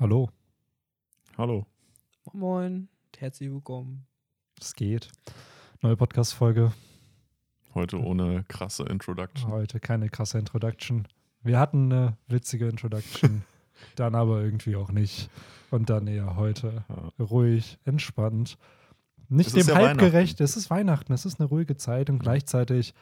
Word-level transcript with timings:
Hallo, 0.00 0.30
Hallo. 1.36 1.66
Moin, 2.32 2.88
herzlich 3.18 3.50
willkommen. 3.50 4.06
es 4.58 4.74
geht. 4.74 5.10
Neue 5.82 5.96
Podcast-Folge. 5.96 6.72
Heute 7.74 7.98
ohne 8.00 8.44
krasse 8.48 8.84
Introduction. 8.84 9.50
Heute 9.50 9.78
keine 9.78 10.08
krasse 10.08 10.38
Introduction. 10.38 11.06
Wir 11.42 11.58
hatten 11.58 11.92
eine 11.92 12.16
witzige 12.28 12.66
Introduction, 12.68 13.42
dann 13.96 14.14
aber 14.14 14.42
irgendwie 14.42 14.76
auch 14.76 14.90
nicht. 14.90 15.28
Und 15.70 15.88
dann 15.90 16.06
eher 16.06 16.36
heute 16.36 16.84
Ja. 16.88 17.24
ruhig, 17.24 17.78
entspannt. 17.84 18.56
Nicht 19.28 19.48
Es 19.48 19.66
dem 19.66 19.68
ja 19.68 19.74
Hype 19.76 19.98
gerecht. 19.98 20.40
Es 20.40 20.56
ist 20.56 20.70
Weihnachten, 20.70 21.12
es 21.12 21.24
ist 21.26 21.40
eine 21.40 21.48
ruhige 21.48 21.76
Zeit 21.76 22.08
und 22.10 22.18
gleichzeitig, 22.20 22.94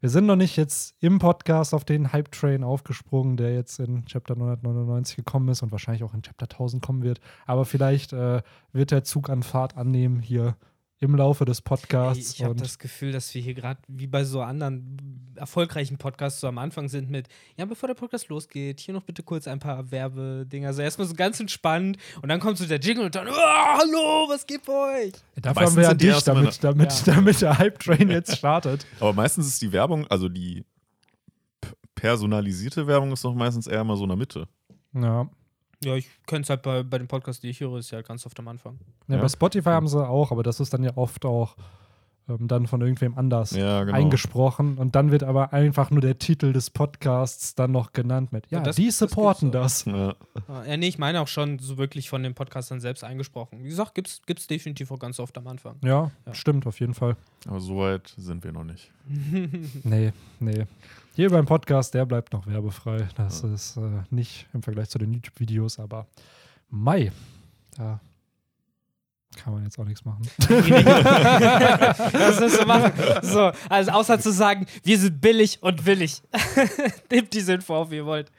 wir 0.00 0.10
sind 0.10 0.26
noch 0.26 0.36
nicht 0.36 0.56
jetzt 0.56 0.94
im 1.00 1.18
Podcast 1.18 1.72
auf 1.72 1.84
den 1.84 2.12
Hype-Train 2.12 2.64
aufgesprungen, 2.64 3.36
der 3.36 3.54
jetzt 3.54 3.78
in 3.80 4.04
Chapter 4.04 4.36
999 4.36 5.16
gekommen 5.16 5.48
ist 5.48 5.62
und 5.62 5.72
wahrscheinlich 5.72 6.04
auch 6.04 6.14
in 6.14 6.22
Chapter 6.22 6.44
1000 6.44 6.84
kommen 6.84 7.02
wird. 7.02 7.20
Aber 7.46 7.64
vielleicht 7.64 8.12
äh, 8.12 8.42
wird 8.72 8.90
der 8.90 9.04
Zug 9.04 9.30
an 9.30 9.42
Fahrt 9.42 9.76
annehmen 9.76 10.20
hier 10.20 10.56
im 10.98 11.14
Laufe 11.14 11.44
des 11.44 11.60
Podcasts. 11.60 12.32
ich 12.34 12.42
habe 12.42 12.54
das 12.54 12.78
Gefühl, 12.78 13.12
dass 13.12 13.34
wir 13.34 13.42
hier 13.42 13.52
gerade 13.54 13.80
wie 13.86 14.06
bei 14.06 14.24
so 14.24 14.40
anderen 14.40 15.34
erfolgreichen 15.36 15.98
Podcasts 15.98 16.40
so 16.40 16.48
am 16.48 16.56
Anfang 16.56 16.88
sind 16.88 17.10
mit, 17.10 17.28
ja, 17.58 17.66
bevor 17.66 17.86
der 17.88 17.94
Podcast 17.94 18.28
losgeht, 18.28 18.80
hier 18.80 18.94
noch 18.94 19.02
bitte 19.02 19.22
kurz 19.22 19.46
ein 19.46 19.58
paar 19.58 19.90
Werbedinger. 19.90 20.68
Also 20.68 20.80
erstmal 20.80 21.06
so 21.06 21.14
ganz 21.14 21.38
entspannt 21.38 21.98
und 22.22 22.30
dann 22.30 22.40
kommt 22.40 22.56
so 22.56 22.64
der 22.66 22.80
Jingle 22.80 23.04
und 23.06 23.14
dann, 23.14 23.28
oh, 23.28 23.32
hallo, 23.32 24.28
was 24.30 24.46
geht 24.46 24.64
bei 24.64 25.06
euch? 25.06 25.12
Dafür 25.36 25.62
Meistens 25.62 25.66
haben 25.66 25.76
wir 25.76 25.82
ja 25.82 25.94
dich, 25.94 26.08
immer 26.08 26.20
damit, 26.22 26.64
damit, 26.64 27.06
Ja. 27.06 27.14
damit 27.14 27.40
der 27.42 27.58
Hype-Train 27.58 28.10
jetzt 28.10 28.36
startet. 28.38 28.86
Aber 28.98 29.12
meistens 29.12 29.46
ist 29.48 29.60
die 29.60 29.72
Werbung, 29.72 30.06
also 30.06 30.30
die 30.30 30.64
personalisierte 31.94 32.86
Werbung 32.86 33.12
ist 33.12 33.24
doch 33.24 33.34
meistens 33.34 33.66
eher 33.66 33.84
mal 33.84 33.96
so 33.96 34.04
in 34.04 34.08
der 34.10 34.16
Mitte. 34.18 34.48
Ja. 34.94 35.28
Ja, 35.84 35.94
ich 35.94 36.08
kenne 36.26 36.42
es 36.42 36.50
halt 36.50 36.62
bei, 36.62 36.82
bei 36.82 36.98
dem 36.98 37.06
Podcast, 37.08 37.42
die 37.42 37.50
ich 37.50 37.60
höre, 37.60 37.78
ist 37.78 37.90
ja 37.90 37.96
halt 37.96 38.08
ganz 38.08 38.24
oft 38.26 38.38
am 38.38 38.48
Anfang. 38.48 38.78
ja. 39.08 39.16
Ja. 39.16 39.20
Bei 39.22 39.28
Spotify 39.28 39.70
haben 39.70 39.88
sie 39.88 40.06
auch, 40.06 40.32
aber 40.32 40.42
das 40.42 40.58
ist 40.60 40.72
dann 40.72 40.82
ja 40.82 40.96
oft 40.96 41.24
auch 41.26 41.54
ähm, 42.28 42.48
dann 42.48 42.66
von 42.66 42.80
irgendwem 42.80 43.16
anders 43.16 43.52
Ja, 43.52 43.84
genau. 43.84 43.96
eingesprochen. 43.96 44.78
Und 44.78 44.96
dann 44.96 45.12
wird 45.12 45.22
aber 45.22 45.52
einfach 45.52 45.90
nur 45.90 46.00
der 46.00 46.18
Titel 46.18 46.52
des 46.52 46.70
Podcasts 46.70 47.54
dann 47.54 47.70
noch 47.72 47.92
genannt 47.92 48.32
mit, 48.32 48.50
ja, 48.50 48.58
Ja, 48.58 48.64
das- 48.64 48.76
die 48.76 48.86
das 48.86 48.98
supporten 48.98 49.52
gibt's 49.52 49.84
das. 49.84 49.94
Ja. 49.94 50.14
Ah, 50.48 50.64
Ja, 50.66 50.76
nee, 50.76 50.88
ich 50.88 50.98
meine 50.98 51.20
auch 51.20 51.28
schon 51.28 51.58
so 51.60 51.76
wirklich 51.78 52.08
von 52.08 52.22
den 52.24 52.34
Podcastern 52.34 52.80
selbst 52.80 53.04
eingesprochen. 53.04 53.62
Wie 53.62 53.68
gesagt, 53.68 53.94
gibt's, 53.94 54.22
gibt's 54.26 54.46
definitiv 54.48 54.90
auch 54.90 54.98
ganz 54.98 55.20
oft 55.20 55.36
am 55.38 55.46
Anfang. 55.46 55.76
Ja, 55.84 56.10
Ja. 56.26 56.34
stimmt, 56.34 56.66
auf 56.66 56.80
jeden 56.80 56.94
Fall. 56.94 57.16
Aber 57.46 57.60
so 57.60 57.76
weit 57.78 58.12
sind 58.16 58.42
wir 58.42 58.50
noch 58.52 58.64
nicht. 58.64 58.90
Nee, 59.84 60.12
nee. 60.40 60.64
Hier 61.16 61.30
beim 61.30 61.46
Podcast, 61.46 61.94
der 61.94 62.04
bleibt 62.04 62.34
noch 62.34 62.46
werbefrei. 62.46 63.08
Das 63.16 63.42
ist 63.42 63.78
äh, 63.78 64.02
nicht 64.10 64.46
im 64.52 64.62
Vergleich 64.62 64.90
zu 64.90 64.98
den 64.98 65.14
YouTube-Videos, 65.14 65.78
aber 65.78 66.06
Mai, 66.68 67.10
da 67.74 68.00
kann 69.38 69.54
man 69.54 69.64
jetzt 69.64 69.78
auch 69.78 69.86
nichts 69.86 70.04
machen. 70.04 70.28
Was 70.36 70.48
willst 72.38 72.60
du 72.60 72.66
machen? 72.66 72.92
So, 73.22 73.50
also 73.70 73.92
außer 73.92 74.20
zu 74.20 74.30
sagen, 74.30 74.66
wir 74.82 74.98
sind 74.98 75.22
billig 75.22 75.62
und 75.62 75.86
willig. 75.86 76.20
Nehmt 77.10 77.32
die 77.32 77.38
Info 77.38 77.76
auf, 77.76 77.90
wie 77.90 77.96
ihr 77.96 78.04
wollt. 78.04 78.30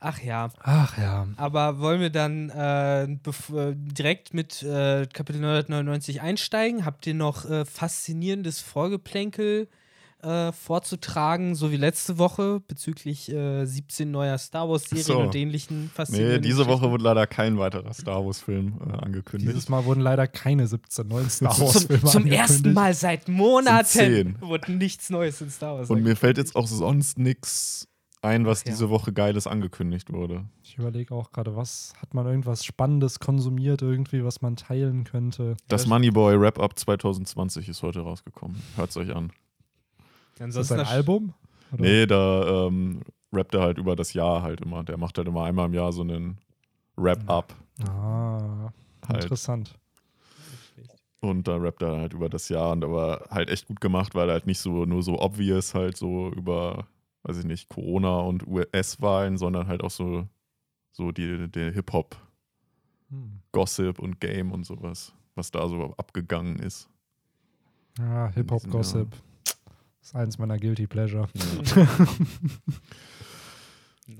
Ach 0.00 0.20
ja, 0.20 0.48
Ach 0.64 0.98
ja. 0.98 1.28
aber 1.36 1.78
wollen 1.78 2.00
wir 2.00 2.10
dann 2.10 2.50
äh, 2.50 3.04
äh, 3.04 3.74
direkt 3.76 4.34
mit 4.34 4.60
äh, 4.64 5.06
Kapitel 5.06 5.40
999 5.40 6.20
einsteigen? 6.20 6.84
Habt 6.84 7.06
ihr 7.06 7.14
noch 7.14 7.48
äh, 7.48 7.64
faszinierendes 7.64 8.60
Vorgeplänkel 8.60 9.68
äh, 10.24 10.52
vorzutragen, 10.52 11.54
so 11.54 11.70
wie 11.70 11.76
letzte 11.76 12.18
Woche 12.18 12.60
bezüglich 12.66 13.30
äh, 13.30 13.64
17 13.64 14.10
neuer 14.10 14.38
Star 14.38 14.68
Wars-Serien 14.68 15.04
So. 15.04 15.20
und 15.20 15.34
ähnlichen 15.34 15.90
Nee, 16.08 16.38
diese 16.38 16.66
Woche 16.66 16.90
wurde 16.90 17.04
leider 17.04 17.26
kein 17.26 17.58
weiterer 17.58 17.92
Star 17.92 18.24
Wars-Film 18.24 18.80
äh, 18.80 18.92
angekündigt. 18.92 19.50
Dieses 19.50 19.68
Mal 19.68 19.84
wurden 19.84 20.00
leider 20.00 20.26
keine 20.26 20.66
17 20.66 21.06
neuen 21.06 21.30
Star 21.30 21.52
zum, 21.52 21.66
Wars-Filme 21.66 22.04
zum 22.04 22.26
ersten 22.26 22.54
angekündigt. 22.54 22.74
Mal 22.74 22.94
seit 22.94 23.28
Monaten 23.28 24.36
wurde 24.40 24.72
nichts 24.72 25.10
Neues 25.10 25.40
in 25.40 25.50
Star 25.50 25.76
Wars. 25.76 25.90
Und 25.90 26.02
mir 26.02 26.16
fällt 26.16 26.38
jetzt 26.38 26.56
auch 26.56 26.66
sonst 26.66 27.18
nichts 27.18 27.88
ein, 28.24 28.46
was 28.46 28.62
Ach 28.62 28.66
ja. 28.66 28.72
diese 28.72 28.88
Woche 28.90 29.12
Geiles 29.12 29.46
angekündigt 29.46 30.12
wurde. 30.12 30.46
Ich 30.62 30.78
überlege 30.78 31.14
auch 31.14 31.30
gerade, 31.30 31.54
was 31.56 31.92
hat 32.00 32.14
man 32.14 32.26
irgendwas 32.26 32.64
Spannendes 32.64 33.20
konsumiert 33.20 33.82
irgendwie, 33.82 34.24
was 34.24 34.40
man 34.40 34.56
teilen 34.56 35.04
könnte. 35.04 35.56
Das 35.68 35.86
Moneyboy 35.86 36.40
Wrap-Up 36.40 36.78
2020 36.78 37.68
ist 37.68 37.82
heute 37.82 38.00
rausgekommen. 38.00 38.56
Hört's 38.76 38.96
euch 38.96 39.14
an. 39.14 39.30
Ist 40.38 40.56
das 40.56 40.72
ein 40.72 40.80
Album? 40.80 41.34
Oder? 41.72 41.82
Nee, 41.82 42.06
da 42.06 42.66
ähm, 42.66 43.00
rappt 43.32 43.54
er 43.54 43.62
halt 43.62 43.78
über 43.78 43.96
das 43.96 44.12
Jahr 44.14 44.42
halt 44.42 44.60
immer. 44.60 44.84
Der 44.84 44.96
macht 44.96 45.18
halt 45.18 45.28
immer 45.28 45.44
einmal 45.44 45.66
im 45.66 45.74
Jahr 45.74 45.92
so 45.92 46.02
einen 46.02 46.38
Wrap-Up 46.96 47.54
Ah, 47.88 48.70
halt. 49.08 49.24
interessant. 49.24 49.74
Und 51.20 51.48
da 51.48 51.56
rappt 51.56 51.82
er 51.82 51.96
halt 51.96 52.12
über 52.12 52.28
das 52.28 52.48
Jahr 52.48 52.72
und 52.72 52.84
aber 52.84 53.26
halt 53.30 53.48
echt 53.48 53.66
gut 53.66 53.80
gemacht, 53.80 54.14
weil 54.14 54.28
er 54.28 54.34
halt 54.34 54.46
nicht 54.46 54.58
so 54.60 54.84
nur 54.84 55.02
so 55.02 55.18
obvious 55.20 55.74
halt 55.74 55.96
so 55.96 56.28
über, 56.30 56.86
weiß 57.22 57.38
ich 57.38 57.44
nicht, 57.46 57.68
Corona 57.70 58.18
und 58.20 58.46
US-Wahlen, 58.46 59.38
sondern 59.38 59.66
halt 59.66 59.82
auch 59.82 59.90
so, 59.90 60.28
so 60.92 61.12
die, 61.12 61.48
der 61.48 61.72
Hip-Hop, 61.72 62.16
Hm. 63.10 63.40
Gossip 63.52 63.98
und 63.98 64.20
Game 64.20 64.52
und 64.52 64.64
sowas, 64.64 65.14
was 65.34 65.50
da 65.50 65.66
so 65.68 65.94
abgegangen 65.96 66.58
ist. 66.58 66.88
Ah, 68.00 68.28
Hip-Hop-Gossip. 68.34 69.08
Das 70.04 70.10
ist 70.10 70.16
eins 70.16 70.36
meiner 70.36 70.58
Guilty 70.58 70.86
Pleasure. 70.86 71.28
Nein. 74.06 74.18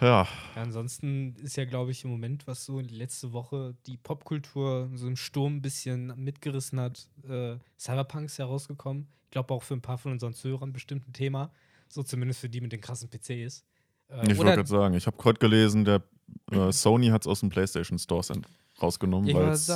Ja, 0.00 0.28
Ja, 0.54 0.62
ansonsten 0.62 1.34
ist 1.42 1.56
ja, 1.56 1.64
glaube 1.64 1.90
ich, 1.90 2.04
im 2.04 2.10
Moment, 2.10 2.46
was 2.46 2.64
so 2.64 2.78
letzte 2.78 3.32
Woche 3.32 3.74
die 3.86 3.96
Popkultur 3.96 4.88
so 4.94 5.08
im 5.08 5.16
Sturm 5.16 5.56
ein 5.56 5.62
bisschen 5.62 6.12
mitgerissen 6.22 6.78
hat. 6.78 7.08
Äh, 7.28 7.56
Cyberpunk 7.76 8.26
ist 8.26 8.36
ja 8.36 8.44
rausgekommen. 8.44 9.08
Ich 9.24 9.30
glaube 9.30 9.52
auch 9.52 9.64
für 9.64 9.74
ein 9.74 9.82
paar 9.82 9.98
von 9.98 10.12
unseren 10.12 10.32
Zuhörern 10.32 10.72
bestimmt 10.72 11.08
ein 11.08 11.12
Thema. 11.12 11.50
So 11.88 12.04
zumindest 12.04 12.38
für 12.40 12.48
die 12.48 12.60
mit 12.60 12.70
den 12.70 12.80
krassen 12.80 13.08
PCs. 13.10 13.64
Äh, 14.08 14.30
ich 14.30 14.38
wollte 14.38 14.52
gerade 14.54 14.68
sagen, 14.68 14.94
ich 14.94 15.08
habe 15.08 15.16
heute 15.24 15.40
gelesen, 15.40 15.84
der 15.84 16.04
äh, 16.52 16.70
Sony 16.70 17.08
hat 17.08 17.22
es 17.22 17.26
aus 17.26 17.40
dem 17.40 17.48
PlayStation 17.48 17.98
Stores 17.98 18.30
ent- 18.30 18.46
rausgenommen, 18.82 19.28
ich 19.28 19.34
weil 19.34 19.48
es 19.48 19.70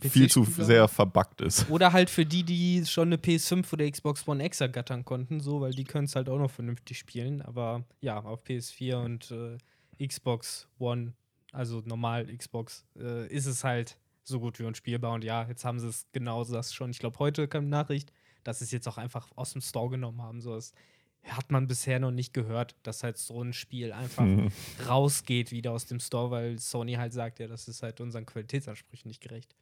viel 0.00 0.28
zu 0.30 0.44
sehr 0.44 0.88
verbuggt 0.88 1.40
ist. 1.40 1.68
Oder 1.70 1.92
halt 1.92 2.10
für 2.10 2.26
die, 2.26 2.42
die 2.42 2.84
schon 2.86 3.08
eine 3.08 3.16
PS5 3.16 3.72
oder 3.72 3.90
Xbox 3.90 4.26
One 4.26 4.44
X 4.44 4.60
ergattern 4.60 5.04
konnten, 5.04 5.40
so, 5.40 5.60
weil 5.60 5.72
die 5.72 5.84
können 5.84 6.04
es 6.04 6.16
halt 6.16 6.28
auch 6.28 6.38
noch 6.38 6.50
vernünftig 6.50 6.98
spielen. 6.98 7.42
Aber 7.42 7.84
ja, 8.00 8.18
auf 8.18 8.44
PS4 8.44 8.96
und 8.96 9.30
äh, 9.30 10.06
Xbox 10.06 10.68
One, 10.78 11.14
also 11.52 11.82
normal 11.84 12.26
Xbox, 12.36 12.84
äh, 12.98 13.26
ist 13.28 13.46
es 13.46 13.64
halt 13.64 13.98
so 14.22 14.40
gut 14.40 14.58
wie 14.58 14.64
unspielbar. 14.64 15.12
Und 15.12 15.24
ja, 15.24 15.46
jetzt 15.48 15.64
haben 15.64 15.78
sie 15.78 15.88
es 15.88 16.06
genau 16.12 16.44
das 16.44 16.74
schon. 16.74 16.90
Ich 16.90 16.98
glaube, 16.98 17.18
heute 17.18 17.48
kam 17.48 17.68
Nachricht, 17.68 18.12
dass 18.44 18.58
sie 18.58 18.64
es 18.64 18.70
jetzt 18.70 18.88
auch 18.88 18.98
einfach 18.98 19.28
aus 19.36 19.52
dem 19.52 19.60
Store 19.60 19.90
genommen 19.90 20.22
haben. 20.22 20.40
So, 20.40 20.54
das 20.54 20.72
hat 21.26 21.50
man 21.52 21.66
bisher 21.66 21.98
noch 22.00 22.10
nicht 22.10 22.32
gehört, 22.34 22.76
dass 22.82 23.02
halt 23.02 23.18
so 23.18 23.42
ein 23.42 23.52
Spiel 23.52 23.92
einfach 23.92 24.24
Mhm. 24.24 24.48
rausgeht 24.88 25.52
wieder 25.52 25.72
aus 25.72 25.86
dem 25.86 26.00
Store, 26.00 26.30
weil 26.30 26.58
Sony 26.58 26.94
halt 26.94 27.12
sagt, 27.12 27.38
ja, 27.40 27.46
das 27.46 27.68
ist 27.68 27.82
halt 27.82 28.00
unseren 28.00 28.26
Qualitätsansprüchen 28.26 29.08
nicht 29.08 29.20
gerecht. 29.22 29.54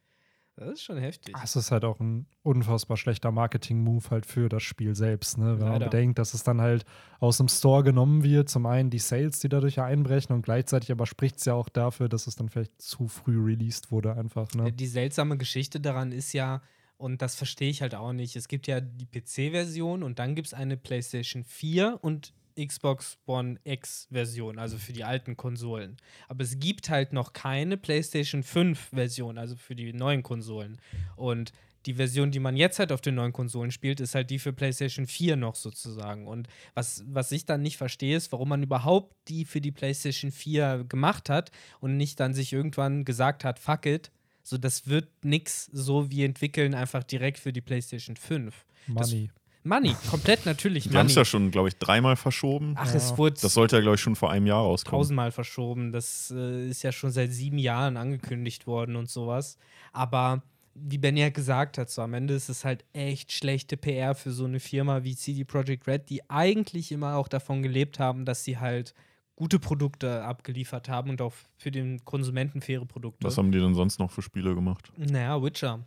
Das 0.55 0.73
ist 0.73 0.83
schon 0.83 0.97
heftig. 0.97 1.33
Es 1.41 1.55
ist 1.55 1.71
halt 1.71 1.85
auch 1.85 2.01
ein 2.01 2.25
unfassbar 2.43 2.97
schlechter 2.97 3.31
Marketing-Move 3.31 4.09
halt 4.09 4.25
für 4.25 4.49
das 4.49 4.61
Spiel 4.61 4.93
selbst, 4.93 5.37
ne? 5.37 5.53
Wenn 5.53 5.59
man 5.59 5.79
Leider. 5.79 5.85
bedenkt, 5.89 6.19
dass 6.19 6.33
es 6.33 6.43
dann 6.43 6.59
halt 6.59 6.83
aus 7.21 7.37
dem 7.37 7.47
Store 7.47 7.81
genommen 7.81 8.23
wird, 8.23 8.49
zum 8.49 8.65
einen 8.65 8.89
die 8.89 8.99
Sales, 8.99 9.39
die 9.39 9.47
dadurch 9.47 9.79
einbrechen 9.79 10.35
und 10.35 10.41
gleichzeitig 10.41 10.91
aber 10.91 11.05
spricht 11.05 11.37
es 11.37 11.45
ja 11.45 11.53
auch 11.53 11.69
dafür, 11.69 12.09
dass 12.09 12.27
es 12.27 12.35
dann 12.35 12.49
vielleicht 12.49 12.81
zu 12.81 13.07
früh 13.07 13.41
released 13.41 13.89
wurde 13.91 14.15
einfach, 14.17 14.51
ne? 14.53 14.73
Die 14.73 14.87
seltsame 14.87 15.37
Geschichte 15.37 15.79
daran 15.79 16.11
ist 16.11 16.33
ja, 16.33 16.61
und 16.99 17.21
das 17.21 17.35
verstehe 17.35 17.69
ich 17.69 17.81
halt 17.81 17.95
auch 17.95 18.11
nicht, 18.11 18.35
es 18.35 18.49
gibt 18.49 18.67
ja 18.67 18.81
die 18.81 19.05
PC-Version 19.05 20.03
und 20.03 20.19
dann 20.19 20.35
gibt 20.35 20.47
es 20.47 20.53
eine 20.53 20.75
PlayStation 20.75 21.45
4 21.45 21.97
und 22.01 22.33
Xbox 22.59 23.17
One 23.25 23.57
X-Version, 23.63 24.59
also 24.59 24.77
für 24.77 24.91
die 24.91 25.05
alten 25.05 25.37
Konsolen. 25.37 25.95
Aber 26.27 26.43
es 26.43 26.59
gibt 26.59 26.89
halt 26.89 27.13
noch 27.13 27.31
keine 27.31 27.77
PlayStation 27.77 28.43
5-Version, 28.43 29.37
also 29.37 29.55
für 29.55 29.75
die 29.75 29.93
neuen 29.93 30.23
Konsolen. 30.23 30.77
Und 31.15 31.53
die 31.85 31.93
Version, 31.93 32.31
die 32.31 32.39
man 32.39 32.57
jetzt 32.57 32.79
halt 32.79 32.91
auf 32.91 32.99
den 32.99 33.15
neuen 33.15 33.31
Konsolen 33.31 33.71
spielt, 33.71 34.01
ist 34.01 34.13
halt 34.13 34.29
die 34.29 34.39
für 34.39 34.51
PlayStation 34.51 35.07
4 35.07 35.37
noch 35.37 35.55
sozusagen. 35.55 36.27
Und 36.27 36.49
was, 36.73 37.05
was 37.07 37.31
ich 37.31 37.45
dann 37.45 37.61
nicht 37.61 37.77
verstehe, 37.77 38.17
ist, 38.17 38.33
warum 38.33 38.49
man 38.49 38.61
überhaupt 38.61 39.15
die 39.29 39.45
für 39.45 39.61
die 39.61 39.71
PlayStation 39.71 40.31
4 40.31 40.83
gemacht 40.89 41.29
hat 41.29 41.51
und 41.79 41.95
nicht 41.95 42.19
dann 42.19 42.33
sich 42.33 42.51
irgendwann 42.51 43.05
gesagt 43.05 43.45
hat, 43.45 43.57
fuck 43.57 43.85
it, 43.85 44.11
so 44.49 44.57
das 44.57 44.87
wird 44.87 45.07
nix 45.23 45.69
so 45.71 46.09
wie 46.11 46.23
entwickeln 46.23 46.73
einfach 46.73 47.03
direkt 47.03 47.37
für 47.39 47.53
die 47.53 47.61
PlayStation 47.61 48.15
5. 48.15 48.65
Money. 48.87 49.29
Money, 49.63 49.93
komplett 50.09 50.45
natürlich 50.45 50.87
Die 50.87 50.97
haben 50.97 51.07
es 51.07 51.15
ja 51.15 51.25
schon, 51.25 51.51
glaube 51.51 51.67
ich, 51.67 51.75
dreimal 51.77 52.15
verschoben. 52.15 52.75
Ach, 52.77 52.87
Ja. 52.87 52.95
es 52.95 53.17
wurde 53.17 53.35
Das 53.41 53.53
sollte 53.53 53.75
ja, 53.75 53.81
glaube 53.81 53.95
ich, 53.95 54.01
schon 54.01 54.15
vor 54.15 54.31
einem 54.31 54.47
Jahr 54.47 54.61
rauskommen. 54.63 54.97
tausendmal 54.99 55.31
verschoben. 55.31 55.91
Das 55.91 56.33
äh, 56.35 56.69
ist 56.69 56.81
ja 56.81 56.91
schon 56.93 57.11
seit 57.11 57.31
sieben 57.33 57.57
Jahren 57.57 57.97
angekündigt 57.97 58.67
worden 58.67 58.95
und 58.95 59.09
sowas. 59.09 59.57
Aber 59.91 60.43
wie 60.75 60.97
Benny 60.97 61.19
ja 61.19 61.29
gesagt 61.29 61.77
hat, 61.77 61.89
so 61.89 62.01
am 62.01 62.13
Ende 62.13 62.33
ist 62.35 62.47
es 62.47 62.63
halt 62.63 62.85
echt 62.93 63.33
schlechte 63.33 63.75
PR 63.75 64.15
für 64.15 64.31
so 64.31 64.45
eine 64.45 64.61
Firma 64.61 65.03
wie 65.03 65.15
CD 65.15 65.43
Projekt 65.43 65.87
Red, 65.87 66.09
die 66.09 66.27
eigentlich 66.29 66.91
immer 66.93 67.15
auch 67.15 67.27
davon 67.27 67.61
gelebt 67.61 67.99
haben, 67.99 68.23
dass 68.23 68.45
sie 68.45 68.57
halt 68.59 68.93
gute 69.39 69.57
Produkte 69.57 70.21
abgeliefert 70.25 70.89
haben 70.89 71.09
und 71.09 71.21
auch 71.21 71.33
für 71.55 71.71
den 71.71 72.03
Konsumenten 72.03 72.59
faire 72.61 72.85
Produkte. 72.85 73.25
Was 73.25 73.37
haben 73.37 73.53
die 73.53 73.59
denn 73.59 73.73
sonst 73.73 73.97
noch 73.97 74.11
für 74.11 74.21
Spiele 74.21 74.53
gemacht? 74.53 74.91
Naja, 74.97 75.41
Witcher. 75.41 75.79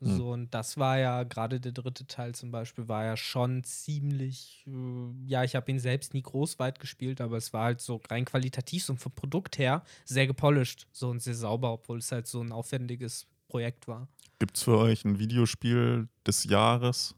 Hm. 0.00 0.16
So, 0.16 0.32
und 0.32 0.54
das 0.54 0.78
war 0.78 0.96
ja, 0.98 1.24
gerade 1.24 1.58
der 1.58 1.72
dritte 1.72 2.06
Teil 2.06 2.36
zum 2.36 2.52
Beispiel, 2.52 2.86
war 2.86 3.04
ja 3.04 3.16
schon 3.16 3.64
ziemlich, 3.64 4.64
äh, 4.68 5.26
ja, 5.26 5.42
ich 5.42 5.56
habe 5.56 5.72
ihn 5.72 5.80
selbst 5.80 6.14
nie 6.14 6.22
groß 6.22 6.60
weit 6.60 6.78
gespielt, 6.78 7.20
aber 7.20 7.36
es 7.36 7.52
war 7.52 7.64
halt 7.64 7.80
so 7.80 8.00
rein 8.08 8.24
qualitativ 8.24 8.88
und 8.88 9.00
vom 9.00 9.10
Produkt 9.10 9.58
her 9.58 9.82
sehr 10.04 10.28
gepolished, 10.28 10.86
so 10.92 11.08
und 11.08 11.20
sehr 11.20 11.34
sauber, 11.34 11.72
obwohl 11.72 11.98
es 11.98 12.12
halt 12.12 12.28
so 12.28 12.40
ein 12.42 12.52
aufwendiges 12.52 13.26
Projekt 13.48 13.88
war. 13.88 14.06
Gibt 14.38 14.56
es 14.56 14.62
für 14.62 14.78
euch 14.78 15.04
ein 15.04 15.18
Videospiel 15.18 16.08
des 16.24 16.44
Jahres? 16.44 17.16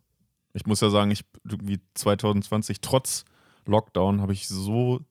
Ich 0.55 0.65
muss 0.65 0.81
ja 0.81 0.89
sagen, 0.89 1.11
ich 1.11 1.23
irgendwie 1.45 1.81
2020 1.93 2.81
trotz 2.81 3.27
Lockdown 3.67 4.23
habe 4.23 4.33
ich 4.33 4.49
so 4.49 5.05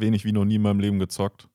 wenig 0.00 0.24
wie 0.24 0.32
noch 0.32 0.44
nie 0.44 0.56
in 0.56 0.62
meinem 0.62 0.80
Leben 0.80 0.98
gezockt. 0.98 1.48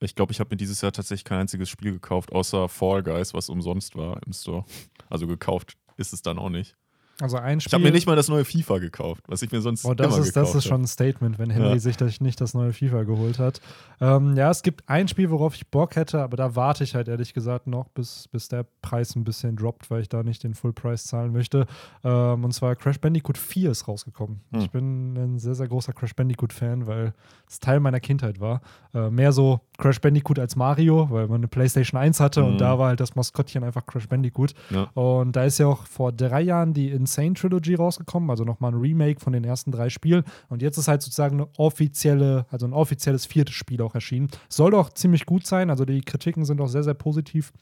Ich 0.00 0.14
glaube, 0.14 0.32
ich 0.32 0.40
habe 0.40 0.50
mir 0.50 0.56
dieses 0.56 0.80
Jahr 0.80 0.92
tatsächlich 0.92 1.24
kein 1.24 1.40
einziges 1.40 1.68
Spiel 1.68 1.92
gekauft, 1.92 2.32
außer 2.32 2.68
Fall 2.68 3.02
Guys, 3.02 3.34
was 3.34 3.50
umsonst 3.50 3.96
war 3.96 4.20
im 4.24 4.32
Store. 4.32 4.64
Also 5.10 5.26
gekauft 5.26 5.76
ist 5.96 6.12
es 6.12 6.22
dann 6.22 6.38
auch 6.38 6.48
nicht. 6.48 6.76
Also 7.20 7.36
ein 7.36 7.60
Spiel. 7.60 7.68
Ich 7.70 7.74
habe 7.74 7.84
mir 7.84 7.92
nicht 7.92 8.06
mal 8.06 8.16
das 8.16 8.28
neue 8.28 8.44
FIFA 8.44 8.78
gekauft, 8.78 9.24
was 9.28 9.42
ich 9.42 9.52
mir 9.52 9.60
sonst 9.60 9.84
Oh, 9.84 9.94
das 9.94 10.06
immer 10.14 10.18
ist, 10.24 10.34
gekauft 10.34 10.48
das 10.48 10.54
ist 10.56 10.64
schon 10.68 10.82
ein 10.82 10.86
Statement, 10.86 11.38
wenn 11.38 11.50
Henry 11.50 11.70
Ja. 11.70 11.78
sich 11.78 11.96
das 11.96 12.20
nicht 12.20 12.40
das 12.40 12.54
neue 12.54 12.72
FIFA 12.72 13.02
geholt 13.02 13.38
hat. 13.38 13.60
Ähm, 14.00 14.36
ja, 14.36 14.50
es 14.50 14.62
gibt 14.62 14.88
ein 14.88 15.06
Spiel, 15.08 15.30
worauf 15.30 15.54
ich 15.54 15.68
Bock 15.68 15.96
hätte, 15.96 16.22
aber 16.22 16.36
da 16.36 16.56
warte 16.56 16.84
ich 16.84 16.94
halt 16.94 17.08
ehrlich 17.08 17.34
gesagt 17.34 17.66
noch, 17.66 17.88
bis, 17.88 18.28
bis 18.28 18.48
der 18.48 18.64
Preis 18.82 19.14
ein 19.16 19.24
bisschen 19.24 19.56
droppt, 19.56 19.90
weil 19.90 20.00
ich 20.02 20.08
da 20.08 20.22
nicht 20.22 20.42
den 20.44 20.54
Full 20.54 20.72
Price 20.72 21.04
zahlen 21.04 21.32
möchte. 21.32 21.66
Ähm, 22.04 22.44
und 22.44 22.52
zwar 22.52 22.74
Crash 22.76 22.98
Bandicoot 23.00 23.36
4 23.36 23.70
ist 23.70 23.86
rausgekommen. 23.88 24.40
Hm. 24.52 24.60
Ich 24.60 24.70
bin 24.70 25.14
ein 25.14 25.38
sehr, 25.38 25.54
sehr 25.54 25.68
großer 25.68 25.92
Crash 25.92 26.14
Bandicoot-Fan, 26.14 26.86
weil 26.86 27.12
es 27.48 27.60
Teil 27.60 27.80
meiner 27.80 28.00
Kindheit 28.00 28.40
war. 28.40 28.60
Äh, 28.94 29.10
mehr 29.10 29.32
so 29.32 29.60
Crash 29.78 30.00
Bandicoot 30.00 30.38
als 30.38 30.56
Mario, 30.56 31.08
weil 31.10 31.26
man 31.28 31.36
eine 31.40 31.48
PlayStation 31.48 32.00
1 32.00 32.20
hatte 32.20 32.40
Mhm. 32.42 32.48
und 32.48 32.60
da 32.60 32.78
war 32.78 32.88
halt 32.88 33.00
das 33.00 33.14
Maskottchen 33.14 33.64
einfach 33.64 33.84
Crash 33.84 34.08
Bandicoot. 34.08 34.54
Ja. 34.70 34.84
Und 34.94 35.36
da 35.36 35.44
ist 35.44 35.58
ja 35.58 35.66
auch 35.66 35.84
vor 35.86 36.12
drei 36.12 36.40
Jahren 36.40 36.72
die 36.72 36.88
Insane 37.10 37.34
Trilogy 37.34 37.74
rausgekommen, 37.74 38.30
also 38.30 38.44
nochmal 38.44 38.72
ein 38.72 38.78
Remake 38.78 39.20
von 39.20 39.32
den 39.32 39.44
ersten 39.44 39.72
drei 39.72 39.90
Spielen. 39.90 40.22
Und 40.48 40.62
jetzt 40.62 40.78
ist 40.78 40.88
halt 40.88 41.02
sozusagen 41.02 41.40
eine 41.40 41.48
offizielle, 41.58 42.46
also 42.50 42.66
ein 42.66 42.72
offizielles 42.72 43.26
viertes 43.26 43.54
Spiel 43.54 43.82
auch 43.82 43.94
erschienen. 43.94 44.28
Soll 44.48 44.70
doch 44.70 44.90
ziemlich 44.90 45.26
gut 45.26 45.46
sein, 45.46 45.70
also 45.70 45.84
die 45.84 46.00
Kritiken 46.02 46.44
sind 46.44 46.60
auch 46.60 46.68
sehr, 46.68 46.84
sehr 46.84 46.94
positiv. 46.94 47.52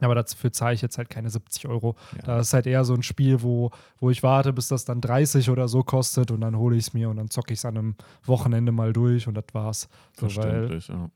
Aber 0.00 0.14
dafür 0.14 0.52
zahle 0.52 0.74
ich 0.74 0.82
jetzt 0.82 0.98
halt 0.98 1.08
keine 1.08 1.30
70 1.30 1.68
Euro. 1.68 1.94
Ja. 2.16 2.36
Das 2.36 2.48
ist 2.48 2.52
halt 2.52 2.66
eher 2.66 2.84
so 2.84 2.94
ein 2.94 3.02
Spiel, 3.02 3.42
wo, 3.42 3.70
wo 3.98 4.10
ich 4.10 4.22
warte, 4.22 4.52
bis 4.52 4.68
das 4.68 4.84
dann 4.84 5.00
30 5.00 5.50
oder 5.50 5.68
so 5.68 5.82
kostet 5.82 6.30
und 6.30 6.40
dann 6.40 6.58
hole 6.58 6.76
ich 6.76 6.88
es 6.88 6.92
mir 6.94 7.08
und 7.08 7.16
dann 7.16 7.30
zocke 7.30 7.52
ich 7.52 7.60
es 7.60 7.64
an 7.64 7.78
einem 7.78 7.94
Wochenende 8.24 8.72
mal 8.72 8.92
durch 8.92 9.28
und 9.28 9.34
das 9.34 9.44
war's. 9.52 9.88
So, 10.16 10.26
weil, 10.26 10.30
Verständlich, 10.30 10.88
ja. 10.88 11.10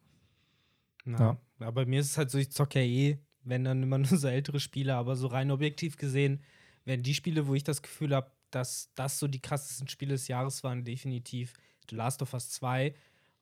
Ja. 1.06 1.18
Ja. 1.18 1.36
ja. 1.60 1.70
Bei 1.72 1.86
mir 1.86 2.00
ist 2.00 2.12
es 2.12 2.18
halt 2.18 2.30
so, 2.30 2.38
ich 2.38 2.52
zocke 2.52 2.78
ja 2.78 2.86
eh, 2.86 3.18
wenn 3.42 3.64
dann 3.64 3.82
immer 3.82 3.98
nur 3.98 4.06
so 4.06 4.28
ältere 4.28 4.60
Spiele, 4.60 4.94
aber 4.94 5.16
so 5.16 5.26
rein 5.26 5.50
objektiv 5.50 5.96
gesehen, 5.96 6.40
werden 6.88 7.02
die 7.04 7.14
Spiele, 7.14 7.46
wo 7.46 7.54
ich 7.54 7.62
das 7.62 7.82
Gefühl 7.82 8.14
habe, 8.14 8.30
dass 8.50 8.90
das 8.96 9.18
so 9.20 9.28
die 9.28 9.40
krassesten 9.40 9.88
Spiele 9.88 10.14
des 10.14 10.26
Jahres 10.26 10.64
waren, 10.64 10.82
definitiv 10.82 11.54
The 11.90 11.94
Last 11.96 12.22
of 12.22 12.34
Us 12.34 12.50
2, 12.50 12.86
äh, 12.86 12.94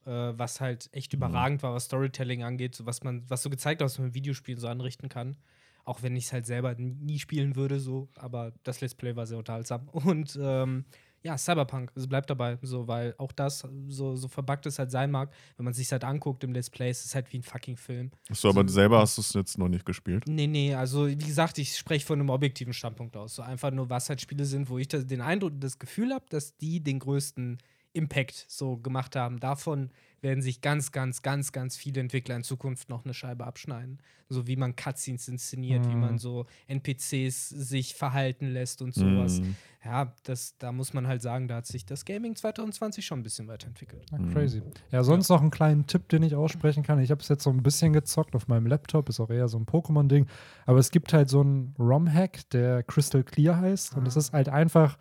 was 0.04 0.60
halt 0.60 0.88
echt 0.92 1.12
Mhm. 1.12 1.18
überragend 1.18 1.62
war, 1.62 1.72
was 1.72 1.84
Storytelling 1.86 2.42
angeht, 2.42 2.74
so 2.74 2.84
was 2.86 3.02
man, 3.02 3.24
was 3.30 3.42
so 3.42 3.48
gezeigt 3.50 3.80
hat, 3.80 3.86
was 3.86 3.98
man 3.98 4.08
mit 4.08 4.14
Videospielen 4.14 4.60
so 4.60 4.68
anrichten 4.68 5.08
kann. 5.08 5.36
Auch 5.84 6.02
wenn 6.02 6.16
ich 6.16 6.24
es 6.24 6.32
halt 6.32 6.46
selber 6.46 6.74
nie 6.74 7.20
spielen 7.20 7.54
würde, 7.54 7.78
so, 7.78 8.08
aber 8.16 8.52
das 8.64 8.80
Let's 8.80 8.96
Play 8.96 9.14
war 9.14 9.26
sehr 9.26 9.38
unterhaltsam. 9.38 9.88
Und 9.92 10.36
ähm, 10.40 10.84
ja, 11.22 11.36
Cyberpunk, 11.36 11.90
es 11.94 12.06
bleibt 12.06 12.30
dabei, 12.30 12.58
so, 12.62 12.86
weil 12.86 13.14
auch 13.18 13.32
das, 13.32 13.66
so, 13.88 14.14
so 14.14 14.28
verbuggt 14.28 14.66
es 14.66 14.78
halt 14.78 14.90
sein 14.90 15.10
mag, 15.10 15.30
wenn 15.56 15.64
man 15.64 15.74
sich 15.74 15.90
halt 15.90 16.04
anguckt 16.04 16.44
im 16.44 16.52
Let's 16.52 16.70
Play, 16.70 16.90
es 16.90 17.04
ist 17.04 17.14
halt 17.14 17.32
wie 17.32 17.38
ein 17.38 17.42
fucking 17.42 17.76
Film. 17.76 18.10
Achso, 18.30 18.48
aber 18.48 18.68
selber 18.68 19.00
hast 19.00 19.18
du 19.18 19.22
es 19.22 19.32
jetzt 19.32 19.58
noch 19.58 19.68
nicht 19.68 19.84
gespielt. 19.84 20.24
Nee, 20.26 20.46
nee, 20.46 20.74
also 20.74 21.08
wie 21.08 21.16
gesagt, 21.16 21.58
ich 21.58 21.76
spreche 21.76 22.06
von 22.06 22.20
einem 22.20 22.30
objektiven 22.30 22.72
Standpunkt 22.72 23.16
aus. 23.16 23.34
So 23.34 23.42
einfach 23.42 23.70
nur, 23.70 23.90
was 23.90 24.08
halt 24.08 24.20
Spiele 24.20 24.44
sind, 24.44 24.68
wo 24.68 24.78
ich 24.78 24.88
das, 24.88 25.06
den 25.06 25.20
Eindruck, 25.20 25.52
das 25.60 25.78
Gefühl 25.78 26.12
habe, 26.12 26.26
dass 26.28 26.56
die 26.56 26.80
den 26.80 26.98
größten 26.98 27.58
Impact 27.92 28.44
so 28.48 28.76
gemacht 28.76 29.16
haben. 29.16 29.40
Davon 29.40 29.90
werden 30.26 30.42
sich 30.42 30.60
ganz, 30.60 30.90
ganz, 30.90 31.22
ganz, 31.22 31.52
ganz 31.52 31.76
viele 31.76 32.00
Entwickler 32.00 32.34
in 32.34 32.42
Zukunft 32.42 32.88
noch 32.88 33.04
eine 33.04 33.14
Scheibe 33.14 33.46
abschneiden. 33.46 33.98
So 34.28 34.48
wie 34.48 34.56
man 34.56 34.74
Cutscenes 34.74 35.28
inszeniert, 35.28 35.86
wie 35.88 35.94
Mhm. 35.94 36.00
man 36.00 36.18
so 36.18 36.46
NPCs 36.66 37.48
sich 37.48 37.94
verhalten 37.94 38.48
lässt 38.48 38.82
und 38.82 38.92
sowas. 38.92 39.40
Mhm. 39.40 39.54
Ja, 39.84 40.12
das, 40.24 40.58
da 40.58 40.72
muss 40.72 40.92
man 40.94 41.06
halt 41.06 41.22
sagen, 41.22 41.46
da 41.46 41.56
hat 41.56 41.66
sich 41.66 41.86
das 41.86 42.04
Gaming 42.04 42.34
2020 42.34 43.06
schon 43.06 43.20
ein 43.20 43.22
bisschen 43.22 43.46
weiterentwickelt. 43.46 44.04
Ja, 44.10 44.18
Mhm. 44.18 44.32
crazy. 44.32 44.62
Ja, 44.90 45.04
sonst 45.04 45.28
noch 45.28 45.40
einen 45.40 45.52
kleinen 45.52 45.86
Tipp, 45.86 46.08
den 46.08 46.24
ich 46.24 46.34
aussprechen 46.34 46.82
kann. 46.82 46.98
Ich 46.98 47.12
habe 47.12 47.20
es 47.20 47.28
jetzt 47.28 47.44
so 47.44 47.50
ein 47.50 47.62
bisschen 47.62 47.92
gezockt 47.92 48.34
auf 48.34 48.48
meinem 48.48 48.66
Laptop, 48.66 49.08
ist 49.08 49.20
auch 49.20 49.30
eher 49.30 49.46
so 49.46 49.58
ein 49.58 49.64
Pokémon-Ding. 49.64 50.26
Aber 50.66 50.80
es 50.80 50.90
gibt 50.90 51.12
halt 51.12 51.28
so 51.30 51.40
einen 51.42 51.72
ROM-Hack, 51.78 52.50
der 52.50 52.82
Crystal 52.82 53.22
Clear 53.22 53.58
heißt. 53.58 53.96
Und 53.96 54.08
es 54.08 54.16
Ah. 54.16 54.20
ist 54.20 54.32
halt 54.32 54.48
einfach 54.48 54.98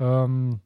ähm, 0.00 0.58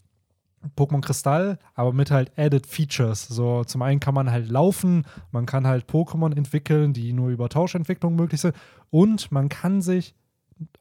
Pokémon 0.76 1.00
Kristall, 1.00 1.58
aber 1.74 1.92
mit 1.92 2.10
halt 2.10 2.32
added 2.38 2.66
Features. 2.66 3.26
So, 3.28 3.64
zum 3.64 3.82
einen 3.82 4.00
kann 4.00 4.14
man 4.14 4.30
halt 4.30 4.48
laufen, 4.48 5.04
man 5.32 5.46
kann 5.46 5.66
halt 5.66 5.88
Pokémon 5.90 6.36
entwickeln, 6.36 6.92
die 6.92 7.12
nur 7.12 7.28
über 7.30 7.48
Tauschentwicklung 7.48 8.16
möglich 8.16 8.40
sind. 8.40 8.54
Und 8.90 9.30
man 9.32 9.48
kann 9.48 9.82
sich 9.82 10.14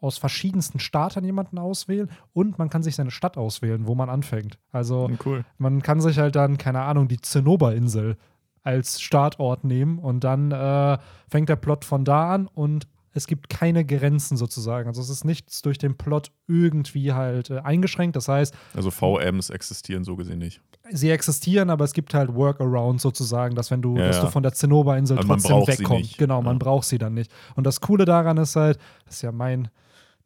aus 0.02 0.18
verschiedensten 0.18 0.80
Startern 0.80 1.24
jemanden 1.24 1.60
auswählen 1.60 2.10
und 2.34 2.58
man 2.58 2.70
kann 2.70 2.82
sich 2.82 2.96
seine 2.96 3.12
Stadt 3.12 3.38
auswählen, 3.38 3.86
wo 3.86 3.94
man 3.94 4.10
anfängt. 4.10 4.58
Also 4.72 5.08
Mhm, 5.08 5.20
Cool. 5.24 5.46
man 5.60 5.84
kann 5.84 6.02
sich 6.02 6.18
halt 6.18 6.36
dann, 6.36 6.58
keine 6.58 6.82
Ahnung, 6.82 7.08
die 7.08 7.22
Zinnoberinsel 7.22 8.18
als 8.64 9.00
Startort 9.00 9.64
nehmen 9.64 10.00
und 10.00 10.24
dann 10.24 10.52
äh, 10.52 10.98
fängt 11.30 11.50
der 11.50 11.56
Plot 11.58 11.86
von 11.86 12.04
da 12.06 12.34
an 12.34 12.48
und 12.48 12.88
es 13.18 13.28
gibt 13.28 13.50
keine 13.50 13.84
Grenzen 13.84 14.38
sozusagen. 14.38 14.88
Also 14.88 15.02
es 15.02 15.10
ist 15.10 15.26
nichts 15.26 15.62
durch 15.62 15.78
den 15.78 15.98
Plot 15.98 16.32
irgendwie 16.48 17.12
halt 17.14 17.50
äh, 17.50 17.60
eingeschränkt. 17.60 18.16
Das 18.16 18.28
heißt, 18.28 18.54
Also 18.76 18.92
VMs 18.92 19.50
existieren 19.50 20.04
so 20.04 20.16
gesehen 20.16 20.40
nicht. 20.40 20.62
sie 20.92 21.10
existieren, 21.10 21.70
aber 21.70 21.84
es 21.84 21.92
gibt 21.94 22.14
halt 22.14 22.34
Workarounds 22.34 23.04
sozusagen, 23.04 23.56
dass 23.56 23.72
wenn 23.72 23.82
du, 23.82 23.98
Ja, 23.98 24.08
dass 24.08 24.18
ja. 24.18 24.24
du 24.26 24.30
von 24.32 24.44
der 24.44 24.54
Zinnoberinsel 24.54 25.18
Also 25.18 25.28
trotzdem 25.36 25.68
wegkommst. 25.68 26.18
Genau, 26.18 26.42
man 26.42 26.56
Ja. 26.56 26.60
braucht 26.60 26.86
sie 26.88 26.98
dann 26.98 27.14
nicht. 27.14 27.32
Und 27.56 27.66
das 27.68 27.82
Coole 27.82 28.06
daran 28.06 28.38
ist 28.38 28.56
halt, 28.56 28.78
das 29.06 29.16
ist 29.16 29.22
ja 29.24 29.32
mein 29.34 29.68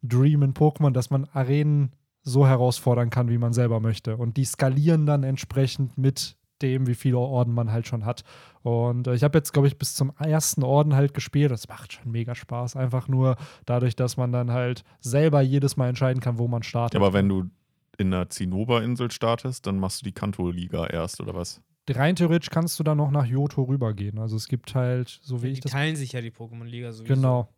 Dream 0.02 0.42
in 0.42 0.54
Pokémon, 0.54 0.90
dass 0.92 1.10
man 1.10 1.26
Arenen 1.32 1.92
so 2.22 2.46
herausfordern 2.46 3.10
kann, 3.10 3.28
wie 3.30 3.38
man 3.38 3.52
selber 3.52 3.80
möchte. 3.80 4.16
Und 4.16 4.36
die 4.36 4.44
skalieren 4.44 5.06
dann 5.06 5.24
entsprechend 5.24 5.98
mit 5.98 6.36
dem, 6.62 6.86
wie 6.86 6.94
viele 6.94 7.18
Orden 7.18 7.52
man 7.52 7.72
halt 7.72 7.86
schon 7.86 8.04
hat. 8.04 8.24
Und 8.62 9.06
äh, 9.06 9.14
ich 9.14 9.22
habe 9.22 9.38
jetzt, 9.38 9.52
glaube 9.52 9.68
ich, 9.68 9.78
bis 9.78 9.94
zum 9.94 10.12
ersten 10.18 10.62
Orden 10.62 10.94
halt 10.94 11.14
gespielt. 11.14 11.50
Das 11.50 11.68
macht 11.68 11.94
schon 11.94 12.10
mega 12.10 12.34
Spaß. 12.34 12.76
Einfach 12.76 13.08
nur 13.08 13.36
dadurch, 13.66 13.96
dass 13.96 14.16
man 14.16 14.32
dann 14.32 14.50
halt 14.50 14.84
selber 15.00 15.40
jedes 15.40 15.76
Mal 15.76 15.88
entscheiden 15.88 16.20
kann, 16.20 16.38
wo 16.38 16.48
man 16.48 16.62
startet. 16.62 16.96
Aber 16.96 17.12
wenn 17.12 17.28
du 17.28 17.50
in 17.98 18.12
einer 18.12 18.30
Zinnoberinsel 18.30 19.10
startest, 19.10 19.66
dann 19.66 19.78
machst 19.78 20.00
du 20.00 20.04
die 20.04 20.12
Kanto-Liga 20.12 20.86
erst, 20.86 21.20
oder 21.20 21.34
was? 21.34 21.60
rein 21.90 22.16
theoretisch 22.16 22.50
kannst 22.50 22.78
du 22.78 22.84
dann 22.84 22.98
noch 22.98 23.10
nach 23.10 23.26
Johto 23.26 23.64
rübergehen. 23.64 24.18
Also 24.18 24.36
es 24.36 24.46
gibt 24.46 24.74
halt, 24.74 25.20
so 25.22 25.42
wie 25.42 25.48
die 25.48 25.52
ich 25.54 25.60
das. 25.60 25.72
teilen 25.72 25.96
sich 25.96 26.12
ja 26.12 26.20
die 26.20 26.30
Pokémon-Liga 26.30 26.92
sowieso. 26.92 27.14
Genau. 27.14 27.48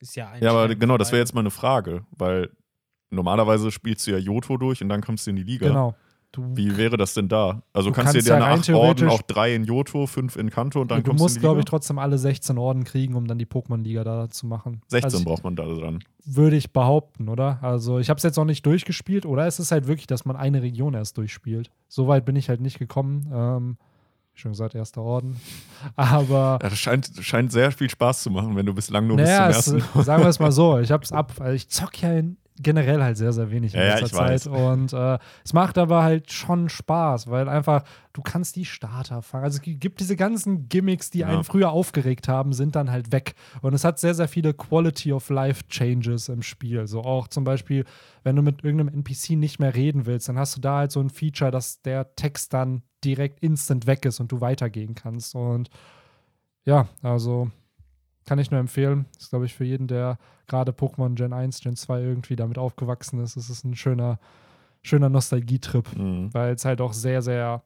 Ist 0.00 0.16
ja 0.16 0.30
ein 0.30 0.42
Ja, 0.42 0.50
aber 0.50 0.74
genau, 0.74 0.98
das 0.98 1.12
wäre 1.12 1.20
jetzt 1.20 1.34
mal 1.34 1.40
eine 1.40 1.50
Frage, 1.50 2.04
weil 2.10 2.50
normalerweise 3.10 3.70
spielst 3.70 4.06
du 4.06 4.10
ja 4.10 4.18
Joto 4.18 4.56
durch 4.56 4.82
und 4.82 4.88
dann 4.88 5.00
kommst 5.00 5.26
du 5.26 5.30
in 5.30 5.36
die 5.36 5.44
Liga. 5.44 5.68
Genau. 5.68 5.94
Du, 6.32 6.56
Wie 6.56 6.78
wäre 6.78 6.96
das 6.96 7.12
denn 7.12 7.28
da? 7.28 7.62
Also 7.74 7.90
Du 7.90 7.94
kannst, 7.94 8.14
kannst 8.14 8.26
du 8.26 8.32
dir 8.32 8.38
ja 8.38 8.52
acht 8.54 8.70
Orden 8.70 9.08
auch 9.08 9.20
drei 9.20 9.54
in 9.54 9.64
Joto, 9.64 10.06
fünf 10.06 10.36
in 10.36 10.48
Kanto 10.48 10.80
und 10.80 10.90
dann 10.90 11.02
du 11.02 11.10
kommst 11.10 11.22
musst, 11.22 11.36
du 11.36 11.40
die 11.40 11.44
glaube 11.44 11.60
ich, 11.60 11.66
trotzdem 11.66 11.98
alle 11.98 12.16
16 12.16 12.56
Orden 12.56 12.84
kriegen, 12.84 13.14
um 13.14 13.26
dann 13.26 13.38
die 13.38 13.44
Pokémon-Liga 13.44 14.02
da 14.02 14.30
zu 14.30 14.46
machen. 14.46 14.80
16 14.88 15.04
also, 15.04 15.24
braucht 15.24 15.44
man 15.44 15.56
da 15.56 15.64
dran. 15.64 16.02
Würde 16.24 16.56
ich 16.56 16.72
behaupten, 16.72 17.28
oder? 17.28 17.58
Also 17.60 17.98
ich 17.98 18.08
habe 18.08 18.16
es 18.16 18.22
jetzt 18.22 18.36
noch 18.36 18.46
nicht 18.46 18.64
durchgespielt, 18.64 19.26
oder 19.26 19.46
es 19.46 19.60
ist 19.60 19.72
halt 19.72 19.86
wirklich, 19.86 20.06
dass 20.06 20.24
man 20.24 20.36
eine 20.36 20.62
Region 20.62 20.94
erst 20.94 21.18
durchspielt. 21.18 21.70
So 21.88 22.08
weit 22.08 22.24
bin 22.24 22.34
ich 22.34 22.48
halt 22.48 22.62
nicht 22.62 22.78
gekommen. 22.78 23.30
Ähm, 23.30 23.76
schon 24.32 24.52
gesagt, 24.52 24.74
erster 24.74 25.02
Orden. 25.02 25.38
Aber 25.96 26.58
Ja, 26.62 26.70
das 26.70 26.78
scheint, 26.78 27.10
scheint 27.20 27.52
sehr 27.52 27.70
viel 27.72 27.90
Spaß 27.90 28.22
zu 28.22 28.30
machen, 28.30 28.56
wenn 28.56 28.64
du 28.64 28.72
bislang 28.72 29.06
nur 29.06 29.18
naja, 29.18 29.48
bis 29.48 29.58
es, 29.58 29.64
zum 29.66 29.76
ersten. 29.76 30.02
sagen 30.02 30.22
wir 30.22 30.28
es 30.30 30.40
mal 30.40 30.52
so, 30.52 30.78
ich 30.78 30.90
habe 30.90 31.04
es 31.04 31.12
ab, 31.12 31.32
also 31.38 31.52
ich 31.52 31.68
zock 31.68 32.00
ja 32.00 32.14
in, 32.14 32.38
generell 32.60 33.02
halt 33.02 33.16
sehr, 33.16 33.32
sehr 33.32 33.50
wenig 33.50 33.74
in 33.74 33.80
Ja, 33.80 33.86
ja, 33.86 33.92
letzter 33.98 34.06
ich 34.06 34.12
Zeit. 34.12 34.30
weiß. 34.32 34.46
Und 34.48 34.92
äh, 34.92 35.18
es 35.44 35.52
macht 35.52 35.78
aber 35.78 36.02
halt 36.02 36.30
schon 36.32 36.68
Spaß, 36.68 37.28
weil 37.30 37.48
einfach, 37.48 37.82
du 38.12 38.22
kannst 38.22 38.56
die 38.56 38.64
Starter 38.64 39.22
fangen. 39.22 39.44
Also 39.44 39.56
es 39.58 39.62
gibt 39.62 40.00
diese 40.00 40.16
ganzen 40.16 40.68
Gimmicks, 40.68 41.10
die 41.10 41.20
Ja. 41.20 41.28
einen 41.28 41.44
früher 41.44 41.70
aufgeregt 41.72 42.28
haben, 42.28 42.52
sind 42.52 42.76
dann 42.76 42.90
halt 42.90 43.10
weg. 43.12 43.34
Und 43.62 43.74
es 43.74 43.84
hat 43.84 43.98
sehr, 43.98 44.14
sehr 44.14 44.28
viele 44.28 44.52
Quality 44.54 45.12
of 45.12 45.28
Life 45.30 45.62
Changes 45.68 46.28
im 46.28 46.42
Spiel. 46.42 46.86
So 46.86 47.02
auch 47.02 47.28
zum 47.28 47.44
Beispiel, 47.44 47.84
wenn 48.22 48.36
du 48.36 48.42
mit 48.42 48.62
irgendeinem 48.64 48.94
NPC 48.94 49.30
nicht 49.30 49.58
mehr 49.58 49.74
reden 49.74 50.06
willst, 50.06 50.28
dann 50.28 50.38
hast 50.38 50.56
du 50.56 50.60
da 50.60 50.78
halt 50.78 50.92
so 50.92 51.00
ein 51.00 51.10
Feature, 51.10 51.50
dass 51.50 51.80
der 51.82 52.14
Text 52.16 52.52
dann 52.52 52.82
direkt 53.04 53.40
instant 53.40 53.86
weg 53.86 54.04
ist 54.04 54.20
und 54.20 54.30
du 54.30 54.40
weitergehen 54.40 54.94
kannst. 54.94 55.34
Und 55.34 55.70
ja, 56.64 56.86
also 57.02 57.50
kann 58.26 58.38
ich 58.38 58.50
nur 58.50 58.60
empfehlen. 58.60 59.06
Ist, 59.18 59.30
glaube 59.30 59.46
ich, 59.46 59.54
für 59.54 59.64
jeden, 59.64 59.86
der 59.88 60.18
gerade 60.46 60.72
Pokémon 60.72 61.14
Gen 61.14 61.32
1, 61.32 61.60
Gen 61.60 61.76
2 61.76 62.00
irgendwie 62.00 62.36
damit 62.36 62.58
aufgewachsen 62.58 63.20
ist, 63.20 63.36
ist 63.36 63.48
es 63.48 63.64
ein 63.64 63.74
schöner, 63.74 64.18
schöner 64.82 65.08
Nostalgietrip, 65.08 65.96
Mhm. 65.96 66.32
weil 66.34 66.54
es 66.54 66.64
halt 66.64 66.80
auch 66.80 66.92
sehr, 66.92 67.22
sehr 67.22 67.62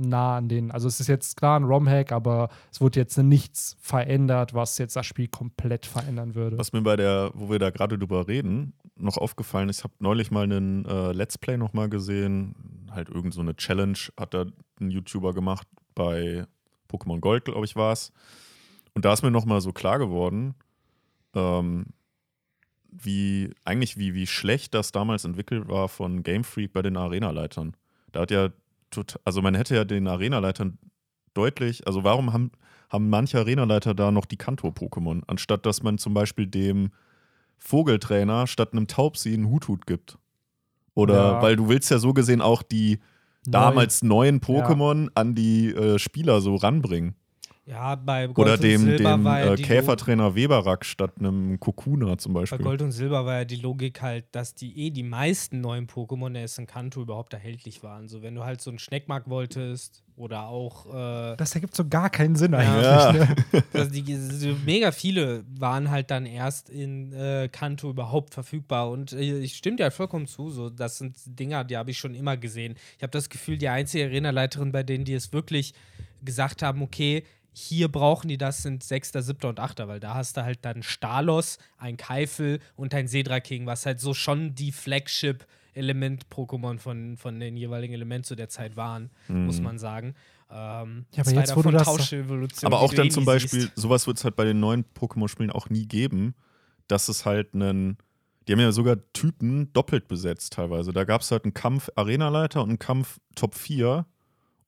nah 0.00 0.36
an 0.36 0.48
den. 0.48 0.70
Also 0.70 0.86
es 0.86 1.00
ist 1.00 1.08
jetzt 1.08 1.36
klar 1.36 1.58
ein 1.58 1.64
ROM-Hack, 1.64 2.12
aber 2.12 2.50
es 2.70 2.80
wurde 2.80 3.00
jetzt 3.00 3.16
nichts 3.18 3.76
verändert, 3.80 4.54
was 4.54 4.78
jetzt 4.78 4.94
das 4.94 5.06
Spiel 5.06 5.26
komplett 5.28 5.86
verändern 5.86 6.34
würde. 6.36 6.56
Was 6.56 6.72
mir 6.72 6.82
bei 6.82 6.94
der, 6.96 7.32
wo 7.34 7.50
wir 7.50 7.58
da 7.58 7.70
gerade 7.70 7.98
drüber 7.98 8.28
reden, 8.28 8.74
noch 8.94 9.16
aufgefallen 9.16 9.68
ist, 9.68 9.78
ich 9.78 9.84
habe 9.84 9.94
neulich 9.98 10.30
mal 10.30 10.44
einen 10.44 10.84
äh, 10.84 11.12
Let's 11.12 11.36
Play 11.36 11.56
nochmal 11.56 11.88
gesehen, 11.88 12.54
halt 12.92 13.08
irgend 13.08 13.34
so 13.34 13.40
eine 13.40 13.56
Challenge 13.56 13.98
hat 14.18 14.34
da 14.34 14.46
ein 14.80 14.90
YouTuber 14.90 15.34
gemacht 15.34 15.66
bei 15.96 16.46
Pokémon 16.88 17.18
Gold, 17.18 17.44
glaube 17.46 17.64
ich, 17.64 17.74
war 17.74 17.92
es. 17.92 18.12
Und 18.98 19.04
da 19.04 19.12
ist 19.12 19.22
mir 19.22 19.30
nochmal 19.30 19.60
so 19.60 19.72
klar 19.72 20.00
geworden, 20.00 20.56
ähm, 21.32 21.86
wie 22.90 23.54
eigentlich 23.64 23.96
wie, 23.96 24.12
wie 24.12 24.26
schlecht 24.26 24.74
das 24.74 24.90
damals 24.90 25.24
entwickelt 25.24 25.68
war 25.68 25.88
von 25.88 26.24
Game 26.24 26.42
Freak 26.42 26.72
bei 26.72 26.82
den 26.82 26.96
Arena-Leitern. 26.96 27.76
Da 28.10 28.22
hat 28.22 28.32
ja 28.32 28.48
total, 28.90 29.20
also 29.24 29.40
man 29.40 29.54
hätte 29.54 29.76
ja 29.76 29.84
den 29.84 30.08
Arena-Leitern 30.08 30.78
deutlich, 31.32 31.86
also 31.86 32.02
warum 32.02 32.32
haben, 32.32 32.50
haben 32.90 33.08
manche 33.08 33.38
Arena-Leiter 33.38 33.94
da 33.94 34.10
noch 34.10 34.24
die 34.24 34.36
Kanto-Pokémon, 34.36 35.22
anstatt 35.28 35.64
dass 35.64 35.84
man 35.84 35.98
zum 35.98 36.12
Beispiel 36.12 36.48
dem 36.48 36.90
Vogeltrainer 37.56 38.48
statt 38.48 38.72
einem 38.72 38.88
Taubsi 38.88 39.32
einen 39.32 39.48
Huthut 39.48 39.86
gibt? 39.86 40.18
Oder 40.94 41.34
Ja. 41.34 41.42
weil 41.42 41.54
du 41.54 41.68
willst 41.68 41.88
ja 41.92 42.00
so 42.00 42.12
gesehen 42.14 42.40
auch 42.40 42.64
die 42.64 42.98
damals 43.44 44.02
neuen 44.02 44.40
Pokémon 44.40 45.08
an 45.14 45.36
die 45.36 45.72
äh, 45.72 46.00
Spieler 46.00 46.40
so 46.40 46.56
ranbringen. 46.56 47.14
Ja, 47.68 47.96
bei 47.96 48.26
Gold 48.28 48.38
Oder 48.38 48.52
und 48.54 48.62
dem, 48.62 48.80
Silber 48.80 49.12
dem 49.16 49.24
war 49.24 49.40
ja 49.40 49.52
äh, 49.52 49.56
die 49.56 49.62
Käfertrainer 49.62 50.34
Weberak 50.34 50.86
statt 50.86 51.12
einem 51.18 51.60
Kokuna 51.60 52.16
zum 52.16 52.32
Bei 52.32 52.40
Beispiel. 52.40 52.58
Gold 52.60 52.80
und 52.80 52.92
Silber 52.92 53.26
war 53.26 53.40
ja 53.40 53.44
die 53.44 53.56
Logik 53.56 54.00
halt, 54.00 54.24
dass 54.32 54.54
die 54.54 54.86
eh 54.86 54.90
die 54.90 55.02
meisten 55.02 55.60
neuen 55.60 55.86
Pokémon 55.86 56.32
der 56.32 56.48
in 56.56 56.66
Kanto 56.66 57.02
überhaupt 57.02 57.34
erhältlich 57.34 57.82
waren. 57.82 58.08
So, 58.08 58.22
wenn 58.22 58.34
du 58.34 58.42
halt 58.42 58.62
so 58.62 58.70
einen 58.70 58.78
Schneckmark 58.78 59.28
wolltest 59.28 60.02
oder 60.16 60.48
auch 60.48 60.86
äh, 60.86 61.36
Das 61.36 61.54
ergibt 61.54 61.76
so 61.76 61.86
gar 61.86 62.08
keinen 62.08 62.36
Sinn 62.36 62.54
Ja. 62.54 62.58
eigentlich. 62.58 63.20
Ja. 63.20 63.34
Ne? 63.52 63.62
also 63.74 63.90
die, 63.90 64.16
so 64.16 64.56
mega 64.64 64.90
viele 64.90 65.44
waren 65.58 65.90
halt 65.90 66.10
dann 66.10 66.24
erst 66.24 66.70
in 66.70 67.12
äh, 67.12 67.50
Kanto 67.52 67.90
überhaupt 67.90 68.32
verfügbar. 68.32 68.88
Und 68.90 69.12
äh, 69.12 69.40
ich 69.40 69.56
stimme 69.56 69.76
dir 69.76 69.82
halt 69.82 69.92
vollkommen 69.92 70.26
zu. 70.26 70.48
So, 70.48 70.70
das 70.70 70.96
sind 70.96 71.16
Dinger, 71.26 71.64
die 71.64 71.76
habe 71.76 71.90
ich 71.90 71.98
schon 71.98 72.14
immer 72.14 72.38
gesehen. 72.38 72.76
Ich 72.96 73.02
habe 73.02 73.10
das 73.10 73.28
Gefühl, 73.28 73.58
die 73.58 73.68
einzige 73.68 74.04
Arenaleiterin, 74.06 74.72
bei 74.72 74.82
denen 74.82 75.04
die 75.04 75.12
es 75.12 75.34
wirklich 75.34 75.74
gesagt 76.24 76.62
haben, 76.62 76.82
okay, 76.82 77.24
hier 77.58 77.88
brauchen 77.88 78.28
die 78.28 78.38
das, 78.38 78.62
sind 78.62 78.82
Sechster, 78.84 79.22
Siebter 79.22 79.48
und 79.48 79.60
Achter, 79.60 79.88
weil 79.88 80.00
da 80.00 80.14
hast 80.14 80.36
du 80.36 80.44
halt 80.44 80.64
dann 80.64 80.82
Stalos, 80.82 81.58
ein 81.76 81.96
Keifel 81.96 82.60
und 82.76 82.94
ein 82.94 83.08
Sedra 83.08 83.40
King, 83.40 83.66
was 83.66 83.86
halt 83.86 84.00
so 84.00 84.14
schon 84.14 84.54
die 84.54 84.72
Flagship-Element-Pokémon 84.72 86.78
von, 86.78 87.16
von 87.16 87.40
den 87.40 87.56
jeweiligen 87.56 87.94
Elementen 87.94 88.24
zu 88.24 88.36
der 88.36 88.48
Zeit 88.48 88.76
waren, 88.76 89.10
muss 89.46 89.60
man 89.60 89.78
sagen. 89.78 90.14
Ähm, 90.50 91.04
Ja, 91.12 91.22
aber 91.22 91.32
jetzt, 91.32 91.56
wo 91.56 91.62
du 91.62 91.70
das- 91.72 91.84
Aber 92.64 92.80
auch 92.80 92.94
dann 92.94 93.06
eh 93.06 93.10
zum 93.10 93.24
Beispiel, 93.24 93.62
siehst. 93.62 93.72
sowas 93.76 94.06
wird 94.06 94.18
es 94.18 94.24
halt 94.24 94.36
bei 94.36 94.44
den 94.44 94.60
neuen 94.60 94.84
Pokémon-Spielen 94.98 95.50
auch 95.50 95.68
nie 95.68 95.86
geben, 95.86 96.34
dass 96.86 97.08
es 97.08 97.26
halt 97.26 97.54
einen. 97.54 97.98
Die 98.46 98.52
haben 98.52 98.60
ja 98.60 98.72
sogar 98.72 98.96
Typen 99.12 99.70
doppelt 99.74 100.08
besetzt 100.08 100.54
teilweise. 100.54 100.92
Da 100.94 101.04
gab 101.04 101.20
es 101.20 101.30
halt 101.30 101.44
einen 101.44 101.52
Kampf 101.52 101.90
Arenaleiter 101.96 102.62
und 102.62 102.70
einen 102.70 102.78
Kampf 102.78 103.18
Top 103.34 103.54
4. 103.54 104.06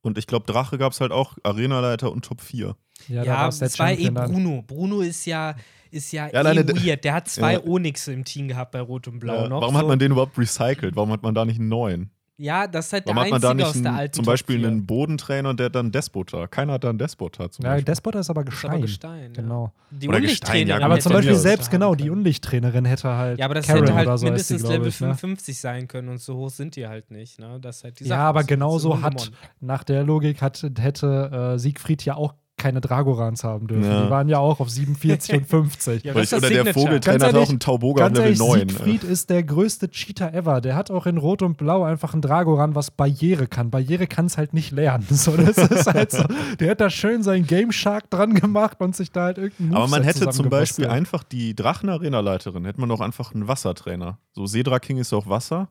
Und 0.02 0.16
ich 0.18 0.26
glaube, 0.26 0.50
Drache 0.50 0.78
gab 0.78 0.92
es 0.92 1.00
halt 1.00 1.12
auch 1.12 1.36
Arenaleiter 1.42 2.10
und 2.10 2.24
Top 2.24 2.40
4. 2.40 2.74
Ja, 3.08 3.22
Ja, 3.24 3.48
es 3.48 3.78
war 3.78 3.92
eh. 3.92 4.10
Bruno. 4.10 4.62
Bruno 4.66 5.00
ist 5.00 5.26
ja, 5.26 5.54
ist 5.90 6.12
ja, 6.12 6.28
Ja, 6.32 6.40
eh 6.52 6.56
weird. 6.68 7.04
Der 7.04 7.14
hat 7.14 7.28
zwei 7.28 7.54
Ja. 7.54 7.64
Onyx 7.64 8.08
im 8.08 8.24
Team 8.24 8.48
gehabt 8.48 8.72
bei 8.72 8.80
Rot 8.80 9.08
und 9.08 9.18
Blau 9.18 9.34
Ja, 9.42 9.48
noch. 9.48 9.60
warum 9.60 9.74
so. 9.74 9.80
hat 9.80 9.86
man 9.86 9.98
den 9.98 10.12
überhaupt 10.12 10.38
recycelt? 10.38 10.96
Warum 10.96 11.12
hat 11.12 11.22
man 11.22 11.34
da 11.34 11.44
nicht 11.44 11.58
einen 11.58 11.68
neuen? 11.68 12.10
Ja, 12.42 12.66
das 12.66 12.86
ist 12.86 12.92
halt 12.94 13.06
der 13.06 13.14
Warum 13.14 13.24
hat 13.26 13.30
man 13.32 13.40
da 13.42 13.50
einzige 13.50 13.66
nicht 13.68 13.76
aus 13.76 13.82
der 13.82 13.92
alten 13.92 14.14
zum 14.14 14.24
Top 14.24 14.32
Beispiel 14.32 14.58
4. 14.60 14.68
einen 14.68 14.86
Bodentrainer 14.86 15.50
und 15.50 15.60
der 15.60 15.68
dann 15.68 15.92
Despota? 15.92 16.46
Keiner 16.46 16.72
hat 16.72 16.84
da 16.84 16.88
einen 16.88 16.98
Despota 16.98 17.50
zum 17.50 17.64
Ja, 17.66 17.72
Beispiel. 17.72 17.84
Despoter 17.84 18.20
ist 18.20 18.30
aber 18.30 18.40
Ist 18.40 18.50
Gestein. 18.50 18.70
aber 18.70 18.80
Gestein. 18.80 19.32
Genau. 19.34 19.72
Die 19.90 20.08
Oder 20.08 20.16
Unlichttrainerin 20.16 20.66
Gestein, 20.66 20.80
ja, 20.80 20.86
Aber 20.86 20.98
zum 21.00 21.12
Beispiel 21.12 21.34
selbst 21.36 21.70
genau, 21.70 21.94
die. 21.94 22.08
Unlichttrainerin 22.08 22.86
hätte 22.86 23.08
halt. 23.10 23.38
Ja, 23.38 23.44
aber 23.44 23.54
das 23.56 23.66
Karen 23.66 23.82
hätte 23.82 23.94
halt 23.94 24.08
so 24.08 24.16
die, 24.16 24.24
mindestens 24.24 24.62
glaub 24.62 24.72
Level 24.72 24.88
ich, 24.88 25.00
ne? 25.00 25.08
55 25.08 25.60
sein 25.60 25.86
können 25.86 26.08
und 26.08 26.18
so 26.18 26.36
hoch 26.36 26.48
sind 26.50 26.76
die 26.76 26.86
halt 26.88 27.10
nicht. 27.10 27.38
Ne? 27.38 27.58
Das 27.60 27.76
ist 27.76 27.84
halt 27.84 28.00
die 28.00 28.04
Sache. 28.04 28.18
Ja, 28.18 28.28
aber 28.28 28.40
ist 28.40 28.46
genauso 28.46 28.92
so 28.96 29.02
hat, 29.02 29.30
nach 29.60 29.84
der 29.84 30.02
Logik 30.02 30.40
hat, 30.40 30.64
hätte 30.78 31.52
äh, 31.54 31.58
Siegfried 31.58 32.06
ja 32.06 32.14
auch 32.14 32.32
keine 32.60 32.80
Dragorans 32.80 33.42
haben 33.42 33.66
dürfen. 33.66 33.90
Ja. 33.90 34.04
Die 34.04 34.10
waren 34.10 34.28
ja 34.28 34.38
auch 34.38 34.60
auf 34.60 34.70
47 34.70 35.34
und 35.38 35.46
50. 35.48 36.04
Ja, 36.04 36.14
das 36.14 36.32
oder 36.32 36.40
das 36.42 36.50
der 36.50 36.58
Signature. 36.58 36.86
Vogeltrainer 36.86 37.26
hat 37.26 37.34
auch 37.34 37.48
einen 37.48 37.58
Tauboga 37.58 38.04
auf 38.06 38.10
Level 38.10 38.22
ehrlich, 38.24 38.38
9. 38.38 38.58
Siegfried 38.68 39.04
ist 39.04 39.30
der 39.30 39.42
größte 39.42 39.90
Cheater 39.90 40.32
ever. 40.34 40.60
Der 40.60 40.76
hat 40.76 40.90
auch 40.90 41.06
in 41.06 41.16
Rot 41.16 41.42
und 41.42 41.56
Blau 41.56 41.82
einfach 41.82 42.12
einen 42.12 42.22
Dragoran, 42.22 42.74
was 42.74 42.90
Barriere 42.90 43.46
kann. 43.48 43.70
Barriere 43.70 44.06
kann 44.06 44.26
es 44.26 44.36
halt 44.38 44.54
nicht 44.54 44.70
lernen. 44.72 45.06
So, 45.10 45.36
das 45.36 45.58
ist 45.58 45.86
halt 45.86 46.12
so. 46.12 46.24
Der 46.60 46.70
hat 46.70 46.80
da 46.80 46.88
schön 46.90 47.22
seinen 47.22 47.46
Game 47.46 47.72
Shark 47.72 48.08
dran 48.10 48.34
gemacht 48.34 48.80
und 48.80 48.94
sich 48.94 49.10
da 49.12 49.24
halt 49.24 49.38
irgendeinen 49.38 49.74
Aber 49.74 49.88
man 49.88 50.02
hätte 50.02 50.28
zum 50.30 50.48
Beispiel 50.48 50.86
einfach 50.86 51.24
die 51.24 51.54
Drachen-Arena-Leiterin, 51.54 52.64
hätte 52.64 52.80
man 52.80 52.90
auch 52.90 53.00
einfach 53.00 53.34
einen 53.34 53.48
Wassertrainer. 53.48 54.18
So 54.32 54.46
Sedra 54.46 54.78
King 54.78 54.98
ist 54.98 55.12
auch 55.12 55.28
Wasser. 55.28 55.68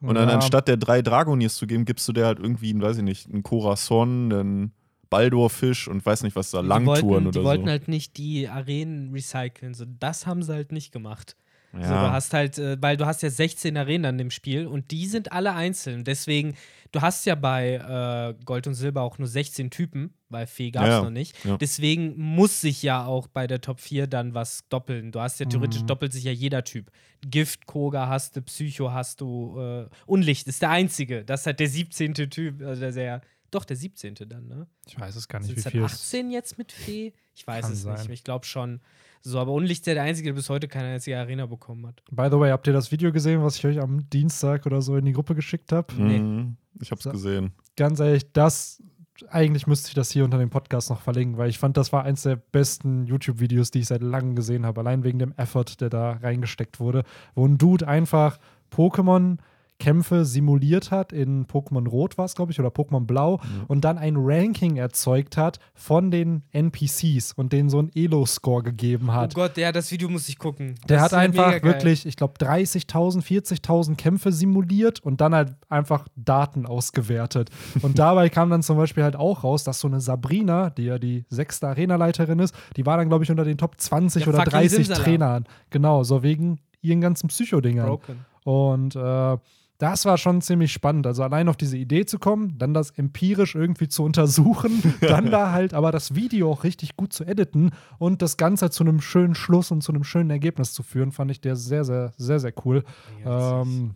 Und 0.00 0.14
dann 0.14 0.28
Ja. 0.28 0.34
anstatt 0.36 0.68
der 0.68 0.76
drei 0.76 1.02
Dragoniers 1.02 1.56
zu 1.56 1.66
geben, 1.66 1.84
gibst 1.84 2.06
du 2.06 2.12
der 2.12 2.26
halt 2.26 2.38
irgendwie, 2.38 2.70
einen, 2.70 2.80
weiß 2.82 2.98
ich 2.98 3.02
nicht, 3.02 3.28
einen 3.28 3.42
Corazon, 3.42 4.32
einen 4.32 4.72
Baldorfisch 5.10 5.88
und 5.88 6.04
weiß 6.04 6.22
nicht 6.22 6.36
was 6.36 6.50
da, 6.50 6.60
Langtouren 6.60 6.86
wollten, 7.10 7.26
oder 7.28 7.40
Die 7.40 7.44
wollten 7.44 7.64
so. 7.64 7.70
halt 7.70 7.88
nicht 7.88 8.16
die 8.16 8.48
Arenen 8.48 9.12
recyceln. 9.12 9.74
So, 9.74 9.84
das 9.98 10.26
haben 10.26 10.42
sie 10.42 10.52
halt 10.52 10.72
nicht 10.72 10.92
gemacht. 10.92 11.36
So, 11.72 11.80
Ja. 11.80 12.06
du 12.06 12.12
hast 12.12 12.32
halt, 12.32 12.56
äh, 12.58 12.78
weil 12.80 12.96
du 12.96 13.04
hast 13.04 13.22
ja 13.22 13.28
16 13.28 13.76
Arenen 13.76 14.06
an 14.06 14.18
dem 14.18 14.30
Spiel 14.30 14.66
und 14.66 14.90
die 14.90 15.04
sind 15.06 15.32
alle 15.32 15.52
einzeln. 15.54 16.02
Deswegen, 16.02 16.54
du 16.92 17.02
hast 17.02 17.26
ja 17.26 17.34
bei 17.34 17.74
äh, 17.74 18.42
Gold 18.46 18.66
und 18.66 18.72
Silber 18.74 19.02
auch 19.02 19.18
nur 19.18 19.28
16 19.28 19.68
Typen, 19.70 20.14
weil 20.30 20.46
Fee 20.46 20.70
gab 20.70 20.84
es 20.84 20.88
Ja, 20.88 21.02
noch 21.02 21.10
nicht. 21.10 21.36
ja. 21.44 21.58
Deswegen 21.58 22.14
muss 22.16 22.62
sich 22.62 22.82
ja 22.82 23.04
auch 23.04 23.26
bei 23.26 23.46
der 23.46 23.60
Top 23.60 23.80
4 23.80 24.06
dann 24.06 24.32
was 24.32 24.66
doppeln. 24.70 25.12
Du 25.12 25.20
hast 25.20 25.40
ja 25.40 25.46
theoretisch 25.46 25.82
Mhm. 25.82 25.86
doppelt 25.88 26.14
sich 26.14 26.24
ja 26.24 26.32
jeder 26.32 26.64
Typ. 26.64 26.90
Gift, 27.26 27.66
Koga 27.66 28.08
hast 28.08 28.36
du, 28.36 28.42
Psycho 28.42 28.90
hast 28.92 29.20
du, 29.20 29.60
äh, 29.60 29.86
Unlicht 30.06 30.48
ist 30.48 30.62
der 30.62 30.70
einzige. 30.70 31.22
Das 31.22 31.40
ist 31.40 31.46
halt 31.46 31.60
der 31.60 31.68
17. 31.68 32.14
Typ, 32.30 32.62
also 32.62 32.80
der, 32.80 32.92
der 32.92 33.20
doch 33.50 33.64
der 33.64 33.76
17. 33.76 34.14
dann, 34.28 34.46
ne? 34.46 34.66
Ich 34.86 34.98
weiß 34.98 35.16
es 35.16 35.28
gar 35.28 35.38
nicht, 35.40 35.48
Sind 35.48 35.56
wie 35.56 35.60
es 35.60 35.68
viel 35.68 35.84
es 35.84 35.92
18 35.92 36.30
jetzt 36.30 36.58
mit 36.58 36.72
Fee? 36.72 37.12
Ich 37.34 37.46
weiß 37.46 37.62
Kann 37.64 37.72
es 37.72 37.84
nicht. 37.84 37.98
sein. 37.98 38.10
Ich 38.12 38.24
glaube 38.24 38.44
schon. 38.46 38.80
So, 39.20 39.38
aber 39.40 39.52
Unlicht 39.52 39.80
ist 39.82 39.86
ja 39.86 39.94
der 39.94 40.02
Einzige, 40.04 40.28
der 40.28 40.34
bis 40.34 40.48
heute 40.48 40.68
keine 40.68 40.88
einzige 40.88 41.18
Arena 41.18 41.46
bekommen 41.46 41.86
hat. 41.86 42.02
By 42.10 42.28
the 42.30 42.38
way, 42.38 42.50
habt 42.50 42.66
ihr 42.66 42.72
das 42.72 42.92
Video 42.92 43.12
gesehen, 43.12 43.42
was 43.42 43.56
ich 43.56 43.66
euch 43.66 43.80
am 43.80 44.08
Dienstag 44.10 44.64
oder 44.66 44.80
so 44.82 44.96
in 44.96 45.04
die 45.04 45.12
Gruppe 45.12 45.34
geschickt 45.34 45.72
habe? 45.72 45.92
Nee. 45.96 46.18
Mhm. 46.20 46.56
Ich 46.80 46.90
hab's 46.90 47.02
So. 47.04 47.10
gesehen. 47.10 47.52
Ganz 47.76 48.00
ehrlich, 48.00 48.32
das 48.32 48.82
eigentlich 49.30 49.66
müsste 49.66 49.88
ich 49.88 49.94
das 49.94 50.12
hier 50.12 50.24
unter 50.24 50.38
dem 50.38 50.50
Podcast 50.50 50.90
noch 50.90 51.00
verlinken, 51.00 51.38
weil 51.38 51.50
ich 51.50 51.58
fand, 51.58 51.76
das 51.76 51.92
war 51.92 52.04
eins 52.04 52.22
der 52.22 52.36
besten 52.36 53.04
YouTube-Videos, 53.06 53.72
die 53.72 53.80
ich 53.80 53.86
seit 53.88 54.00
langem 54.02 54.36
gesehen 54.36 54.64
habe. 54.64 54.80
Allein 54.80 55.02
wegen 55.02 55.18
dem 55.18 55.32
Effort, 55.32 55.80
der 55.80 55.90
da 55.90 56.12
reingesteckt 56.12 56.78
wurde, 56.78 57.02
wo 57.34 57.44
ein 57.44 57.58
Dude 57.58 57.88
einfach 57.88 58.38
Pokémon 58.72 59.38
Kämpfe 59.78 60.24
simuliert 60.24 60.90
hat. 60.90 61.12
In 61.12 61.46
Pokémon 61.46 61.88
Rot 61.88 62.18
war 62.18 62.24
es, 62.24 62.34
glaube 62.34 62.52
ich, 62.52 62.58
oder 62.58 62.70
Pokémon 62.70 63.06
Blau. 63.06 63.40
Und 63.68 63.84
dann 63.84 63.96
ein 63.98 64.14
Ranking 64.16 64.76
erzeugt 64.76 65.36
hat 65.36 65.60
von 65.74 66.10
den 66.10 66.42
NPCs 66.52 67.32
und 67.32 67.52
denen 67.52 67.68
so 67.70 67.78
einen 67.78 67.90
Elo-Score 67.94 68.62
gegeben 68.62 69.12
hat. 69.12 69.36
Oh 69.36 69.40
Gott, 69.40 69.56
ja, 69.56 69.70
das 69.72 69.90
Video 69.92 70.08
muss 70.08 70.28
ich 70.28 70.38
gucken. 70.38 70.74
Der 70.88 70.98
Das 70.98 71.04
hat 71.04 71.14
einfach 71.14 71.62
wirklich, 71.62 72.06
ich 72.06 72.16
glaube, 72.16 72.34
30.000, 72.38 73.22
40.000 73.22 73.96
Kämpfe 73.96 74.32
simuliert 74.32 75.00
und 75.00 75.20
dann 75.20 75.34
halt 75.34 75.54
einfach 75.68 76.08
Daten 76.16 76.66
ausgewertet. 76.66 77.50
Und 77.82 77.98
dabei 77.98 78.28
kam 78.28 78.50
dann 78.50 78.62
zum 78.62 78.76
Beispiel 78.76 79.04
halt 79.04 79.16
auch 79.16 79.44
raus, 79.44 79.64
dass 79.64 79.80
so 79.80 79.88
eine 79.88 80.00
Sabrina, 80.00 80.70
die 80.70 80.84
ja 80.84 80.98
die 80.98 81.24
sechste 81.28 81.68
Arenaleiterin 81.68 82.38
ist, 82.38 82.54
die 82.76 82.84
war 82.84 82.96
dann, 82.96 83.08
glaube 83.08 83.24
ich, 83.24 83.30
unter 83.30 83.44
den 83.44 83.58
Top 83.58 83.80
20 83.80 84.22
Ja, 84.22 84.28
oder 84.28 84.38
fucking 84.38 84.52
30 84.52 84.70
Simsala. 84.86 85.04
Trainern. 85.04 85.44
Genau, 85.70 86.02
so 86.02 86.22
wegen 86.22 86.58
ihren 86.82 87.00
ganzen 87.00 87.28
Psychodingern. 87.28 87.86
Broken. 87.86 88.24
Und 88.44 88.96
äh, 88.96 89.36
das 89.78 90.04
war 90.04 90.18
schon 90.18 90.40
ziemlich 90.40 90.72
spannend. 90.72 91.06
Also 91.06 91.22
allein 91.22 91.48
auf 91.48 91.56
diese 91.56 91.76
Idee 91.76 92.04
zu 92.04 92.18
kommen, 92.18 92.58
dann 92.58 92.74
das 92.74 92.90
empirisch 92.90 93.54
irgendwie 93.54 93.88
zu 93.88 94.02
untersuchen, 94.02 94.94
dann 95.00 95.30
da 95.30 95.52
halt 95.52 95.72
aber 95.72 95.92
das 95.92 96.16
Video 96.16 96.50
auch 96.50 96.64
richtig 96.64 96.96
gut 96.96 97.12
zu 97.12 97.24
editen 97.24 97.70
und 97.98 98.20
das 98.20 98.36
Ganze 98.36 98.70
zu 98.70 98.82
einem 98.82 99.00
schönen 99.00 99.36
Schluss 99.36 99.70
und 99.70 99.82
zu 99.82 99.92
einem 99.92 100.04
schönen 100.04 100.30
Ergebnis 100.30 100.72
zu 100.72 100.82
führen, 100.82 101.12
fand 101.12 101.30
ich 101.30 101.40
der 101.40 101.54
sehr, 101.54 101.84
sehr, 101.84 102.12
sehr, 102.16 102.40
sehr 102.40 102.52
cool. 102.64 102.82
Ja, 103.24 103.62
Ähm, 103.62 103.94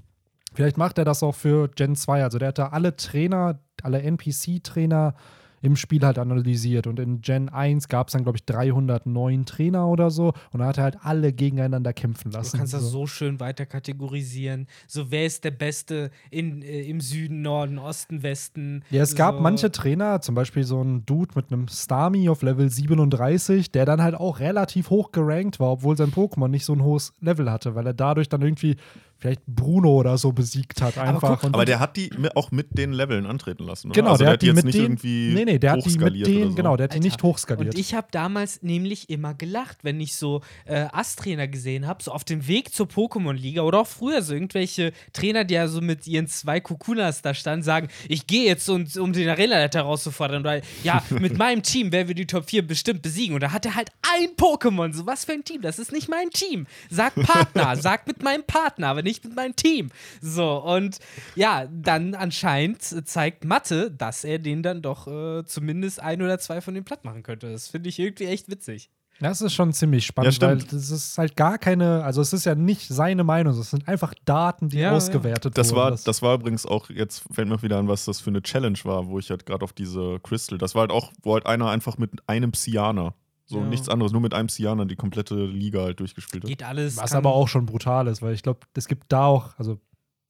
vielleicht 0.55 0.79
macht 0.79 0.99
er 0.99 1.05
das 1.05 1.23
auch 1.25 1.35
für 1.35 1.69
Gen 1.69 1.97
2. 1.97 2.23
Also 2.23 2.39
der 2.39 2.49
hat 2.49 2.59
da 2.59 2.69
alle 2.69 2.95
Trainer, 2.97 3.59
alle 3.83 4.03
NPC-Trainer 4.03 5.15
im 5.63 5.77
Spiel 5.77 6.05
halt 6.05 6.19
analysiert. 6.19 6.87
Und 6.87 6.99
in 6.99 7.21
Gen 7.21 7.49
1 7.49 7.89
gab 7.89 8.09
es 8.09 8.13
dann, 8.13 8.25
glaube 8.25 8.37
ich, 8.37 8.45
309 8.45 9.47
Trainer 9.47 9.87
oder 9.87 10.11
so. 10.11 10.35
Und 10.51 10.61
da 10.61 10.67
hat 10.67 10.79
er 10.79 10.85
halt 10.85 10.99
alle 11.03 11.33
gegeneinander 11.33 11.93
kämpfen 11.93 12.33
lassen. 12.33 12.53
Du 12.53 12.59
kannst 12.59 12.75
das 12.75 12.83
so 12.83 13.07
schön 13.07 13.41
weiter 13.41 13.65
kategorisieren. 13.65 14.67
So, 14.89 15.11
wer 15.11 15.25
ist 15.25 15.45
der 15.45 15.53
Beste 15.53 16.11
in, 16.31 16.63
äh, 16.63 16.83
im 16.83 17.01
Süden, 17.01 17.43
Norden, 17.43 17.79
Osten, 17.79 18.23
Westen? 18.23 18.85
Ja, 18.91 19.03
es 19.03 19.15
gab 19.15 19.37
so. 19.37 19.41
manche 19.41 19.71
Trainer, 19.71 20.21
zum 20.21 20.35
Beispiel 20.35 20.65
so 20.65 20.83
ein 20.83 21.07
Dude 21.07 21.33
mit 21.37 21.53
einem 21.53 21.69
Starmie 21.69 22.29
auf 22.29 22.43
Level 22.43 22.69
37, 22.69 23.71
der 23.71 23.87
dann 23.87 24.03
halt 24.03 24.17
auch 24.17 24.41
relativ 24.41 24.91
hoch 24.91 25.13
gerankt 25.13 25.61
war, 25.61 25.71
obwohl 25.71 25.97
sein 25.97 26.11
Pokémon 26.11 26.49
nicht 26.49 26.65
so 26.65 26.73
ein 26.73 26.83
hohes 26.83 27.15
Level 27.21 27.51
hatte, 27.51 27.75
weil 27.77 27.87
er 27.87 27.95
dadurch 27.95 28.29
dann 28.29 28.43
irgendwie 28.43 28.77
vielleicht 29.23 29.47
Bruno 29.47 29.91
oder 30.01 30.19
so 30.19 30.33
besiegt 30.33 30.83
hat 30.83 30.99
einfach. 30.99 31.41
guck, 31.41 31.45
und 31.45 31.55
Aber 31.55 31.65
der 31.65 31.79
hat 31.79 31.97
die 31.97 32.11
auch 32.35 32.51
mit 32.51 32.77
den 32.77 32.93
Leveln 32.93 33.25
antreten 33.25 33.65
lassen. 33.65 33.89
Oder? 33.89 33.95
Genau, 33.95 34.11
also 34.13 34.25
der, 34.25 34.27
der 34.27 34.33
hat 34.33 34.43
die 34.43 34.47
jetzt 34.47 34.57
mit 34.57 34.65
nicht 34.67 34.79
den, 34.79 34.85
irgendwie 34.85 35.33
nee, 35.33 35.45
nee, 35.45 35.59
der 35.59 35.73
hat 35.73 35.85
die 35.85 35.99
mit 35.99 36.29
oder 36.29 36.49
so. 36.49 36.55
genau, 36.55 36.77
der 36.77 36.85
hat 36.85 36.95
die 36.95 37.01
nicht 37.01 37.15
Alter, 37.15 37.29
hochskaliert. 37.29 37.75
Und 37.75 37.81
ich 37.81 37.95
habe 37.95 38.09
damals 38.11 38.63
nämlich 38.63 39.09
immer 39.11 39.35
gelacht, 39.35 39.79
wenn 39.83 40.01
ich 40.01 40.17
so 40.17 40.43
äh, 40.65 40.87
Ass-Trainer 40.93 41.47
gesehen 41.47 41.87
habe, 41.87 42.03
so 42.03 42.11
auf 42.11 42.25
dem 42.25 42.49
Weg 42.49 42.75
zur 42.75 42.87
Pokémon-Liga 42.87 43.63
oder 43.63 43.81
auch 43.81 43.87
früher 43.87 44.23
so 44.23 44.35
irgendwelche 44.35 44.93
Trainer, 45.13 45.45
die 45.45 45.55
ja 45.55 45.69
so 45.69 45.81
mit 45.81 46.07
ihren 46.07 46.27
zwei 46.27 46.61
Kukunas 46.61 47.23
da 47.23 47.33
standen, 47.33 47.63
sagen, 47.63 47.89
ich 48.09 48.27
gehe 48.27 48.47
jetzt, 48.47 48.69
und, 48.69 48.97
um 48.97 49.13
den 49.13 49.29
Arena-Leiter 49.29 49.81
herauszufordern. 49.81 50.43
Oder 50.43 50.63
ja, 50.83 51.03
mit 51.11 51.39
meinem 51.39 51.63
Team 51.63 51.93
werden 51.93 52.09
wir 52.09 52.17
die 52.17 52.27
Top 52.27 52.51
4 52.51 52.67
bestimmt 52.67 53.03
besiegen. 53.03 53.35
Und 53.35 53.43
da 53.43 53.53
hat 53.53 53.67
er 53.67 53.77
halt 53.77 53.91
ein 54.17 54.31
Pokémon. 54.37 54.93
So, 54.93 55.07
was 55.07 55.25
für 55.25 55.33
ein 55.33 55.45
Team? 55.45 55.63
Das 55.63 55.79
ist 55.79 55.93
nicht 55.93 56.09
mein 56.09 56.31
Team. 56.31 56.67
Sag 56.91 57.15
Partner, 57.15 57.77
sag 57.81 58.09
mit 58.09 58.23
meinem 58.23 58.43
Partner, 58.43 58.89
aber 58.89 59.03
nicht 59.03 59.12
mit 59.25 59.35
meinem 59.37 59.57
Team. 59.57 59.91
So, 60.21 60.57
und 60.63 60.99
ja, 61.35 61.67
dann 61.71 62.15
anscheinend 62.15 62.83
zeigt 62.83 63.45
Mathe, 63.45 63.91
dass 63.91 64.25
er 64.25 64.39
den 64.39 64.63
dann 64.63 64.83
doch 64.83 65.07
äh, 65.07 65.45
zumindest 65.45 66.01
ein 66.01 66.23
oder 66.23 66.39
zwei 66.39 66.61
von 66.61 66.75
den 66.75 66.85
platt 66.85 67.05
machen 67.05 67.23
könnte. 67.23 67.51
Das 67.51 67.69
finde 67.69 67.89
ich 67.89 67.99
irgendwie 67.99 68.27
echt 68.27 68.49
witzig. 68.51 68.91
Das 69.21 69.41
ist 69.41 69.53
schon 69.55 69.73
ziemlich 69.73 70.05
spannend, 70.05 70.41
Ja, 70.43 70.49
weil 70.49 70.59
das 70.59 70.91
ist 70.91 71.17
halt 71.17 71.37
gar 71.37 71.57
keine, 71.59 72.03
also 72.03 72.21
es 72.21 72.33
ist 72.33 72.45
ja 72.45 72.57
nicht 72.57 72.89
seine 72.89 73.23
Meinung, 73.23 73.57
es 73.57 73.71
sind 73.71 73.87
einfach 73.87 74.15
Daten, 74.25 74.69
die 74.69 74.79
Ja, 74.79 74.91
ausgewertet 74.97 75.57
Das 75.57 75.73
war, 75.77 75.93
wurden. 75.93 76.01
das 76.05 76.23
war 76.23 76.35
übrigens 76.35 76.67
auch, 76.67 76.91
jetzt 76.91 77.23
fällt 77.31 77.47
mir 77.47 77.63
wieder 77.63 77.79
an, 77.79 77.87
was 77.87 78.05
das 78.05 78.21
für 78.21 78.31
eine 78.31 78.43
Challenge 78.43 78.79
war, 78.83 79.07
wo 79.07 79.21
ich 79.21 79.31
halt 79.31 79.47
gerade 79.47 79.63
auf 79.63 79.73
diese 79.73 80.19
Crystal, 80.25 80.59
das 80.59 80.75
war 80.75 80.81
halt 80.81 80.91
auch, 80.91 81.13
wo 81.23 81.35
halt 81.35 81.47
einer 81.47 81.69
einfach 81.71 81.99
mit 81.99 82.11
einem 82.27 82.51
Psyaner, 82.51 83.15
so 83.53 83.61
Ja. 83.61 83.65
nichts 83.67 83.89
anderes, 83.89 84.13
nur 84.13 84.21
mit 84.21 84.35
einem 84.35 84.49
Psyaner 84.49 84.87
die 84.87 84.97
komplette 84.97 85.35
Liga 85.47 85.83
halt 85.83 86.01
durchgespielt 86.01 86.43
hat. 86.45 86.49
Geht 86.51 86.63
alles. 86.65 86.97
Was 86.97 87.13
aber 87.15 87.33
auch 87.33 87.49
schon 87.49 87.67
brutal 87.67 88.07
ist, 88.09 88.23
weil 88.23 88.35
ich 88.35 88.43
glaube, 88.43 88.61
es 88.75 88.89
gibt 88.89 89.05
da 89.13 89.27
auch, 89.27 89.51
also 89.59 89.79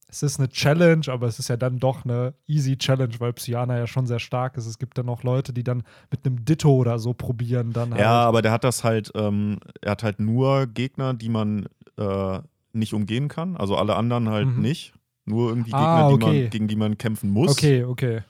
es 0.07 0.21
ist 0.21 0.39
eine 0.39 0.47
Challenge, 0.49 1.07
aber 1.07 1.25
es 1.25 1.39
ist 1.39 1.47
ja 1.47 1.57
dann 1.57 1.79
doch 1.79 2.05
eine 2.05 2.35
easy 2.45 2.77
Challenge, 2.77 3.13
weil 3.19 3.33
Psyana 3.33 3.79
ja 3.79 3.87
schon 3.87 4.05
sehr 4.05 4.19
stark 4.19 4.57
ist. 4.57 4.67
Es 4.67 4.77
gibt 4.77 4.95
dann 4.99 5.09
auch 5.09 5.23
Leute, 5.23 5.53
die 5.53 5.63
dann 5.63 5.81
mit 6.11 6.23
einem 6.25 6.45
Ditto 6.45 6.71
oder 6.71 6.99
so 6.99 7.13
probieren, 7.13 7.73
dann 7.73 7.91
halt. 7.91 8.01
Ja, 8.01 8.23
aber 8.25 8.43
der 8.43 8.51
hat 8.51 8.63
das 8.63 8.83
halt, 8.83 9.11
ähm, 9.15 9.57
er 9.81 9.91
hat 9.91 10.03
halt 10.03 10.19
nur 10.19 10.67
Gegner, 10.67 11.15
die 11.15 11.29
man 11.29 11.67
äh, 11.97 12.39
nicht 12.73 12.93
umgehen 12.93 13.27
kann, 13.27 13.55
also 13.57 13.75
alle 13.75 13.95
anderen 13.95 14.29
halt 14.29 14.47
Mhm. 14.49 14.61
nicht. 14.61 14.93
Nur 15.25 15.49
irgendwie 15.49 15.71
Gegner, 15.71 15.79
Ah, 15.87 16.07
die 16.09 16.13
okay. 16.15 16.41
man, 16.41 16.49
gegen 16.49 16.67
die 16.67 16.75
man 16.75 16.97
kämpfen 16.97 17.29
muss. 17.31 17.51
Okay, 17.51 17.83
okay. 17.85 18.21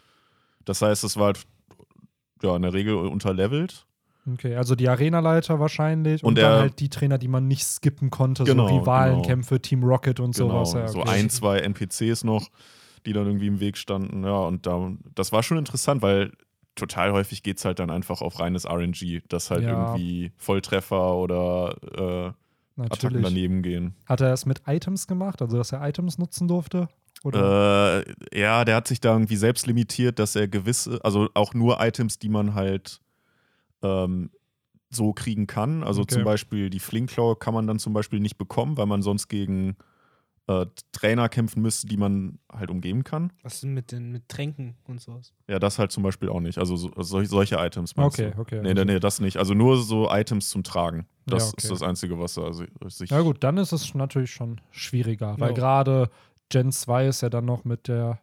Das 0.64 0.82
heißt, 0.82 1.04
es 1.04 1.18
war 1.18 1.26
halt 1.28 1.44
ja, 2.44 2.56
in 2.56 2.62
der 2.62 2.74
Regel 2.74 2.96
unterlevelt. 2.96 3.86
Okay, 4.32 4.56
also 4.56 4.76
die 4.76 4.88
Arenaleiter 4.88 5.60
wahrscheinlich 5.60 6.24
und, 6.24 6.30
Und 6.30 6.38
dann 6.38 6.54
er- 6.54 6.60
halt 6.60 6.80
die 6.80 6.90
Trainer, 6.90 7.18
die 7.18 7.28
man 7.28 7.48
nicht 7.48 7.66
skippen 7.66 8.10
konnte, 8.10 8.46
Genau, 8.46 8.68
so 8.68 8.76
Rivalenkämpfe, 8.80 9.62
Team 9.62 9.84
Rocket 9.84 10.20
und 10.22 10.36
Genau, 10.36 10.64
sowas. 10.64 10.74
Ja, 10.74 10.88
so 10.88 11.00
okay. 11.02 11.10
ein, 11.10 11.30
zwei 11.30 11.60
NPCs 11.60 12.24
noch, 12.24 12.50
die 13.06 13.12
dann 13.14 13.26
irgendwie 13.26 13.48
im 13.48 13.60
Weg 13.60 13.78
standen. 13.78 14.24
Ja, 14.24 14.38
und 14.46 14.66
da, 14.66 14.92
das 15.14 15.32
war 15.34 15.44
schon 15.44 15.58
interessant, 15.58 16.02
weil 16.02 16.32
total 16.76 17.12
häufig 17.12 17.44
geht 17.44 17.58
es 17.58 17.66
halt 17.66 17.80
dann 17.80 17.90
einfach 17.90 18.22
auf 18.22 18.40
reines 18.40 18.66
RNG, 18.66 19.22
dass 19.28 19.52
halt 19.52 19.64
Ja. 19.64 19.70
irgendwie 19.72 20.32
Volltreffer 20.38 21.16
oder 21.16 22.34
äh, 22.78 22.82
Attacken 22.82 23.22
daneben 23.22 23.62
gehen. 23.62 23.94
Hat 24.08 24.22
er 24.22 24.34
es 24.34 24.46
mit 24.46 24.62
Items 24.68 25.06
gemacht, 25.06 25.42
also 25.42 25.58
dass 25.58 25.72
er 25.74 25.88
Items 25.88 26.18
nutzen 26.18 26.48
durfte? 26.48 26.88
Oder? 27.24 28.04
Äh, 28.08 28.40
ja, 28.40 28.66
der 28.66 28.76
hat 28.78 28.88
sich 28.88 29.00
da 29.02 29.14
irgendwie 29.14 29.36
selbst 29.36 29.68
limitiert, 29.68 30.18
dass 30.18 30.36
er 30.36 30.48
gewisse, 30.48 31.00
also 31.04 31.30
auch 31.36 31.54
nur 31.54 31.80
Items, 31.80 32.20
die 32.20 32.30
man 32.30 32.54
halt 32.56 33.02
ähm, 33.84 34.32
so 34.90 35.14
kriegen 35.14 35.48
kann. 35.48 35.84
Also 35.84 36.02
Okay. 36.04 36.16
zum 36.16 36.24
Beispiel 36.24 36.70
die 36.70 36.80
Flinkclaw 36.80 37.36
kann 37.40 37.54
man 37.54 37.68
dann 37.68 37.80
zum 37.80 37.94
Beispiel 37.94 38.20
nicht 38.20 38.38
bekommen, 38.38 38.78
weil 38.78 38.86
man 38.86 39.02
sonst 39.02 39.28
gegen 39.28 39.76
äh, 40.48 40.66
Trainer 40.92 41.30
kämpfen 41.30 41.62
müsste, 41.62 41.88
die 41.88 41.96
man 41.98 42.38
halt 42.52 42.70
umgeben 42.70 43.04
kann. 43.06 43.32
Was 43.44 43.62
denn 43.62 43.74
mit 43.74 43.92
den 43.94 44.12
mit 44.12 44.28
Tränken 44.28 44.76
und 44.84 45.00
sowas? 45.00 45.34
Ja, 45.48 45.58
das 45.58 45.80
halt 45.80 45.92
zum 45.94 46.04
Beispiel 46.04 46.28
auch 46.30 46.42
nicht. 46.42 46.58
Also 46.58 46.76
so, 46.76 46.92
solche, 46.98 47.30
solche 47.30 47.56
Items 47.56 47.96
meinst 47.96 48.20
Okay, 48.20 48.32
du? 48.36 48.42
okay, 48.42 48.62
Nee, 48.62 48.70
also- 48.72 48.84
nee, 48.84 48.94
nee, 48.94 49.00
das 49.00 49.20
nicht. 49.22 49.38
Also 49.38 49.54
nur 49.54 49.78
so 49.82 50.10
Items 50.12 50.50
zum 50.50 50.64
Tragen. 50.64 51.08
Das 51.26 51.44
Ja, 51.44 51.50
okay. 51.50 51.58
ist 51.64 51.72
das 51.72 51.82
Einzige, 51.82 52.20
was 52.20 52.38
also 52.38 52.66
sich. 52.88 53.10
Ja 53.10 53.22
gut, 53.22 53.42
dann 53.44 53.58
ist 53.58 53.72
es 53.72 53.94
natürlich 53.96 54.32
schon 54.32 54.60
schwieriger, 54.72 55.36
weil 55.40 55.50
Ja. 55.52 55.56
gerade 55.56 56.10
Gen 56.50 56.72
2 56.74 57.08
ist 57.08 57.22
ja 57.22 57.30
dann 57.30 57.46
noch 57.46 57.64
mit 57.64 57.88
der 57.88 58.20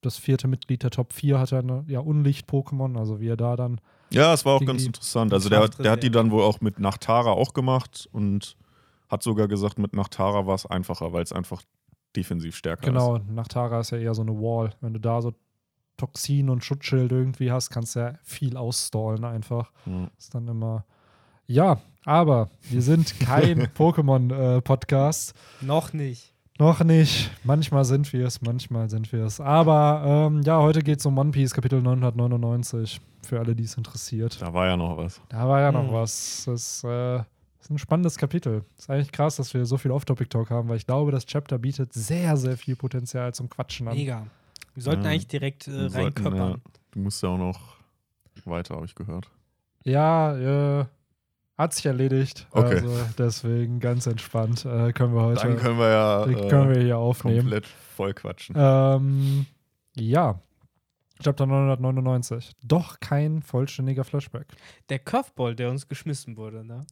das 0.00 0.16
vierte 0.16 0.48
Mitglied 0.48 0.82
der 0.82 0.90
Top 0.90 1.12
4 1.12 1.38
hat 1.38 1.50
ja 1.50 1.58
eine 1.58 1.84
ja 1.88 2.00
Unlicht-Pokémon, 2.00 2.96
also 2.98 3.20
wie 3.20 3.28
er 3.28 3.36
da 3.36 3.54
dann 3.56 3.80
Ja, 4.10 4.32
es 4.32 4.44
war 4.44 4.54
auch 4.54 4.64
ganz 4.64 4.84
interessant. 4.84 5.32
Also 5.32 5.48
der, 5.48 5.68
der 5.68 5.92
hat 5.92 6.02
die 6.02 6.10
dann 6.10 6.30
wohl 6.30 6.42
auch 6.42 6.60
mit 6.60 6.78
Nachtara 6.78 7.30
auch 7.30 7.52
gemacht 7.52 8.08
und 8.12 8.56
hat 9.08 9.22
sogar 9.22 9.48
gesagt, 9.48 9.78
mit 9.78 9.94
Nachtara 9.94 10.46
war 10.46 10.54
es 10.54 10.66
einfacher, 10.66 11.12
weil 11.12 11.22
es 11.22 11.32
einfach 11.32 11.62
defensiv 12.16 12.56
stärker 12.56 12.82
ist. 12.82 12.88
Genau, 12.88 13.18
nach 13.30 13.48
Tara 13.48 13.80
ist 13.80 13.90
ja 13.90 13.98
eher 13.98 14.14
so 14.14 14.22
eine 14.22 14.32
Wall. 14.32 14.74
Wenn 14.80 14.92
du 14.92 15.00
da 15.00 15.20
so 15.22 15.32
Toxin 15.96 16.48
und 16.48 16.64
Schutzschild 16.64 17.10
irgendwie 17.10 17.50
hast, 17.50 17.70
kannst 17.70 17.96
du 17.96 18.00
ja 18.00 18.14
viel 18.22 18.56
ausstallen 18.56 19.24
einfach. 19.24 19.72
Ja. 19.86 20.10
Ist 20.16 20.34
dann 20.34 20.46
immer. 20.48 20.84
Ja, 21.46 21.80
aber 22.04 22.50
wir 22.62 22.82
sind 22.82 23.18
kein 23.20 23.66
Pokémon-Podcast. 23.76 25.34
Noch 25.60 25.92
nicht. 25.92 26.34
Noch 26.58 26.82
nicht. 26.82 27.30
Manchmal 27.44 27.84
sind 27.84 28.12
wir 28.12 28.26
es, 28.26 28.40
manchmal 28.40 28.90
sind 28.90 29.12
wir 29.12 29.24
es. 29.24 29.40
Aber 29.40 30.02
ähm, 30.28 30.42
ja, 30.42 30.58
heute 30.58 30.80
geht 30.80 30.98
es 30.98 31.06
um 31.06 31.16
One 31.16 31.30
Piece, 31.30 31.54
Kapitel 31.54 31.80
999. 31.80 33.00
Für 33.22 33.38
alle, 33.40 33.54
die 33.54 33.64
es 33.64 33.76
interessiert. 33.76 34.40
Da 34.40 34.52
war 34.52 34.66
ja 34.66 34.76
noch 34.76 34.96
was. 34.96 35.20
Da 35.28 35.46
war 35.48 35.60
ja 35.60 35.70
noch 35.70 35.86
Hm. 35.88 35.92
was. 35.92 36.44
Das 36.46 36.82
äh, 36.84 37.18
ist 37.60 37.70
ein 37.70 37.78
spannendes 37.78 38.16
Kapitel. 38.16 38.64
Ist 38.76 38.90
eigentlich 38.90 39.12
krass, 39.12 39.36
dass 39.36 39.54
wir 39.54 39.64
so 39.66 39.76
viel 39.76 39.90
Off-Topic-Talk 39.92 40.50
haben, 40.50 40.68
weil 40.68 40.76
ich 40.78 40.86
glaube, 40.86 41.12
das 41.12 41.26
Chapter 41.26 41.58
bietet 41.58 41.92
sehr, 41.92 42.36
sehr 42.36 42.56
viel 42.56 42.74
Potenzial 42.74 43.32
zum 43.34 43.48
Quatschen 43.48 43.86
an. 43.86 43.94
Mega. 43.96 44.26
Wir 44.74 44.82
sollten 44.82 45.04
Ja. 45.04 45.10
eigentlich 45.10 45.28
direkt 45.28 45.68
äh, 45.68 45.86
reinköppern. 45.86 46.36
ja, 46.52 46.56
du 46.92 46.98
musst 47.00 47.22
ja 47.22 47.28
auch 47.28 47.38
noch 47.38 47.60
weiter, 48.44 48.74
habe 48.76 48.86
ich 48.86 48.94
gehört. 48.94 49.30
Ja, 49.84 50.80
äh, 50.80 50.84
hat 51.58 51.74
sich 51.74 51.84
erledigt. 51.86 52.46
Okay. 52.52 52.76
Also 52.76 52.96
deswegen 53.18 53.80
ganz 53.80 54.06
entspannt 54.06 54.64
äh, 54.64 54.92
können 54.92 55.14
wir 55.14 55.22
heute 55.22 55.42
Dann 55.42 55.56
können 55.56 55.78
wir 55.78 55.88
ja 55.90 56.24
äh, 56.26 56.48
können 56.48 56.72
wir 56.74 56.80
hier 56.82 56.96
aufnehmen. 56.98 57.40
komplett 57.40 57.66
voll 57.66 58.14
quatschen. 58.14 58.54
Ähm, 58.56 59.46
ja. 59.96 60.40
Chapter 61.22 61.46
999. 61.46 62.52
Doch 62.62 63.00
kein 63.00 63.42
vollständiger 63.42 64.04
Flashback. 64.04 64.46
Der 64.88 65.00
Curveball, 65.00 65.56
der 65.56 65.70
uns 65.70 65.88
geschmissen 65.88 66.36
wurde, 66.36 66.64
ne? 66.64 66.86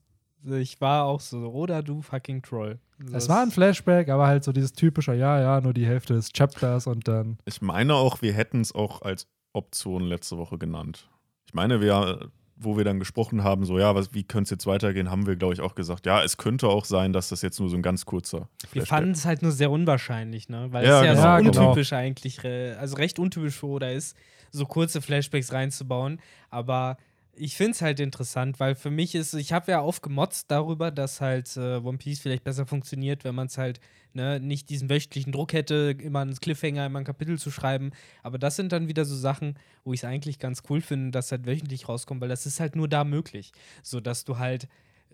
Ich 0.59 0.79
war 0.81 1.05
auch 1.05 1.19
so, 1.21 1.37
oder 1.51 1.81
du 1.81 2.01
fucking 2.01 2.41
Troll. 2.41 2.77
Es 3.05 3.11
Das- 3.11 3.29
war 3.29 3.41
ein 3.41 3.51
Flashback, 3.51 4.09
aber 4.09 4.27
halt 4.27 4.43
so 4.43 4.51
dieses 4.51 4.73
typische, 4.73 5.13
ja, 5.13 5.39
ja, 5.39 5.61
nur 5.61 5.73
die 5.73 5.85
Hälfte 5.85 6.13
des 6.13 6.31
Chapters 6.33 6.87
und 6.87 7.07
dann. 7.07 7.37
Ich 7.45 7.61
meine 7.61 7.95
auch, 7.95 8.21
wir 8.21 8.33
hätten 8.33 8.61
es 8.61 8.73
auch 8.75 9.01
als 9.01 9.27
Option 9.53 10.03
letzte 10.03 10.37
Woche 10.37 10.57
genannt. 10.57 11.09
Ich 11.45 11.53
meine, 11.53 11.79
wir, 11.81 12.29
wo 12.59 12.77
wir 12.77 12.83
dann 12.83 12.99
gesprochen 12.99 13.43
haben, 13.43 13.65
so, 13.65 13.77
ja, 13.79 13.93
was, 13.95 14.13
wie 14.13 14.23
könnte 14.23 14.45
es 14.45 14.49
jetzt 14.49 14.67
weitergehen, 14.67 15.11
haben 15.11 15.27
wir, 15.27 15.35
glaube 15.35 15.53
ich, 15.53 15.61
auch 15.61 15.75
gesagt, 15.75 16.05
ja, 16.05 16.23
es 16.23 16.37
könnte 16.37 16.67
auch 16.67 16.85
sein, 16.85 17.13
dass 17.13 17.29
das 17.29 17.41
jetzt 17.41 17.59
nur 17.59 17.69
so 17.69 17.75
ein 17.75 17.81
ganz 17.81 18.05
kurzer 18.05 18.49
Wir 18.71 18.85
fanden 18.85 19.11
es 19.11 19.25
halt 19.25 19.41
nur 19.41 19.51
sehr 19.51 19.69
unwahrscheinlich, 19.71 20.49
ne? 20.49 20.67
Weil 20.71 20.85
Ja, 20.85 20.99
es 21.01 21.05
ja 21.05 21.13
genau. 21.13 21.37
so 21.37 21.51
genau. 21.51 21.69
untypisch 21.69 21.93
eigentlich, 21.93 22.43
äh, 22.43 22.73
also 22.73 22.95
recht 22.97 23.19
untypisch 23.19 23.55
für 23.55 23.67
Oda 23.67 23.89
ist, 23.89 24.17
so 24.51 24.65
kurze 24.65 25.01
Flashbacks 25.01 25.51
reinzubauen. 25.53 26.19
Aber 26.49 26.97
ich 27.37 27.55
finde 27.55 27.71
es 27.71 27.81
halt 27.81 27.99
interessant, 27.99 28.59
weil 28.59 28.75
für 28.75 28.89
mich 28.89 29.15
ist, 29.15 29.33
ich 29.33 29.53
habe 29.53 29.71
ja 29.71 29.79
aufgemotzt 29.79 30.49
darüber, 30.49 30.91
dass 30.91 31.21
halt 31.21 31.55
äh, 31.57 31.77
One 31.77 31.97
Piece 31.97 32.19
vielleicht 32.19 32.43
besser 32.43 32.65
funktioniert, 32.65 33.23
wenn 33.23 33.35
man 33.35 33.47
es 33.47 33.57
halt 33.57 33.79
ne, 34.13 34.39
nicht 34.39 34.69
diesen 34.69 34.89
wöchentlichen 34.89 35.31
Druck 35.31 35.53
hätte, 35.53 35.95
immer 35.99 36.21
einen 36.21 36.35
Cliffhanger, 36.35 36.85
immer 36.85 36.99
ein 36.99 37.05
Kapitel 37.05 37.37
zu 37.39 37.51
schreiben. 37.51 37.91
Aber 38.23 38.37
das 38.37 38.55
sind 38.55 38.71
dann 38.71 38.87
wieder 38.87 39.05
so 39.05 39.15
Sachen, 39.15 39.57
wo 39.83 39.93
ich 39.93 40.01
es 40.01 40.05
eigentlich 40.05 40.39
ganz 40.39 40.63
cool 40.69 40.81
finde, 40.81 41.11
dass 41.11 41.31
halt 41.31 41.45
wöchentlich 41.45 41.87
rauskommt, 41.87 42.21
weil 42.21 42.29
das 42.29 42.45
ist 42.45 42.59
halt 42.59 42.75
nur 42.75 42.87
da 42.87 43.03
möglich. 43.03 43.51
So 43.83 43.99
dass 43.99 44.25
du 44.25 44.37
halt 44.37 44.67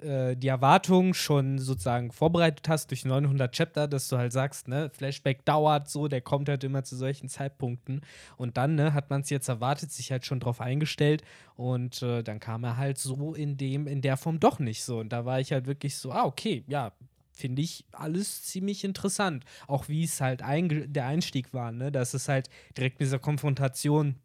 äh, 0.03 0.35
die 0.35 0.47
Erwartungen 0.47 1.13
schon 1.13 1.59
sozusagen 1.59 2.11
vorbereitet 2.11 2.67
hast 2.69 2.91
durch 2.91 3.05
900 3.05 3.51
Chapter, 3.51 3.87
dass 3.87 4.07
du 4.07 4.17
halt 4.17 4.31
sagst, 4.31 4.67
ne, 4.67 4.89
Flashback 4.89 5.45
dauert 5.45 5.89
so, 5.89 6.07
der 6.07 6.21
kommt 6.21 6.49
halt 6.49 6.63
immer 6.63 6.83
zu 6.83 6.95
solchen 6.95 7.29
Zeitpunkten. 7.29 8.01
Und 8.37 8.57
dann 8.57 8.75
ne, 8.75 8.93
hat 8.93 9.09
man 9.09 9.21
es 9.21 9.29
jetzt 9.29 9.47
erwartet, 9.47 9.91
sich 9.91 10.11
halt 10.11 10.25
schon 10.25 10.39
drauf 10.39 10.61
eingestellt 10.61 11.23
und 11.55 12.01
äh, 12.01 12.23
dann 12.23 12.39
kam 12.39 12.63
er 12.63 12.77
halt 12.77 12.97
so 12.97 13.33
in 13.33 13.57
dem 13.57 13.87
in 13.87 14.01
der 14.01 14.17
Form 14.17 14.39
doch 14.39 14.59
nicht 14.59 14.83
so. 14.83 14.99
Und 14.99 15.09
da 15.09 15.25
war 15.25 15.39
ich 15.39 15.51
halt 15.51 15.65
wirklich 15.65 15.95
so, 15.95 16.11
ah 16.11 16.25
okay, 16.25 16.63
ja, 16.67 16.91
finde 17.33 17.61
ich 17.61 17.85
alles 17.91 18.43
ziemlich 18.43 18.83
interessant, 18.83 19.43
auch 19.67 19.87
wie 19.89 20.03
es 20.03 20.21
halt 20.21 20.41
einge 20.41 20.87
der 20.87 21.07
Einstieg 21.07 21.53
war, 21.53 21.71
ne, 21.71 21.91
dass 21.91 22.13
es 22.13 22.29
halt 22.29 22.49
direkt 22.77 22.99
mit 22.99 23.07
dieser 23.07 23.19
Konfrontation 23.19 24.15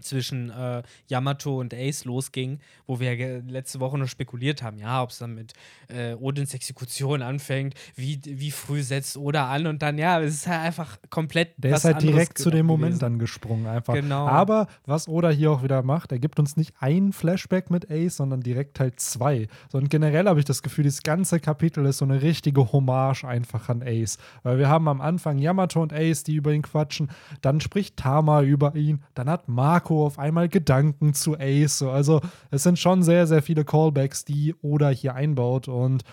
zwischen 0.00 0.50
äh, 0.50 0.82
Yamato 1.08 1.58
und 1.60 1.74
Ace 1.74 2.04
losging, 2.04 2.60
wo 2.86 3.00
wir 3.00 3.14
ja 3.14 3.40
letzte 3.46 3.80
Woche 3.80 3.98
noch 3.98 4.08
spekuliert 4.08 4.62
haben, 4.62 4.78
ja, 4.78 5.02
ob 5.02 5.10
es 5.10 5.18
dann 5.18 5.34
mit 5.34 5.52
äh, 5.88 6.14
Odins 6.14 6.54
Exekution 6.54 7.22
anfängt, 7.22 7.74
wie, 7.94 8.20
wie 8.24 8.50
früh 8.50 8.82
setzt 8.82 9.16
Oda 9.16 9.50
an 9.50 9.66
und 9.66 9.82
dann, 9.82 9.98
ja, 9.98 10.20
es 10.20 10.34
ist 10.34 10.46
halt 10.46 10.60
einfach 10.60 10.98
komplett. 11.10 11.52
Der 11.56 11.76
ist 11.76 11.84
halt 11.84 12.02
direkt 12.02 12.38
zu 12.38 12.50
dem 12.50 12.66
Moment 12.66 13.02
dann 13.02 13.18
gesprungen, 13.18 13.66
einfach. 13.66 13.94
Genau. 13.94 14.26
Aber 14.28 14.66
was 14.86 15.08
Oda 15.08 15.30
hier 15.30 15.50
auch 15.50 15.62
wieder 15.62 15.82
macht, 15.82 16.12
er 16.12 16.18
gibt 16.18 16.38
uns 16.38 16.56
nicht 16.56 16.74
ein 16.80 17.12
Flashback 17.12 17.70
mit 17.70 17.90
Ace, 17.90 18.16
sondern 18.16 18.40
direkt 18.40 18.80
halt 18.80 19.00
zwei. 19.00 19.48
So, 19.70 19.78
und 19.78 19.90
generell 19.90 20.26
habe 20.26 20.38
ich 20.38 20.44
das 20.44 20.62
Gefühl, 20.62 20.84
das 20.84 21.02
ganze 21.02 21.40
Kapitel 21.40 21.84
ist 21.86 21.98
so 21.98 22.04
eine 22.04 22.22
richtige 22.22 22.72
Hommage 22.72 23.24
einfach 23.24 23.68
an 23.68 23.82
Ace. 23.82 24.18
Weil 24.42 24.58
wir 24.58 24.68
haben 24.68 24.88
am 24.88 25.00
Anfang 25.00 25.38
Yamato 25.38 25.82
und 25.82 25.92
Ace, 25.92 26.22
die 26.22 26.34
über 26.34 26.52
ihn 26.52 26.62
quatschen, 26.62 27.10
dann 27.40 27.60
spricht 27.60 27.96
Tama 27.96 28.42
über 28.42 28.74
ihn, 28.74 29.02
dann 29.14 29.28
hat 29.28 29.48
Marco 29.48 29.87
auf 29.90 30.18
einmal 30.18 30.48
Gedanken 30.48 31.14
zu 31.14 31.36
Ace. 31.38 31.78
So. 31.78 31.90
Also 31.90 32.20
es 32.50 32.62
sind 32.62 32.78
schon 32.78 33.02
sehr, 33.02 33.26
sehr 33.26 33.42
viele 33.42 33.64
Callbacks, 33.64 34.24
die 34.24 34.54
Oda 34.62 34.90
hier 34.90 35.14
einbaut. 35.14 35.68
Und 35.68 36.04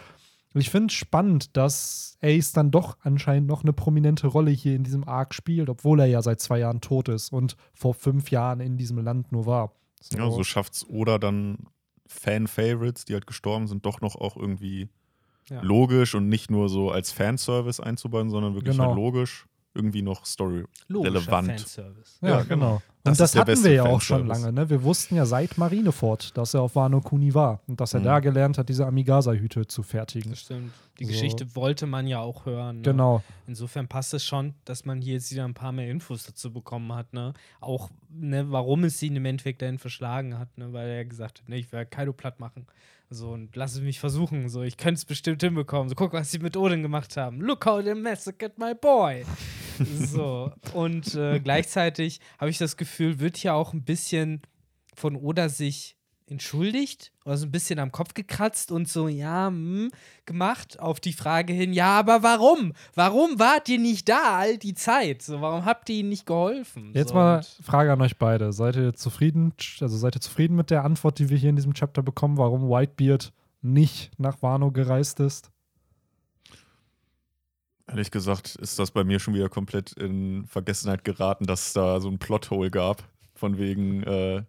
ich 0.53 0.69
finde 0.69 0.87
es 0.87 0.93
spannend, 0.93 1.55
dass 1.57 2.17
Ace 2.21 2.53
dann 2.53 2.71
doch 2.71 2.97
anscheinend 3.01 3.47
noch 3.47 3.63
eine 3.63 3.73
prominente 3.73 4.27
Rolle 4.27 4.51
hier 4.51 4.75
in 4.75 4.83
diesem 4.83 5.07
Arc 5.07 5.33
spielt, 5.33 5.69
obwohl 5.69 5.99
er 5.99 6.05
ja 6.05 6.21
seit 6.21 6.39
zwei 6.39 6.59
Jahren 6.59 6.81
tot 6.81 7.09
ist 7.09 7.31
und 7.31 7.57
vor 7.73 7.93
fünf 7.93 8.31
Jahren 8.31 8.59
in 8.59 8.77
diesem 8.77 8.97
Land 8.99 9.31
nur 9.31 9.45
war. 9.45 9.73
So. 10.01 10.17
Ja, 10.17 10.31
so 10.31 10.43
schafft 10.43 10.73
es 10.73 10.89
Oda 10.89 11.17
dann 11.17 11.67
Fan-Favorites, 12.07 13.05
die 13.05 13.13
halt 13.13 13.27
gestorben 13.27 13.67
sind, 13.67 13.85
doch 13.85 14.01
noch 14.01 14.15
auch 14.15 14.37
irgendwie 14.37 14.89
ja. 15.49 15.61
logisch 15.61 16.15
und 16.15 16.29
nicht 16.29 16.49
nur 16.49 16.69
so 16.69 16.91
als 16.91 17.11
Fanservice 17.11 17.79
einzubauen, 17.79 18.29
sondern 18.29 18.53
wirklich 18.53 18.77
genau. 18.77 18.89
halt 18.89 18.95
logisch 18.95 19.47
irgendwie 19.73 20.01
noch 20.01 20.25
story-relevant. 20.25 21.77
Ja, 22.21 22.29
ja, 22.29 22.43
genau. 22.43 22.81
Das 23.05 23.11
und 23.11 23.19
das 23.19 23.35
hatten 23.35 23.63
wir 23.63 23.71
ja 23.71 23.83
auch 23.83 24.01
schon 24.01 24.25
lange. 24.25 24.51
Ne? 24.51 24.67
Wir 24.67 24.81
wussten 24.81 25.15
ja 25.15 25.27
seit 25.27 25.59
Marineford, 25.59 26.35
dass 26.35 26.55
er 26.55 26.63
auf 26.63 26.75
Wano 26.75 27.01
Kuni 27.01 27.35
war 27.35 27.59
und 27.67 27.79
dass 27.79 27.93
er 27.93 27.99
mhm. 27.99 28.05
da 28.05 28.19
gelernt 28.19 28.57
hat, 28.57 28.67
diese 28.67 28.87
Amigasa-Hüte 28.87 29.67
zu 29.67 29.83
fertigen. 29.83 30.31
Das 30.31 30.39
stimmt. 30.39 30.73
Die 30.97 31.05
so. 31.05 31.11
Geschichte 31.11 31.55
wollte 31.55 31.85
man 31.85 32.07
ja 32.07 32.21
auch 32.21 32.47
hören. 32.47 32.77
Ne? 32.77 32.81
Genau. 32.81 33.21
Insofern 33.45 33.87
passt 33.87 34.15
es 34.15 34.25
schon, 34.25 34.55
dass 34.65 34.85
man 34.85 35.01
hier 35.01 35.13
jetzt 35.13 35.31
wieder 35.31 35.45
ein 35.45 35.53
paar 35.53 35.71
mehr 35.71 35.87
Infos 35.87 36.23
dazu 36.23 36.51
bekommen 36.51 36.91
hat. 36.93 37.13
Ne? 37.13 37.33
Auch, 37.61 37.91
ne, 38.09 38.49
warum 38.49 38.83
es 38.85 38.99
ihn 39.03 39.15
im 39.15 39.25
Endeffekt 39.25 39.61
dahin 39.61 39.77
verschlagen 39.77 40.39
hat, 40.39 40.57
ne? 40.57 40.73
weil 40.73 40.89
er 40.89 41.05
gesagt 41.05 41.41
hat, 41.41 41.49
ne, 41.49 41.57
ich 41.57 41.71
werde 41.71 41.85
Kaido 41.85 42.11
platt 42.11 42.39
machen. 42.39 42.65
So, 43.09 43.31
und 43.31 43.55
lass 43.55 43.75
es 43.75 43.81
mich 43.81 43.99
versuchen. 43.99 44.49
So, 44.49 44.63
ich 44.63 44.77
könnte 44.77 44.99
es 44.99 45.05
bestimmt 45.05 45.41
hinbekommen. 45.41 45.89
So, 45.89 45.95
guck, 45.95 46.13
was 46.13 46.31
sie 46.31 46.39
mit 46.39 46.57
Odin 46.57 46.81
gemacht 46.81 47.17
haben. 47.17 47.41
Look 47.41 47.65
how 47.65 47.83
they 47.83 47.93
massacred 47.93 48.57
my 48.57 48.73
boy. 48.73 49.23
so, 49.97 50.51
und 50.73 51.15
äh, 51.15 51.39
gleichzeitig 51.39 52.19
habe 52.39 52.49
ich 52.49 52.57
das 52.57 52.77
Gefühl, 52.77 53.19
wird 53.19 53.37
hier 53.37 53.53
auch 53.53 53.73
ein 53.73 53.83
bisschen 53.83 54.41
von 54.95 55.15
Oda 55.15 55.49
sich 55.49 55.97
entschuldigt 56.27 57.11
oder 57.23 57.37
so 57.37 57.45
ein 57.45 57.51
bisschen 57.51 57.77
am 57.79 57.91
Kopf 57.91 58.13
gekratzt 58.13 58.71
und 58.71 58.89
so, 58.89 59.07
ja, 59.07 59.47
hm, 59.47 59.91
gemacht 60.25 60.79
auf 60.79 60.99
die 60.99 61.13
Frage 61.13 61.53
hin, 61.53 61.71
ja, 61.71 61.99
aber 61.99 62.23
warum? 62.23 62.73
Warum 62.95 63.37
wart 63.39 63.69
ihr 63.69 63.79
nicht 63.79 64.09
da 64.09 64.37
all 64.37 64.57
die 64.57 64.73
Zeit? 64.73 65.21
So, 65.21 65.41
warum 65.41 65.65
habt 65.65 65.89
ihr 65.89 65.97
ihnen 65.97 66.09
nicht 66.09 66.25
geholfen? 66.25 66.91
Jetzt 66.93 67.09
so, 67.09 67.15
mal 67.15 67.43
Frage 67.61 67.93
an 67.93 68.01
euch 68.01 68.17
beide. 68.17 68.53
Seid 68.53 68.75
ihr 68.75 68.93
zufrieden, 68.93 69.53
also 69.79 69.97
seid 69.97 70.15
ihr 70.15 70.21
zufrieden 70.21 70.55
mit 70.55 70.71
der 70.71 70.83
Antwort, 70.83 71.19
die 71.19 71.29
wir 71.29 71.37
hier 71.37 71.49
in 71.49 71.55
diesem 71.55 71.73
Chapter 71.73 72.01
bekommen, 72.01 72.37
warum 72.37 72.69
Whitebeard 72.69 73.31
nicht 73.61 74.11
nach 74.19 74.41
Wano 74.41 74.71
gereist 74.71 75.19
ist? 75.19 75.51
Ehrlich 77.87 78.09
gesagt 78.09 78.55
ist 78.55 78.79
das 78.79 78.89
bei 78.89 79.03
mir 79.03 79.19
schon 79.19 79.35
wieder 79.35 79.49
komplett 79.49 79.93
in 79.93 80.45
Vergessenheit 80.47 81.03
geraten, 81.03 81.45
dass 81.45 81.67
es 81.67 81.73
da 81.73 81.99
so 82.01 82.09
ein 82.09 82.17
Plothole 82.17 82.71
gab. 82.71 83.03
Von 83.35 83.57
wegen, 83.57 84.01
äh, 84.03 84.43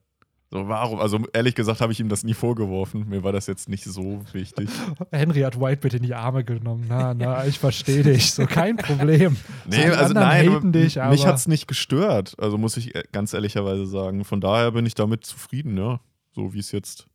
so, 0.50 0.68
warum? 0.68 1.00
Also 1.00 1.18
ehrlich 1.32 1.56
gesagt 1.56 1.80
habe 1.80 1.92
ich 1.92 1.98
ihm 1.98 2.08
das 2.08 2.22
nie 2.22 2.34
vorgeworfen. 2.34 3.08
Mir 3.08 3.24
war 3.24 3.32
das 3.32 3.48
jetzt 3.48 3.68
nicht 3.68 3.82
so 3.82 4.22
wichtig. 4.32 4.68
Henry 5.10 5.40
hat 5.40 5.60
Whitebeard 5.60 5.94
in 5.94 6.02
die 6.04 6.14
Arme 6.14 6.44
genommen. 6.44 6.86
Na, 6.88 7.14
na, 7.14 7.44
ich 7.46 7.58
verstehe 7.58 8.04
dich. 8.04 8.32
So, 8.32 8.46
kein 8.46 8.76
Problem. 8.76 9.36
nee, 9.66 9.88
also 9.88 10.14
nein, 10.14 10.70
dich, 10.72 10.96
mich 10.96 11.26
hat 11.26 11.36
es 11.36 11.48
nicht 11.48 11.66
gestört. 11.66 12.36
Also 12.38 12.58
muss 12.58 12.76
ich 12.76 12.92
ganz 13.10 13.32
ehrlicherweise 13.34 13.86
sagen. 13.86 14.24
Von 14.24 14.40
daher 14.40 14.70
bin 14.70 14.86
ich 14.86 14.94
damit 14.94 15.26
zufrieden, 15.26 15.76
ja. 15.76 16.00
So 16.32 16.54
wie 16.54 16.60
es 16.60 16.70
jetzt 16.70 17.08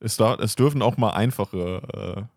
ist. 0.00 0.20
Da, 0.20 0.34
es 0.34 0.54
dürfen 0.54 0.82
auch 0.82 0.98
mal 0.98 1.10
einfache 1.10 2.28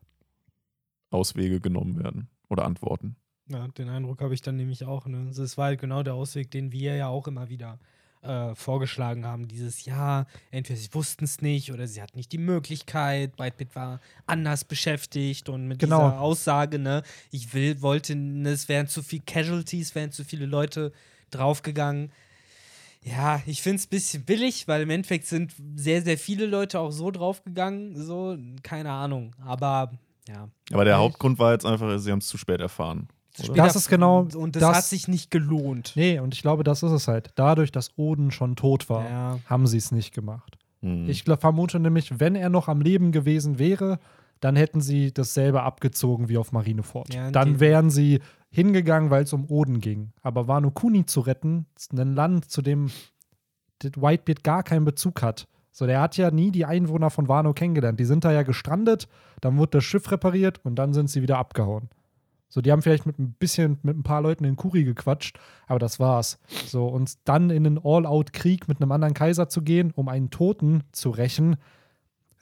äh, 1.12 1.15
Auswege 1.15 1.60
genommen 1.60 2.02
werden 2.02 2.30
oder 2.47 2.63
Antworten. 2.63 3.17
Ja, 3.47 3.67
den 3.67 3.89
Eindruck 3.89 4.21
habe 4.21 4.34
ich 4.34 4.41
dann 4.41 4.56
nämlich 4.56 4.86
auch. 4.86 5.06
Ne? 5.08 5.30
Es 5.30 5.58
war 5.58 5.65
halt 5.65 5.82
genau 5.82 6.04
der 6.04 6.13
Ausweg, 6.13 6.52
den 6.52 6.71
wir 6.71 6.95
ja 6.95 7.08
auch 7.08 7.28
immer 7.28 7.49
wieder 7.49 7.80
äh, 8.21 8.53
vorgeschlagen 8.55 9.25
haben, 9.25 9.47
dieses 9.47 9.86
Jahr, 9.86 10.27
entweder 10.51 10.79
sie 10.79 10.93
wussten 10.93 11.23
es 11.23 11.41
nicht 11.41 11.71
oder 11.71 11.88
sie 11.88 12.01
hatten 12.01 12.17
nicht 12.17 12.32
die 12.32 12.38
Möglichkeit, 12.38 13.38
Whitebit 13.39 13.75
war 13.75 13.99
anders 14.25 14.65
beschäftigt 14.65 15.49
und 15.49 15.67
mit 15.67 15.79
genau. 15.79 16.10
dieser 16.10 16.19
Aussage, 16.21 16.79
ne, 16.79 17.03
ich 17.32 17.53
will, 17.53 17.82
wollte, 17.82 18.13
es 18.45 18.67
wären 18.67 18.88
zu 18.88 19.03
viele 19.03 19.23
Casualties, 19.25 19.95
wären 19.95 20.12
zu 20.12 20.23
viele 20.23 20.45
Leute 20.45 20.91
draufgegangen. 21.32 22.12
Ja, 23.01 23.41
ich 23.45 23.62
finde 23.62 23.77
es 23.77 23.86
ein 23.86 23.89
bisschen 23.89 24.25
billig, 24.25 24.67
weil 24.67 24.82
im 24.82 24.89
Endeffekt 24.89 25.25
sind 25.25 25.53
sehr, 25.75 26.01
sehr 26.01 26.17
viele 26.17 26.45
Leute 26.45 26.79
auch 26.79 26.91
so 26.91 27.12
draufgegangen, 27.12 27.95
so, 27.95 28.38
keine 28.62 28.91
Ahnung, 28.91 29.34
aber 29.39 29.93
ja. 30.27 30.49
Aber 30.71 30.86
der 30.86 30.97
Hauptgrund 30.97 31.39
war 31.39 31.53
jetzt 31.53 31.65
einfach, 31.65 31.97
sie 31.97 32.12
haben 32.12 32.19
es 32.19 32.27
zu 32.27 32.38
spät 32.38 32.60
erfahren. 32.60 33.08
Das 33.47 33.75
ist 33.75 33.89
genau. 33.89 34.28
Und 34.36 34.56
das, 34.56 34.62
das, 34.62 34.78
hat 34.78 34.84
sich 34.84 35.08
nicht 35.08 35.32
gelohnt. 35.32 35.93
Nee, 35.95 36.19
und 36.19 36.34
ich 36.34 36.41
glaube, 36.41 36.63
das 36.63 36.84
ist 36.84 36.91
es 36.91 37.08
halt. 37.08 37.32
Dadurch, 37.36 37.71
dass 37.71 37.97
Oden 37.97 38.32
schon 38.32 38.56
tot 38.56 38.89
war, 38.89 39.10
ja. 39.10 39.39
haben 39.45 39.67
sie 39.67 39.78
es 39.78 39.91
nicht 39.91 40.13
gemacht. 40.13 40.58
Hm. 40.82 41.10
Ich 41.10 41.23
vermute 41.23 41.80
nämlich, 41.80 42.19
wenn 42.19 42.36
er 42.36 42.49
noch 42.49 42.67
am 42.67 42.82
Leben 42.82 43.12
gewesen 43.12 43.60
wäre, 43.60 43.99
dann 44.39 44.56
hätten 44.56 44.82
sie 44.82 45.13
dasselbe 45.13 45.63
abgezogen 45.63 46.30
wie 46.30 46.38
auf 46.38 46.52
Marineford. 46.52 47.13
Ja, 47.13 47.32
dann 47.32 47.60
wären 47.60 47.89
sie 47.89 48.21
hingegangen, 48.49 49.10
weil 49.10 49.23
es 49.23 49.34
um 49.34 49.45
Oden 49.49 49.82
ging. 49.82 50.12
Aber 50.21 50.47
Wano 50.47 50.71
Kuni 50.71 51.06
zu 51.06 51.19
retten, 51.21 51.65
ein 51.91 52.13
Land, 52.13 52.49
zu 52.49 52.62
dem 52.62 52.89
Whitebeard 53.84 54.43
gar 54.43 54.63
keinen 54.63 54.86
Bezug 54.86 55.21
hat. 55.21 55.47
So, 55.71 55.86
der 55.86 56.02
hat 56.02 56.17
ja 56.17 56.32
nie 56.32 56.52
die 56.52 56.65
Einwohner 56.65 57.10
von 57.10 57.28
Wano 57.28 57.54
kennengelernt. 57.54 57.99
Die 57.99 58.06
sind 58.06 58.25
da 58.25 58.32
ja 58.32 58.43
gestrandet, 58.43 59.08
dann 59.41 59.58
wurde 59.58 59.78
das 59.78 59.84
Schiff 59.84 60.12
repariert 60.12 60.60
und 60.63 60.75
dann 60.75 60.93
sind 60.93 61.10
sie 61.10 61.21
wieder 61.21 61.38
abgehauen. 61.38 61.89
So, 62.49 62.62
die 62.62 62.71
haben 62.71 62.81
vielleicht 62.81 63.05
mit 63.05 63.19
ein 63.19 63.33
bisschen, 63.33 63.77
mit 63.83 63.95
ein 63.95 64.03
paar 64.03 64.21
Leuten 64.21 64.43
in 64.43 64.55
Kuri 64.55 64.83
gequatscht, 64.83 65.39
aber 65.67 65.79
das 65.79 65.99
war's. 65.99 66.39
So, 66.65 66.88
und 66.88 67.13
dann 67.25 67.51
in 67.51 67.65
einen 67.65 67.79
All-Out-Krieg 67.83 68.67
mit 68.67 68.81
einem 68.81 68.91
anderen 68.91 69.13
Kaiser 69.13 69.49
zu 69.49 69.62
gehen, 69.62 69.91
um 69.95 70.09
einen 70.09 70.31
Toten 70.31 70.83
zu 70.91 71.12
rächen, 71.12 71.57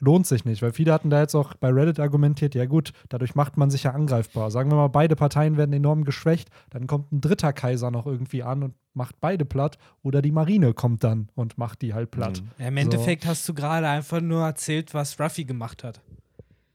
lohnt 0.00 0.26
sich 0.26 0.44
nicht, 0.44 0.62
weil 0.62 0.72
viele 0.72 0.92
hatten 0.92 1.10
da 1.10 1.20
jetzt 1.20 1.34
auch 1.34 1.54
bei 1.54 1.70
Reddit 1.70 2.00
argumentiert, 2.00 2.54
ja 2.54 2.66
gut, 2.66 2.92
dadurch 3.08 3.34
macht 3.34 3.56
man 3.56 3.70
sich 3.70 3.82
ja 3.82 3.92
angreifbar. 3.92 4.50
Sagen 4.50 4.70
wir 4.70 4.76
mal, 4.76 4.88
beide 4.88 5.16
Parteien 5.16 5.56
werden 5.56 5.72
enorm 5.72 6.04
geschwächt, 6.04 6.48
dann 6.70 6.86
kommt 6.86 7.12
ein 7.12 7.20
dritter 7.20 7.52
Kaiser 7.52 7.90
noch 7.90 8.06
irgendwie 8.06 8.42
an 8.42 8.62
und 8.62 8.74
macht 8.94 9.20
beide 9.20 9.44
platt 9.44 9.78
oder 10.02 10.22
die 10.22 10.32
Marine 10.32 10.74
kommt 10.74 11.04
dann 11.04 11.28
und 11.34 11.58
macht 11.58 11.82
die 11.82 11.94
halt 11.94 12.10
platt. 12.10 12.42
Mhm. 12.42 12.50
Ja, 12.58 12.68
Im 12.68 12.76
Endeffekt 12.76 13.24
so. 13.24 13.30
hast 13.30 13.48
du 13.48 13.54
gerade 13.54 13.88
einfach 13.88 14.20
nur 14.20 14.44
erzählt, 14.44 14.94
was 14.94 15.18
Ruffy 15.20 15.44
gemacht 15.44 15.84
hat. 15.84 16.00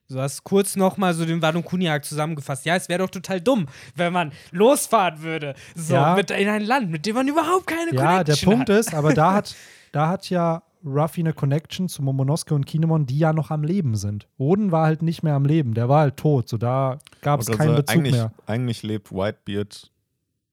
Du 0.10 0.20
hast 0.20 0.44
kurz 0.44 0.76
nochmal 0.76 1.14
so 1.14 1.26
den 1.26 1.42
Wano 1.42 1.62
Kuniak 1.62 2.06
zusammengefasst. 2.06 2.66
Ja, 2.66 2.76
es 2.76 2.90
wäre 2.90 3.00
doch 3.00 3.10
total 3.10 3.42
dumm, 3.42 3.68
wenn 3.96 4.14
man 4.14 4.32
losfahren 4.52 5.22
würde. 5.22 5.56
So, 5.76 5.94
ja. 5.94 6.16
mit 6.16 6.30
in 6.30 6.50
ein 6.50 6.64
Land, 6.64 6.92
mit 6.92 7.06
dem 7.06 7.16
man 7.16 7.28
überhaupt 7.28 7.68
keine 7.68 7.94
ja, 7.94 8.02
Connection 8.02 8.20
hat. 8.20 8.28
Ja, 8.28 8.36
der 8.36 8.46
Punkt 8.46 8.70
hat. 8.70 8.78
ist, 8.78 8.94
aber 8.94 9.14
da 9.14 9.34
hat, 9.34 9.56
da 9.92 10.10
hat 10.10 10.30
ja 10.30 10.62
Ruffy 10.86 11.22
eine 11.22 11.34
Connection 11.34 11.88
zu 11.88 12.04
Momonosuke 12.04 12.54
und 12.54 12.66
Kinemon, 12.66 13.06
die 13.06 13.18
ja 13.18 13.32
noch 13.34 13.52
am 13.52 13.64
Leben 13.64 13.96
sind. 13.96 14.28
Oden 14.38 14.72
war 14.72 14.86
halt 14.86 15.02
nicht 15.02 15.24
mehr 15.24 15.34
am 15.34 15.46
Leben, 15.46 15.74
der 15.74 15.88
war 15.88 16.02
halt 16.02 16.18
tot. 16.18 16.50
So, 16.50 16.58
da 16.58 17.00
gab 17.22 17.40
es 17.40 17.48
keinen 17.48 17.76
Bezug 17.76 17.96
eigentlich, 17.96 18.14
mehr. 18.14 18.34
Eigentlich 18.46 18.84
lebt 18.84 19.12
Whitebeard 19.12 19.92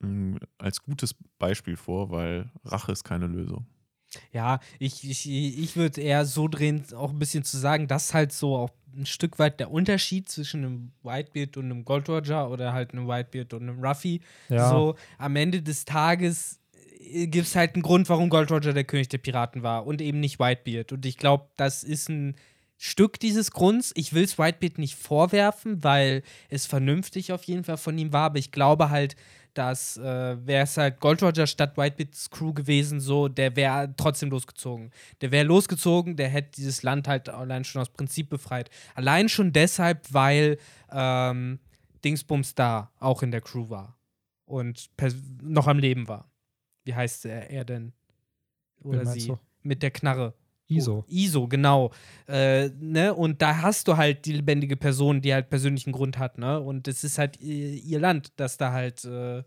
mh, 0.01 0.09
hm, 0.09 0.39
als 0.59 0.83
gutes 0.83 1.15
Beispiel 1.39 1.77
vor, 1.77 2.11
weil 2.11 2.49
Rache 2.65 2.93
ist 2.93 3.05
keine 3.05 3.27
Lösung. 3.27 3.67
Ja, 4.33 4.61
ich, 4.79 5.09
ich, 5.09 5.29
ich 5.29 5.77
würde 5.77 6.01
eher 6.01 6.25
so 6.25 6.49
drehen, 6.49 6.85
auch 6.95 7.11
ein 7.11 7.19
bisschen 7.19 7.45
zu 7.45 7.59
sagen, 7.59 7.89
dass 7.89 8.15
halt 8.15 8.33
so 8.33 8.57
auch 8.57 8.71
ein 8.97 9.07
Stück 9.07 9.39
weit 9.39 9.61
der 9.61 9.71
Unterschied 9.71 10.29
zwischen 10.29 10.65
einem 10.65 10.93
Whitebeard 11.03 11.57
und 11.57 11.67
einem 11.67 11.85
Gold 11.85 12.09
Roger 12.09 12.51
oder 12.51 12.73
halt 12.73 12.93
einem 12.93 13.09
Whitebeard 13.09 13.55
und 13.55 13.63
einem 13.63 13.85
Ruffy. 13.85 14.21
Ja. 14.49 14.69
So 14.71 14.97
am 15.19 15.37
Ende 15.37 15.63
des 15.63 15.85
Tages 15.85 16.61
äh, 17.01 17.27
gibt 17.27 17.47
es 17.47 17.57
halt 17.57 17.75
einen 17.75 17.83
Grund, 17.83 18.09
warum 18.09 18.29
Gold 18.29 18.51
Roger 18.51 18.73
der 18.73 18.85
König 18.85 19.09
der 19.09 19.19
Piraten 19.19 19.63
war 19.63 19.87
und 19.87 20.01
eben 20.01 20.21
nicht 20.21 20.39
Whitebeard. 20.39 20.93
Und 20.93 21.07
ich 21.07 21.17
glaube, 21.17 21.49
das 21.57 21.85
ist 21.85 22.09
ein 22.09 22.35
Stück 22.83 23.21
dieses 23.21 23.51
Grunds. 23.51 23.93
Ich 23.95 24.15
will 24.15 24.25
es 24.25 24.39
Whitebeard 24.39 24.79
nicht 24.79 24.95
vorwerfen, 24.95 25.85
weil 25.85 26.23
es 26.49 26.67
vernünftig 26.67 27.33
auf 27.33 27.45
jeden 27.45 27.65
Fall 27.65 27.77
von 27.77 27.97
ihm 27.99 28.13
war, 28.13 28.25
aber 28.25 28.39
ich 28.39 28.53
glaube 28.53 28.91
halt, 28.91 29.17
dass 29.55 29.97
äh, 29.97 30.47
wäre 30.47 30.65
es 30.65 30.77
halt 30.77 31.01
Gold 31.01 31.23
Roger 31.23 31.47
statt 31.47 31.77
Whitebits 31.77 32.31
Crew 32.31 32.53
gewesen, 32.53 33.01
so, 33.01 33.29
der 33.29 33.57
wäre 33.57 33.93
trotzdem 33.97 34.31
losgezogen. 34.31 34.91
Der 35.21 35.31
wäre 35.31 35.45
losgezogen, 35.45 36.17
der 36.17 36.29
hätte 36.29 36.53
dieses 36.57 36.83
Land 36.83 37.09
halt 37.09 37.29
allein 37.29 37.65
schon 37.65 37.83
aus 37.83 37.89
Prinzip 37.91 38.31
befreit. 38.31 38.71
Allein 38.95 39.29
schon 39.29 39.53
deshalb, 39.53 40.13
weil 40.13 40.59
ähm, 40.91 41.59
Dingsbums 42.05 42.55
da 42.55 42.91
auch 42.99 43.23
in 43.23 43.31
der 43.31 43.41
Crew 43.41 43.69
war 43.71 43.99
und 44.45 44.91
noch 45.43 45.67
am 45.67 45.79
Leben 45.79 46.09
war. 46.09 46.31
Wie 46.85 46.95
heißt 46.95 47.27
er, 47.27 47.51
er 47.51 47.65
denn? 47.65 47.93
Oder 48.83 49.05
sie? 49.07 49.35
mit 49.63 49.83
der 49.83 49.91
Knarre. 49.91 50.35
ISO. 50.71 50.99
Oh, 50.99 51.05
ISO, 51.09 51.49
genau. 51.49 51.91
Äh, 52.29 52.71
ne? 52.81 53.15
Und 53.15 53.43
da 53.43 53.63
hast 53.63 53.89
du 53.89 53.97
halt 53.97 54.25
die 54.27 54.33
lebendige 54.33 54.77
Person, 54.77 55.21
die 55.21 55.33
halt 55.35 55.51
persönlichen 55.51 55.93
Grund 55.93 56.19
hat, 56.19 56.39
ne? 56.39 56.61
Und 56.61 56.89
es 56.89 57.05
ist 57.05 57.19
halt 57.19 57.41
ihr, 57.41 57.75
ihr 57.75 58.01
Land, 58.01 58.33
das 58.37 58.57
da 58.57 58.73
halt 58.73 59.05
äh, 59.05 59.43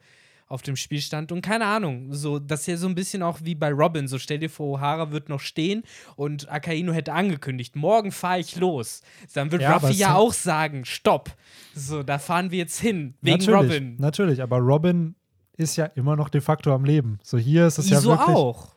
auf 0.54 0.62
dem 0.62 0.76
Spiel 0.76 1.02
stand. 1.02 1.32
Und 1.32 1.42
keine 1.42 1.66
Ahnung, 1.66 2.14
so, 2.14 2.38
das 2.38 2.62
ist 2.62 2.68
ja 2.68 2.78
so 2.78 2.88
ein 2.88 2.94
bisschen 2.94 3.24
auch 3.24 3.40
wie 3.44 3.56
bei 3.56 3.72
Robin. 3.72 4.08
So, 4.08 4.20
stell 4.20 4.38
dir 4.38 4.50
vor, 4.50 4.78
O'Hara 4.78 5.12
wird 5.12 5.28
noch 5.28 5.40
stehen 5.40 5.84
und 6.16 6.48
Akainu 6.52 6.94
hätte 6.94 7.14
angekündigt, 7.14 7.76
morgen 7.76 8.12
fahre 8.12 8.40
ich 8.40 8.56
los. 8.58 9.02
Dann 9.34 9.52
wird 9.52 9.64
Ja, 9.64 9.78
Ruffy 9.78 9.94
ja 9.94 10.16
auch 10.16 10.34
sagen, 10.34 10.86
stopp. 10.86 11.32
So, 11.74 12.04
da 12.04 12.20
fahren 12.20 12.52
wir 12.52 12.60
jetzt 12.60 12.80
hin. 12.80 13.16
Wegen 13.22 13.38
natürlich, 13.40 13.72
Robin. 13.72 13.96
Natürlich, 13.98 14.42
aber 14.44 14.58
Robin 14.58 15.16
ist 15.58 15.76
ja 15.76 15.86
immer 15.86 16.16
noch 16.16 16.30
de 16.30 16.42
facto 16.42 16.74
am 16.74 16.86
Leben. 16.86 17.20
So 17.24 17.38
hier 17.38 17.66
ist 17.66 17.80
es 17.80 17.90
ja 17.90 17.98
ISO 17.98 18.12
wirklich. 18.12 18.36
auch. 18.36 18.76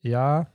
Ja, 0.00 0.46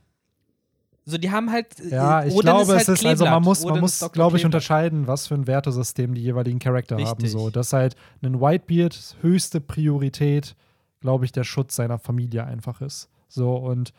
So, 1.10 1.18
die 1.18 1.30
haben 1.30 1.50
halt. 1.50 1.78
ja, 1.90 2.22
äh, 2.22 2.28
ich 2.28 2.34
Oden 2.34 2.42
glaube, 2.42 2.72
halt 2.72 2.82
es 2.82 2.88
ist, 2.88 3.04
also 3.04 3.24
man 3.24 3.42
muss, 3.42 3.64
man 3.64 3.80
muss 3.80 4.00
ist 4.00 4.12
glaube 4.12 4.36
ich, 4.36 4.44
unterscheiden, 4.44 5.06
was 5.06 5.26
für 5.26 5.34
ein 5.34 5.46
Wertesystem 5.46 6.14
die 6.14 6.22
jeweiligen 6.22 6.58
Charakter 6.58 6.96
haben. 6.96 7.04
Richtig. 7.04 7.32
So, 7.32 7.50
dass 7.50 7.72
halt 7.72 7.96
ein 8.22 8.40
Whitebeard 8.40 9.16
höchste 9.20 9.60
Priorität, 9.60 10.56
glaube 11.00 11.24
ich, 11.24 11.32
der 11.32 11.44
Schutz 11.44 11.76
seiner 11.76 11.98
Familie 11.98 12.44
einfach 12.44 12.80
ist. 12.80 13.08
So, 13.28 13.54
und 13.56 13.92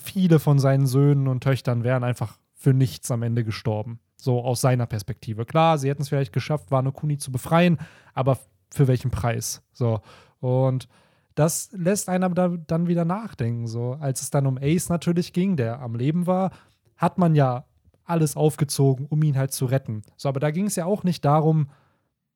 viele 0.00 0.38
von 0.38 0.58
seinen 0.58 0.86
Söhnen 0.86 1.28
und 1.28 1.42
Töchtern 1.42 1.84
wären 1.84 2.04
einfach 2.04 2.38
für 2.54 2.72
nichts 2.72 3.10
am 3.10 3.22
Ende 3.22 3.44
gestorben. 3.44 4.00
So 4.16 4.42
aus 4.42 4.60
seiner 4.60 4.86
Perspektive. 4.86 5.44
Klar, 5.44 5.78
sie 5.78 5.88
hätten 5.88 6.02
es 6.02 6.08
vielleicht 6.08 6.32
geschafft, 6.32 6.70
Wano 6.70 6.92
Kuni 6.92 7.18
zu 7.18 7.30
befreien, 7.30 7.78
aber 8.14 8.38
für 8.72 8.88
welchen 8.88 9.10
Preis? 9.10 9.62
So. 9.72 10.00
Und 10.40 10.88
das 11.34 11.70
lässt 11.72 12.08
einen 12.08 12.24
aber 12.24 12.34
da, 12.34 12.48
dann 12.48 12.86
wieder 12.88 13.04
nachdenken. 13.04 13.66
So, 13.66 13.92
als 13.94 14.22
es 14.22 14.30
dann 14.30 14.46
um 14.46 14.58
Ace 14.60 14.88
natürlich 14.88 15.32
ging, 15.32 15.56
der 15.56 15.80
am 15.80 15.94
Leben 15.94 16.26
war, 16.26 16.52
hat 16.96 17.18
man 17.18 17.34
ja 17.34 17.64
alles 18.04 18.36
aufgezogen, 18.36 19.06
um 19.06 19.22
ihn 19.22 19.36
halt 19.36 19.52
zu 19.52 19.64
retten. 19.66 20.02
So, 20.16 20.28
aber 20.28 20.40
da 20.40 20.50
ging 20.50 20.66
es 20.66 20.76
ja 20.76 20.84
auch 20.84 21.02
nicht 21.04 21.24
darum, 21.24 21.68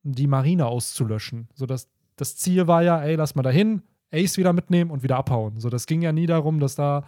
die 0.03 0.27
Marine 0.27 0.65
auszulöschen. 0.65 1.47
So, 1.53 1.65
das, 1.65 1.87
das 2.15 2.35
Ziel 2.37 2.67
war 2.67 2.81
ja, 2.83 3.01
ey, 3.01 3.15
lass 3.15 3.35
mal 3.35 3.43
dahin, 3.43 3.83
Ace 4.11 4.37
wieder 4.37 4.53
mitnehmen 4.53 4.89
und 4.91 5.03
wieder 5.03 5.17
abhauen. 5.17 5.59
So, 5.59 5.69
das 5.69 5.85
ging 5.85 6.01
ja 6.01 6.11
nie 6.11 6.25
darum, 6.25 6.59
dass 6.59 6.75
da 6.75 7.05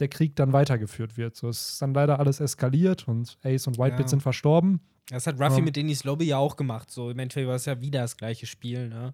der 0.00 0.08
Krieg 0.08 0.36
dann 0.36 0.52
weitergeführt 0.52 1.16
wird. 1.16 1.36
So, 1.36 1.48
es 1.48 1.70
ist 1.70 1.82
dann 1.82 1.94
leider 1.94 2.18
alles 2.18 2.40
eskaliert 2.40 3.08
und 3.08 3.38
Ace 3.42 3.66
und 3.66 3.78
Whitebeard 3.78 4.00
Ja. 4.00 4.08
sind 4.08 4.22
verstorben. 4.22 4.80
Das 5.08 5.26
hat 5.26 5.40
Ruffy 5.40 5.58
Ja. 5.58 5.64
mit 5.64 5.76
Denis 5.76 6.04
Lobby 6.04 6.26
ja 6.26 6.38
auch 6.38 6.56
gemacht. 6.56 6.90
So, 6.90 7.10
im 7.10 7.18
Endeffekt 7.18 7.48
war 7.48 7.56
es 7.56 7.64
ja 7.64 7.80
wieder 7.80 8.00
das 8.02 8.16
gleiche 8.16 8.46
Spiel, 8.46 8.88
ne? 8.88 9.12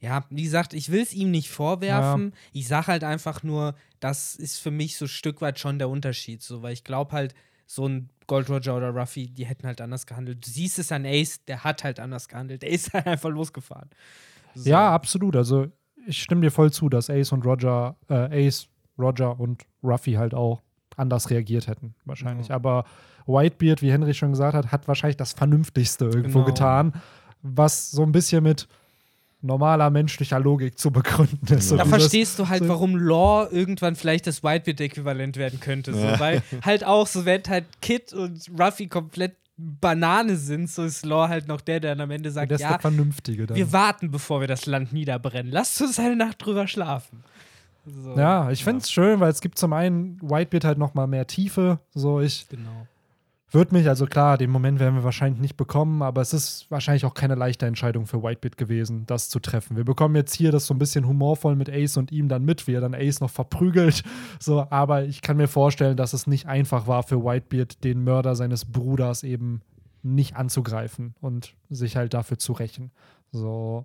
Ja, 0.00 0.24
wie 0.30 0.44
gesagt, 0.44 0.74
ich 0.74 0.90
will 0.92 1.02
es 1.02 1.12
ihm 1.12 1.30
nicht 1.30 1.50
vorwerfen. 1.50 2.32
Ich 2.52 2.68
sage 2.68 2.86
halt 2.86 3.04
einfach 3.04 3.42
nur, 3.42 3.74
das 4.00 4.36
ist 4.36 4.58
für 4.58 4.70
mich 4.70 4.96
so 4.96 5.06
ein 5.06 5.08
Stück 5.08 5.40
weit 5.40 5.58
schon 5.58 5.78
der 5.78 5.88
Unterschied. 5.88 6.42
So, 6.42 6.62
weil 6.62 6.72
ich 6.72 6.84
glaube 6.84 7.12
halt, 7.12 7.34
so 7.66 7.86
ein 7.86 8.08
Gold 8.26 8.48
Roger 8.48 8.76
oder 8.76 8.90
Ruffy, 8.90 9.28
die 9.28 9.44
hätten 9.44 9.66
halt 9.66 9.80
anders 9.80 10.06
gehandelt. 10.06 10.46
Du 10.46 10.50
siehst 10.50 10.78
es 10.78 10.90
an 10.92 11.04
Ace, 11.04 11.44
der 11.46 11.64
hat 11.64 11.84
halt 11.84 12.00
anders 12.00 12.28
gehandelt. 12.28 12.62
Der 12.62 12.70
ist 12.70 12.92
halt 12.94 13.06
einfach 13.06 13.28
losgefahren. 13.28 13.90
So. 14.54 14.70
Ja, 14.70 14.94
absolut. 14.94 15.36
Also 15.36 15.66
ich 16.06 16.22
stimme 16.22 16.40
dir 16.40 16.50
voll 16.50 16.72
zu, 16.72 16.88
dass 16.88 17.10
Ace 17.10 17.32
und 17.32 17.44
Roger, 17.44 17.96
äh, 18.08 18.46
Ace, 18.46 18.68
Roger 18.98 19.38
und 19.38 19.64
Ruffy 19.82 20.12
halt 20.14 20.32
auch 20.32 20.62
anders 20.96 21.28
reagiert 21.30 21.66
hätten, 21.66 21.94
wahrscheinlich. 22.06 22.48
Ja. 22.48 22.54
Aber 22.54 22.84
Whitebeard, 23.26 23.82
wie 23.82 23.92
Henry 23.92 24.14
schon 24.14 24.30
gesagt 24.30 24.54
hat, 24.54 24.72
hat 24.72 24.88
wahrscheinlich 24.88 25.16
das 25.18 25.32
Vernünftigste 25.34 26.06
irgendwo 26.06 26.38
Genau. 26.40 26.46
getan, 26.46 26.92
was 27.42 27.90
so 27.90 28.02
ein 28.02 28.12
bisschen 28.12 28.42
mit 28.42 28.66
normaler 29.40 29.90
menschlicher 29.90 30.40
Logik 30.40 30.78
zu 30.78 30.90
begründen 30.90 31.54
ist. 31.56 31.68
So 31.68 31.76
Da 31.76 31.84
verstehst 31.84 32.38
du 32.38 32.48
halt, 32.48 32.62
so- 32.64 32.68
warum 32.68 32.96
Law 32.96 33.46
irgendwann 33.50 33.94
vielleicht 33.96 34.26
das 34.26 34.42
Whitebeard-Äquivalent 34.42 35.36
werden 35.36 35.60
könnte. 35.60 35.92
So, 35.94 36.00
Ja. 36.00 36.18
weil 36.18 36.42
halt 36.64 36.84
auch 36.84 37.06
so, 37.06 37.24
wenn 37.24 37.42
halt 37.48 37.64
Kid 37.80 38.12
und 38.12 38.40
Ruffy 38.58 38.88
komplett 38.88 39.34
Banane 39.56 40.36
sind, 40.36 40.70
so 40.70 40.84
ist 40.84 41.04
Law 41.04 41.28
halt 41.28 41.48
noch 41.48 41.60
der, 41.60 41.80
der 41.80 41.96
dann 41.96 42.02
am 42.04 42.10
Ende 42.12 42.30
sagt, 42.30 42.50
der 42.50 42.56
ist 42.56 42.62
ja, 42.62 42.70
der 42.70 42.78
Vernünftige 42.80 43.46
dann. 43.46 43.56
wir 43.56 43.72
warten, 43.72 44.10
bevor 44.10 44.40
wir 44.40 44.46
das 44.46 44.66
Land 44.66 44.92
niederbrennen. 44.92 45.50
Lasst 45.52 45.80
uns 45.82 45.98
eine 45.98 46.14
Nacht 46.16 46.44
drüber 46.44 46.68
schlafen. 46.68 47.24
So. 47.86 48.16
ja, 48.16 48.50
ich 48.50 48.62
finde 48.64 48.82
es 48.82 48.90
schön, 48.90 49.18
weil 49.18 49.30
es 49.30 49.40
gibt 49.40 49.58
zum 49.58 49.72
einen 49.72 50.20
Whitebeard 50.20 50.64
halt 50.64 50.78
noch 50.78 50.94
mal 50.94 51.06
mehr 51.06 51.26
Tiefe. 51.26 51.78
So, 51.94 52.20
ich 52.20 52.46
Genau. 52.48 52.86
Wird 53.50 53.72
mich, 53.72 53.88
also 53.88 54.04
klar, 54.04 54.36
den 54.36 54.50
Moment 54.50 54.78
werden 54.78 54.96
wir 54.96 55.04
wahrscheinlich 55.04 55.40
nicht 55.40 55.56
bekommen, 55.56 56.02
aber 56.02 56.20
es 56.20 56.34
ist 56.34 56.70
wahrscheinlich 56.70 57.06
auch 57.06 57.14
keine 57.14 57.34
leichte 57.34 57.64
Entscheidung 57.64 58.04
für 58.06 58.22
Whitebeard 58.22 58.58
gewesen, 58.58 59.06
das 59.06 59.30
zu 59.30 59.40
treffen. 59.40 59.74
Wir 59.74 59.84
bekommen 59.84 60.16
jetzt 60.16 60.34
hier 60.34 60.52
das 60.52 60.66
so 60.66 60.74
ein 60.74 60.78
bisschen 60.78 61.06
humorvoll 61.06 61.56
mit 61.56 61.70
Ace 61.70 61.96
und 61.96 62.12
ihm 62.12 62.28
dann 62.28 62.44
mit, 62.44 62.66
wie 62.66 62.74
er 62.74 62.82
dann 62.82 62.94
Ace 62.94 63.20
noch 63.20 63.30
verprügelt. 63.30 64.02
So, 64.40 64.66
aber 64.70 65.04
ich 65.04 65.20
kann 65.22 65.36
mir 65.36 65.48
vorstellen, 65.48 65.96
dass 65.96 66.12
es 66.12 66.26
nicht 66.26 66.46
einfach 66.46 66.86
war 66.86 67.02
für 67.02 67.24
Whitebeard, 67.24 67.82
den 67.82 68.04
Mörder 68.04 68.36
seines 68.36 68.64
Bruders 68.64 69.22
eben 69.22 69.62
nicht 70.02 70.36
anzugreifen 70.36 71.14
und 71.20 71.54
sich 71.68 71.96
halt 71.96 72.14
dafür 72.14 72.38
zu 72.38 72.52
rächen. 72.52 72.92
So, 73.32 73.84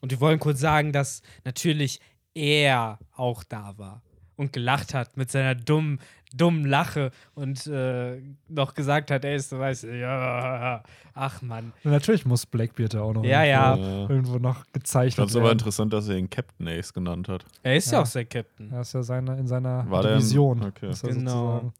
Und 0.00 0.12
wir 0.12 0.20
wollen 0.20 0.38
kurz 0.38 0.60
sagen, 0.60 0.92
dass 0.92 1.22
natürlich 1.44 2.00
er 2.34 2.98
auch 3.16 3.42
da 3.42 3.78
war 3.78 4.02
und 4.36 4.52
gelacht 4.52 4.94
hat 4.94 5.16
mit 5.16 5.30
seiner 5.30 5.54
dummen, 5.54 6.00
dummen 6.36 6.64
Lache 6.64 7.10
und 7.34 7.66
äh, 7.66 8.20
noch 8.48 8.74
gesagt 8.74 9.10
hat, 9.10 9.24
ey, 9.24 9.36
du 9.50 9.58
weißt, 9.58 9.84
ja, 9.84 10.82
ach 11.14 11.42
Mann. 11.42 11.72
und 11.84 11.90
natürlich 11.90 12.24
muss 12.26 12.46
Blackbeard 12.46 12.94
da 12.94 13.02
auch 13.02 13.12
noch 13.14 13.24
Ja, 13.24 13.42
ja. 13.44 13.74
irgendwo, 13.74 13.90
Ja. 14.02 14.08
irgendwo 14.10 14.38
noch 14.38 14.64
Ich 14.66 14.72
gezeichnet 14.72 15.16
fand 15.16 15.30
es 15.30 15.36
aber 15.36 15.44
werden. 15.46 15.58
interessant, 15.58 15.92
dass 15.92 16.08
er 16.08 16.16
ihn 16.16 16.30
Captain 16.30 16.68
Ace 16.68 16.92
genannt 16.92 17.28
hat. 17.28 17.44
Er 17.62 17.76
ist 17.76 17.90
ja, 17.90 17.98
Ja. 17.98 18.02
auch 18.02 18.06
sein 18.06 18.28
Captain. 18.28 18.70
Das 18.70 18.88
ist 18.88 18.92
ja 18.94 19.02
seine, 19.02 19.38
in 19.38 19.46
seiner 19.46 19.90
War 19.90 20.02
der 20.02 20.12
Division. 20.18 20.62
okay. 20.64 20.90
ist 20.90 21.02
er 21.04 21.10
Genau. 21.14 21.30
sozusagen. 21.30 21.72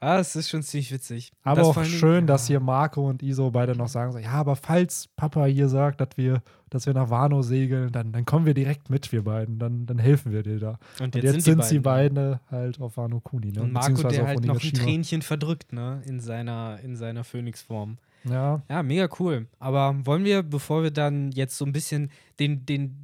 Ah, 0.00 0.18
es 0.18 0.36
ist 0.36 0.48
schon 0.48 0.62
ziemlich 0.62 0.92
witzig. 0.92 1.32
Aber 1.42 1.60
Das 1.62 1.76
auch 1.76 1.84
schön, 1.84 2.26
dass 2.26 2.46
hier 2.46 2.60
Marco 2.60 3.08
und 3.08 3.22
Iso 3.22 3.50
beide 3.50 3.74
noch 3.74 3.88
sagen, 3.88 4.12
so, 4.12 4.18
ja, 4.18 4.30
aber 4.32 4.54
falls 4.56 5.08
Papa 5.16 5.46
hier 5.46 5.68
sagt, 5.68 6.00
dass 6.00 6.10
wir, 6.16 6.42
dass 6.70 6.86
wir 6.86 6.94
nach 6.94 7.10
Wano 7.10 7.42
segeln, 7.42 7.90
dann, 7.90 8.12
dann 8.12 8.24
kommen 8.24 8.46
wir 8.46 8.54
direkt 8.54 8.90
mit, 8.90 9.10
wir 9.10 9.24
beiden. 9.24 9.58
Dann, 9.58 9.86
dann 9.86 9.98
helfen 9.98 10.30
wir 10.32 10.42
dir 10.42 10.58
da. 10.60 10.78
Und 11.00 11.14
Und 11.14 11.14
jetzt, 11.16 11.24
jetzt, 11.34 11.44
sind, 11.44 11.62
die 11.62 11.66
sie 11.66 11.78
beiden. 11.80 12.14
beide 12.14 12.40
halt 12.50 12.80
auf 12.80 12.96
Wano 12.96 13.20
Kuni. 13.20 13.50
Ne? 13.52 13.62
Und 13.62 13.72
Marco, 13.72 14.06
der 14.08 14.26
halt 14.26 14.44
noch 14.44 14.62
ein. 14.62 14.72
Tränchen 14.72 15.22
verdrückt, 15.22 15.72
ne? 15.72 16.02
In 16.06 16.20
seiner, 16.20 16.78
in 16.84 16.94
seiner 16.94 17.24
Phönixform. 17.24 17.98
Ja, 18.24 18.62
Ja, 18.68 18.82
mega 18.82 19.08
cool. 19.18 19.46
Aber 19.58 19.94
wollen 20.04 20.24
wir, 20.24 20.42
bevor 20.42 20.82
wir 20.82 20.90
dann 20.90 21.32
jetzt 21.32 21.56
so 21.56 21.64
ein 21.64 21.72
bisschen 21.72 22.10
den, 22.38 22.66
den, 22.66 22.96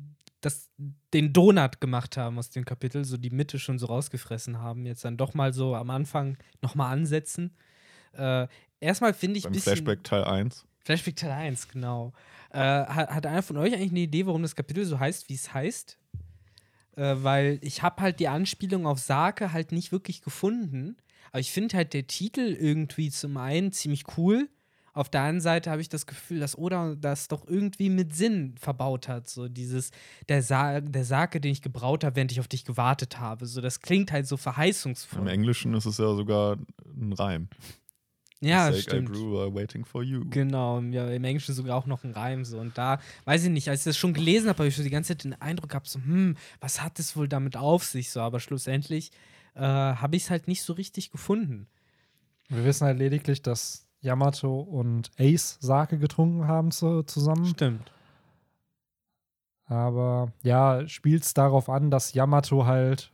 das, 0.45 0.71
den 1.13 1.33
Donut 1.33 1.81
gemacht 1.81 2.17
haben 2.17 2.39
aus 2.39 2.51
dem 2.51 2.65
Kapitel, 2.65 3.05
so 3.05 3.17
die 3.17 3.31
Mitte 3.31 3.59
schon 3.59 3.79
so 3.79 3.87
rausgefressen 3.87 4.59
haben, 4.59 4.87
jetzt 4.87 5.05
dann 5.05 5.17
doch 5.17 5.35
mal 5.35 5.53
so 5.53 5.75
am 5.75 5.91
Anfang 5.91 6.37
nochmal 6.61 6.93
ansetzen. 6.93 7.57
Äh, 8.13 8.47
erstmal 8.81 9.15
finde 9.15 9.39
ich 9.39 9.45
Beim 9.45 9.53
bisschen. 9.53 9.73
Flashback 9.73 10.05
Teil 10.05 10.25
1. 10.25 10.67
Flashback 10.85 11.17
Teil 11.17 11.31
1, 11.31 11.69
genau. 11.69 12.13
Äh, 12.51 12.59
hat, 12.59 13.11
hat 13.11 13.27
einer 13.27 13.43
von 13.43 13.57
euch 13.57 13.75
eigentlich 13.75 13.91
eine 13.91 14.01
Idee, 14.01 14.27
warum 14.27 14.43
das 14.43 14.55
Kapitel 14.55 14.85
so 14.85 14.99
heißt, 14.99 15.29
wie 15.29 15.35
es 15.35 15.55
heißt? 15.55 15.99
Äh, 16.97 17.15
weil 17.19 17.59
ich 17.63 17.83
habe 17.83 18.03
halt 18.03 18.21
die 18.21 18.29
Anspielung 18.29 18.87
auf 18.87 18.99
Sake 18.99 19.53
halt 19.53 19.73
nicht 19.73 19.93
wirklich 19.93 20.23
gefunden. 20.23 20.97
Aber 21.33 21.41
ich 21.41 21.51
finde 21.51 21.77
halt 21.77 21.95
der 21.95 22.07
Titel 22.07 22.41
irgendwie 22.41 23.11
zum 23.11 23.37
einen 23.37 23.73
ziemlich 23.73 24.05
cool. 24.17 24.49
Auf 24.95 25.09
der 25.09 25.23
anderen 25.23 25.41
Seite 25.41 25.71
habe 25.73 25.81
ich 25.81 25.89
das 25.89 26.07
Gefühl, 26.07 26.39
dass 26.39 26.57
Oda 26.57 26.95
das 26.95 27.27
doch 27.27 27.47
irgendwie 27.49 27.91
mit 27.91 28.15
Sinn 28.15 28.55
verbaut 28.61 29.09
hat. 29.09 29.29
So 29.29 29.49
dieses, 29.49 29.91
der, 30.29 30.41
Sa 30.41 30.81
der 30.81 31.05
Sake, 31.05 31.41
den 31.41 31.51
ich 31.51 31.63
gebraut 31.63 32.05
habe, 32.05 32.15
während 32.15 32.31
ich 32.31 32.39
auf 32.39 32.47
dich 32.47 32.65
gewartet 32.65 33.19
habe. 33.19 33.47
So, 33.47 33.61
das 33.61 33.81
klingt 33.81 34.13
halt 34.13 34.29
so 34.29 34.37
Im 34.37 34.41
verheißungsvoll. 34.41 35.29
Englischen 35.29 35.75
ist 35.75 35.85
es 35.87 35.99
ja 35.99 36.15
sogar 36.15 36.59
ein 36.87 37.13
Reim. 37.13 37.49
Ja, 38.41 38.71
Sake 38.71 38.83
stimmt. 38.83 39.09
I 39.09 39.13
grew 39.13 39.33
while 39.33 39.53
waiting 39.53 39.85
for 39.85 40.05
you. 40.05 40.25
Genau, 40.31 40.81
ja, 40.81 41.09
im 41.11 41.25
Englischen 41.25 41.55
sogar 41.55 41.77
auch 41.77 41.87
noch 41.87 42.05
ein 42.05 42.13
Reim 42.13 42.45
so. 42.45 42.61
Und 42.61 42.79
da, 42.79 43.01
weiß 43.25 43.45
ich 43.45 43.51
nicht, 43.51 43.69
als 43.69 43.81
ich 43.81 43.85
das 43.85 43.97
schon 43.97 44.15
gelesen 44.15 44.49
habe, 44.49 44.59
habe 44.59 44.69
ich 44.69 44.77
so 44.77 44.85
die 44.85 44.91
ganze 44.91 45.09
Zeit 45.09 45.25
den 45.25 45.41
Eindruck 45.41 45.71
gehabt, 45.71 45.89
so, 45.89 45.99
hm, 45.99 46.37
was 46.61 46.83
hat 46.83 47.01
es 47.01 47.17
wohl 47.17 47.27
damit 47.27 47.57
auf 47.57 47.83
sich 47.83 48.11
so? 48.11 48.21
Aber 48.21 48.39
schlussendlich 48.39 49.11
äh, 49.55 49.61
habe 49.61 50.15
ich 50.15 50.25
es 50.25 50.31
halt 50.31 50.47
nicht 50.47 50.63
so 50.63 50.75
richtig 50.75 51.11
gefunden. 51.11 51.67
wir 52.49 52.65
wissen 52.65 52.87
halt 52.87 52.99
lediglich, 52.99 53.43
dass 53.43 53.89
Yamato 54.05 54.61
und 54.61 55.11
Ace 55.19 55.59
Sake 55.61 55.99
getrunken 55.99 56.47
haben 56.47 56.71
zu, 56.71 57.03
zusammen. 57.03 57.47
Stimmt. 57.47 57.91
Aber 59.67 60.31
ja, 60.43 60.87
spielt 60.89 61.23
es 61.25 61.35
darauf 61.35 61.69
an, 61.69 61.91
dass 61.91 62.13
Yamato 62.13 62.67
halt 62.67 63.13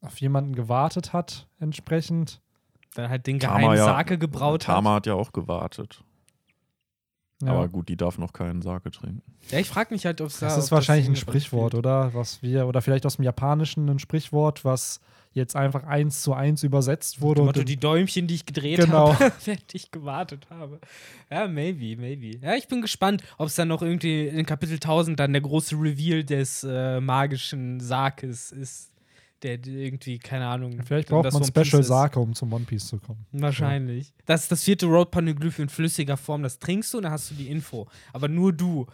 auf 0.00 0.18
jemanden 0.20 0.54
gewartet 0.54 1.12
hat, 1.12 1.46
entsprechend. 1.58 2.40
Dann 2.94 3.10
halt 3.10 3.26
den 3.26 3.40
Tama 3.40 3.58
geheimen 3.58 3.76
ja- 3.76 3.84
Sake 3.84 4.18
gebraut 4.18 4.62
Tama 4.62 4.90
hat. 4.90 4.96
hat 4.96 5.06
ja 5.06 5.14
auch 5.14 5.32
gewartet. 5.32 6.02
Ja. 7.42 7.52
Aber 7.52 7.68
gut, 7.68 7.88
die 7.88 7.96
darf 7.96 8.16
noch 8.18 8.32
keinen 8.32 8.62
Sake 8.62 8.90
trinken. 8.90 9.22
Ja, 9.50 9.58
ich 9.58 9.68
frage 9.68 9.92
mich 9.92 10.06
halt, 10.06 10.20
ob 10.20 10.28
es 10.28 10.38
da. 10.38 10.46
Das 10.46 10.56
ist 10.56 10.70
wahrscheinlich 10.72 11.06
ein 11.06 11.12
irgendwie 11.12 11.20
Sprichwort, 11.20 11.74
oder? 11.74 12.14
Was 12.14 12.40
wir, 12.42 12.66
oder 12.66 12.80
vielleicht 12.80 13.04
aus 13.04 13.16
dem 13.16 13.24
Japanischen 13.24 13.88
ein 13.90 13.98
Sprichwort, 13.98 14.64
was 14.64 15.00
jetzt 15.34 15.56
einfach 15.56 15.84
eins 15.84 16.22
zu 16.22 16.32
eins 16.32 16.62
übersetzt 16.62 17.20
wurde. 17.20 17.42
Oder 17.42 17.58
und 17.60 17.68
die 17.68 17.76
Däumchen, 17.76 18.26
die 18.26 18.36
ich 18.36 18.46
gedreht 18.46 18.78
Genau. 18.78 19.12
habe, 19.12 19.32
während 19.44 19.74
ich 19.74 19.90
gewartet 19.90 20.46
habe. 20.48 20.80
Ja, 21.30 21.46
maybe, 21.48 22.00
maybe. 22.00 22.38
Ja, 22.38 22.54
ich 22.54 22.68
bin 22.68 22.80
gespannt, 22.80 23.22
ob 23.36 23.48
es 23.48 23.54
dann 23.56 23.68
noch 23.68 23.82
irgendwie 23.82 24.28
in 24.28 24.46
Kapitel 24.46 24.74
1000 24.74 25.18
dann 25.20 25.32
der 25.32 25.42
große 25.42 25.74
Reveal 25.74 26.24
des 26.24 26.64
äh, 26.68 27.00
magischen 27.00 27.80
Sakes 27.80 28.52
ist, 28.52 28.90
der 29.42 29.58
irgendwie, 29.66 30.18
keine 30.18 30.46
Ahnung. 30.46 30.80
Vielleicht 30.86 31.08
braucht 31.08 31.26
das 31.26 31.34
man 31.34 31.44
Special. 31.44 31.82
Sake, 31.82 32.18
um 32.18 32.32
zum 32.34 32.52
One 32.52 32.64
Piece 32.64 32.86
zu 32.86 32.98
kommen. 32.98 33.26
Wahrscheinlich. 33.32 34.12
Das 34.24 34.44
ist 34.44 34.52
das 34.52 34.62
vierte 34.64 34.86
Road 34.86 35.10
Poneglyph 35.10 35.58
in 35.58 35.68
flüssiger 35.68 36.16
Form. 36.16 36.42
Das 36.42 36.58
trinkst 36.58 36.94
du 36.94 36.98
und 36.98 37.02
dann 37.02 37.12
hast 37.12 37.30
du 37.30 37.34
die 37.34 37.48
Info. 37.48 37.86
Aber 38.12 38.28
nur 38.28 38.52
du. 38.52 38.86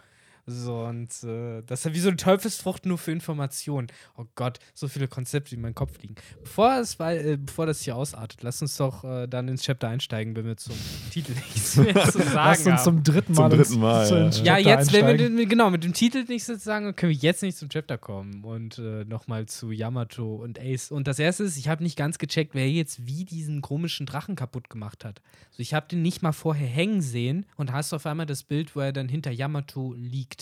So, 0.45 0.81
und 0.83 1.09
äh, 1.23 1.61
das 1.65 1.79
ist 1.81 1.85
ja 1.85 1.93
wie 1.93 1.99
so 1.99 2.09
eine 2.09 2.17
Teufelsfrucht 2.17 2.85
nur 2.85 2.97
für 2.97 3.11
Informationen. 3.11 3.87
Oh 4.17 4.25
Gott, 4.35 4.59
so 4.73 4.87
viele 4.87 5.07
Konzepte, 5.07 5.49
die 5.51 5.55
in 5.55 5.61
meinem 5.61 5.75
Kopf 5.75 6.01
liegen. 6.01 6.15
Bevor, 6.43 6.77
es, 6.79 6.99
äh, 6.99 7.37
bevor 7.39 7.65
das 7.65 7.81
hier 7.81 7.95
ausartet, 7.95 8.41
lass 8.43 8.61
uns 8.61 8.75
doch 8.77 9.03
äh, 9.03 9.27
dann 9.27 9.47
ins 9.47 9.63
Chapter 9.63 9.87
einsteigen, 9.89 10.35
wenn 10.35 10.45
wir 10.45 10.57
zum 10.57 10.75
Titel 11.11 11.33
nichts 11.33 11.75
mehr 11.77 11.93
zu 12.09 12.19
sagen 12.19 12.33
Lass 12.33 12.65
uns 12.67 12.83
zum 12.83 13.03
dritten 13.03 13.33
Zum 13.35 13.43
Mal, 13.43 13.49
dritten 13.49 13.79
Mal, 13.79 14.07
zu- 14.07 14.15
ja. 14.15 14.25
ins 14.25 14.37
Ja, 14.39 14.55
Chapter 14.57 14.69
jetzt, 14.69 14.93
wenn 14.93 15.01
wir 15.05 15.09
einsteigen. 15.25 15.49
genau 15.49 15.69
mit 15.69 15.83
dem 15.83 15.93
Titel 15.93 16.25
nichts 16.27 16.47
zu 16.47 16.57
sagen, 16.57 16.85
haben, 16.87 16.95
können 16.95 17.11
wir 17.11 17.17
jetzt 17.19 17.43
nicht 17.43 17.57
zum 17.57 17.69
Chapter 17.69 17.97
kommen 17.97 18.43
und 18.43 18.77
äh, 18.79 19.05
nochmal 19.05 19.45
zu 19.45 19.71
Yamato 19.71 20.35
und 20.35 20.59
Ace. 20.59 20.91
Und 20.91 21.07
das 21.07 21.19
erste 21.19 21.43
ist, 21.43 21.57
ich 21.57 21.67
habe 21.67 21.83
nicht 21.83 21.97
ganz 21.97 22.17
gecheckt, 22.17 22.55
wer 22.55 22.69
jetzt 22.69 23.05
wie 23.05 23.25
diesen 23.25 23.61
komischen 23.61 24.05
Drachen 24.05 24.35
kaputt 24.35 24.69
gemacht 24.69 25.05
hat. 25.05 25.21
Also 25.51 25.59
ich 25.61 25.73
habe 25.73 25.87
den 25.87 26.01
nicht 26.01 26.21
mal 26.21 26.31
vorher 26.31 26.67
hängen 26.67 27.01
sehen 27.01 27.45
und 27.57 27.71
hast 27.71 27.93
auf 27.93 28.05
einmal 28.05 28.25
das 28.25 28.43
Bild, 28.43 28.75
wo 28.75 28.79
er 28.79 28.91
dann 28.93 29.07
hinter 29.09 29.31
Yamato 29.31 29.93
liegt. 29.95 30.40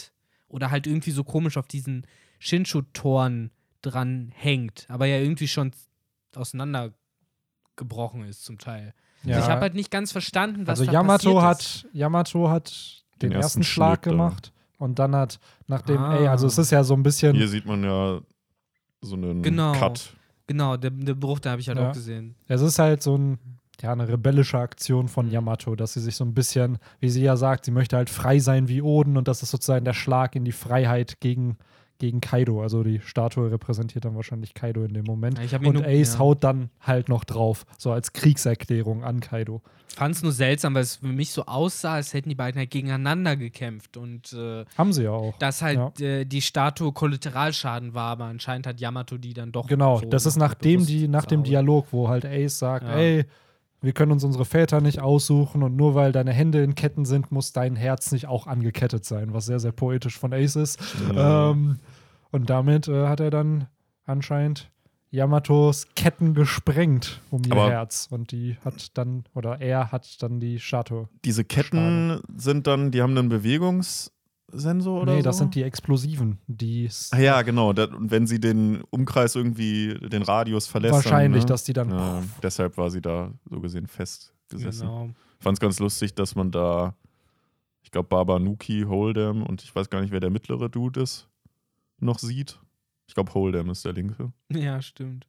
Oder 0.50 0.70
halt 0.72 0.86
irgendwie 0.88 1.12
so 1.12 1.24
komisch 1.24 1.56
auf 1.58 1.68
diesen 1.68 2.06
Shinshu-Toren 2.40 3.52
dran 3.82 4.32
hängt, 4.36 4.86
aber 4.90 5.06
ja 5.06 5.18
irgendwie 5.20 5.48
schon 5.48 5.72
auseinandergebrochen 6.36 8.24
ist 8.26 8.44
zum 8.44 8.58
Teil. 8.58 8.94
Ja. 9.24 9.40
Ich 9.40 9.46
habe 9.46 9.62
halt 9.62 9.74
nicht 9.76 9.92
ganz 9.92 10.12
verstanden, 10.12 10.66
was 10.68 10.80
also 10.80 10.86
da 10.86 10.92
Yamato 10.94 11.36
passiert 11.36 11.62
ist. 11.62 11.84
hat, 11.86 11.94
Yamato 11.94 12.50
hat 12.50 13.04
den, 13.22 13.30
Den 13.30 13.32
ersten 13.34 13.60
ersten 13.60 13.64
Schlag 13.64 14.04
Schnitt 14.04 14.12
gemacht 14.14 14.54
und 14.78 15.00
dann 15.00 15.16
hat 15.16 15.40
nachdem, 15.68 15.98
Ah. 15.98 16.18
ey, 16.18 16.28
also 16.28 16.48
es 16.48 16.58
ist 16.58 16.72
ja 16.72 16.84
so 16.84 16.94
ein 16.94 17.04
bisschen, 17.04 17.36
Hier 17.36 17.48
sieht 17.48 17.66
man 17.66 17.84
ja 17.84 18.22
so 19.02 19.16
einen 19.16 19.42
Genau. 19.44 19.74
Cut. 19.74 20.16
Genau, 20.48 20.78
der, 20.78 20.90
der 20.92 21.14
Bruch, 21.14 21.40
da 21.40 21.52
habe 21.52 21.62
ich 21.62 21.68
halt 21.68 21.78
Ja. 21.78 21.90
auch 21.90 21.94
gesehen. 21.94 22.36
es 22.48 22.62
ist 22.62 22.80
halt 22.80 23.04
so 23.04 23.18
ein, 23.18 23.38
ja, 23.82 23.92
eine 23.94 24.08
rebellische 24.08 24.58
Aktion 24.60 25.08
von 25.08 25.30
Yamato, 25.32 25.76
dass 25.76 25.94
sie 25.94 26.02
sich 26.02 26.16
so 26.16 26.24
ein 26.26 26.34
bisschen, 26.34 26.78
wie 27.00 27.10
sie 27.10 27.24
ja 27.24 27.36
sagt, 27.38 27.66
sie 27.66 27.72
möchte 27.72 27.96
halt 27.98 28.10
frei 28.10 28.40
sein 28.40 28.68
wie 28.68 28.82
Oden 28.82 29.18
und 29.18 29.28
das 29.28 29.44
ist 29.44 29.52
sozusagen 29.52 29.86
der 29.86 29.94
Schlag 29.94 30.36
in 30.36 30.46
die 30.46 30.52
Freiheit 30.52 31.20
gegen, 31.20 31.58
gegen 31.98 32.22
Kaido. 32.22 32.62
Also 32.62 32.84
die 32.84 33.00
Statue 33.02 33.52
repräsentiert 33.52 34.06
dann 34.06 34.16
wahrscheinlich 34.16 34.54
Kaido 34.54 34.84
in 34.84 34.94
dem 34.94 35.06
Moment. 35.06 35.38
Ja, 35.38 35.44
ich 35.44 35.54
Und 35.54 35.74
nur- 35.76 35.86
Ace 35.86 36.14
ja. 36.14 36.20
haut 36.20 36.44
dann 36.44 36.70
halt 36.82 37.10
noch 37.10 37.24
drauf, 37.26 37.66
so 37.78 37.92
als 37.92 38.14
Kriegserklärung 38.14 39.04
an 39.04 39.20
Kaido. 39.20 39.62
fand 39.96 40.16
es 40.16 40.24
nur 40.24 40.32
seltsam, 40.32 40.76
weil 40.76 40.84
es 40.84 40.98
für 40.98 41.08
mich 41.08 41.32
so 41.32 41.46
aussah, 41.46 41.96
als 41.96 42.14
hätten 42.14 42.30
die 42.30 42.36
beiden 42.36 42.58
halt 42.60 42.70
gegeneinander 42.72 43.36
gekämpft 43.36 43.98
und 43.98 44.32
äh, 44.34 44.64
Haben 44.78 44.94
sie 44.94 45.04
ja 45.04 45.12
auch. 45.12 45.38
dass 45.40 45.62
halt 45.62 46.00
äh, 46.00 46.24
die 46.26 46.42
Statue 46.42 46.94
Kollateralschaden 46.94 47.94
war, 47.94 48.12
aber 48.12 48.26
anscheinend 48.26 48.66
hat 48.68 48.80
Yamato 48.80 49.18
die 49.18 49.34
dann 49.34 49.52
doch. 49.52 49.68
Genau, 49.68 49.98
so 50.00 50.06
das 50.06 50.26
ist 50.26 50.38
nachdem 50.38 50.86
die, 50.86 51.08
nach 51.08 51.26
dem. 51.26 51.44
Dialog, 51.44 51.88
wo 51.92 52.08
halt 52.08 52.26
Ace 52.26 52.60
sagt, 52.60 52.86
Ja. 52.86 52.96
ey, 52.96 53.26
wir 53.82 53.94
können 53.94 54.12
uns 54.12 54.24
unsere 54.24 54.46
Väter 54.46 54.82
nicht 54.82 55.00
aussuchen 55.02 55.64
und 55.64 55.76
nur 55.76 55.96
weil 55.96 56.12
deine 56.12 56.34
Hände 56.34 56.62
in 56.64 56.76
Ketten 56.76 57.06
sind, 57.06 57.32
muss 57.32 57.54
dein 57.54 57.76
Herz 57.76 58.12
nicht 58.12 58.28
auch 58.28 58.48
angekettet 58.48 59.06
sein, 59.06 59.34
was 59.34 59.46
sehr, 59.46 59.60
sehr 59.60 59.72
poetisch 59.72 60.18
von 60.18 60.34
Ace 60.34 60.56
ist. 60.58 60.80
Ja. 61.14 61.52
Ähm, 61.52 61.80
und 62.32 62.50
damit 62.50 62.88
äh, 62.88 63.08
hat 63.08 63.20
er 63.20 63.30
dann 63.30 63.68
anscheinend 64.06 64.70
Yamatos 65.12 65.88
Ketten 65.96 66.34
gesprengt 66.36 67.22
um 67.32 67.42
ihr 67.44 67.54
Aber- 67.54 67.70
Herz 67.70 68.08
und 68.12 68.32
die 68.32 68.58
hat 68.64 68.98
dann, 68.98 69.24
oder 69.34 69.60
er 69.62 69.92
hat 69.92 70.22
dann 70.22 70.40
die 70.40 70.60
Statue. 70.60 71.10
Diese 71.26 71.44
Ketten 71.44 72.20
sind 72.36 72.68
dann, 72.68 72.92
die 72.92 73.02
haben 73.02 73.18
einen 73.18 73.30
Bewegungssensor 74.52 75.02
oder 75.02 75.14
nee, 75.14 75.20
so? 75.20 75.24
das 75.24 75.38
sind 75.38 75.56
die 75.56 75.64
Explosiven, 75.64 76.40
die 76.48 76.90
Ah 77.12 77.20
ja, 77.20 77.42
genau. 77.42 77.74
Da, 77.74 77.86
und 77.86 78.12
wenn 78.12 78.28
sie 78.28 78.40
den 78.40 78.82
Umkreis 78.90 79.36
irgendwie, 79.36 79.96
den 79.96 80.24
Radius 80.24 80.68
verlässt. 80.68 80.94
wahrscheinlich, 80.94 81.44
dann, 81.44 81.48
ne? 81.48 81.54
dass 81.54 81.64
die 81.64 81.74
dann 81.74 81.90
ja, 81.92 82.24
deshalb 82.44 82.78
war 82.78 82.90
sie 82.90 83.02
da 83.02 83.32
so 83.50 83.60
gesehen 83.60 83.88
festgesessen. 83.88 84.88
Genau. 84.88 85.10
Fand 85.40 85.58
es 85.58 85.60
ganz 85.60 85.80
lustig, 85.80 86.16
dass 86.16 86.36
man 86.36 86.52
da, 86.52 86.96
ich 87.84 87.92
glaube, 87.92 88.10
Baba 88.10 88.40
Nuki, 88.40 88.84
Hold'em 88.84 89.44
und 89.44 89.64
ich 89.64 89.74
weiß 89.74 89.90
gar 89.90 90.02
nicht, 90.02 90.12
wer 90.12 90.20
der 90.20 90.30
mittlere 90.30 90.70
Dude 90.70 91.02
ist, 91.02 91.28
noch 92.00 92.20
sieht. 92.20 92.60
Ich 93.08 93.16
glaube, 93.16 93.32
Hold'em 93.32 93.72
ist 93.72 93.86
der 93.86 93.94
linke. 93.94 94.32
Ja, 94.50 94.82
stimmt. 94.82 95.28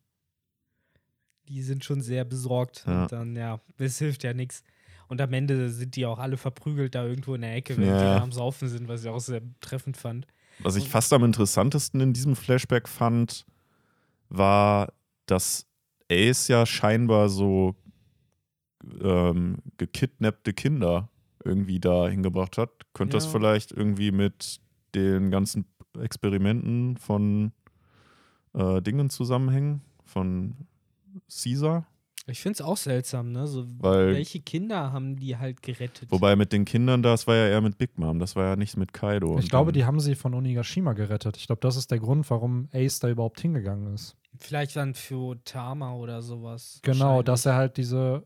Die 1.49 1.63
sind 1.63 1.85
schon 1.85 2.01
sehr 2.01 2.25
besorgt. 2.25 2.85
Ja. 2.87 3.03
Und 3.03 3.13
dann, 3.13 3.37
ja, 3.37 3.61
das 3.77 3.99
hilft 3.99 4.23
ja 4.25 4.35
nichts. 4.35 4.63
Und 5.11 5.21
am 5.21 5.33
Ende 5.33 5.69
sind 5.71 5.97
die 5.97 6.07
auch 6.07 6.21
alle 6.21 6.37
verprügelt 6.37 6.95
da 6.95 7.05
irgendwo 7.05 7.35
in 7.35 7.41
der 7.41 7.55
Ecke, 7.57 7.77
wenn 7.77 7.85
Ja. 7.85 7.99
die 7.99 8.05
da 8.05 8.23
am 8.23 8.31
Saufen 8.31 8.69
sind, 8.69 8.87
was 8.87 9.03
ich 9.03 9.09
auch 9.11 9.19
sehr 9.19 9.43
treffend 9.61 9.97
fand. 9.97 10.25
Was 10.61 10.77
ich 10.77 10.89
fast 10.89 11.13
am 11.13 11.25
interessantesten 11.25 12.01
in 12.01 12.13
diesem 12.13 12.37
Flashback 12.37 12.87
fand, 12.89 13.45
war, 14.29 14.93
dass 15.27 15.67
Ace 16.11 16.47
ja 16.47 16.65
scheinbar 16.65 17.29
so 17.29 17.75
ähm, 19.03 19.57
gekidnappte 19.79 20.53
Kinder 20.53 21.09
irgendwie 21.45 21.81
da 21.81 22.09
hingebracht 22.09 22.57
hat. 22.57 22.71
Könnte 22.95 23.17
das 23.17 23.25
Ja. 23.25 23.33
vielleicht 23.33 23.73
irgendwie 23.73 24.13
mit 24.13 24.61
den 24.95 25.31
ganzen 25.33 25.65
Experimenten 25.99 26.97
von 26.99 27.53
äh, 28.55 28.81
Dingen 28.81 29.11
zusammenhängen? 29.11 29.81
Von 30.05 30.55
Caesar? 31.29 31.87
Ich 32.27 32.41
finde 32.41 32.55
es 32.55 32.61
auch 32.63 32.77
seltsam, 32.77 33.33
ne? 33.33 33.47
So, 33.47 33.65
Weil- 33.79 34.15
welche 34.15 34.41
Kinder 34.41 34.93
haben 34.93 35.17
die 35.17 35.37
halt 35.37 35.63
gerettet? 35.63 36.11
Wobei 36.11 36.37
mit 36.37 36.53
den 36.53 36.65
Kindern, 36.65 37.03
das 37.03 37.27
war 37.27 37.35
ja 37.37 37.49
eher 37.49 37.61
mit 37.61 37.79
Big 37.79 37.99
Mom, 37.99 38.19
das 38.19 38.37
war 38.37 38.45
ja 38.45 38.57
nicht 38.57 38.77
mit 38.77 38.93
Kaido. 38.93 39.39
Ich 39.39 39.49
glaube, 39.49 39.73
die 39.73 39.85
haben 39.85 40.01
sie 40.01 40.15
von 40.15 40.35
Onigashima 40.35 40.93
gerettet. 40.93 41.37
Ich 41.37 41.47
glaube, 41.47 41.61
das 41.61 41.77
ist 41.77 41.91
der 41.91 41.99
Grund, 41.99 42.29
warum 42.31 42.69
Ace 42.73 43.01
da 43.01 43.09
überhaupt 43.09 43.41
hingegangen 43.41 43.95
ist. 43.95 44.17
Vielleicht 44.39 44.77
dann 44.77 44.95
für 44.95 45.43
Tama 45.45 45.95
oder 45.95 46.23
sowas. 46.23 46.79
Genau, 46.83 47.23
dass 47.23 47.47
er 47.47 47.55
halt 47.57 47.77
diese 47.77 48.23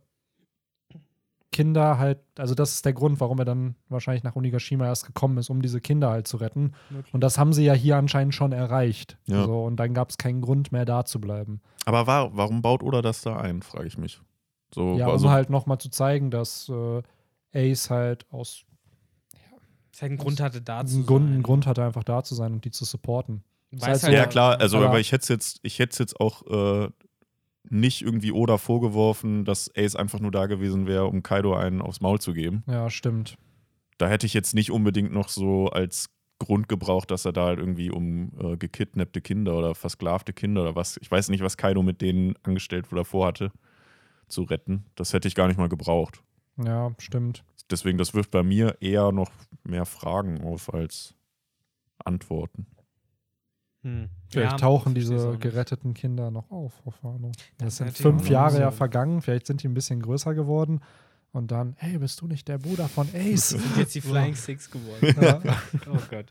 Kinder 1.54 1.96
halt, 1.98 2.18
also 2.36 2.54
das 2.54 2.72
ist 2.74 2.84
der 2.84 2.92
Grund, 2.92 3.20
warum 3.20 3.38
er 3.38 3.44
dann 3.44 3.76
wahrscheinlich 3.88 4.24
nach 4.24 4.34
Onigashima 4.36 4.84
erst 4.86 5.06
gekommen 5.06 5.38
ist, 5.38 5.48
um 5.48 5.62
diese 5.62 5.80
Kinder 5.80 6.10
halt 6.10 6.26
zu 6.28 6.36
retten. 6.36 6.72
Möglich. 6.90 7.14
Und 7.14 7.20
das 7.22 7.38
haben 7.38 7.52
sie 7.52 7.64
ja 7.64 7.72
hier 7.72 7.96
anscheinend 7.96 8.34
schon 8.34 8.50
erreicht. 8.52 9.16
Ja. 9.26 9.44
So, 9.44 9.64
und 9.64 9.76
dann 9.76 9.94
gab 9.94 10.10
es 10.10 10.18
keinen 10.18 10.42
Grund 10.42 10.72
mehr 10.72 10.84
da 10.84 11.04
zu 11.04 11.20
bleiben. 11.20 11.60
Aber 11.86 12.06
war, 12.06 12.36
warum 12.36 12.60
baut 12.60 12.82
Oda 12.82 13.00
das 13.02 13.22
da 13.22 13.36
ein, 13.38 13.62
frage 13.62 13.86
ich 13.86 13.96
mich. 13.96 14.20
So, 14.74 14.96
Ja, 14.98 15.08
also, 15.08 15.28
um 15.28 15.32
halt 15.32 15.48
nochmal 15.48 15.78
zu 15.78 15.88
zeigen, 15.88 16.30
dass 16.32 16.68
äh, 16.68 17.02
Ace 17.54 17.88
halt 17.90 18.26
aus 18.32 18.64
Dass 19.92 20.02
er 20.02 20.06
einen 20.06 20.18
Grund 20.18 20.40
hatte, 20.40 20.60
da 20.60 20.84
zu 20.84 21.04
Grund, 21.04 21.26
sein. 21.26 21.34
einen 21.34 21.42
Grund 21.44 21.66
hatte, 21.68 21.84
einfach 21.84 22.04
da 22.04 22.24
zu 22.24 22.34
sein 22.34 22.52
und 22.52 22.64
die 22.64 22.72
zu 22.72 22.84
supporten. 22.84 23.44
Weiß 23.70 24.02
halt 24.02 24.12
Ja, 24.14 24.26
klar, 24.26 24.60
also 24.60 24.76
aber- 24.78 24.86
aber 24.88 25.00
ich 25.00 25.12
hätte 25.12 25.22
es 25.22 25.28
jetzt, 25.28 25.60
ich 25.62 25.78
hätte 25.78 25.92
es 25.92 25.98
jetzt 25.98 26.20
auch 26.20 26.42
äh, 26.46 26.88
nicht 27.68 28.02
irgendwie 28.02 28.32
Oda 28.32 28.58
vorgeworfen, 28.58 29.44
dass 29.44 29.70
Ace 29.76 29.96
einfach 29.96 30.20
nur 30.20 30.30
da 30.30 30.46
gewesen 30.46 30.86
wäre, 30.86 31.06
um 31.06 31.22
Kaido 31.22 31.54
einen 31.54 31.80
aufs 31.80 32.00
Maul 32.00 32.20
zu 32.20 32.32
geben. 32.32 32.62
Ja, 32.66 32.90
stimmt. 32.90 33.36
Da 33.98 34.08
hätte 34.08 34.26
ich 34.26 34.34
jetzt 34.34 34.54
nicht 34.54 34.70
unbedingt 34.70 35.12
noch 35.12 35.28
so 35.28 35.68
als 35.68 36.10
Grund 36.38 36.68
gebraucht, 36.68 37.10
dass 37.10 37.24
er 37.24 37.32
da 37.32 37.46
halt 37.46 37.58
irgendwie 37.58 37.90
um 37.90 38.32
äh, 38.38 38.56
gekidnappte 38.56 39.20
Kinder 39.20 39.56
oder 39.56 39.74
versklavte 39.74 40.32
Kinder 40.32 40.62
oder 40.62 40.74
was, 40.74 40.98
ich 41.00 41.10
weiß 41.10 41.28
nicht, 41.28 41.42
was 41.42 41.56
Kaido 41.56 41.82
mit 41.82 42.00
denen 42.00 42.34
angestellt 42.42 42.92
oder 42.92 43.04
vorhatte, 43.04 43.52
zu 44.28 44.42
retten. 44.42 44.84
Das 44.94 45.12
hätte 45.12 45.28
ich 45.28 45.34
gar 45.34 45.48
nicht 45.48 45.58
mal 45.58 45.68
gebraucht. 45.68 46.22
Ja, 46.56 46.92
stimmt. 46.98 47.44
Deswegen, 47.70 47.98
das 47.98 48.14
wirft 48.14 48.30
bei 48.30 48.42
mir 48.42 48.76
eher 48.80 49.12
noch 49.12 49.30
mehr 49.62 49.86
Fragen 49.86 50.42
auf 50.42 50.72
als 50.72 51.14
Antworten. 52.04 52.66
Hm. 53.84 54.08
Vielleicht 54.28 54.52
Ja, 54.52 54.56
tauchen 54.56 54.94
diese 54.94 55.36
geretteten 55.38 55.92
Kinder 55.94 56.30
noch 56.30 56.50
auf, 56.50 56.72
auf 56.86 56.94
Wano. 57.04 57.30
Das 57.58 57.76
Das 57.76 57.76
sind 57.76 57.96
fünf 57.96 58.28
Jahre 58.28 58.58
ja 58.58 58.70
vergangen, 58.70 59.20
vielleicht 59.20 59.46
sind 59.46 59.62
die 59.62 59.68
ein 59.68 59.74
bisschen 59.74 60.00
größer 60.00 60.34
geworden. 60.34 60.80
Und 61.32 61.50
dann, 61.50 61.74
hey, 61.78 61.98
bist 61.98 62.20
du 62.20 62.26
nicht 62.26 62.48
der 62.48 62.58
Bruder 62.58 62.88
von 62.88 63.08
Ace? 63.12 63.48
sind 63.50 63.76
jetzt 63.76 63.94
die 63.94 64.00
Flying 64.00 64.34
Six 64.34 64.70
geworden. 64.70 65.16
ja. 65.20 65.40
oh 65.90 65.98
Gott. 66.10 66.26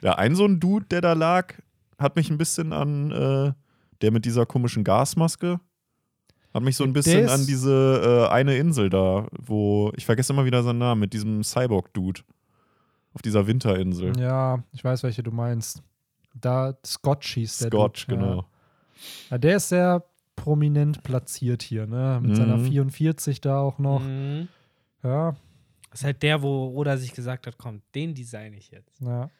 Ja, 0.00 0.14
ein 0.14 0.34
so 0.36 0.44
ein 0.44 0.60
Dude, 0.60 0.86
der 0.86 1.00
da 1.00 1.12
lag, 1.12 1.54
hat 1.98 2.16
mich 2.16 2.30
ein 2.30 2.38
bisschen 2.38 2.72
an 2.72 3.10
äh, 3.10 3.52
der 4.00 4.10
mit 4.10 4.24
dieser 4.24 4.46
komischen 4.46 4.84
Gasmaske. 4.84 5.60
Hat 6.54 6.62
mich 6.62 6.76
so 6.76 6.84
ein 6.84 6.92
bisschen 6.92 7.28
an 7.28 7.44
diese 7.46 8.28
äh, 8.30 8.32
eine 8.32 8.56
Insel 8.56 8.88
da, 8.88 9.26
wo, 9.36 9.92
ich 9.96 10.06
vergesse 10.06 10.32
immer 10.32 10.44
wieder 10.44 10.62
seinen 10.62 10.78
Namen, 10.78 11.00
mit 11.00 11.12
diesem 11.12 11.42
Cyborg-Dude. 11.42 12.20
Auf 13.12 13.22
dieser 13.22 13.46
Winterinsel. 13.46 14.18
ja, 14.18 14.62
ich 14.72 14.82
weiß, 14.82 15.02
welche 15.04 15.22
du 15.22 15.30
meinst. 15.30 15.82
Da 16.34 16.76
Scotch 16.84 17.34
hieß 17.34 17.58
der. 17.58 17.68
Scotch, 17.68 18.06
Dude. 18.06 18.18
genau. 18.20 18.36
Ja. 18.38 18.46
Ja, 19.30 19.38
der 19.38 19.56
ist 19.56 19.68
sehr 19.68 20.04
prominent 20.36 21.02
platziert 21.02 21.62
hier, 21.62 21.86
ne? 21.86 22.18
Mit 22.20 22.32
Mhm. 22.32 22.34
seiner 22.36 22.58
44 22.58 23.40
da 23.40 23.60
auch 23.60 23.78
noch. 23.78 24.00
Mhm. 24.00 24.48
Ja, 25.02 25.36
Das 25.90 26.00
ist 26.00 26.04
halt 26.04 26.22
der, 26.24 26.42
wo 26.42 26.72
Oda 26.74 26.96
sich 26.96 27.12
gesagt 27.12 27.46
hat, 27.46 27.56
komm, 27.58 27.82
den 27.94 28.14
design 28.14 28.52
ich 28.54 28.70
jetzt. 28.70 29.00
ja. 29.00 29.30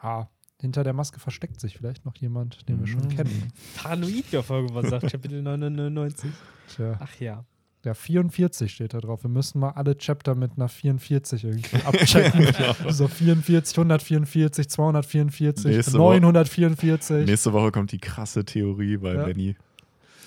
Ah, 0.00 0.26
hinter 0.60 0.82
der 0.84 0.92
Maske 0.94 1.20
versteckt 1.20 1.60
sich 1.60 1.76
vielleicht 1.76 2.04
noch 2.04 2.16
jemand, 2.16 2.68
den 2.68 2.80
wir 2.80 2.86
schon 2.88 3.02
Mhm. 3.04 3.08
kennen. 3.08 3.52
Paranoid, 3.76 4.32
wie 4.32 4.36
auf 4.38 4.46
Folge 4.46 4.74
was 4.74 4.88
sagt, 4.90 5.10
Kapitel 5.10 5.42
99. 5.42 6.30
Tja. 6.74 6.96
Ach 7.00 7.20
ja. 7.20 7.44
Ja, 7.84 7.94
44 7.94 8.72
steht 8.72 8.94
da 8.94 9.00
drauf. 9.00 9.24
Wir 9.24 9.30
müssen 9.30 9.58
mal 9.58 9.70
alle 9.70 9.96
Chapter 9.98 10.36
mit 10.36 10.52
einer 10.56 10.68
44 10.68 11.42
irgendwie 11.44 11.76
abchecken. 11.84 12.46
so 12.92 13.08
44, 13.08 13.76
144, 13.76 14.68
244, 14.68 15.64
Nächste 15.76 15.98
Woche- 15.98 16.20
944. 16.20 17.26
Nächste 17.26 17.52
Woche 17.52 17.72
kommt 17.72 17.90
die 17.90 17.98
krasse 17.98 18.44
Theorie 18.44 18.98
bei 18.98 19.14
Ja. 19.14 19.24
Benny. 19.24 19.56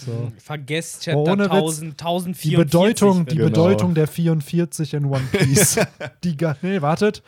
So. 0.06 0.32
Vergesst 0.38 1.04
Chapter 1.04 1.32
Ohne 1.32 1.46
Witz, 1.46 1.52
1000, 1.82 1.92
1044. 2.02 2.50
Die 2.52 2.56
Bedeutung, 2.58 3.26
die 3.26 3.36
Genau. 3.38 3.46
Bedeutung 3.48 3.94
der 3.94 4.08
44 4.08 4.94
in 4.94 5.06
One 5.06 5.24
Piece. 5.32 5.80
die, 6.26 6.36
ge- 6.36 6.54
nee, 6.62 6.82
wartet. 6.82 7.24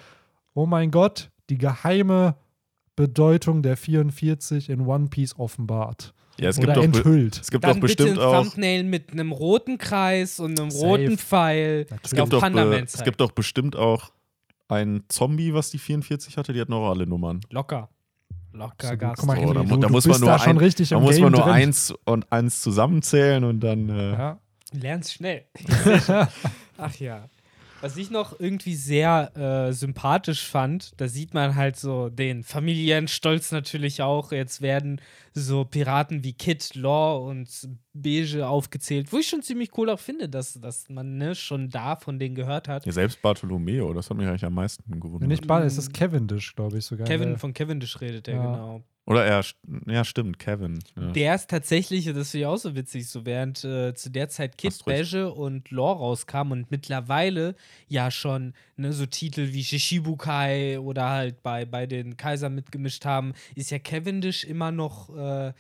Oh 0.53 0.65
mein 0.65 0.91
Gott, 0.91 1.29
die 1.49 1.57
geheime 1.57 2.35
Bedeutung 2.97 3.61
der 3.61 3.77
44 3.77 4.69
in 4.69 4.81
One 4.81 5.07
Piece 5.07 5.39
offenbart. 5.39 6.13
Ja, 6.39 6.49
es 6.49 6.57
Oder 6.59 6.73
gibt, 6.73 6.77
doch, 6.77 6.81
be- 6.81 6.97
enthüllt. 6.97 7.39
es 7.41 7.49
gibt 7.51 7.63
Dann 7.63 7.79
doch 7.79 7.87
bitte 7.87 8.03
bestimmt 8.03 8.19
ein 8.19 8.25
auch. 8.25 8.43
Thumbnail 8.43 8.83
mit 8.83 9.11
einem 9.11 9.31
roten 9.31 9.77
Kreis 9.77 10.39
und 10.39 10.59
einem 10.59 10.69
Safe. 10.71 10.85
roten 10.85 11.17
Pfeil. 11.17 11.87
Es 12.03 12.11
gibt, 12.11 12.21
doch 12.21 12.27
be, 12.29 12.39
Pandament 12.39 12.89
es 12.93 13.03
gibt 13.03 13.19
doch 13.21 13.31
bestimmt 13.31 13.75
auch 13.75 14.11
einen 14.67 15.03
Zombie, 15.09 15.53
was 15.53 15.71
die 15.71 15.79
44 15.79 16.37
hatte. 16.37 16.53
Die 16.53 16.61
hatten 16.61 16.73
auch 16.73 16.89
alle 16.89 17.07
Nummern. 17.07 17.39
Locker. 17.49 17.89
Locker 18.53 18.87
So, 18.89 18.97
Gast. 18.97 19.17
guck 19.19 19.27
mal, 19.27 19.35
So, 19.35 19.41
Henry, 19.41 19.53
da 19.55 19.63
mu- 19.63 19.69
du, 19.69 19.77
da 19.77 19.87
du 19.87 19.93
muss 19.93 20.05
man 20.07 20.19
nur 20.19 20.29
da 20.29 20.39
schon 20.39 20.49
ein- 20.49 20.57
richtig 20.57 20.89
Da 20.89 20.99
muss 20.99 21.19
man 21.19 21.31
nur 21.31 21.41
drin. 21.41 21.51
eins 21.53 21.93
und 22.05 22.31
eins 22.31 22.61
zusammenzählen 22.61 23.43
und 23.43 23.59
dann. 23.59 23.89
Äh, 23.89 24.11
Ja. 24.11 24.39
Lern's 24.73 25.13
schnell. 25.13 25.45
Ach 26.77 26.95
ja. 26.99 27.25
Was 27.79 27.95
ich 27.95 28.09
noch 28.09 28.39
irgendwie 28.39 28.73
sehr 28.73 29.31
äh, 29.37 29.71
sympathisch 29.71 30.47
fand, 30.47 30.99
da 30.99 31.07
sieht 31.07 31.35
man 31.35 31.55
halt 31.55 31.75
so 31.75 32.09
den 32.09 32.43
Familienstolz 32.43 33.51
natürlich 33.51 34.01
auch. 34.01 34.31
Jetzt 34.31 34.61
werden 34.61 34.99
so 35.33 35.63
Piraten 35.63 36.23
wie 36.23 36.33
Kid, 36.33 36.73
Law 36.73 37.17
und 37.29 37.47
Beige 37.93 38.47
aufgezählt, 38.47 39.13
wo 39.13 39.19
ich 39.19 39.27
schon 39.27 39.43
ziemlich 39.43 39.77
cool 39.77 39.91
auch 39.91 39.99
finde, 39.99 40.27
dass, 40.27 40.53
dass 40.53 40.89
man 40.89 41.17
ne, 41.17 41.35
schon 41.35 41.69
da 41.69 41.95
von 41.95 42.17
denen 42.17 42.33
gehört 42.33 42.67
hat. 42.67 42.85
Ja, 42.85 42.91
selbst 42.91 43.21
Bartolomeo, 43.21 43.93
das 43.93 44.09
hat 44.09 44.17
mich 44.17 44.27
eigentlich 44.27 44.45
am 44.45 44.55
meisten 44.55 44.99
gewundert. 44.99 45.27
Nicht 45.27 45.45
Ball, 45.45 45.63
es 45.63 45.77
ist 45.77 45.93
Cavendish, 45.93 46.55
glaube 46.55 46.79
ich 46.79 46.85
sogar. 46.85 47.05
Kevin 47.07 47.37
von 47.37 47.53
Cavendish 47.53 48.01
redet 48.01 48.27
er, 48.27 48.35
Ja. 48.37 48.41
genau. 48.51 48.83
Oder 49.07 49.25
er, 49.25 49.45
ja, 49.87 50.03
stimmt, 50.03 50.37
Kevin. 50.37 50.79
Ja. 50.97 51.11
Der 51.13 51.35
ist 51.35 51.49
tatsächlich, 51.49 52.05
das 52.07 52.31
finde 52.31 52.41
ich 52.41 52.45
auch 52.45 52.57
so 52.57 52.75
witzig, 52.75 53.07
so 53.07 53.25
während 53.25 53.63
äh, 53.63 53.93
zu 53.93 54.09
der 54.09 54.27
Zeit 54.27 54.57
Kid. 54.57 54.83
Beige 54.83 55.31
und 55.31 55.71
Lore 55.71 55.99
rauskamen 55.99 56.51
und 56.51 56.71
mittlerweile 56.71 57.55
ja 57.87 58.11
schon 58.11 58.53
ne, 58.75 58.91
so 58.91 59.05
Titel 59.05 59.53
wie 59.53 59.63
Shishibukai 59.63 60.79
oder 60.79 61.09
halt 61.09 61.41
bei, 61.41 61.63
bei 61.63 61.87
den 61.87 62.17
Kaiser 62.17 62.49
mitgemischt 62.49 63.05
haben, 63.05 63.31
ist 63.55 63.71
ja 63.71 63.79
Cavendish 63.79 64.43
immer 64.43 64.71
noch 64.71 65.15
äh, 65.15 65.53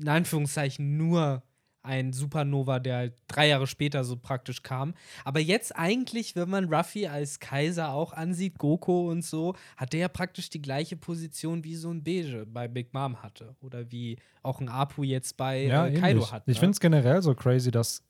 in 0.00 0.08
Anführungszeichen 0.08 0.96
nur 0.96 1.42
ein 1.86 2.12
Supernova, 2.12 2.78
der 2.80 2.96
halt 2.96 3.14
drei 3.28 3.48
Jahre 3.48 3.66
später 3.66 4.04
so 4.04 4.16
praktisch 4.16 4.62
kam. 4.62 4.94
Aber 5.24 5.40
jetzt 5.40 5.74
eigentlich, 5.76 6.36
wenn 6.36 6.50
man 6.50 6.72
Ruffy 6.72 7.06
als 7.06 7.40
Kaiser 7.40 7.92
auch 7.92 8.12
ansieht, 8.12 8.58
Goku 8.58 9.10
und 9.10 9.24
so, 9.24 9.54
hat 9.76 9.92
der 9.92 10.00
ja 10.00 10.08
praktisch 10.08 10.50
die 10.50 10.60
gleiche 10.60 10.96
Position 10.96 11.64
wie 11.64 11.76
so 11.76 11.90
ein 11.90 12.02
Beige 12.02 12.46
bei 12.46 12.68
Big 12.68 12.92
Mom 12.92 13.22
hatte. 13.22 13.56
Oder 13.60 13.90
wie 13.90 14.18
auch 14.42 14.60
ein 14.60 14.68
Apu 14.68 15.04
jetzt 15.04 15.36
bei 15.36 15.64
ja, 15.64 15.86
äh, 15.86 15.94
Kaido 15.94 16.18
ähnlich. 16.18 16.32
hat. 16.32 16.42
Ich 16.46 16.56
ne? 16.56 16.60
finde 16.60 16.72
es 16.72 16.80
generell 16.80 17.22
so 17.22 17.34
crazy, 17.34 17.70
dass 17.70 18.02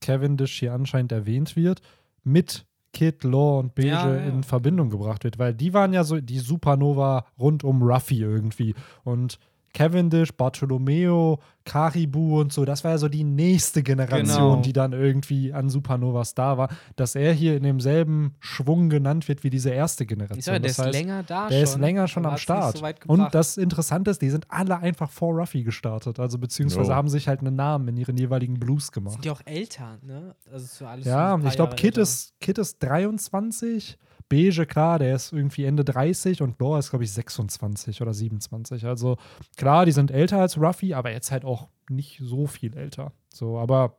Cavendish 0.00 0.58
hier 0.58 0.72
anscheinend 0.72 1.12
erwähnt 1.12 1.56
wird, 1.56 1.80
mit 2.22 2.66
Kid, 2.92 3.24
Law 3.24 3.58
und 3.60 3.74
Beige 3.74 3.88
Ja, 3.88 4.14
ja. 4.14 4.24
in 4.24 4.42
Verbindung 4.42 4.88
gebracht 4.90 5.24
wird, 5.24 5.38
weil 5.38 5.52
die 5.54 5.74
waren 5.74 5.92
ja 5.92 6.04
so 6.04 6.20
die 6.20 6.38
Supernova 6.38 7.26
rund 7.38 7.64
um 7.64 7.82
Ruffy 7.82 8.20
irgendwie. 8.20 8.74
Und 9.04 9.38
Cavendish, 9.76 10.32
Bartolomeo, 10.32 11.38
Caribou 11.66 12.40
und 12.40 12.50
so, 12.50 12.64
das 12.64 12.82
war 12.82 12.92
ja 12.92 12.98
so 12.98 13.08
die 13.10 13.24
nächste 13.24 13.82
Generation, 13.82 14.26
Genau. 14.52 14.62
die 14.62 14.72
dann 14.72 14.92
irgendwie 14.94 15.52
an 15.52 15.68
Supernovas 15.68 16.34
da 16.34 16.56
war. 16.56 16.68
Dass 16.96 17.14
er 17.14 17.34
hier 17.34 17.56
in 17.58 17.62
demselben 17.62 18.36
Schwung 18.40 18.88
genannt 18.88 19.28
wird 19.28 19.44
wie 19.44 19.50
diese 19.50 19.68
erste 19.70 20.06
Generation. 20.06 20.38
Ich 20.38 20.44
sag, 20.46 20.52
der 20.54 20.60
das 20.62 20.72
ist 20.72 20.78
heißt, 20.78 20.92
länger 20.94 21.22
da 21.24 21.48
der 21.48 21.56
schon. 21.56 21.62
ist 21.64 21.78
länger 21.78 22.08
schon 22.08 22.24
am 22.24 22.38
Start. 22.38 22.78
So 22.78 22.86
und 23.12 23.34
das 23.34 23.58
Interessante 23.58 24.10
ist, 24.10 24.22
die 24.22 24.30
sind 24.30 24.46
alle 24.48 24.78
einfach 24.78 25.10
vor 25.10 25.34
Ruffy 25.34 25.62
gestartet. 25.62 26.18
Also 26.20 26.38
beziehungsweise 26.38 26.90
Jo. 26.92 26.96
haben 26.96 27.08
sich 27.10 27.28
halt 27.28 27.40
einen 27.40 27.54
Namen 27.56 27.88
in 27.88 27.98
ihren 27.98 28.16
jeweiligen 28.16 28.54
Blues 28.54 28.92
gemacht. 28.92 29.12
sind 29.14 29.26
ja 29.26 29.32
auch 29.32 29.42
älter, 29.44 29.98
ne? 30.02 30.34
Also 30.50 30.86
Ja, 31.02 31.38
ich 31.44 31.54
glaube, 31.56 31.74
Kid 31.74 31.84
älter. 31.98 32.00
ist, 32.02 32.32
Kid 32.40 32.56
ist 32.56 32.82
23. 32.82 33.98
Beige, 34.28 34.66
klar, 34.66 34.98
der 34.98 35.14
ist 35.14 35.32
irgendwie 35.32 35.64
Ende 35.64 35.84
30 35.84 36.42
und 36.42 36.58
Law 36.60 36.78
ist, 36.78 36.90
glaube 36.90 37.04
ich, 37.04 37.12
26 37.12 38.02
oder 38.02 38.12
27. 38.12 38.84
Also 38.86 39.16
klar, 39.56 39.86
die 39.86 39.92
sind 39.92 40.10
älter 40.10 40.40
als 40.40 40.58
Ruffy, 40.58 40.94
aber 40.94 41.12
jetzt 41.12 41.30
halt 41.30 41.44
auch 41.44 41.68
nicht 41.88 42.20
so 42.22 42.46
viel 42.46 42.76
älter. 42.76 43.12
So, 43.32 43.58
aber 43.58 43.96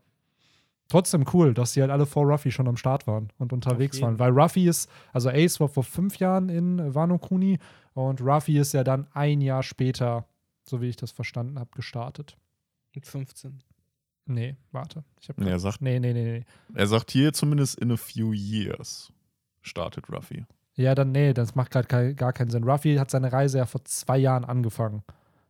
trotzdem 0.89 1.25
cool, 1.33 1.53
dass 1.53 1.73
die 1.73 1.81
halt 1.81 1.91
alle 1.91 2.05
vor 2.05 2.25
Ruffy 2.25 2.51
schon 2.51 2.67
am 2.67 2.75
Start 2.77 3.07
waren 3.07 3.29
und 3.37 3.53
unterwegs 3.53 4.01
waren. 4.01 4.19
Weil 4.19 4.31
Ruffy 4.37 4.67
ist, 4.67 4.89
also 5.13 5.29
Ace 5.29 5.59
war 5.59 5.69
vor 5.69 5.83
fünf 5.83 6.17
Jahren 6.17 6.49
in 6.49 6.93
Wano 6.93 7.17
Kuni 7.17 7.57
und 7.93 8.21
Ruffy 8.21 8.57
ist 8.57 8.73
ja 8.73 8.83
dann 8.83 9.07
ein 9.13 9.39
Jahr 9.41 9.63
später, 9.63 10.25
so 10.63 10.81
wie 10.81 10.87
ich 10.89 10.97
das 10.97 11.11
verstanden 11.11 11.57
habe, 11.59 11.69
gestartet. 11.75 12.37
Mit 12.93 13.05
15. 13.05 13.63
Nee, 14.25 14.57
warte. 14.73 15.05
Ich 15.21 15.29
hab 15.29 15.37
Nee, 15.37 15.49
er 15.49 15.59
sagt- 15.59 15.81
nee, 15.81 15.99
nee, 15.99 16.11
nee, 16.11 16.23
nee. 16.39 16.45
Er 16.75 16.87
sagt 16.87 17.11
hier 17.11 17.31
zumindest 17.31 17.79
in 17.79 17.91
a 17.91 17.97
few 17.97 18.33
years 18.33 19.11
startet 19.67 20.09
Ruffy. 20.11 20.45
Ja, 20.75 20.93
dann, 20.95 21.11
nee, 21.11 21.33
das 21.33 21.55
macht 21.55 21.71
gerade 21.71 22.15
gar 22.15 22.33
keinen 22.33 22.49
Sinn. 22.49 22.63
Ruffy 22.63 22.95
hat 22.95 23.09
seine 23.11 23.31
Reise 23.31 23.57
ja 23.59 23.65
vor 23.65 23.83
zwei 23.85 24.17
Jahren 24.17 24.45
angefangen. 24.45 25.03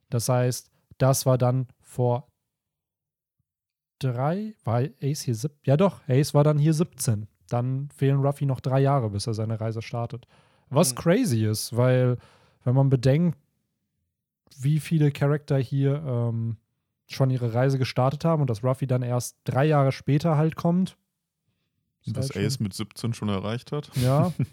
Das 0.09 0.29
heißt, 0.29 0.71
das 0.97 1.25
war 1.25 1.37
dann 1.37 1.67
vor 1.81 2.27
drei, 3.99 4.53
war 4.63 4.81
Ace 5.01 5.21
hier 5.21 5.35
sieb, 5.35 5.51
ja 5.63 5.75
doch, 5.77 6.01
Ace 6.07 6.33
war 6.33 6.43
dann 6.43 6.57
hier 6.59 6.73
17. 6.73 7.27
Dann 7.49 7.89
fehlen 7.95 8.19
Ruffy 8.21 8.45
noch 8.45 8.59
drei 8.59 8.79
Jahre, 8.81 9.09
bis 9.09 9.27
er 9.27 9.33
seine 9.33 9.59
Reise 9.59 9.81
startet. 9.81 10.27
Was 10.69 10.91
Mhm. 10.93 10.97
crazy 10.97 11.45
ist, 11.45 11.75
weil, 11.75 12.17
wenn 12.63 12.75
man 12.75 12.89
bedenkt, 12.89 13.37
wie 14.59 14.79
viele 14.79 15.11
Charakter 15.11 15.57
hier 15.57 16.03
ähm, 16.05 16.57
schon 17.07 17.29
ihre 17.29 17.53
Reise 17.53 17.77
gestartet 17.77 18.25
haben 18.25 18.41
und 18.41 18.49
dass 18.49 18.63
Ruffy 18.63 18.85
dann 18.87 19.01
erst 19.01 19.37
drei 19.45 19.65
Jahre 19.65 19.91
später 19.91 20.35
halt 20.37 20.55
kommt. 20.55 20.97
Schon- 22.15 22.45
Ace 22.45 22.59
mit 22.59 22.73
17 22.73 23.13
schon 23.13 23.29
erreicht 23.29 23.71
hat. 23.71 23.89
Ja, 23.95 24.33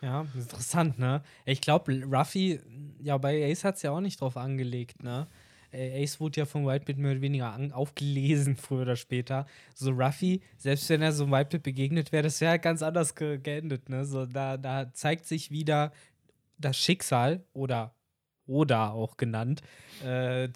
Ja, 0.00 0.26
interessant, 0.34 0.98
ne? 0.98 1.22
Ich 1.44 1.60
glaube, 1.60 2.02
Ruffy, 2.04 2.60
ja, 3.00 3.16
bei 3.18 3.50
Ace 3.50 3.64
hat 3.64 3.76
es 3.76 3.82
ja 3.82 3.90
auch 3.90 4.00
nicht 4.00 4.20
drauf 4.20 4.36
angelegt, 4.36 5.02
ne? 5.02 5.26
Äh, 5.72 6.02
Ace 6.02 6.18
wurde 6.20 6.40
ja 6.40 6.46
von 6.46 6.66
Whitebeard 6.66 6.98
mehr 6.98 7.12
oder 7.12 7.20
weniger 7.20 7.52
an, 7.52 7.72
aufgelesen, 7.72 8.56
früher 8.56 8.82
oder 8.82 8.96
später. 8.96 9.46
So 9.74 9.90
Ruffy, 9.90 10.40
selbst 10.56 10.88
wenn 10.88 11.02
er 11.02 11.12
so 11.12 11.24
einem 11.24 11.32
Whitebeard 11.32 11.62
begegnet 11.62 12.10
wäre, 12.12 12.22
das 12.24 12.40
wäre 12.40 12.52
halt 12.52 12.62
ganz 12.62 12.82
anders 12.82 13.14
ge 13.14 13.38
geendet, 13.38 13.88
ne? 13.88 14.04
So, 14.04 14.24
da, 14.26 14.56
da 14.56 14.92
zeigt 14.92 15.26
sich 15.26 15.50
wieder 15.50 15.92
das 16.58 16.76
Schicksal 16.76 17.44
oder 17.52 17.92
oder 18.48 18.92
auch 18.92 19.16
genannt, 19.16 19.62
äh, 20.04 20.48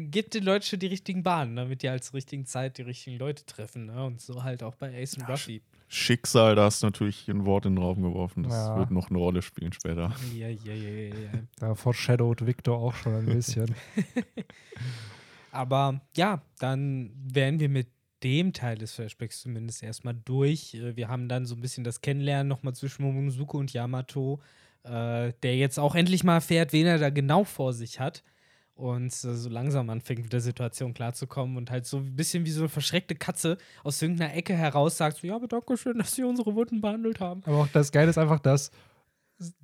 gibt 0.00 0.34
den 0.34 0.44
Leuten 0.44 0.64
schon 0.64 0.78
die 0.78 0.86
richtigen 0.86 1.22
Bahnen, 1.22 1.56
damit 1.56 1.82
die 1.82 1.90
halt 1.90 2.04
zur 2.04 2.14
richtigen 2.14 2.46
Zeit 2.46 2.78
die 2.78 2.82
richtigen 2.82 3.18
Leute 3.18 3.44
treffen. 3.44 3.86
Ne? 3.86 4.04
Und 4.04 4.20
so 4.20 4.42
halt 4.42 4.62
auch 4.62 4.74
bei 4.76 5.02
Ace 5.02 5.16
und 5.18 5.28
Ruffy. 5.28 5.60
Schicksal, 5.88 6.54
da 6.54 6.64
hast 6.64 6.82
du 6.82 6.86
natürlich 6.86 7.28
ein 7.28 7.44
Wort 7.44 7.66
in 7.66 7.74
den 7.76 7.82
Raum 7.84 8.00
geworfen. 8.00 8.44
Das 8.44 8.52
Ja. 8.54 8.78
wird 8.78 8.90
noch 8.90 9.10
eine 9.10 9.18
Rolle 9.18 9.42
spielen 9.42 9.72
später. 9.74 10.10
Ja, 10.34 10.48
ja, 10.48 10.72
ja, 10.72 10.74
ja, 10.74 11.14
ja. 11.14 11.30
da 11.58 11.74
foreshadowed 11.74 12.46
Victor 12.46 12.78
auch 12.78 12.94
schon 12.94 13.14
ein 13.14 13.26
bisschen. 13.26 13.74
Aber 15.50 16.00
ja, 16.16 16.42
dann 16.58 17.10
wären 17.14 17.60
wir 17.60 17.68
mit 17.68 17.88
dem 18.22 18.52
Teil 18.52 18.78
des 18.78 18.92
Flashbacks 18.94 19.40
zumindest 19.42 19.82
erstmal 19.82 20.14
durch. 20.14 20.74
Äh, 20.74 20.96
Wir 20.96 21.08
haben 21.08 21.28
dann 21.28 21.44
so 21.44 21.54
ein 21.54 21.60
bisschen 21.60 21.84
das 21.84 22.00
Kennenlernen 22.00 22.48
nochmal 22.48 22.74
zwischen 22.74 23.02
Momonosuke 23.02 23.56
und 23.56 23.72
Yamato, 23.72 24.40
äh, 24.84 25.32
der 25.42 25.56
jetzt 25.56 25.78
auch 25.78 25.94
endlich 25.94 26.24
mal 26.24 26.34
erfährt, 26.34 26.72
wen 26.72 26.86
er 26.86 26.98
da 26.98 27.10
genau 27.10 27.44
vor 27.44 27.72
sich 27.72 28.00
hat. 28.00 28.22
Und 28.74 29.12
äh, 29.12 29.34
so 29.34 29.48
langsam 29.48 29.90
anfängt 29.90 30.22
mit 30.22 30.32
der 30.32 30.40
Situation 30.40 30.94
klarzukommen 30.94 31.56
und 31.56 31.70
halt 31.70 31.86
so 31.86 31.98
ein 31.98 32.16
bisschen 32.16 32.46
wie 32.46 32.50
so 32.50 32.62
eine 32.62 32.68
verschreckte 32.68 33.14
Katze 33.14 33.58
aus 33.84 34.00
irgendeiner 34.00 34.34
Ecke 34.34 34.54
heraus 34.54 34.96
sagt: 34.96 35.18
so, 35.18 35.26
Ja, 35.26 35.36
aber 35.36 35.46
danke 35.46 35.76
schön, 35.76 35.98
dass 35.98 36.14
Sie 36.14 36.24
unsere 36.24 36.54
Wunden 36.54 36.80
behandelt 36.80 37.20
haben. 37.20 37.42
Aber 37.44 37.58
auch 37.58 37.68
das 37.68 37.92
Geile 37.92 38.10
ist 38.10 38.18
einfach, 38.18 38.40
dass 38.40 38.70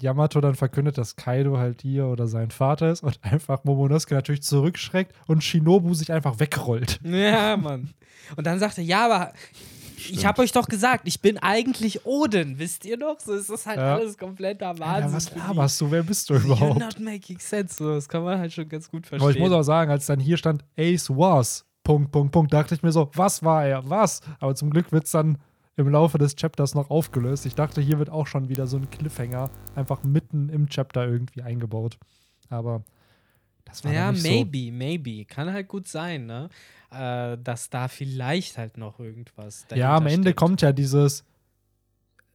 Yamato 0.00 0.40
dann 0.40 0.54
verkündet, 0.54 0.98
dass 0.98 1.16
Kaido 1.16 1.58
halt 1.58 1.84
ihr 1.84 2.06
oder 2.06 2.26
sein 2.26 2.50
Vater 2.50 2.90
ist 2.90 3.02
und 3.02 3.18
einfach 3.22 3.64
Momonosuke 3.64 4.14
natürlich 4.14 4.42
zurückschreckt 4.42 5.14
und 5.26 5.42
Shinobu 5.42 5.94
sich 5.94 6.12
einfach 6.12 6.38
wegrollt. 6.38 7.00
Ja, 7.02 7.56
Mann. 7.56 7.94
Und 8.36 8.46
dann 8.46 8.58
sagt 8.58 8.78
er: 8.78 8.84
Ja, 8.84 9.06
aber 9.06 9.32
ich 10.10 10.24
habe 10.26 10.42
euch 10.42 10.52
doch 10.52 10.68
gesagt, 10.68 11.06
ich 11.06 11.20
bin 11.20 11.38
eigentlich 11.38 12.04
Odin, 12.06 12.58
wisst 12.58 12.84
ihr 12.84 12.96
noch? 12.96 13.20
So 13.20 13.34
ist 13.34 13.50
das 13.50 13.66
halt 13.66 13.78
Ja. 13.78 13.96
alles 13.96 14.16
kompletter 14.18 14.66
Ja, 14.74 14.78
Wahnsinn. 14.78 15.12
was 15.12 15.28
für 15.28 15.34
die. 15.34 15.40
laberst 15.46 15.80
du? 15.80 15.90
Wer 15.90 16.02
bist 16.02 16.30
du 16.30 16.34
You're 16.34 16.44
überhaupt? 16.44 16.80
not 16.80 17.00
making 17.00 17.38
sense. 17.38 17.76
So, 17.76 17.94
das 17.94 18.08
kann 18.08 18.22
man 18.24 18.38
halt 18.38 18.52
schon 18.52 18.68
ganz 18.68 18.90
gut 18.90 19.06
verstehen. 19.06 19.22
Aber 19.28 19.30
ich 19.36 19.38
muss 19.42 19.52
auch 19.52 19.62
sagen, 19.62 19.90
als 19.90 20.06
dann 20.06 20.20
hier 20.20 20.36
stand, 20.36 20.64
Ace 20.78 21.10
was, 21.10 21.64
Punkt, 21.84 22.10
Punkt, 22.12 22.32
Punkt, 22.32 22.52
dachte 22.52 22.74
ich 22.74 22.82
mir 22.82 22.92
so, 22.92 23.10
was 23.14 23.42
war 23.42 23.64
er? 23.66 23.88
Was? 23.88 24.20
Aber 24.40 24.54
zum 24.54 24.70
Glück 24.70 24.92
wird 24.92 25.04
es 25.04 25.10
dann 25.12 25.38
im 25.76 25.88
Laufe 25.88 26.18
des 26.18 26.34
Chapters 26.36 26.74
noch 26.74 26.90
aufgelöst. 26.90 27.46
Ich 27.46 27.54
dachte, 27.54 27.80
hier 27.80 27.98
wird 27.98 28.10
auch 28.10 28.26
schon 28.26 28.48
wieder 28.48 28.66
so 28.66 28.76
ein 28.76 28.90
Cliffhanger 28.90 29.48
einfach 29.76 30.02
mitten 30.02 30.48
im 30.48 30.68
Chapter 30.68 31.06
irgendwie 31.06 31.42
eingebaut. 31.42 31.98
Aber 32.50 32.82
das 33.64 33.84
war 33.84 33.92
ja, 33.92 34.10
maybe, 34.12 34.72
maybe. 34.72 35.24
Kann 35.24 35.52
halt 35.52 35.68
gut 35.68 35.86
sein, 35.86 36.26
ne? 36.26 36.48
Äh, 36.90 37.36
dass 37.38 37.70
da 37.70 37.88
vielleicht 37.88 38.58
halt 38.58 38.76
noch 38.76 38.98
irgendwas. 38.98 39.66
Ja, 39.74 39.96
am 39.96 40.06
Ende 40.06 40.28
steckt. 40.28 40.38
kommt 40.38 40.62
ja 40.62 40.72
dieses. 40.72 41.24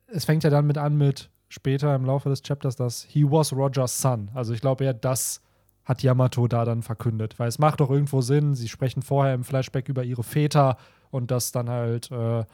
Es 0.08 0.26
fängt 0.26 0.44
ja 0.44 0.50
dann 0.50 0.68
mit 0.68 0.78
an 0.78 0.98
mit 0.98 1.30
später 1.50 1.96
im 1.96 2.06
Laufe 2.06 2.30
des 2.30 2.42
Chapters, 2.42 2.76
dass 2.76 3.04
he 3.04 3.24
was 3.24 3.54
Rogers 3.54 4.02
son. 4.02 4.30
Also 4.34 4.54
ich 4.54 4.62
glaube 4.62 4.84
eher, 4.84 4.94
das 4.94 5.42
hat 5.86 6.02
Yamato 6.02 6.48
da 6.48 6.66
dann 6.66 6.82
verkündet. 6.82 7.40
Weil 7.40 7.48
es 7.48 7.60
macht 7.60 7.80
doch 7.80 7.90
irgendwo 7.90 8.22
Sinn, 8.22 8.56
sie 8.56 8.70
sprechen 8.70 9.02
vorher 9.02 9.34
im 9.34 9.44
Flashback 9.44 9.90
über 9.90 10.04
ihre 10.04 10.24
Väter 10.24 10.78
und 11.12 11.30
dass 11.32 11.52
dann 11.52 11.70
halt 11.70 12.12
äh, 12.12 12.46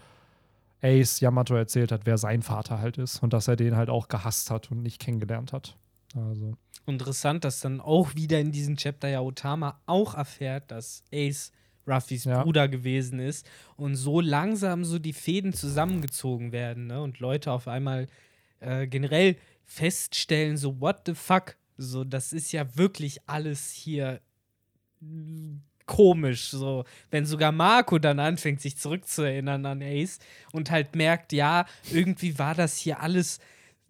Ace 0.82 1.20
Yamato 1.20 1.56
erzählt 1.56 1.92
hat, 1.92 2.06
wer 2.06 2.18
sein 2.18 2.42
Vater 2.42 2.80
halt 2.80 2.98
ist 2.98 3.22
und 3.22 3.34
dass 3.34 3.48
er 3.48 3.56
den 3.56 3.76
halt 3.76 3.90
auch 3.90 4.08
gehasst 4.08 4.52
hat 4.52 4.72
und 4.72 4.82
nicht 4.82 5.00
kennengelernt 5.00 5.54
hat. 5.54 5.78
Also, 6.16 6.54
Interessant, 6.86 7.44
dass 7.44 7.60
dann 7.60 7.82
auch 7.82 8.16
wieder 8.16 8.40
in 8.40 8.52
diesem 8.52 8.76
Chapter 8.76 9.10
ja 9.10 9.22
Otama 9.22 9.80
auch 9.86 10.16
erfährt, 10.16 10.72
dass 10.72 11.04
Ace 11.14 11.52
Ruffys 11.90 12.26
Ja. 12.26 12.44
Bruder 12.44 12.68
gewesen 12.68 13.20
ist 13.20 13.50
und 13.78 13.96
so 13.96 14.22
langsam 14.22 14.86
so 14.86 15.00
die 15.00 15.14
Fäden 15.14 15.54
zusammengezogen 15.54 16.52
werden 16.52 16.88
ne? 16.88 17.02
und 17.02 17.20
Leute 17.20 17.52
auf 17.52 17.68
einmal 17.68 18.08
äh, 18.60 18.88
generell 18.88 19.36
feststellen, 19.66 20.58
so 20.58 20.80
what 20.82 21.02
the 21.06 21.14
fuck, 21.14 21.56
so 21.78 22.04
das 22.04 22.34
ist 22.34 22.52
ja 22.52 22.76
wirklich 22.76 23.20
alles 23.28 23.72
hier 23.72 24.20
mm, 25.00 25.58
komisch, 25.86 26.50
so 26.50 26.86
wenn 27.10 27.26
sogar 27.26 27.52
Marco 27.52 27.98
dann 27.98 28.20
anfängt, 28.20 28.62
sich 28.62 28.78
zurückzuerinnern 28.78 29.66
an 29.66 29.82
Ace 29.82 30.20
und 30.52 30.70
halt 30.70 30.96
merkt, 30.96 31.34
ja, 31.34 31.66
irgendwie 31.92 32.38
war 32.38 32.54
das 32.54 32.78
hier 32.78 33.00
alles 33.02 33.40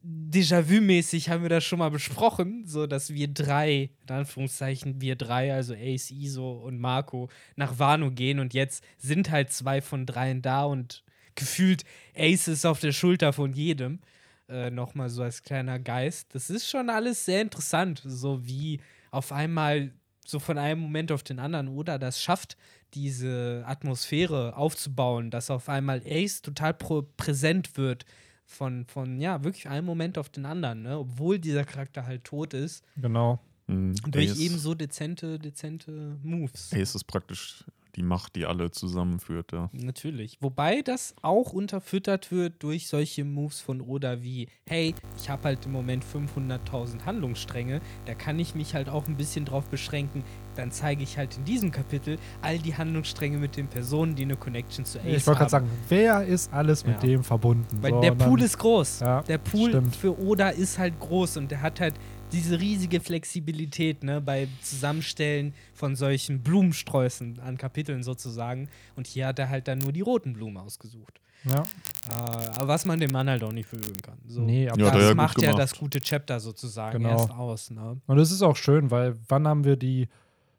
Déjà-vu-mäßig 0.02 1.30
haben 1.30 1.42
wir 1.42 1.50
das 1.50 1.66
schon 1.66 1.80
mal 1.80 1.92
besprochen, 1.92 2.66
so 2.66 2.88
dass 2.88 3.14
wir 3.14 3.28
drei, 3.28 3.90
in 4.08 4.16
Anführungszeichen, 4.16 5.02
wir 5.02 5.18
drei, 5.18 5.54
also 5.54 5.74
Ace, 5.74 6.12
Iso 6.12 6.52
und 6.52 6.80
Marco, 6.80 7.30
nach 7.58 7.80
Wano 7.80 8.10
gehen 8.10 8.40
und 8.40 8.54
jetzt 8.54 8.84
sind 8.98 9.30
halt 9.30 9.52
zwei 9.52 9.82
von 9.82 10.06
dreien 10.06 10.42
da 10.42 10.64
und 10.64 11.04
gefühlt 11.36 11.84
Ace 12.16 12.48
ist 12.48 12.66
auf 12.66 12.80
der 12.80 12.94
Schulter 12.94 13.34
von 13.34 13.52
jedem. 13.52 14.00
Äh, 14.48 14.72
Nochmal 14.72 15.10
so 15.10 15.22
als 15.22 15.44
kleiner 15.44 15.80
Geist. 15.80 16.34
Das 16.34 16.50
ist 16.50 16.70
schon 16.70 16.90
alles 16.90 17.26
sehr 17.26 17.42
interessant, 17.42 18.02
so 18.06 18.46
wie 18.48 18.80
auf 19.12 19.32
einmal 19.34 19.92
so 20.26 20.40
von 20.40 20.58
einem 20.58 20.82
Moment 20.82 21.12
auf 21.12 21.24
den 21.24 21.40
anderen 21.40 21.68
oder 21.68 22.00
das 22.00 22.22
schafft, 22.22 22.56
diese 22.94 23.64
Atmosphäre 23.66 24.56
aufzubauen, 24.56 25.30
dass 25.30 25.50
auf 25.50 25.70
einmal 25.70 26.02
Ace 26.06 26.42
total 26.42 26.74
präsent 26.74 27.78
wird 27.78 28.06
von, 28.50 28.86
von, 28.86 29.22
ja, 29.22 29.44
wirklich 29.44 29.70
einem 29.70 29.86
Moment 29.86 30.18
auf 30.18 30.30
den 30.30 30.46
anderen, 30.46 30.82
ne? 30.82 30.98
obwohl 30.98 31.38
dieser 31.40 31.64
Charakter 31.64 32.06
halt 32.06 32.24
tot 32.24 32.54
ist, 32.54 32.84
genau. 32.98 33.40
Mhm. 33.68 33.96
durch 34.08 34.32
Ace, 34.32 34.40
eben 34.40 34.58
so 34.58 34.74
dezente, 34.74 35.38
dezente 35.38 36.18
Moves. 36.24 36.74
Ace 36.74 36.96
ist 36.96 37.04
praktisch 37.06 37.64
die 38.00 38.04
Macht, 38.04 38.36
die 38.38 38.46
alle 38.46 38.72
zusammenführt, 38.72 39.52
ja. 39.52 39.70
Natürlich. 39.74 40.38
Wobei 40.40 40.82
das 40.82 41.14
auch 41.22 41.52
unterfüttert 41.52 42.32
wird 42.32 42.64
durch 42.64 42.88
solche 42.88 43.26
Moves 43.26 43.60
von 43.60 43.82
Oda 43.82 44.22
wie, 44.24 44.48
hey, 44.68 44.96
ich 45.18 45.30
habe 45.30 45.44
halt 45.44 45.66
im 45.66 45.74
Moment 45.74 46.06
500.000 46.06 47.06
Handlungsstränge, 47.06 47.82
da 48.06 48.14
kann 48.14 48.40
ich 48.40 48.56
mich 48.56 48.74
halt 48.74 48.88
auch 48.90 49.08
ein 49.08 49.18
bisschen 49.18 49.44
drauf 49.46 49.66
beschränken. 49.70 50.24
Dann 50.56 50.72
zeige 50.72 51.04
ich 51.04 51.18
halt 51.18 51.38
in 51.38 51.46
diesem 51.46 51.72
Kapitel 51.72 52.18
all 52.42 52.58
die 52.58 52.76
Handlungsstränge 52.76 53.38
mit 53.38 53.58
den 53.58 53.68
Personen, 53.68 54.16
die 54.16 54.24
eine 54.24 54.36
Connection 54.38 54.86
zu 54.86 55.00
Ace 55.00 55.06
Ich 55.06 55.28
wollte 55.28 55.40
gerade 55.40 55.56
haben. 55.58 55.68
sagen, 55.68 55.70
wer 55.90 56.26
ist 56.26 56.52
alles 56.54 56.86
mit 56.86 56.96
Ja. 56.96 57.00
dem 57.02 57.24
verbunden? 57.24 57.78
Weil 57.82 57.92
So, 57.92 58.02
der 58.02 58.12
und 58.14 58.22
dann- 58.22 58.30
Pool 58.30 58.42
ist 58.42 58.58
groß. 58.58 59.00
Ja, 59.02 59.22
der 59.24 59.38
Pool 59.38 59.70
stimmt. 59.70 59.96
für 59.96 60.18
Oda 60.20 60.50
ist 60.50 60.80
halt 60.80 60.98
groß 61.00 61.38
und 61.38 61.52
der 61.52 61.62
hat 61.62 61.80
halt 61.82 61.96
diese 62.32 62.60
riesige 62.60 63.00
Flexibilität 63.00 64.04
ne, 64.04 64.22
bei 64.22 64.48
Zusammenstellen 64.62 65.54
von 65.74 65.96
solchen 65.96 66.42
Blumensträußen 66.42 67.40
an 67.40 67.58
Kapiteln 67.58 68.04
sozusagen. 68.04 68.70
Und 68.96 69.08
hier 69.08 69.28
hat 69.28 69.40
er 69.40 69.50
halt 69.50 69.68
dann 69.68 69.80
nur 69.80 69.92
die 69.92 70.02
roten 70.02 70.34
Blumen 70.34 70.58
ausgesucht. 70.58 71.20
Ja. 71.46 71.64
Äh, 72.10 72.50
aber 72.58 72.68
was 72.68 72.86
man 72.86 73.00
dem 73.00 73.12
Mann 73.12 73.30
halt 73.30 73.44
auch 73.44 73.52
nicht 73.52 73.68
verüben 73.70 74.02
kann. 74.02 74.18
So. 74.28 74.42
Nee, 74.42 74.66
Ja, 74.66 74.74
aber 74.74 74.84
er 74.84 74.92
das 74.92 75.04
ja 75.10 75.16
macht 75.16 75.42
ja 75.42 75.54
das 75.54 75.74
gute 75.78 76.00
Chapter 76.02 76.40
sozusagen 76.40 76.98
Genau. 77.02 77.12
erst 77.18 77.32
aus. 77.32 77.72
Ne? 77.72 78.00
Und 78.08 78.20
es 78.20 78.32
ist 78.32 78.42
auch 78.42 78.56
schön, 78.58 78.92
weil 78.92 79.16
wann 79.30 79.48
haben 79.48 79.64
wir 79.64 79.78
die, 79.78 80.10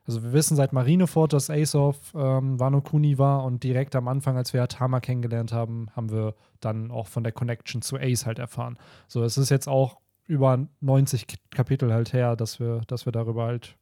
also 0.06 0.22
wir 0.22 0.32
wissen 0.32 0.56
seit 0.56 0.72
Marineford, 0.72 1.34
dass 1.34 1.50
Ace 1.50 1.74
of 1.74 1.96
ähm, 2.14 2.58
Wano 2.58 2.80
Kuni 2.80 3.18
war 3.18 3.44
und 3.44 3.62
direkt 3.62 3.94
am 3.94 4.08
Anfang, 4.08 4.36
als 4.38 4.52
wir 4.54 4.62
Hatama 4.62 5.00
kennengelernt 5.00 5.52
haben, 5.52 5.88
haben 5.94 6.10
wir 6.10 6.34
dann 6.60 6.90
auch 6.90 7.06
von 7.08 7.22
der 7.24 7.32
Connection 7.32 7.82
zu 7.82 7.96
Ace 7.98 8.24
halt 8.26 8.38
erfahren. 8.38 8.78
So, 9.06 9.22
es 9.22 9.36
ist 9.36 9.50
jetzt 9.50 9.68
auch 9.68 9.98
über 10.30 10.66
90 10.80 11.26
K- 11.26 11.36
Kapitel 11.50 11.92
halt 11.92 12.12
her, 12.12 12.36
dass 12.36 12.60
wir, 12.60 12.82
dass 12.86 13.04
wir 13.04 13.12
darüber 13.12 13.44
halt 13.46 13.76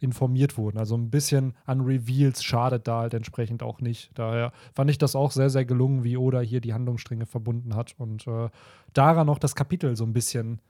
informiert 0.00 0.56
wurden. 0.56 0.78
Also 0.78 0.96
ein 0.96 1.10
bisschen 1.10 1.54
an 1.66 1.82
Reveals 1.82 2.42
schadet 2.42 2.88
da 2.88 3.00
halt 3.00 3.12
entsprechend 3.12 3.62
auch 3.62 3.80
nicht. 3.82 4.10
Daher 4.14 4.52
fand 4.74 4.88
ich 4.90 4.96
das 4.96 5.14
auch 5.14 5.30
sehr, 5.30 5.50
sehr 5.50 5.66
gelungen, 5.66 6.02
wie 6.02 6.16
Oda 6.16 6.40
hier 6.40 6.62
die 6.62 6.72
Handlungsstränge 6.72 7.26
verbunden 7.26 7.74
hat 7.74 7.94
und 7.98 8.26
äh, 8.26 8.48
daran 8.94 9.28
auch 9.28 9.38
das 9.38 9.54
Kapitel 9.54 9.94
so 9.96 10.04
ein 10.04 10.14
bisschen 10.14 10.60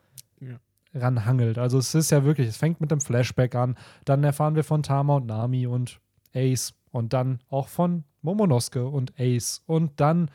Ja. 0.41 0.59
ranhangelt. 0.95 1.59
Also 1.59 1.79
es 1.79 1.95
ist 1.95 2.11
ja 2.11 2.25
wirklich, 2.25 2.49
es 2.49 2.57
fängt 2.57 2.81
mit 2.81 2.91
dem 2.91 3.01
Flashback 3.01 3.55
an, 3.55 3.77
dann 4.05 4.25
erfahren 4.25 4.57
wir 4.57 4.65
von 4.65 4.83
Tama 4.83 5.17
und 5.17 5.27
Nami 5.27 5.69
und 5.69 6.01
Ace 6.35 6.75
und 6.91 7.13
dann 7.13 7.39
auch 7.51 7.69
von 7.69 8.03
Momonosuke 8.23 8.85
und 8.85 9.13
Ace 9.17 9.63
und 9.67 10.01
dann 10.01 10.29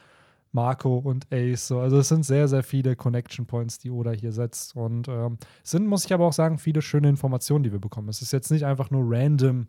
Marco 0.56 0.97
und 0.97 1.32
Ace. 1.32 1.68
So, 1.68 1.80
also 1.80 1.99
es 1.99 2.08
sind 2.08 2.26
sehr, 2.26 2.47
sehr 2.47 2.64
viele 2.64 2.95
Connection 2.95 3.45
Points, 3.45 3.78
die 3.78 3.91
Oda 3.91 4.12
hier 4.12 4.32
setzt. 4.32 4.76
Und 4.76 5.08
ähm, 5.08 5.38
sind, 5.64 5.86
muss 5.86 6.06
ich 6.06 6.14
aber 6.14 6.26
auch 6.26 6.34
sagen, 6.34 6.58
viele 6.58 6.82
schöne 6.82 7.10
Informationen, 7.10 7.64
die 7.64 7.72
wir 7.72 7.80
bekommen. 7.80 8.10
Es 8.10 8.22
ist 8.24 8.34
jetzt 8.34 8.49
nicht 8.49 8.66
einfach 8.66 8.89
nur 8.89 9.03
random, 9.06 9.68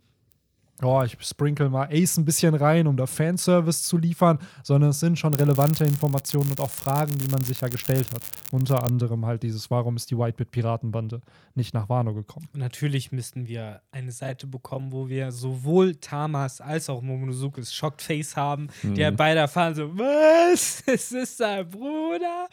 oh, 0.82 1.02
ich 1.02 1.16
sprinkle 1.20 1.68
mal 1.68 1.88
Ace 1.90 2.18
ein 2.18 2.24
bisschen 2.24 2.54
rein, 2.54 2.86
um 2.86 2.96
da 2.96 3.06
Fanservice 3.06 3.84
zu 3.84 3.98
liefern, 3.98 4.38
sondern 4.62 4.90
es 4.90 5.00
sind 5.00 5.18
schon 5.18 5.34
relevante 5.34 5.84
Informationen 5.84 6.50
und 6.50 6.60
auch 6.60 6.70
Fragen, 6.70 7.16
die 7.18 7.28
man 7.28 7.42
sich 7.42 7.60
ja 7.60 7.68
gestellt 7.68 8.08
hat. 8.12 8.22
Unter 8.52 8.82
anderem 8.82 9.26
halt 9.26 9.42
dieses, 9.42 9.70
warum 9.70 9.96
ist 9.96 10.10
die 10.10 10.18
Whitebit 10.18 10.50
Piratenbande 10.50 11.20
nicht 11.54 11.74
nach 11.74 11.88
Wano 11.88 12.14
gekommen? 12.14 12.48
Natürlich 12.52 13.12
müssten 13.12 13.46
wir 13.46 13.82
eine 13.90 14.12
Seite 14.12 14.46
bekommen, 14.46 14.92
wo 14.92 15.08
wir 15.08 15.32
sowohl 15.32 15.96
Tamas 15.96 16.60
als 16.60 16.90
auch 16.90 17.02
Momonozukes 17.02 17.74
Shocked 17.74 18.02
Face 18.02 18.36
haben, 18.36 18.68
die 18.82 19.04
halt 19.04 19.16
beide 19.16 19.40
erfahren 19.40 19.74
so, 19.74 19.96
was? 19.96 20.82
Es 20.96 21.12
ist 21.12 21.36
sein 21.38 21.68
Bruder? 21.68 22.48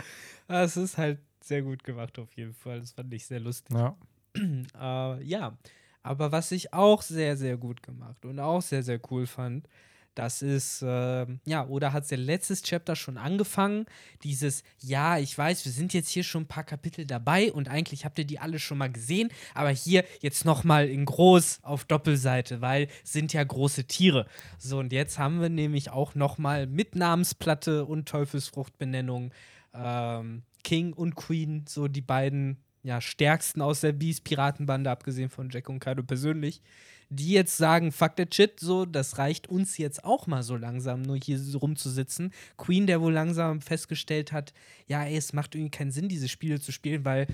Das 0.47 0.75
ist 0.75 0.97
halt 0.97 1.19
sehr 1.41 1.61
gut 1.61 1.83
gemacht 1.83 2.17
auf 2.19 2.31
jeden 2.35 2.53
Fall. 2.53 2.79
Das 2.79 2.91
fand 2.91 3.13
ich 3.13 3.25
sehr 3.25 3.39
lustig. 3.39 3.75
Ja. 3.75 3.95
äh, 4.35 5.23
ja, 5.23 5.57
aber 6.03 6.31
was 6.31 6.51
ich 6.51 6.73
auch 6.73 7.01
sehr, 7.01 7.37
sehr 7.37 7.57
gut 7.57 7.81
gemacht 7.81 8.25
und 8.25 8.39
auch 8.39 8.61
sehr, 8.61 8.83
sehr 8.83 8.99
cool 9.09 9.25
fand, 9.25 9.67
das 10.15 10.43
ist, 10.43 10.83
äh, 10.83 11.25
ja, 11.45 11.65
oder 11.67 11.91
hat 11.91 12.09
der 12.11 12.19
letztes 12.19 12.61
Chapter 12.61 12.95
schon 12.95 13.17
angefangen? 13.17 13.85
Dieses, 14.23 14.63
ja, 14.79 15.17
ich 15.17 15.35
weiß, 15.35 15.65
wir 15.65 15.71
sind 15.71 15.93
jetzt 15.93 16.09
hier 16.09 16.23
schon 16.23 16.43
ein 16.43 16.47
paar 16.47 16.63
Kapitel 16.63 17.05
dabei 17.05 17.51
und 17.51 17.67
eigentlich 17.67 18.05
habt 18.05 18.19
ihr 18.19 18.25
die 18.25 18.37
alle 18.37 18.59
schon 18.59 18.77
mal 18.77 18.91
gesehen, 18.91 19.29
aber 19.55 19.69
hier 19.69 20.03
jetzt 20.21 20.45
nochmal 20.45 20.87
in 20.87 21.05
groß 21.05 21.61
auf 21.63 21.85
Doppelseite, 21.85 22.61
weil 22.61 22.89
sind 23.03 23.33
ja 23.33 23.43
große 23.43 23.85
Tiere. 23.85 24.27
So, 24.59 24.77
und 24.77 24.93
jetzt 24.93 25.17
haben 25.17 25.41
wir 25.41 25.49
nämlich 25.49 25.89
auch 25.89 26.13
nochmal 26.13 26.67
mit 26.67 26.95
Namensplatte 26.95 27.85
und 27.85 28.07
Teufelsfruchtbenennung 28.07 29.31
ähm, 29.73 30.43
King 30.63 30.93
und 30.93 31.15
Queen, 31.15 31.65
so 31.67 31.87
die 31.87 32.01
beiden 32.01 32.57
ja, 32.83 33.01
stärksten 33.01 33.61
aus 33.61 33.81
der 33.81 33.93
Beast-Piratenbande, 33.93 34.89
abgesehen 34.89 35.29
von 35.29 35.49
Jack 35.49 35.69
und 35.69 35.79
Kaido 35.79 36.03
persönlich, 36.03 36.61
die 37.09 37.31
jetzt 37.31 37.57
sagen, 37.57 37.91
fuck 37.91 38.15
that 38.15 38.33
shit, 38.33 38.59
so, 38.59 38.85
das 38.85 39.17
reicht 39.17 39.47
uns 39.47 39.77
jetzt 39.77 40.03
auch 40.03 40.27
mal 40.27 40.43
so 40.43 40.55
langsam, 40.55 41.01
nur 41.01 41.17
hier 41.17 41.39
rumzusitzen. 41.55 42.31
Queen, 42.57 42.87
der 42.87 43.01
wohl 43.01 43.13
langsam 43.13 43.61
festgestellt 43.61 44.31
hat, 44.31 44.53
ja, 44.87 45.03
ey, 45.03 45.15
es 45.15 45.33
macht 45.33 45.55
irgendwie 45.55 45.71
keinen 45.71 45.91
Sinn, 45.91 46.09
diese 46.09 46.27
Spiele 46.27 46.59
zu 46.59 46.71
spielen, 46.71 47.05
weil 47.05 47.27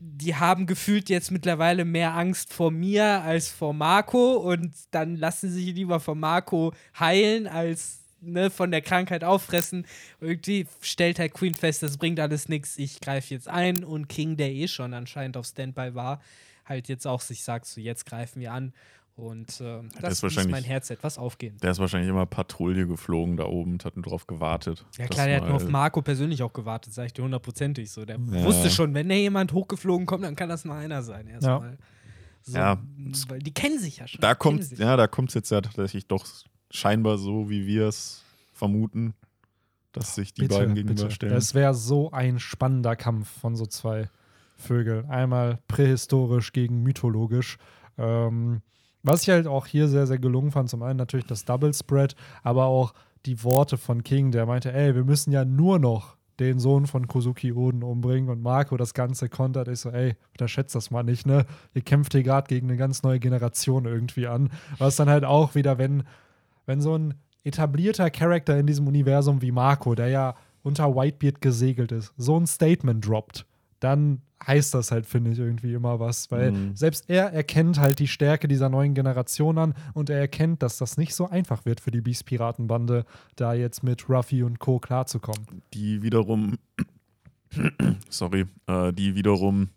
die 0.00 0.36
haben 0.36 0.66
gefühlt 0.66 1.08
jetzt 1.08 1.30
mittlerweile 1.30 1.84
mehr 1.84 2.14
Angst 2.14 2.52
vor 2.52 2.70
mir 2.70 3.22
als 3.22 3.48
vor 3.48 3.74
Marco 3.74 4.34
und 4.36 4.72
dann 4.92 5.16
lassen 5.16 5.50
sie 5.50 5.64
sich 5.64 5.74
lieber 5.74 5.98
von 5.98 6.20
Marco 6.20 6.72
heilen 6.98 7.46
als 7.46 8.04
ne, 8.20 8.50
von 8.50 8.70
der 8.70 8.80
Krankheit 8.82 9.24
auffressen. 9.24 9.86
Irgendwie 10.20 10.66
stellt 10.80 11.18
halt 11.18 11.34
Queen 11.34 11.54
fest, 11.54 11.82
das 11.82 11.96
bringt 11.98 12.20
alles 12.20 12.48
nichts, 12.48 12.78
ich 12.78 13.00
greife 13.00 13.34
jetzt 13.34 13.48
ein 13.48 13.84
und 13.84 14.08
King, 14.08 14.36
der 14.36 14.50
eh 14.52 14.68
schon 14.68 14.94
anscheinend 14.94 15.36
auf 15.36 15.46
Standby 15.46 15.94
war, 15.94 16.20
halt 16.64 16.88
jetzt 16.88 17.06
auch 17.06 17.20
sich 17.20 17.42
sagt, 17.44 17.66
so 17.66 17.80
jetzt 17.80 18.06
greifen 18.06 18.40
wir 18.40 18.52
an 18.52 18.72
und 19.16 19.60
äh, 19.60 19.80
das 20.00 20.22
wahrscheinlich- 20.22 20.52
mein 20.52 20.62
Herz 20.64 20.90
etwas 20.90 21.18
aufgehen. 21.18 21.56
Der 21.62 21.72
ist 21.72 21.78
wahrscheinlich 21.80 22.08
immer 22.08 22.24
Patrouille 22.26 22.86
geflogen 22.86 23.36
da 23.36 23.46
oben 23.46 23.72
und 23.72 23.84
hat 23.84 23.96
nur 23.96 24.04
drauf 24.04 24.26
gewartet. 24.28 24.84
Ja 24.96 25.06
klar, 25.08 25.26
der 25.26 25.40
hat 25.40 25.46
nur 25.48 25.56
auf 25.56 25.68
Marco 25.68 26.02
persönlich 26.02 26.42
auch 26.42 26.52
gewartet, 26.52 26.94
sag 26.94 27.06
ich 27.06 27.12
dir 27.14 27.22
hundertprozentig 27.24 27.90
so. 27.90 28.04
Der 28.04 28.16
Ja. 28.16 28.44
wusste 28.44 28.70
schon, 28.70 28.94
wenn 28.94 29.08
da 29.08 29.14
jemand 29.16 29.52
hochgeflogen 29.52 30.06
kommt, 30.06 30.22
dann 30.24 30.36
kann 30.36 30.48
das 30.48 30.64
nur 30.64 30.74
einer 30.76 31.02
sein 31.02 31.26
erstmal. 31.26 31.78
So, 32.42 32.56
Ja. 32.56 32.78
Weil 33.28 33.40
die 33.40 33.52
kennen 33.52 33.78
sich 33.80 33.96
ja 33.98 34.06
schon. 34.06 34.20
Da 34.20 34.34
kommt 34.36 34.70
ja, 34.78 34.96
da 34.96 35.06
kommt 35.08 35.30
es 35.30 35.34
jetzt 35.34 35.50
ja 35.50 35.60
tatsächlich 35.60 36.06
doch 36.06 36.24
scheinbar 36.70 37.18
so, 37.18 37.50
wie 37.50 37.66
wir 37.66 37.86
es 37.88 38.24
vermuten, 38.52 39.14
dass 39.92 40.14
sich 40.14 40.34
die 40.34 40.48
beiden 40.48 40.74
gegenüberstellen. 40.74 41.36
Es 41.36 41.54
wäre 41.54 41.74
so 41.74 42.10
ein 42.10 42.38
spannender 42.38 42.96
Kampf 42.96 43.28
von 43.40 43.56
so 43.56 43.66
zwei 43.66 44.10
Vögeln. 44.56 45.06
Einmal 45.08 45.60
prähistorisch 45.68 46.52
gegen 46.52 46.82
mythologisch. 46.82 47.58
Ähm, 47.96 48.60
Was 49.02 49.22
ich 49.22 49.30
halt 49.30 49.46
auch 49.46 49.66
hier 49.66 49.88
sehr, 49.88 50.06
sehr 50.06 50.18
gelungen 50.18 50.50
fand, 50.50 50.68
zum 50.68 50.82
einen 50.82 50.98
natürlich 50.98 51.26
das 51.26 51.44
Double 51.44 51.72
Spread, 51.72 52.16
aber 52.42 52.66
auch 52.66 52.92
die 53.26 53.42
Worte 53.44 53.76
von 53.76 54.04
King, 54.04 54.30
der 54.32 54.46
meinte, 54.46 54.72
ey, 54.72 54.94
wir 54.94 55.04
müssen 55.04 55.32
ja 55.32 55.44
nur 55.44 55.78
noch 55.78 56.16
den 56.38 56.60
Sohn 56.60 56.86
von 56.86 57.08
Kozuki 57.08 57.52
Oden 57.52 57.82
umbringen 57.82 58.30
und 58.30 58.42
Marco 58.42 58.76
das 58.76 58.94
Ganze 58.94 59.28
kontert. 59.28 59.68
Ich 59.68 59.80
so, 59.80 59.90
ey, 59.90 60.16
unterschätzt 60.32 60.74
das 60.74 60.90
mal 60.90 61.02
nicht, 61.02 61.26
ne? 61.26 61.46
Ihr 61.74 61.82
kämpft 61.82 62.12
hier 62.12 62.22
gerade 62.22 62.46
gegen 62.46 62.68
eine 62.68 62.76
ganz 62.76 63.02
neue 63.02 63.18
Generation 63.18 63.86
irgendwie 63.86 64.28
an. 64.28 64.50
Was 64.78 64.96
dann 64.96 65.08
halt 65.08 65.24
auch 65.24 65.54
wieder, 65.56 65.78
wenn, 65.78 66.04
wenn 66.68 66.80
so 66.82 66.96
ein 66.96 67.14
etablierter 67.44 68.10
Charakter 68.10 68.58
in 68.58 68.66
diesem 68.66 68.86
Universum 68.86 69.40
wie 69.40 69.52
Marco, 69.52 69.94
der 69.94 70.08
ja 70.08 70.34
unter 70.62 70.94
Whitebeard 70.94 71.40
gesegelt 71.40 71.92
ist, 71.92 72.12
so 72.18 72.38
ein 72.38 72.46
Statement 72.46 73.06
droppt, 73.06 73.46
dann 73.80 74.20
heißt 74.46 74.74
das 74.74 74.90
halt, 74.90 75.06
finde 75.06 75.30
ich, 75.30 75.38
irgendwie 75.38 75.72
immer 75.72 75.98
was. 75.98 76.30
Weil 76.30 76.52
Mhm. 76.52 76.76
selbst 76.76 77.08
er 77.08 77.32
erkennt 77.32 77.78
halt 77.80 77.98
die 78.00 78.06
Stärke 78.06 78.48
dieser 78.48 78.68
neuen 78.68 78.92
Generation 78.94 79.56
an 79.56 79.74
und 79.94 80.10
er 80.10 80.18
erkennt, 80.18 80.62
dass 80.62 80.76
das 80.78 80.96
nicht 80.98 81.14
so 81.14 81.28
einfach 81.28 81.64
wird 81.64 81.80
für 81.80 81.90
die 81.90 82.02
Beast-Piratenbande, 82.02 83.04
da 83.36 83.54
jetzt 83.54 83.82
mit 83.82 84.08
Ruffy 84.08 84.42
und 84.42 84.58
Co. 84.58 84.78
klarzukommen. 84.78 85.46
die 85.74 86.02
wiederum, 86.02 86.58
sorry, 88.10 88.44
äh, 88.66 88.92
die 88.92 89.14
wiederum 89.14 89.70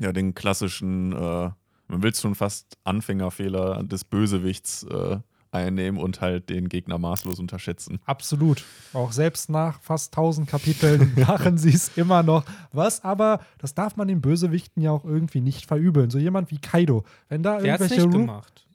ja 0.00 0.12
den 0.12 0.34
klassischen, 0.34 1.12
äh, 1.12 1.50
man 1.88 2.02
will 2.02 2.14
schon 2.14 2.34
fast 2.36 2.78
Anfängerfehler 2.84 3.82
des 3.82 4.04
Bösewichts 4.04 4.84
äh, 4.84 5.18
einnehmen 5.50 6.00
und 6.00 6.20
halt 6.20 6.50
den 6.50 6.68
Gegner 6.68 6.98
maßlos 6.98 7.38
unterschätzen. 7.38 8.00
Absolut. 8.04 8.64
Auch 8.92 9.12
selbst 9.12 9.50
nach 9.50 9.80
fast 9.80 10.12
1000 10.12 10.48
Kapiteln 10.48 11.12
machen 11.26 11.58
sie 11.58 11.70
es 11.72 11.96
immer 11.96 12.22
noch. 12.22 12.44
Was 12.72 13.04
aber, 13.04 13.40
das 13.58 13.74
darf 13.74 13.96
man 13.96 14.08
den 14.08 14.20
Bösewichten 14.20 14.82
ja 14.82 14.90
auch 14.90 15.04
irgendwie 15.04 15.40
nicht 15.40 15.66
verübeln. 15.66 16.10
So 16.10 16.18
jemand 16.18 16.50
wie 16.50 16.58
Kaido, 16.58 17.04
wenn 17.28 17.42
da 17.42 17.58
Der 17.58 17.72
hat's 17.74 17.82
irgendwelche 17.82 18.06
nicht 18.08 18.14
Ru- 18.16 18.20
gemacht. 18.26 18.66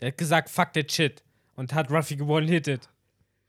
Der 0.00 0.08
hat 0.08 0.18
gesagt, 0.18 0.48
fuck 0.50 0.72
that 0.72 0.90
shit. 0.90 1.22
Und 1.56 1.74
hat 1.74 1.90
Ruffy 1.90 2.16
gewone-hitted. 2.16 2.88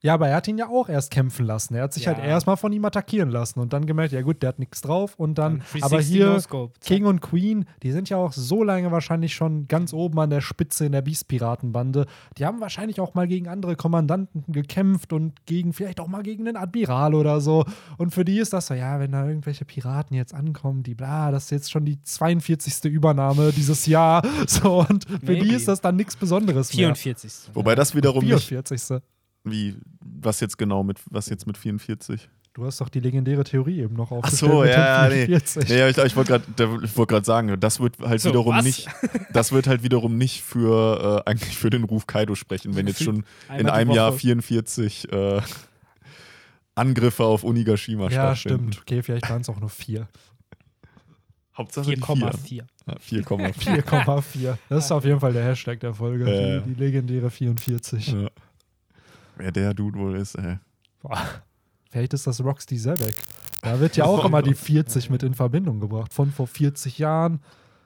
Ja, 0.04 0.16
aber 0.16 0.28
er 0.30 0.38
hat 0.38 0.47
ihn 0.47 0.58
ja 0.58 0.68
auch 0.68 0.89
erst 0.89 1.12
kämpfen 1.12 1.45
lassen. 1.45 1.76
Er 1.76 1.84
hat 1.84 1.93
sich 1.93 2.06
Ja. 2.06 2.16
halt 2.16 2.26
erstmal 2.26 2.58
von 2.58 2.74
ihm 2.74 2.84
attackieren 2.86 3.30
lassen 3.30 3.60
und 3.60 3.72
dann 3.72 3.86
gemerkt, 3.86 4.12
ja 4.14 4.22
gut, 4.24 4.41
der 4.41 4.49
hat 4.49 4.58
nichts 4.58 4.82
drauf 4.82 5.14
und 5.20 5.38
dann, 5.38 5.60
Dann 5.74 5.84
aber 5.84 5.97
360 6.02 6.16
hier. 6.16 6.39
Zack. 6.39 6.82
King 6.82 7.06
und 7.06 7.22
Queen, 7.22 7.66
die 7.84 7.91
sind 7.91 8.10
ja 8.10 8.18
auch 8.18 8.34
so 8.34 8.64
lange 8.64 8.91
wahrscheinlich 8.91 9.36
schon 9.36 9.68
ganz 9.68 9.93
oben 9.93 10.20
an 10.20 10.32
der 10.32 10.41
Spitze 10.41 10.88
in 10.88 10.91
der 10.91 11.04
Beast-Piratenbande. 11.04 12.08
Die 12.39 12.45
haben 12.47 12.60
wahrscheinlich 12.62 12.99
auch 12.99 13.14
mal 13.14 13.28
gegen 13.28 13.47
andere 13.47 13.76
Kommandanten 13.76 14.43
gekämpft 14.52 15.14
und 15.14 15.45
gegen 15.45 15.72
vielleicht 15.72 15.99
auch 15.99 16.08
mal 16.08 16.24
gegen 16.24 16.45
den 16.45 16.58
Admiral 16.58 17.14
oder 17.14 17.39
so. 17.39 17.64
Und 17.97 18.12
für 18.12 18.26
die 18.26 18.39
ist 18.39 18.54
das 18.54 18.68
so, 18.68 18.74
ja, 18.74 18.99
wenn 18.99 19.12
da 19.12 19.28
irgendwelche 19.28 19.66
Piraten 19.66 20.16
jetzt 20.18 20.34
ankommen, 20.34 20.82
die 20.82 20.95
bla, 20.95 21.30
das 21.30 21.43
ist 21.43 21.52
jetzt 21.52 21.72
schon 21.72 21.86
die 21.86 22.02
42. 22.02 22.86
Übernahme 22.91 23.52
dieses 23.52 23.86
Jahr. 23.86 24.24
So, 24.47 24.80
und 24.80 25.06
für 25.08 25.36
die 25.36 25.41
Maybe. 25.43 25.54
ist 25.56 25.68
das 25.68 25.80
dann 25.82 25.95
nichts 25.95 26.16
Besonderes 26.16 26.70
mehr. 26.76 26.95
44. 26.95 27.54
Wobei 27.54 27.76
das 27.76 27.93
wiederum 27.95 28.26
nicht, 28.26 28.43
44. 28.47 28.99
wie, 29.44 29.78
was 30.00 30.39
jetzt 30.39 30.58
genau 30.58 30.84
mit, 30.84 31.00
was 31.10 31.30
jetzt 31.30 31.48
mit 31.48 31.58
44? 31.58 32.30
Du 32.54 32.66
hast 32.66 32.82
doch 32.82 32.89
die 32.89 33.00
legendäre 33.00 33.46
Theorie 33.46 33.80
eben 33.80 33.96
noch 33.96 34.12
Ach 34.12 34.18
aufgestellt. 34.18 34.52
so, 34.52 34.60
mit 34.60 34.70
den 34.70 34.74
ja, 34.80 35.08
nee. 35.08 35.26
44. 35.26 35.70
Nee, 35.70 35.89
ich, 35.89 35.98
ich 35.98 36.16
wollte 36.18 36.42
gerade 36.42 36.98
wollt 36.98 37.26
sagen, 37.26 37.58
das 37.60 37.80
wird 37.80 37.98
halt 38.00 38.20
So, 38.20 38.30
wiederum 38.30 38.56
was? 38.56 38.66
nicht, 38.66 38.89
das 39.32 39.54
wird 39.54 39.68
halt 39.68 39.84
wiederum 39.84 40.18
nicht 40.18 40.42
für 40.42 41.24
äh, 41.26 41.30
eigentlich 41.30 41.58
für 41.58 41.70
den 41.70 41.86
Ruf 41.86 42.08
Kaido 42.08 42.36
sprechen, 42.36 42.76
wenn 42.76 42.88
jetzt 42.88 43.02
schon 43.04 43.24
Einmal 43.48 43.60
in 43.62 43.70
einem 43.70 43.92
Jahr 43.92 44.12
Woche. 44.12 44.20
44 44.20 45.12
äh, 45.14 45.42
Angriffe 46.76 47.24
auf 47.24 47.44
Onigashima 47.46 48.10
Ja, 48.10 48.36
stattfinden. 48.36 48.74
stimmt. 48.74 48.82
Okay, 48.82 49.02
vielleicht 49.04 49.30
waren 49.30 49.42
es 49.42 49.50
auch 49.50 49.60
nur 49.60 49.70
4. 49.70 50.08
Hauptsache 51.58 51.92
die 51.96 52.02
4,4. 52.02 52.64
Ja, 52.88 52.94
4,4. 52.96 53.84
4,4. 53.84 54.58
Das 54.70 54.86
ist 54.86 54.92
auf 54.92 55.06
jeden 55.06 55.20
Fall 55.20 55.34
der 55.34 55.44
Hashtag 55.46 55.80
der 55.82 55.94
Folge. 55.94 56.26
Ja, 56.30 56.48
ja. 56.56 56.60
Die, 56.62 56.74
die 56.74 56.80
legendäre 56.84 57.30
44. 57.30 58.08
ja. 58.08 58.30
Wer 59.42 59.52
der 59.52 59.74
Dude 59.74 59.98
wohl 60.00 60.16
ist, 60.18 60.36
ey. 60.36 60.58
Boah. 61.02 61.18
Vielleicht 61.89 62.14
ist 62.14 62.28
das 62.28 62.44
Roxy 62.44 62.78
Zebek. 62.78 63.16
Da 63.64 63.80
wird 63.80 63.98
ja 63.98 64.06
auch 64.06 64.24
immer 64.24 64.42
die 64.42 64.54
40 64.54 65.10
mit 65.10 65.24
in 65.24 65.34
Verbindung 65.34 65.80
gebracht. 65.80 66.14
Von 66.14 66.32
vor 66.32 66.48
40 66.48 66.98
Jahren. 67.00 67.42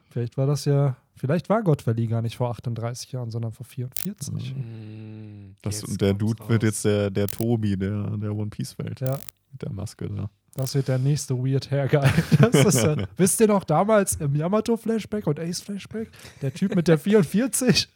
Vielleicht 0.10 0.38
war 0.38 0.46
das 0.48 0.66
ja, 0.66 0.96
vielleicht 1.16 1.50
war 1.50 1.64
God 1.64 1.86
Valley 1.88 2.08
gar 2.08 2.22
nicht 2.22 2.38
vor 2.38 2.50
38 2.52 3.12
Jahren, 3.12 3.32
sondern 3.32 3.52
vor 3.52 3.66
44. 3.66 4.56
Mm, 4.56 5.56
Das, 5.62 5.82
jetzt 5.82 5.90
und 5.90 6.02
der 6.02 6.14
Dude 6.14 6.40
wird 6.48 6.64
raus. 6.64 6.68
jetzt 6.70 6.86
der, 6.86 7.10
der 7.10 7.28
Tobi 7.28 7.76
der, 7.78 8.16
der 8.18 8.34
One 8.36 8.50
Piece 8.50 8.78
Welt. 8.78 9.00
Ja, 9.02 9.18
Mit 9.52 9.62
der 9.62 9.72
Maske 9.74 10.08
da. 10.10 10.30
das 10.54 10.76
wird 10.76 10.88
der 10.88 11.00
nächste 11.00 11.36
Weird 11.38 11.70
Hair 11.72 11.88
Guy. 11.90 12.10
Das 12.40 12.64
ist, 12.76 12.84
äh, 12.84 13.08
wisst 13.18 13.40
ihr 13.42 13.48
noch 13.48 13.64
damals 13.66 14.16
im 14.18 14.36
Yamato 14.36 14.78
Flashback 14.78 15.26
und 15.28 15.40
Ace 15.40 15.62
Flashback? 15.62 16.10
Der 16.42 16.54
Typ 16.54 16.76
mit 16.76 16.88
der 16.88 16.98
44? 17.00 17.90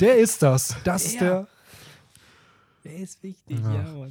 Der 0.00 0.16
ist 0.18 0.42
das. 0.42 0.74
Das 0.84 1.04
ist 1.04 1.20
der. 1.20 1.46
Der 2.84 2.96
ist 2.96 3.22
wichtig, 3.22 3.58
Ja. 3.60 3.74
ja, 3.74 3.92
Mann. 3.92 4.10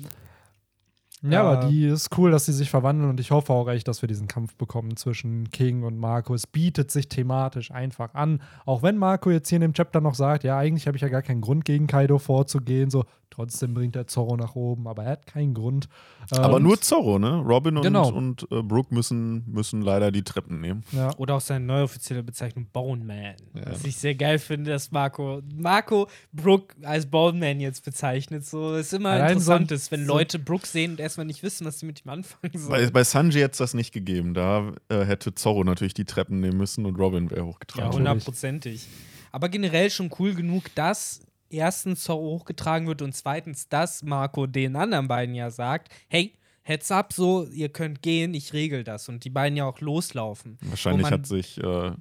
Ja, 1.23 1.29
Ja. 1.31 1.43
aber 1.43 1.67
die 1.67 1.85
ist 1.85 2.17
cool, 2.17 2.31
dass 2.31 2.45
sie 2.47 2.53
sich 2.53 2.71
verwandeln 2.71 3.09
und 3.09 3.19
ich 3.19 3.29
hoffe 3.29 3.53
auch 3.53 3.67
echt, 3.69 3.87
dass 3.87 4.01
wir 4.01 4.07
diesen 4.07 4.27
Kampf 4.27 4.55
bekommen 4.55 4.97
zwischen 4.97 5.51
King 5.51 5.83
und 5.83 5.97
Marco. 5.99 6.33
Es 6.33 6.47
bietet 6.47 6.89
sich 6.89 7.09
thematisch 7.09 7.69
einfach 7.69 8.15
an. 8.15 8.41
Auch 8.65 8.81
wenn 8.81 8.97
Marco 8.97 9.29
jetzt 9.29 9.49
hier 9.49 9.57
in 9.57 9.61
dem 9.61 9.73
Chapter 9.73 10.01
noch 10.01 10.15
sagt, 10.15 10.43
ja, 10.43 10.57
eigentlich 10.57 10.87
habe 10.87 10.97
ich 10.97 11.03
ja 11.03 11.09
gar 11.09 11.21
keinen 11.21 11.41
Grund 11.41 11.63
gegen 11.63 11.85
Kaido 11.85 12.17
vorzugehen, 12.17 12.89
so 12.89 13.05
trotzdem 13.31 13.73
bringt 13.73 13.95
er 13.95 14.05
Zorro 14.05 14.37
nach 14.37 14.55
oben, 14.55 14.87
aber 14.87 15.05
er 15.05 15.11
hat 15.13 15.25
keinen 15.25 15.53
Grund. 15.55 15.87
Aber 16.29 16.57
Ähm, 16.57 16.63
nur 16.63 16.79
Zorro, 16.79 17.17
ne? 17.17 17.37
Robin 17.37 17.77
und, 17.77 17.83
Genau. 17.83 18.09
und 18.11 18.43
äh, 18.51 18.61
Brooke 18.61 18.93
müssen, 18.93 19.43
müssen 19.51 19.81
leider 19.81 20.11
die 20.11 20.21
Treppen 20.23 20.61
nehmen. 20.61 20.83
ja. 20.91 21.15
Oder 21.17 21.35
auch 21.35 21.41
seine 21.41 21.65
neue 21.65 21.83
offizielle 21.83 22.21
Bezeichnung 22.21 22.67
Bone 22.71 23.03
Man. 23.03 23.35
Ja. 23.55 23.71
Was 23.71 23.83
ich 23.85 23.95
sehr 23.97 24.13
geil 24.15 24.37
finde, 24.37 24.69
dass 24.71 24.91
Marco, 24.91 25.41
Marco 25.55 26.07
Brooke 26.31 26.75
als 26.83 27.05
Bone 27.07 27.39
Man 27.39 27.59
jetzt 27.59 27.83
bezeichnet. 27.83 28.45
So 28.45 28.75
ist 28.75 28.93
immer 28.93 29.09
Allein 29.11 29.29
interessant 29.31 29.71
ist, 29.71 29.91
wenn 29.91 30.05
so- 30.05 30.13
Leute 30.13 30.37
Brooke 30.37 30.67
sehen 30.67 30.91
und 30.91 30.99
erstmal 30.99 31.25
nicht 31.25 31.41
wissen, 31.41 31.65
was 31.65 31.79
sie 31.79 31.85
mit 31.87 32.05
ihm 32.05 32.09
anfangen 32.09 32.51
Bei, 32.53 32.59
sollen. 32.59 32.91
bei 32.93 33.03
Sanji 33.03 33.39
hätte 33.39 33.53
es 33.53 33.57
das 33.57 33.73
nicht 33.73 33.91
gegeben. 33.93 34.33
Da 34.33 34.73
äh, 34.89 35.05
hätte 35.05 35.33
Zorro 35.33 35.63
natürlich 35.63 35.93
die 35.93 36.05
Treppen 36.05 36.39
nehmen 36.41 36.57
müssen 36.57 36.85
und 36.85 36.97
Robin 36.99 37.29
wäre 37.31 37.41
Ja, 37.41 37.45
hochgetragen. 37.47 37.85
Natürlich. 37.85 38.07
hundertprozentig. 38.09 38.87
Aber 39.31 39.47
generell 39.47 39.89
schon 39.89 40.09
cool 40.19 40.35
genug, 40.35 40.65
dass 40.75 41.21
erstens 41.51 42.03
Zorro 42.03 42.39
hochgetragen 42.39 42.87
wird 42.87 43.01
und 43.01 43.13
zweitens, 43.13 43.69
dass 43.69 44.03
Marco 44.03 44.47
den 44.47 44.75
anderen 44.75 45.07
beiden 45.07 45.35
ja 45.35 45.51
sagt, 45.51 45.91
hey, 46.07 46.33
Heads 46.63 46.91
up, 46.91 47.11
so, 47.11 47.47
ihr 47.47 47.69
könnt 47.69 48.01
gehen, 48.01 48.33
ich 48.33 48.53
regel 48.53 48.83
das. 48.83 49.09
Und 49.09 49.25
die 49.25 49.29
beiden 49.29 49.57
ja 49.57 49.65
auch 49.65 49.79
loslaufen. 49.79 50.57
Wahrscheinlich 50.61 51.09
hat 51.09 51.25
sich 51.25 51.57
äh, 51.57 51.91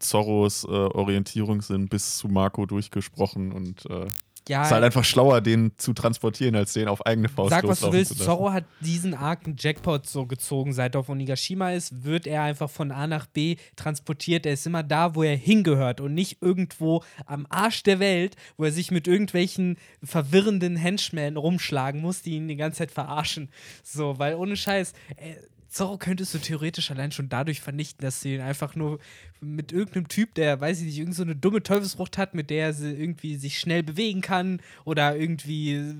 Zorros 0.00 0.64
äh, 0.64 0.66
Orientierungssinn 0.66 1.88
bis 1.88 2.18
zu 2.18 2.28
Marco 2.28 2.66
durchgesprochen 2.66 3.52
und 3.52 3.88
äh, 3.88 4.06
Ja, 4.48 4.62
ist 4.62 4.70
halt 4.70 4.84
einfach 4.84 5.04
schlauer, 5.04 5.40
den 5.40 5.72
zu 5.76 5.92
transportieren, 5.92 6.54
als 6.54 6.72
den 6.72 6.86
auf 6.86 7.04
eigene 7.04 7.28
Faust 7.28 7.50
Sag, 7.50 7.66
was 7.66 7.80
du 7.80 7.92
willst. 7.92 8.18
Zorro 8.18 8.52
hat 8.52 8.64
diesen 8.80 9.14
Arc 9.14 9.44
einen 9.44 9.56
Jackpot 9.58 10.06
so 10.06 10.26
gezogen, 10.26 10.72
seit 10.72 10.94
er 10.94 11.00
auf 11.00 11.08
Onigashima 11.08 11.72
ist, 11.72 12.04
wird 12.04 12.26
er 12.26 12.42
einfach 12.42 12.70
von 12.70 12.92
A 12.92 13.06
nach 13.06 13.26
B 13.26 13.56
transportiert. 13.74 14.46
Er 14.46 14.52
ist 14.52 14.66
immer 14.66 14.84
da, 14.84 15.14
wo 15.16 15.24
er 15.24 15.36
hingehört 15.36 16.00
und 16.00 16.14
nicht 16.14 16.38
irgendwo 16.40 17.02
am 17.26 17.46
Arsch 17.50 17.82
der 17.82 17.98
Welt, 17.98 18.36
wo 18.56 18.64
er 18.64 18.72
sich 18.72 18.90
mit 18.92 19.08
irgendwelchen 19.08 19.78
verwirrenden 20.02 20.76
Henchmen 20.76 21.36
rumschlagen 21.36 22.00
muss, 22.00 22.22
die 22.22 22.36
ihn 22.36 22.46
die 22.46 22.56
ganze 22.56 22.78
Zeit 22.78 22.92
verarschen. 22.92 23.50
So, 23.82 24.18
weil 24.18 24.36
ohne 24.36 24.56
Scheiß, 24.56 24.92
äh, 25.16 25.34
Zorro 25.68 25.98
könntest 25.98 26.34
du 26.34 26.38
theoretisch 26.38 26.90
allein 26.90 27.12
schon 27.12 27.28
dadurch 27.28 27.60
vernichten, 27.60 28.02
dass 28.02 28.20
du 28.20 28.28
ihn 28.28 28.40
einfach 28.40 28.74
nur 28.74 28.98
mit 29.40 29.72
irgendeinem 29.72 30.08
Typ, 30.08 30.34
der, 30.34 30.60
weiß 30.60 30.80
ich 30.80 30.86
nicht, 30.86 30.98
irgendeine 30.98 31.32
so 31.32 31.38
dumme 31.38 31.62
Teufelsfrucht 31.62 32.18
hat, 32.18 32.34
mit 32.34 32.50
der 32.50 32.72
sie 32.72 32.92
irgendwie 32.92 33.36
sich 33.36 33.58
schnell 33.58 33.82
bewegen 33.82 34.20
kann 34.20 34.60
oder 34.84 35.16
irgendwie 35.16 35.74
äh, 35.74 35.94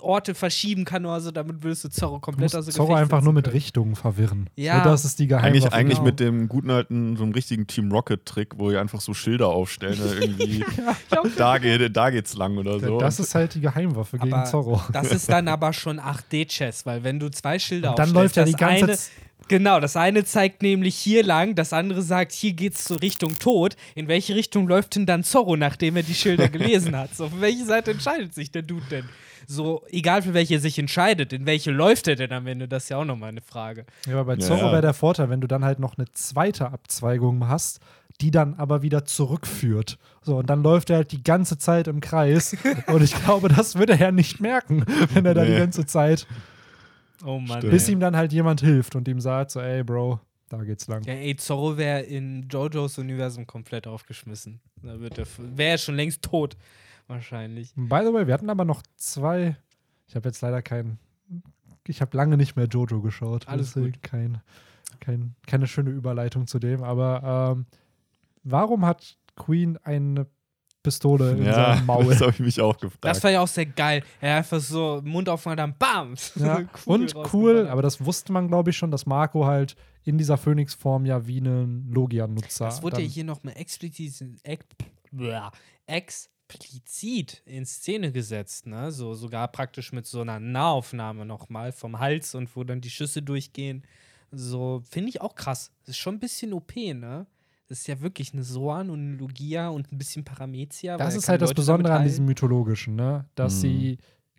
Orte 0.00 0.34
verschieben 0.34 0.84
kann 0.84 1.04
oder 1.04 1.20
so, 1.20 1.30
damit 1.30 1.62
würdest 1.62 1.84
du 1.84 1.88
Zorro 1.88 2.14
Du 2.16 2.20
komplett 2.20 2.44
musst 2.44 2.56
aus 2.56 2.64
dem 2.66 2.74
Zorro 2.74 2.94
einfach 2.94 3.22
nur 3.22 3.32
mit 3.32 3.44
können. 3.44 3.54
Richtungen 3.54 3.96
verwirren. 3.96 4.48
Ja. 4.56 4.82
So, 4.82 4.90
das 4.90 5.04
ist 5.04 5.18
die 5.18 5.26
Geheimwaffe. 5.26 5.48
Eigentlich, 5.48 5.72
eigentlich 5.72 5.98
genau. 5.98 6.06
mit 6.06 6.20
dem 6.20 6.48
guten 6.48 6.70
alten, 6.70 7.16
so 7.16 7.24
einem 7.24 7.32
richtigen 7.32 7.66
Team 7.66 7.90
Rocket-Trick, 7.90 8.58
wo 8.58 8.70
ihr 8.70 8.80
einfach 8.80 9.00
so 9.00 9.14
Schilder 9.14 9.48
aufstellen, 9.48 9.98
ne, 9.98 10.14
irgendwie 10.20 10.64
da, 11.36 11.58
geht, 11.58 11.96
da 11.96 12.10
geht's 12.10 12.34
lang 12.34 12.56
oder 12.56 12.78
so. 12.78 12.98
Das 12.98 13.18
ist 13.18 13.34
halt 13.34 13.54
die 13.54 13.60
Geheimwaffe 13.60 14.18
gegen 14.18 14.32
Aber 14.32 14.44
Zorro. 14.44 14.80
Das 14.92 15.10
ist 15.10 15.28
dann 15.28 15.48
aber 15.48 15.72
schon 15.72 16.00
8D-Chess, 16.00 16.86
weil 16.86 17.02
wenn 17.04 17.18
du 17.18 17.30
zwei 17.30 17.58
Schilder 17.58 17.90
Und 17.90 17.98
dann 17.98 18.16
aufstellst, 18.16 18.36
läuft 18.36 18.36
ja 18.36 18.44
die 18.44 18.52
ganze 18.52 18.84
eine, 18.84 18.98
Genau, 19.50 19.80
das 19.80 19.96
eine 19.96 20.24
zeigt 20.24 20.62
nämlich 20.62 20.94
hier 20.94 21.24
lang, 21.24 21.56
das 21.56 21.72
andere 21.72 22.02
sagt, 22.02 22.30
hier 22.30 22.52
geht's 22.52 22.84
zur 22.84 23.02
Richtung 23.02 23.36
Tod. 23.36 23.74
In 23.96 24.06
welche 24.06 24.36
Richtung 24.36 24.68
läuft 24.68 24.94
denn 24.94 25.06
dann 25.06 25.24
Zorro, 25.24 25.56
nachdem 25.56 25.96
er 25.96 26.04
die 26.04 26.14
Schilder 26.14 26.48
gelesen 26.56 26.96
hat? 26.96 27.16
So, 27.16 27.28
für 27.28 27.40
welche 27.40 27.64
Seite 27.64 27.90
entscheidet 27.90 28.32
sich 28.32 28.52
der 28.52 28.62
Dude 28.62 28.86
denn? 28.88 29.08
So, 29.48 29.82
egal 29.90 30.22
für 30.22 30.34
welche 30.34 30.54
er 30.54 30.60
sich 30.60 30.78
entscheidet, 30.78 31.32
in 31.32 31.46
welche 31.46 31.72
läuft 31.72 32.06
er 32.06 32.14
denn 32.14 32.30
am 32.30 32.46
Ende? 32.46 32.68
Das 32.68 32.84
ist 32.84 32.90
ja 32.90 32.98
auch 32.98 33.04
nochmal 33.04 33.30
eine 33.30 33.40
Frage. 33.40 33.86
Ja, 34.06 34.12
aber 34.20 34.24
bei 34.24 34.36
Zorro 34.36 34.66
ja. 34.66 34.70
wäre 34.70 34.82
der 34.82 34.94
Vorteil, 34.94 35.30
wenn 35.30 35.40
du 35.40 35.48
dann 35.48 35.64
halt 35.64 35.80
noch 35.80 35.98
eine 35.98 36.06
zweite 36.12 36.70
Abzweigung 36.70 37.48
hast, 37.48 37.80
die 38.20 38.30
dann 38.30 38.54
aber 38.54 38.82
wieder 38.82 39.04
zurückführt. 39.04 39.98
So, 40.22 40.36
und 40.36 40.48
dann 40.48 40.62
läuft 40.62 40.90
er 40.90 40.98
halt 40.98 41.10
die 41.10 41.24
ganze 41.24 41.58
Zeit 41.58 41.88
im 41.88 42.00
Kreis. 42.00 42.56
und 42.86 43.02
ich 43.02 43.20
glaube, 43.24 43.48
das 43.48 43.74
würde 43.74 43.94
er 43.94 43.98
ja 43.98 44.12
nicht 44.12 44.40
merken, 44.40 44.84
wenn 45.12 45.26
er 45.26 45.34
da 45.34 45.44
die 45.44 45.50
Nee. 45.50 45.58
ganze 45.58 45.86
Zeit, 45.86 46.28
Oh 47.24 47.38
Mann. 47.38 47.58
Stimmt. 47.58 47.72
bis 47.72 47.88
ihm 47.88 48.00
dann 48.00 48.16
halt 48.16 48.32
jemand 48.32 48.60
hilft 48.60 48.96
und 48.96 49.06
ihm 49.08 49.20
sagt, 49.20 49.50
so, 49.50 49.60
ey, 49.60 49.82
Bro, 49.84 50.20
Da 50.48 50.64
geht's 50.64 50.86
lang. 50.88 51.02
Ja, 51.04 51.14
ey, 51.14 51.36
Zorro 51.36 51.76
wäre 51.76 52.00
in 52.00 52.48
JoJos 52.48 52.98
Universum 52.98 53.46
komplett 53.46 53.86
aufgeschmissen. 53.86 54.60
Da 54.82 54.98
wird 54.98 55.18
er 55.18 55.26
wäre 55.38 55.78
schon 55.78 55.94
längst 55.96 56.22
tot, 56.22 56.56
wahrscheinlich. 57.06 57.72
By 57.76 58.00
the 58.04 58.12
way, 58.12 58.26
wir 58.26 58.34
hatten 58.34 58.50
aber 58.50 58.64
noch 58.64 58.82
zwei. 58.96 59.56
Ich 60.08 60.16
habe 60.16 60.28
jetzt 60.28 60.40
leider 60.40 60.62
keinen. 60.62 60.98
Ich 61.86 62.00
habe 62.00 62.16
lange 62.16 62.36
nicht 62.36 62.56
mehr 62.56 62.66
Jojo 62.66 63.00
geschaut. 63.00 63.48
Alles 63.48 63.74
gut. 63.74 64.02
Kein, 64.02 64.40
kein, 65.00 65.34
keine 65.46 65.66
schöne 65.66 65.90
Überleitung 65.90 66.46
zu 66.46 66.58
dem. 66.58 66.82
Aber 66.82 67.54
ähm, 67.56 67.66
warum 68.42 68.84
hat 68.84 69.18
Queen 69.36 69.76
eine 69.78 70.26
Pistole 70.82 71.32
in 71.32 71.44
Ja, 71.44 71.74
seinem 71.74 71.86
Maul? 71.86 72.06
das 72.06 72.20
habe 72.20 72.30
ich 72.32 72.40
mich 72.40 72.60
auch 72.60 72.76
gefragt. 72.78 73.04
Das 73.04 73.22
war 73.22 73.30
ja 73.30 73.40
auch 73.40 73.48
sehr 73.48 73.66
geil. 73.66 74.02
Er 74.20 74.36
einfach 74.38 74.60
so 74.60 75.00
Mund 75.04 75.28
aufmacht, 75.28 75.58
dann 75.58 75.74
BAM! 75.78 76.14
Ja, 76.36 76.62
und 76.86 77.14
cool, 77.32 77.68
aber 77.68 77.82
das 77.82 78.04
wusste 78.04 78.32
man, 78.32 78.48
glaube 78.48 78.70
ich, 78.70 78.76
schon, 78.76 78.90
dass 78.90 79.04
Marco 79.06 79.44
halt 79.46 79.76
in 80.04 80.16
dieser 80.16 80.38
Phoenix-Form 80.38 81.04
ja 81.04 81.26
wie 81.26 81.40
ein 81.40 81.90
Logia-Nutzer. 81.92 82.64
Das 82.66 82.82
wurde 82.82 82.96
ja 82.96 83.02
dann- 83.02 83.10
hier 83.10 83.24
nochmal 83.24 83.54
explizit, 83.56 84.22
ex, 84.42 84.64
explizit 85.86 87.42
in 87.44 87.64
Szene 87.66 88.10
gesetzt, 88.12 88.66
ne? 88.66 88.90
So 88.90 89.14
sogar 89.14 89.48
praktisch 89.48 89.92
mit 89.92 90.06
so 90.06 90.20
einer 90.22 90.40
Nahaufnahme 90.40 91.24
nochmal 91.26 91.72
vom 91.72 91.98
Hals 91.98 92.34
und 92.34 92.54
wo 92.56 92.64
dann 92.64 92.80
die 92.80 92.90
Schüsse 92.90 93.22
durchgehen. 93.22 93.82
So, 94.32 94.82
finde 94.88 95.08
ich 95.10 95.20
auch 95.20 95.34
krass. 95.34 95.70
Das 95.80 95.90
ist 95.90 95.98
schon 95.98 96.14
ein 96.16 96.20
bisschen 96.20 96.52
OP, 96.52 96.74
ne? 96.94 97.26
Das 97.70 97.78
ist 97.78 97.86
ja 97.86 98.00
wirklich 98.00 98.32
eine 98.34 98.42
Soan 98.42 98.90
und 98.90 98.98
eine 99.00 99.14
Logia 99.16 99.68
und 99.68 99.92
ein 99.92 99.96
bisschen 99.98 100.24
Paramezia. 100.24 100.96
Das 100.96 101.14
ist 101.14 101.28
halt 101.28 101.40
das 101.40 101.50
Leute 101.50 101.60
Besondere 101.60 101.92
damit 101.92 102.00
an 102.00 102.06
diesem. 102.08 102.24
Mythologischen, 102.26 102.96
ne? 102.96 103.26
Dass 103.36 103.54
Mhm. 103.54 103.60
sie 103.60 103.98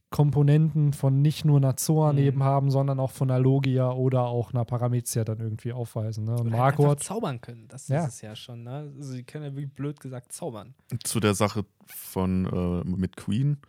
Komponenten 0.09 0.91
von 0.91 1.21
nicht 1.21 1.45
nur 1.45 1.55
einer 1.55 1.77
Zoan 1.77 2.17
Mhm. 2.17 2.21
eben 2.23 2.43
haben, 2.43 2.69
sondern 2.71 2.99
auch 2.99 3.11
von 3.11 3.31
einer 3.31 3.39
Logia 3.39 3.89
oder 3.93 4.23
auch 4.23 4.53
einer 4.53 4.65
Paramezia 4.65 5.23
dann 5.23 5.39
irgendwie 5.39 5.71
aufweisen. 5.71 6.25
Ne? 6.25 6.31
Und 6.33 6.47
Oder 6.47 6.57
Marco 6.57 6.81
einfach 6.83 6.91
hat. 6.97 7.03
zaubern 7.03 7.39
können. 7.39 7.69
Das 7.69 7.87
Ja. 7.87 8.03
ist 8.05 8.15
es 8.15 8.21
ja 8.21 8.35
schon, 8.35 8.63
ne? 8.63 8.91
Also, 8.97 9.13
sie 9.13 9.23
können 9.23 9.45
ja 9.45 9.51
wirklich 9.55 9.73
blöd 9.73 10.01
gesagt 10.01 10.33
zaubern. 10.33 10.75
zu 11.05 11.21
der 11.21 11.33
Sache 11.33 11.63
von 11.87 12.45
äh, 12.45 12.83
mit 12.85 13.15
Queen. 13.15 13.59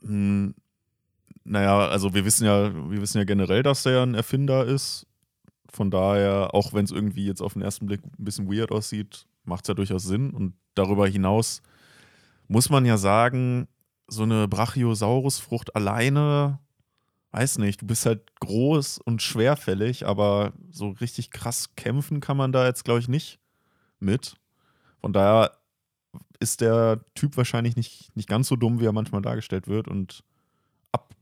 Hm, 0.00 0.54
naja, 1.44 1.88
also 1.88 2.14
wir 2.14 2.24
wissen 2.24 2.46
ja, 2.46 2.72
wir 2.90 3.00
wissen 3.02 3.18
ja 3.18 3.24
generell, 3.24 3.62
dass 3.62 3.84
er 3.84 4.02
ein 4.02 4.14
Erfinder 4.14 4.64
ist. 4.64 5.06
Von 5.70 5.90
daher, 5.90 6.54
auch 6.54 6.72
wenn 6.72 6.84
es 6.84 6.90
irgendwie 6.90 7.26
jetzt 7.26 7.42
auf 7.42 7.54
den 7.54 7.62
ersten 7.62 7.86
Blick 7.86 8.02
ein 8.04 8.24
bisschen 8.24 8.50
weird 8.50 8.70
aussieht, 8.70 9.26
macht 9.44 9.64
es 9.64 9.68
ja 9.68 9.74
durchaus 9.74 10.04
Sinn. 10.04 10.30
Und 10.30 10.54
darüber 10.74 11.06
hinaus 11.06 11.62
muss 12.48 12.70
man 12.70 12.84
ja 12.84 12.96
sagen, 12.96 13.68
so 14.08 14.22
eine 14.22 14.46
Brachiosaurusfrucht 14.48 15.74
alleine, 15.74 16.60
weiß 17.32 17.58
nicht, 17.58 17.82
du 17.82 17.86
bist 17.86 18.06
halt 18.06 18.38
groß 18.40 18.98
und 18.98 19.20
schwerfällig, 19.20 20.06
aber 20.06 20.52
so 20.70 20.90
richtig 20.90 21.30
krass 21.30 21.74
kämpfen 21.74 22.20
kann 22.20 22.36
man 22.36 22.52
da 22.52 22.66
jetzt, 22.66 22.84
glaube 22.84 23.00
ich, 23.00 23.08
nicht 23.08 23.40
mit. 23.98 24.36
Von 25.00 25.12
daher 25.12 25.52
ist 26.38 26.60
der 26.60 27.00
Typ 27.14 27.36
wahrscheinlich 27.36 27.76
nicht, 27.76 28.14
nicht 28.16 28.28
ganz 28.28 28.48
so 28.48 28.56
dumm, 28.56 28.80
wie 28.80 28.86
er 28.86 28.92
manchmal 28.92 29.22
dargestellt 29.22 29.68
wird 29.68 29.88
und 29.88 30.22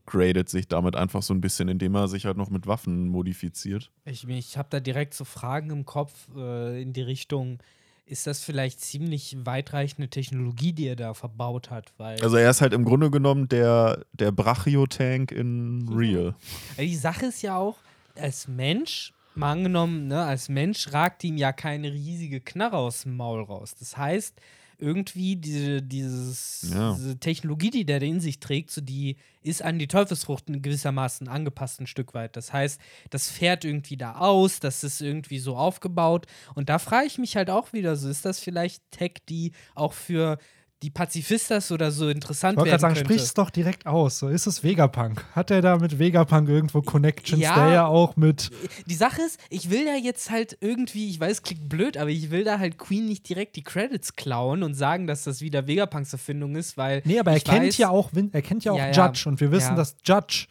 upgradet 0.05 0.49
sich 0.49 0.67
damit 0.67 0.95
einfach 0.95 1.21
so 1.21 1.33
ein 1.33 1.41
bisschen, 1.41 1.67
indem 1.67 1.95
er 1.95 2.07
sich 2.07 2.25
halt 2.25 2.37
noch 2.37 2.49
mit 2.49 2.67
Waffen 2.67 3.07
modifiziert. 3.07 3.91
Ich, 4.05 4.27
ich 4.27 4.57
habe 4.57 4.67
da 4.69 4.79
direkt 4.79 5.13
so 5.13 5.25
Fragen 5.25 5.71
im 5.71 5.85
Kopf 5.85 6.13
äh, 6.35 6.81
in 6.81 6.93
die 6.93 7.01
Richtung, 7.01 7.59
ist 8.05 8.27
das 8.27 8.43
vielleicht 8.43 8.81
ziemlich 8.81 9.35
weitreichende 9.45 10.07
Technologie, 10.09 10.73
die 10.73 10.87
er 10.87 10.95
da 10.95 11.15
verbaut 11.15 11.71
hat? 11.71 11.91
Weil 11.97 12.21
Also 12.21 12.37
er 12.37 12.51
ist 12.51 12.61
halt 12.61 12.73
im 12.73 12.85
Grunde 12.85 13.09
genommen 13.09 13.47
der, 13.47 14.05
der 14.13 14.31
Brachio-Tank 14.31 15.31
in 15.31 15.89
Real. 15.91 16.35
Die 16.77 16.95
Sache 16.95 17.27
ist 17.27 17.41
ja 17.41 17.57
auch, 17.57 17.77
als 18.15 18.47
Mensch, 18.47 19.11
mal 19.33 19.53
angenommen, 19.53 20.07
ne, 20.07 20.23
als 20.23 20.49
Mensch 20.49 20.93
ragt 20.93 21.23
ihm 21.23 21.37
ja 21.37 21.51
keine 21.51 21.91
riesige 21.91 22.41
Knarre 22.41 22.77
aus 22.77 23.03
dem 23.03 23.17
Maul 23.17 23.41
raus. 23.41 23.73
Das 23.79 23.97
heißt, 23.97 24.39
irgendwie 24.77 25.35
diese, 25.35 25.81
dieses, 25.81 26.69
Ja. 26.73 26.93
diese 26.93 27.19
Technologie, 27.19 27.69
die 27.69 27.85
der 27.85 28.01
in 28.01 28.19
sich 28.19 28.39
trägt, 28.39 28.71
so 28.71 28.81
die 28.81 29.17
ist 29.41 29.61
an 29.61 29.77
die 29.79 29.87
Teufelsfrucht 29.87 30.49
in 30.49 30.61
gewissermaßen 30.61 31.27
angepasst 31.27 31.79
ein 31.79 31.87
Stück 31.87 32.13
weit. 32.13 32.35
Das 32.35 32.51
heißt, 32.53 32.79
das 33.09 33.29
fährt 33.29 33.63
irgendwie 33.65 33.97
da 33.97 34.15
aus, 34.17 34.59
das 34.59 34.83
ist 34.83 35.01
irgendwie 35.01 35.39
so 35.39 35.55
aufgebaut. 35.55 36.25
Und 36.55 36.69
da 36.69 36.79
frage 36.79 37.07
ich 37.07 37.17
mich 37.17 37.35
halt 37.35 37.49
auch 37.49 37.71
wieder 37.73 37.95
so, 37.95 38.09
ist 38.09 38.25
das 38.25 38.39
vielleicht 38.39 38.81
Tech, 38.91 39.13
die 39.29 39.51
auch 39.75 39.93
für 39.93 40.37
die 40.83 40.89
Pazifistas 40.89 41.71
oder 41.71 41.89
so 41.91 42.09
interessant 42.09 42.53
Ich 42.53 42.57
wollte 42.57 42.71
werden 42.71 42.81
gerade 42.81 42.81
sagen, 42.81 42.93
könnte? 42.95 43.13
sprich 43.13 43.21
es 43.23 43.33
doch 43.33 43.49
direkt 43.49 43.87
aus. 43.87 44.19
So 44.19 44.27
ist 44.27 44.45
es 44.45 44.63
Vegapunk. 44.63 45.23
Hat 45.33 45.49
er 45.49 45.61
da 45.61 45.77
mit 45.77 45.97
Vegapunk 45.99 46.49
irgendwo 46.49 46.81
Connections, 46.81 47.41
Ja. 47.41 47.55
der 47.55 47.73
ja 47.73 47.85
auch 47.87 48.15
mit. 48.17 48.51
Die 48.85 48.93
Sache 48.95 49.21
ist, 49.21 49.39
ich 49.49 49.69
will 49.69 49.85
ja 49.85 49.95
jetzt 49.95 50.29
halt 50.29 50.57
irgendwie, 50.61 51.09
ich 51.09 51.19
weiß, 51.19 51.31
es 51.37 51.41
klingt 51.43 51.69
blöd, 51.69 51.97
aber 51.97 52.09
ich 52.09 52.29
will 52.29 52.43
da 52.43 52.59
halt 52.59 52.77
Queen 52.77 53.05
nicht 53.05 53.27
direkt 53.27 53.55
die 53.55 53.63
Credits 53.63 54.15
klauen 54.15 54.63
und 54.63 54.73
sagen, 54.75 55.07
dass 55.07 55.23
das 55.23 55.41
wieder 55.41 55.65
Vegapunks 55.65 56.11
Erfindung 56.13 56.55
ist, 56.55 56.77
weil. 56.77 57.01
Nee, 57.05 57.19
aber 57.19 57.31
er 57.31 57.39
kennt 57.39 57.67
weiß, 57.67 57.77
ja 57.77 57.89
auch, 57.89 58.11
er 58.31 58.41
kennt 58.41 58.63
ja 58.65 58.73
auch 58.73 58.77
Ja. 58.77 58.91
Judge 58.91 59.27
und 59.29 59.39
wir 59.39 59.51
wissen, 59.51 59.75
dass 59.75 59.95
Judge 60.05 60.47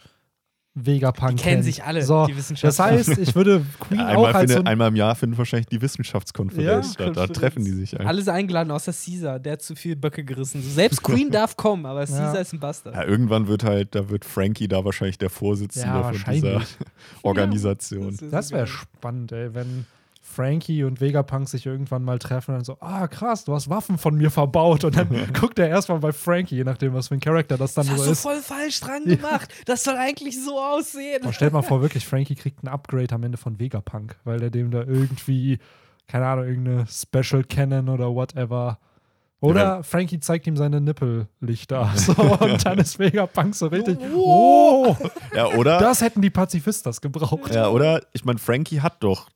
Vegapunk 0.76 1.36
Die 1.36 1.42
kennen 1.42 1.54
kennt. 1.56 1.64
sich 1.64 1.84
alle, 1.84 2.02
So, 2.02 2.26
die 2.26 2.32
das 2.32 2.38
Wissenschaftler. 2.50 2.84
heißt, 2.86 3.18
ich 3.18 3.34
würde 3.36 3.64
Queen 3.78 4.00
Ja, 4.00 4.06
auch 4.16 4.26
einmal, 4.26 4.34
als 4.34 4.52
so 4.52 4.58
ein 4.58 4.66
einmal 4.66 4.88
im 4.88 4.96
Jahr 4.96 5.14
findet 5.14 5.38
wahrscheinlich 5.38 5.66
die 5.68 5.80
Wissenschaftskonferenz 5.80 6.66
Ja, 6.86 6.92
statt. 6.92 6.98
Da 6.98 7.04
Konferenz. 7.26 7.32
treffen 7.38 7.64
die 7.64 7.70
sich 7.70 7.98
ein. 8.00 8.06
Alles 8.06 8.26
eingeladen, 8.26 8.72
außer 8.72 8.92
Caesar, 8.92 9.38
der 9.38 9.52
hat 9.52 9.62
zu 9.62 9.76
viel 9.76 9.94
Böcke 9.94 10.24
gerissen. 10.24 10.62
Selbst 10.62 11.02
Queen 11.02 11.30
darf 11.30 11.56
kommen, 11.56 11.86
aber 11.86 12.00
Caesar 12.00 12.40
ist 12.40 12.52
ein 12.52 12.58
Bastard. 12.60 12.94
Ja, 12.96 13.04
irgendwann 13.04 13.46
wird 13.46 13.62
halt, 13.62 13.94
da 13.94 14.08
wird 14.10 14.24
Frankie 14.24 14.66
da 14.66 14.84
wahrscheinlich 14.84 15.18
der 15.18 15.30
Vorsitzende 15.30 15.86
Ja, 15.88 16.12
von 16.12 16.34
dieser. 16.34 16.60
Organisation. 17.22 18.16
Das 18.30 18.50
wäre 18.50 18.66
spannend, 18.66 19.32
ey, 19.32 19.54
wenn 19.54 19.86
Frankie 20.34 20.84
und 20.84 21.00
Vegapunk 21.00 21.48
sich 21.48 21.64
irgendwann 21.66 22.02
mal 22.04 22.18
treffen 22.18 22.50
und 22.52 22.56
dann 22.58 22.64
so, 22.64 22.76
ah 22.80 23.06
krass, 23.08 23.44
du 23.44 23.54
hast 23.54 23.70
Waffen 23.70 23.98
von 23.98 24.14
mir 24.16 24.30
verbaut. 24.30 24.84
Und 24.84 24.96
dann 24.96 25.08
guckt 25.32 25.58
er 25.58 25.68
erstmal 25.68 25.98
bei 25.98 26.12
Frankie, 26.12 26.56
je 26.56 26.64
nachdem, 26.64 26.92
was 26.94 27.08
für 27.08 27.14
ein 27.14 27.20
Charakter 27.20 27.56
das 27.56 27.74
dann 27.74 27.86
Das 27.86 27.92
hast 27.94 28.00
so 28.00 28.06
du 28.06 28.12
ist. 28.12 28.22
voll 28.22 28.40
falsch 28.40 28.80
dran 28.80 29.04
gemacht. 29.04 29.48
Das 29.66 29.84
soll 29.84 29.96
eigentlich 29.96 30.42
so 30.44 30.58
aussehen. 30.60 31.22
Und 31.24 31.34
stellt 31.34 31.52
mal 31.52 31.62
vor, 31.62 31.80
wirklich, 31.82 32.06
Frankie 32.06 32.34
kriegt 32.34 32.62
ein 32.62 32.68
Upgrade 32.68 33.14
am 33.14 33.22
Ende 33.22 33.38
von 33.38 33.58
Vegapunk, 33.58 34.16
weil 34.24 34.42
er 34.42 34.50
dem 34.50 34.70
da 34.70 34.82
irgendwie, 34.82 35.58
keine 36.08 36.26
Ahnung, 36.26 36.46
irgendeine 36.46 36.86
Special 36.86 37.44
Cannon 37.44 37.88
oder 37.88 38.14
whatever. 38.14 38.78
Oder 39.40 39.60
Ja, 39.62 39.82
Frankie 39.82 40.20
zeigt 40.20 40.46
ihm 40.46 40.56
seine 40.56 40.80
Nippellichter. 40.80 41.90
So, 41.96 42.12
und 42.14 42.64
dann 42.64 42.78
ist 42.78 42.98
Vegapunk 42.98 43.54
so 43.54 43.66
richtig. 43.66 43.98
Oh. 44.14 44.96
Oh, 44.98 45.08
Ja, 45.34 45.46
oder? 45.48 45.78
das 45.78 46.00
hätten 46.00 46.22
die 46.22 46.30
Pazifistas 46.30 47.00
gebraucht. 47.00 47.54
Ja, 47.54 47.68
oder? 47.68 48.00
Ich 48.12 48.24
meine, 48.24 48.38
Frankie 48.38 48.80
hat 48.80 49.02
doch 49.02 49.28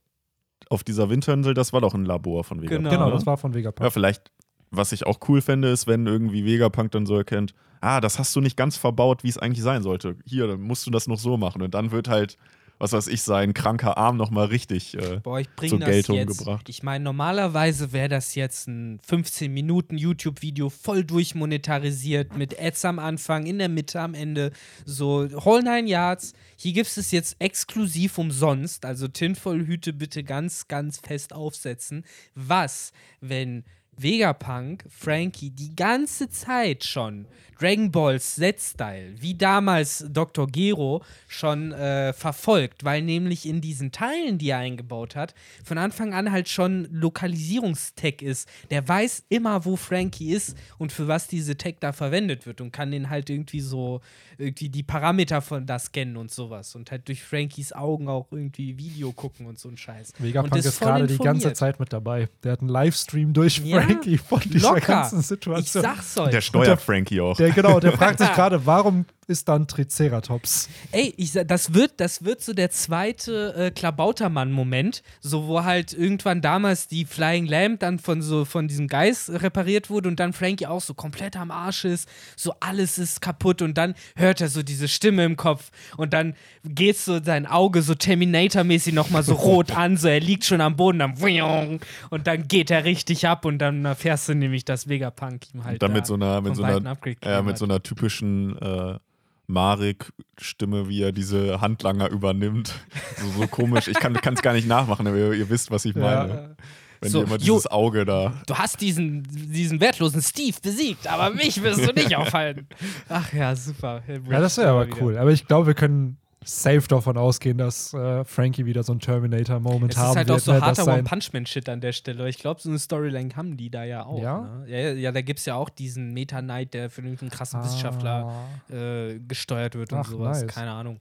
auf 0.71 0.85
dieser 0.85 1.11
Winterinsel, 1.11 1.55
das 1.55 1.73
war 1.73 1.81
doch 1.81 1.95
ein 1.95 2.05
Labor 2.05 2.45
von 2.45 2.63
Vegapunk. 2.63 2.91
Genau. 2.91 3.05
Genau, 3.05 3.11
das 3.11 3.27
war 3.27 3.37
von 3.37 3.55
Vegapunk. 3.55 3.85
Ja, 3.85 3.91
vielleicht, 3.91 4.31
was 4.71 4.93
ich 4.93 5.07
auch 5.07 5.19
cool 5.29 5.41
fände, 5.41 5.69
ist, 5.69 5.87
wenn 5.87 6.07
irgendwie 6.07 6.45
Vegapunk 6.45 6.91
dann 6.91 7.07
so 7.07 7.17
erkennt, 7.17 7.55
ah, 7.81 8.01
das 8.01 8.19
hast 8.19 8.35
du 8.35 8.41
nicht 8.41 8.57
ganz 8.57 8.77
verbaut, 8.77 9.25
wie 9.25 9.29
es 9.29 9.39
eigentlich 9.39 9.63
sein 9.63 9.83
sollte. 9.83 10.17
Hier, 10.25 10.47
dann 10.47 10.61
musst 10.61 10.87
du 10.87 10.91
das 10.91 11.07
noch 11.07 11.19
so 11.19 11.37
machen. 11.37 11.63
Und 11.63 11.75
dann 11.75 11.91
wird 11.91 12.09
halt, 12.09 12.37
was 12.79 12.93
weiß 12.93 13.09
ich, 13.09 13.23
sein 13.23 13.55
kranker 13.55 13.97
Arm 13.99 14.17
nochmal 14.17 14.47
richtig. 14.47 14.95
Äh, 14.95 15.21
Boah, 15.23 15.41
ich 15.41 15.49
bringe 15.51 15.71
zur 15.71 15.79
das 15.81 15.89
Geltung 15.89 16.17
jetzt. 16.17 16.39
gebracht. 16.39 16.69
Ich 16.69 16.83
meine, 16.83 17.05
normalerweise 17.05 17.93
wäre 17.93 18.09
das 18.09 18.35
jetzt 18.35 18.69
ein 18.69 19.01
15 19.07 19.53
Minuten 19.53 19.99
YouTube-Video 19.99 20.71
voll 20.71 21.05
durchmonetarisiert 21.05 22.37
mit 22.37 22.59
Ads 22.61 22.85
am 22.85 22.99
Anfang, 22.99 23.47
in 23.47 23.59
der 23.59 23.69
Mitte, 23.69 24.01
am 24.01 24.15
Ende. 24.15 24.53
So 24.85 25.29
Whole 25.45 25.63
Nine 25.63 25.89
Yards. 25.89 26.35
Hier 26.57 26.73
gibt 26.73 26.97
es 26.97 27.11
jetzt 27.11 27.37
exklusiv 27.39 28.19
umsonst. 28.19 28.85
Also 28.85 29.09
Tinfoil-Hüte 29.09 29.93
bitte 29.93 30.23
ganz, 30.25 30.69
ganz 30.69 30.99
fest 30.99 31.33
aufsetzen. 31.33 32.05
Was, 32.35 32.93
wenn 33.21 33.65
Vegapunk, 33.99 34.85
Frankie 34.89 35.51
die 35.51 35.75
ganze 35.75 36.29
Zeit 36.31 36.85
schon 36.85 37.27
Dragon 37.59 37.91
Balls 37.91 38.37
Z-Style, 38.37 39.15
wie 39.21 39.35
damals 39.35 40.05
Dr. 40.09 40.47
Gero, 40.47 41.03
schon 41.27 41.73
äh, 41.73 42.13
verfolgt, 42.13 42.85
weil 42.85 43.03
nämlich 43.03 43.47
in 43.47 43.61
diesen 43.61 43.91
Teilen, 43.91 44.39
die 44.39 44.51
er 44.51 44.59
eingebaut 44.59 45.17
hat, 45.17 45.35
von 45.65 45.77
Anfang 45.77 46.15
an 46.15 46.31
halt 46.31 46.49
schon 46.49 46.87
Lokalisierungstech 46.93 48.23
ist. 48.23 48.49
Der 48.71 48.87
weiß 48.87 49.25
immer, 49.29 49.65
wo 49.65 49.75
Frankie 49.75 50.33
ist 50.33 50.57
und 50.79 50.93
für 50.93 51.09
was 51.09 51.27
diese 51.27 51.57
Tech 51.57 51.77
da 51.81 51.93
verwendet 51.93 52.47
wird 52.47 52.61
und 52.61 52.71
kann 52.71 52.93
den 52.93 53.11
halt 53.11 53.29
irgendwie 53.29 53.61
so, 53.61 54.03
irgendwie 54.39 54.69
die 54.69 54.85
Parameter 54.85 55.43
von 55.43 55.67
da 55.67 55.81
scannen 55.81 56.17
und 56.17 56.31
sowas 56.31 56.77
und 56.77 56.93
halt 56.93 57.09
durch 57.09 57.25
Frankies 57.25 57.73
Augen 57.73 58.09
auch 58.09 58.29
irgendwie 58.31 58.79
Video 58.79 59.11
gucken 59.11 59.47
und 59.47 59.59
so 59.59 59.69
ein 59.69 59.77
Scheiß. 59.77 60.13
Vegapunk 60.19 60.57
ist 60.57 60.79
gerade 60.81 61.09
die 61.09 61.19
ganze. 61.19 61.49
Zeit 61.49 61.81
mit 61.81 61.93
dabei. 61.93 62.29
Der 62.45 62.53
hat 62.53 62.61
einen 62.61 62.69
Livestream 62.69 63.33
durch 63.33 63.59
Ja. 63.65 63.79
Frankie 63.79 63.88
von 64.19 64.41
dieser 64.41 64.75
Locker. 64.75 64.87
ganzen 64.87 65.21
Ich 65.21 65.27
Situation. 65.27 65.83
sag's 65.83 66.19
euch. 66.19 66.31
Der 66.31 66.41
steuert 66.41 66.81
Frankie 66.81 67.21
auch. 67.21 67.37
Der, 67.37 67.51
genau, 67.51 67.81
der 67.81 67.93
fragt 67.99 68.19
sich 68.19 68.33
gerade, 68.33 68.65
warum 68.67 69.07
ist 69.29 69.47
da 69.47 69.57
ein 69.57 69.69
Triceratops? 69.69 70.71
Ey, 70.91 71.13
ich, 71.19 71.33
das, 71.33 71.75
wird, 71.75 71.93
das 71.99 72.25
wird 72.25 72.41
so 72.41 72.55
der 72.55 72.71
zweite 72.71 73.55
äh, 73.55 73.71
Klabautermann-Moment, 73.71 75.03
so 75.21 75.47
wo 75.47 75.65
halt 75.65 75.93
irgendwann 75.93 76.41
damals 76.41 76.89
die 76.89 77.05
Flying 77.05 77.45
Lamp 77.47 77.81
dann 77.81 77.99
von 77.99 78.23
so 78.23 78.47
von 78.47 78.69
diesem 78.69 78.89
Geist 78.89 79.29
repariert 79.29 79.91
wurde 79.91 80.09
und 80.09 80.19
dann 80.19 80.33
Frankie 80.33 80.67
auch 80.67 80.81
so 80.81 80.95
komplett 80.95 81.37
am 81.37 81.51
Arsch 81.51 81.85
ist, 81.85 82.09
so 82.37 82.55
alles 82.61 82.97
ist 82.99 83.21
kaputt 83.21 83.61
und 83.61 83.77
dann 83.77 83.95
hört 84.17 84.41
er 84.41 84.49
so 84.49 84.63
diese 84.63 84.89
Stimme 84.89 85.25
im 85.25 85.37
Kopf 85.37 85.71
und 85.99 86.15
dann 86.15 86.35
geht 86.65 86.97
so 86.97 87.23
sein 87.23 87.47
Auge 87.47 87.83
so 87.83 87.95
Terminator-mäßig 87.95 88.95
nochmal 88.95 89.23
so 89.23 89.35
rot 89.35 89.77
an, 89.77 89.99
so 89.99 90.09
er 90.09 90.21
liegt 90.21 90.47
schon 90.47 90.63
am 90.63 90.77
Boden, 90.77 91.01
dann 91.01 91.19
und 92.11 92.27
dann 92.27 92.49
geht 92.49 92.71
er 92.71 92.85
richtig 92.85 93.29
ab 93.29 93.45
und 93.45 93.59
dann 93.59 93.78
erfährst 93.85 94.29
du 94.29 94.35
nämlich, 94.35 94.65
dass 94.65 94.89
Vegapunk 94.89 95.53
ihm 95.55 95.65
halt 95.65 95.75
Und 95.75 95.83
dann 95.83 95.91
da 95.93 95.97
mit 95.97 96.07
so 96.07 96.15
einer, 96.15 96.41
mit 96.41 96.57
so 96.57 96.63
einer, 96.63 96.97
ja, 97.25 97.43
mit 97.43 97.59
so 97.59 97.65
einer 97.65 97.83
typischen 97.83 98.57
äh, 98.59 98.99
Marek-Stimme, 99.47 100.89
wie 100.89 101.03
er 101.03 101.13
diese 101.13 101.61
Handlanger 101.61 102.11
übernimmt. 102.11 102.75
So, 103.17 103.41
so 103.43 103.47
komisch. 103.49 103.89
Ich 103.89 103.99
kann 103.99 104.15
es 104.35 104.43
gar 104.43 104.53
nicht 104.53 104.69
nachmachen, 104.69 105.07
aber 105.07 105.17
ihr, 105.17 105.33
ihr 105.33 105.49
wisst, 105.51 105.71
was 105.71 105.85
ich 105.85 105.95
meine. 105.95 106.57
Wenn 107.01 107.11
So, 107.11 107.23
immer 107.23 107.37
jo- 107.37 107.55
dieses 107.55 107.67
Auge 107.69 108.05
da. 108.05 108.35
du 108.49 108.55
hast 108.57 108.81
diesen, 108.81 109.23
diesen 109.23 109.81
wertlosen 109.81 110.21
Steve 110.21 110.57
besiegt, 110.61 111.07
aber 111.07 111.31
mich 111.33 111.63
wirst 111.63 111.87
du 111.87 111.93
nicht 111.93 112.17
aufhalten. 112.17 112.67
Ach 113.09 113.33
ja, 113.33 113.55
super. 113.55 114.03
Ja, 114.29 114.41
das 114.41 114.57
wäre 114.59 114.71
aber 114.71 114.89
cool. 115.01 115.17
Aber 115.17 115.31
ich 115.31 115.47
glaube, 115.47 115.69
wir 115.69 115.75
können 115.75 116.17
safe 116.45 116.87
davon 116.89 117.17
ausgehen, 117.19 117.59
dass 117.59 117.93
äh, 117.95 118.25
Frankie 118.25 118.65
wieder 118.65 118.83
so 118.83 118.93
einen 118.93 119.01
Terminator-Moment 119.01 119.97
haben 119.97 120.11
ist 120.11 120.17
halt 120.17 120.29
wird. 120.29 120.39
auch 120.39 120.43
so 120.45 120.53
ne, 120.53 120.61
harter 120.61 120.87
One-Punch-Man-Shit 120.87 121.69
an 121.69 121.81
der 121.81 121.93
Stelle. 121.93 122.29
Ich 122.29 122.39
glaube, 122.39 122.61
so 122.61 122.69
eine 122.69 122.79
Storyline 122.79 123.35
haben 123.37 123.57
die 123.57 123.71
da 123.71 123.85
ja 123.85 124.07
auch. 124.07 124.23
Ja? 124.23 124.41
Ne? 124.65 124.71
Ja, 124.71 124.93
ja, 124.93 125.13
da 125.13 125.21
gibt 125.21 125.41
es 125.41 125.47
ja 125.47 125.57
auch 125.57 125.69
diesen 125.69 126.15
Meta-Knight, 126.15 126.75
der 126.75 126.91
für 126.91 127.03
irgendeinen 127.03 127.31
krassen 127.31 127.63
Wissenschaftler 127.63 128.47
Ah. 128.71 128.73
äh, 128.75 129.19
gesteuert 129.21 129.75
wird 129.75 129.93
und 129.93 129.99
Ach, 129.99 130.09
sowas. 130.09 130.43
nice. 130.43 130.55
Keine 130.55 130.71
Ahnung. 130.71 131.01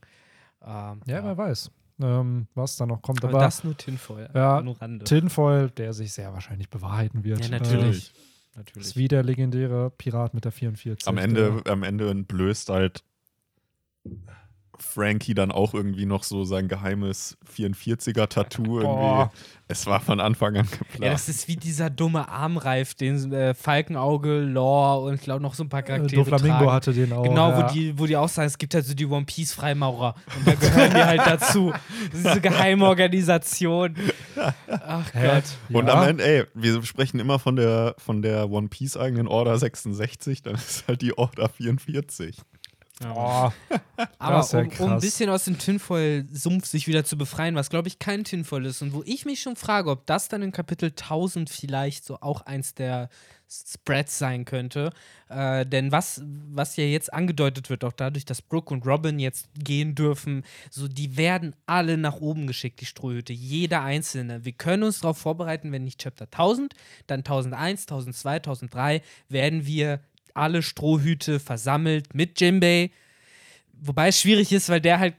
Ähm, 0.65 1.01
Ja, 1.05 1.23
wer 1.23 1.37
weiß, 1.37 1.69
ähm, 2.01 2.47
was 2.55 2.75
da 2.77 2.85
noch 2.85 3.01
kommt. 3.01 3.23
Aber, 3.23 3.35
Aber, 3.35 3.43
das 3.45 3.63
nur 3.63 3.77
Tinfoil. 3.77 4.29
Ja, 4.33 4.61
nur 4.61 4.81
Rande. 4.81 5.05
Tinfoil, 5.05 5.69
der 5.69 5.93
sich 5.93 6.11
sehr 6.13 6.33
wahrscheinlich 6.33 6.69
bewahrheiten 6.69 7.23
wird. 7.23 7.45
ja, 7.45 7.49
natürlich. 7.51 8.11
Äh, 8.55 8.57
natürlich. 8.57 8.87
ist 8.87 8.97
wie 8.97 9.07
der 9.07 9.23
legendäre 9.23 9.91
Pirat 9.91 10.33
mit 10.33 10.45
der 10.45 10.51
44. 10.51 11.07
Am 11.07 11.17
Ende, 11.19 11.61
am 11.67 11.83
Ende 11.83 12.09
entblößt 12.09 12.69
halt 12.69 13.03
Frankie 14.79 15.33
dann 15.33 15.51
auch 15.51 15.73
irgendwie 15.73 16.05
noch 16.05 16.23
so 16.23 16.43
sein 16.43 16.67
geheimes 16.67 17.37
44er-Tattoo. 17.55 18.63
Boah. 18.81 19.19
Irgendwie. 19.31 19.37
Es 19.69 19.85
war 19.85 19.99
von 19.99 20.21
Anfang 20.21 20.55
an 20.55 20.65
Ja, 20.71 20.77
geplant. 20.77 21.13
das 21.13 21.27
ist 21.27 21.49
wie 21.49 21.57
dieser 21.57 21.89
dumme 21.89 22.29
Armreif, 22.29 22.93
den 22.93 23.33
äh, 23.33 23.53
Falkenauge, 23.53 24.39
Lore 24.39 25.01
und 25.07 25.15
ich 25.15 25.21
glaube 25.21 25.41
noch 25.41 25.55
so 25.55 25.63
ein 25.63 25.69
paar 25.69 25.81
Äh, 25.81 25.87
Charaktere 25.87 26.23
Doflamingo 26.23 26.57
tragen. 26.59 26.71
hatte 26.71 26.93
den 26.93 27.11
auch. 27.11 27.23
Genau, 27.23 27.49
ja. 27.49 27.57
wo, 27.69 27.73
die, 27.73 27.99
wo 27.99 28.05
die 28.05 28.15
auch 28.15 28.29
sagen, 28.29 28.47
es 28.47 28.57
gibt 28.57 28.73
halt 28.75 28.85
so 28.85 28.93
die 28.93 29.05
One 29.05 29.25
Piece 29.25 29.51
Freimaurer 29.53 30.15
und 30.37 30.47
da 30.47 30.53
gehören 30.53 30.91
die 30.91 31.03
halt 31.03 31.19
dazu. 31.25 31.73
Diese 32.13 32.39
geheime 32.39 32.85
Organisation. 32.85 33.95
Ach 34.87 35.13
Hä? 35.13 35.27
Gott. 35.27 35.75
Und 35.75 35.87
ja. 35.87 35.93
am 36.01 36.07
Ende, 36.07 36.23
ey, 36.25 36.43
wir 36.53 36.81
sprechen 36.83 37.19
immer 37.19 37.37
von 37.39 37.57
der, 37.57 37.95
von 37.97 38.21
der 38.21 38.49
One 38.49 38.69
Piece 38.69 38.95
eigenen 38.95 39.27
Order 39.27 39.57
66, 39.57 40.43
dann 40.43 40.55
ist 40.55 40.87
halt 40.87 41.01
die 41.01 41.17
Order 41.17 41.49
44. 41.49 42.37
Boah, 42.99 43.53
Aber 44.17 44.47
ja 44.51 44.59
um, 44.59 44.71
um 44.79 44.93
ein 44.93 44.99
bisschen 44.99 45.29
aus 45.29 45.45
dem 45.45 45.59
Tinfoil-Sumpf 45.59 46.65
sich 46.65 46.87
wieder 46.87 47.05
zu 47.05 47.17
befreien, 47.17 47.55
was 47.55 47.69
glaube 47.69 47.87
ich 47.87 47.99
kein 47.99 48.23
Tinfoil 48.23 48.65
ist 48.65 48.81
und 48.81 48.93
wo 48.93 49.03
ich 49.05 49.25
mich 49.25 49.41
schon 49.41 49.55
frage, 49.55 49.91
ob 49.91 50.07
das 50.07 50.29
dann 50.29 50.41
in 50.41 50.51
Kapitel 50.51 50.89
1000 50.89 51.49
vielleicht 51.49 52.05
so 52.05 52.19
auch 52.21 52.41
eins 52.41 52.73
der 52.73 53.09
Spreads 53.49 54.17
sein 54.17 54.45
könnte. 54.45 54.91
Äh, 55.29 55.65
denn 55.65 55.91
was, 55.91 56.21
was 56.49 56.75
ja 56.75 56.83
jetzt 56.83 57.13
angedeutet 57.13 57.69
wird, 57.69 57.83
auch 57.83 57.93
dadurch, 57.93 58.25
dass 58.25 58.41
Brooke 58.41 58.73
und 58.73 58.85
Robin 58.85 59.19
jetzt 59.19 59.47
gehen 59.55 59.95
dürfen, 59.95 60.43
so 60.69 60.87
die 60.87 61.17
werden 61.17 61.55
alle 61.65 61.97
nach 61.97 62.15
oben 62.15 62.47
geschickt, 62.47 62.81
die 62.81 62.85
Strohhüte, 62.85 63.31
jeder 63.31 63.83
einzelne. 63.83 64.43
Wir 64.43 64.53
können 64.53 64.83
uns 64.83 65.01
darauf 65.01 65.17
vorbereiten, 65.17 65.71
wenn 65.71 65.83
nicht 65.83 66.01
Chapter 66.01 66.25
1000, 66.25 66.73
dann 67.07 67.19
1001, 67.19 67.83
1002, 67.83 68.35
1003 68.35 69.01
werden 69.29 69.65
wir 69.65 70.01
alle 70.37 70.61
Strohhüte 70.61 71.39
versammelt 71.39 72.13
mit 72.13 72.39
Jimbei. 72.39 72.91
Wobei 73.79 74.07
es 74.07 74.21
schwierig 74.21 74.51
ist, 74.51 74.69
weil 74.69 74.81
der 74.81 74.99
halt. 74.99 75.15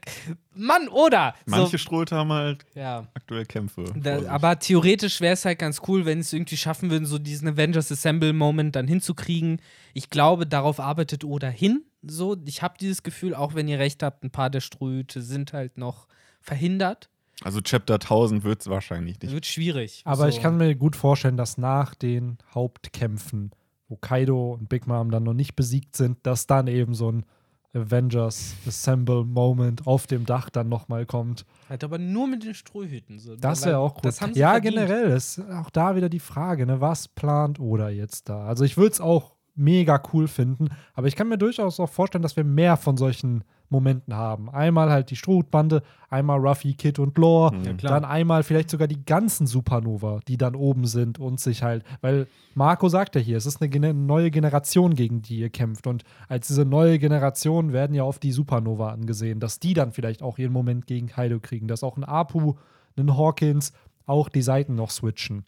Mann, 0.53 0.89
oder? 0.89 1.35
Manche 1.45 1.71
so, 1.71 1.77
Strohhüte 1.77 2.17
haben 2.17 2.33
halt 2.33 2.65
ja. 2.75 3.07
aktuell 3.13 3.45
Kämpfe. 3.45 3.85
Da, 3.95 4.27
aber 4.27 4.59
theoretisch 4.59 5.21
wäre 5.21 5.33
es 5.33 5.45
halt 5.45 5.59
ganz 5.59 5.81
cool, 5.87 6.05
wenn 6.05 6.19
es 6.19 6.33
irgendwie 6.33 6.57
schaffen 6.57 6.89
würden, 6.89 7.05
so 7.05 7.17
diesen 7.17 7.47
Avengers 7.47 7.89
Assemble-Moment 7.91 8.75
dann 8.75 8.87
hinzukriegen. 8.87 9.61
Ich 9.93 10.09
glaube, 10.09 10.45
darauf 10.45 10.81
arbeitet 10.81 11.23
Oda 11.23 11.47
hin. 11.47 11.83
So, 12.01 12.35
ich 12.45 12.61
habe 12.61 12.75
dieses 12.79 13.03
Gefühl, 13.03 13.33
auch 13.33 13.55
wenn 13.55 13.69
ihr 13.69 13.79
recht 13.79 14.03
habt, 14.03 14.23
ein 14.23 14.31
paar 14.31 14.49
der 14.49 14.59
Strohhüte 14.59 15.21
sind 15.21 15.53
halt 15.53 15.77
noch 15.77 16.07
verhindert. 16.41 17.09
also 17.43 17.61
Chapter 17.61 17.95
1000 17.95 18.43
wird 18.43 18.61
es 18.61 18.67
wahrscheinlich 18.67 19.21
nicht. 19.21 19.33
Wird 19.33 19.45
schwierig. 19.45 20.01
aber 20.05 20.23
so. 20.23 20.37
ich 20.37 20.41
kann 20.41 20.57
mir 20.57 20.75
gut 20.75 20.95
vorstellen, 20.95 21.37
dass 21.37 21.57
nach 21.57 21.95
den 21.95 22.37
Hauptkämpfen, 22.53 23.51
wo 23.89 23.97
Kaido 23.97 24.53
und 24.53 24.69
Big 24.69 24.87
Mom 24.87 25.11
dann 25.11 25.23
noch 25.23 25.33
nicht 25.33 25.55
besiegt 25.55 25.95
sind, 25.97 26.17
dass 26.23 26.47
dann 26.47 26.67
eben 26.67 26.93
so 26.93 27.11
ein 27.11 27.25
Avengers 27.73 28.55
Assemble 28.67 29.25
Moment 29.25 29.85
auf 29.85 30.07
dem 30.07 30.25
Dach 30.25 30.49
dann 30.49 30.69
nochmal 30.69 31.05
kommt. 31.05 31.45
Halt 31.69 31.83
aber 31.83 31.99
nur 31.99 32.27
mit 32.27 32.43
den 32.43 32.53
Strohhüten. 32.55 33.19
So. 33.19 33.35
Das 33.35 33.65
wäre 33.65 33.77
auch 33.77 33.95
gut. 33.95 34.11
Sie 34.11 34.39
ja, 34.39 34.51
verdient. 34.51 34.75
generell 34.75 35.11
ist 35.11 35.39
auch 35.51 35.69
da 35.69 35.95
wieder 35.95 36.09
die 36.09 36.19
Frage, 36.19 36.65
ne, 36.65 36.81
was 36.81 37.07
plant 37.07 37.59
Oda 37.59 37.89
jetzt 37.89 38.29
da? 38.29 38.45
Also 38.45 38.63
ich 38.63 38.77
würde 38.77 38.93
es 38.93 39.01
auch 39.01 39.35
mega 39.55 40.01
cool 40.13 40.27
finden, 40.27 40.69
aber 40.93 41.07
ich 41.07 41.15
kann 41.15 41.27
mir 41.27 41.37
durchaus 41.37 41.79
auch 41.79 41.89
vorstellen, 41.89 42.21
dass 42.21 42.37
wir 42.37 42.43
mehr 42.43 42.77
von 42.77 42.97
solchen 42.97 43.43
Momenten 43.69 44.15
haben. 44.15 44.49
Einmal 44.49 44.89
halt 44.89 45.11
die 45.11 45.15
Strohhutbande, 45.15 45.83
einmal 46.09 46.39
Ruffy, 46.39 46.73
Kid 46.73 46.99
und 46.99 47.17
Lore, 47.17 47.55
Mhm. 47.55 47.77
Ja, 47.81 47.89
dann 47.89 48.05
einmal 48.05 48.43
vielleicht 48.43 48.69
sogar 48.69 48.87
die 48.87 49.03
ganzen 49.05 49.47
Supernova, 49.47 50.19
die 50.27 50.37
dann 50.37 50.55
oben 50.55 50.85
sind 50.85 51.19
und 51.19 51.39
sich 51.39 51.63
halt, 51.63 51.83
weil 52.01 52.27
Marco 52.55 52.89
sagt 52.89 53.15
ja 53.15 53.21
hier, 53.21 53.37
es 53.37 53.45
ist 53.45 53.61
eine 53.61 53.93
neue 53.93 54.31
Generation, 54.31 54.95
gegen 54.95 55.21
die 55.21 55.39
ihr 55.39 55.49
kämpft 55.49 55.87
und 55.87 56.03
als 56.27 56.47
diese 56.47 56.65
neue 56.65 56.99
Generation 56.99 57.71
werden 57.73 57.95
ja 57.95 58.03
oft 58.03 58.23
die 58.23 58.31
Supernova 58.31 58.89
angesehen, 58.91 59.39
dass 59.39 59.59
die 59.59 59.73
dann 59.73 59.91
vielleicht 59.91 60.23
auch 60.23 60.37
ihren 60.37 60.53
Moment 60.53 60.87
gegen 60.87 61.07
Kaido 61.07 61.39
kriegen, 61.39 61.67
dass 61.67 61.83
auch 61.83 61.97
ein 61.97 62.03
Apu, 62.03 62.55
ein 62.97 63.15
Hawkins 63.15 63.73
auch 64.05 64.29
die 64.29 64.41
Seiten 64.41 64.75
noch 64.75 64.89
switchen. 64.89 65.45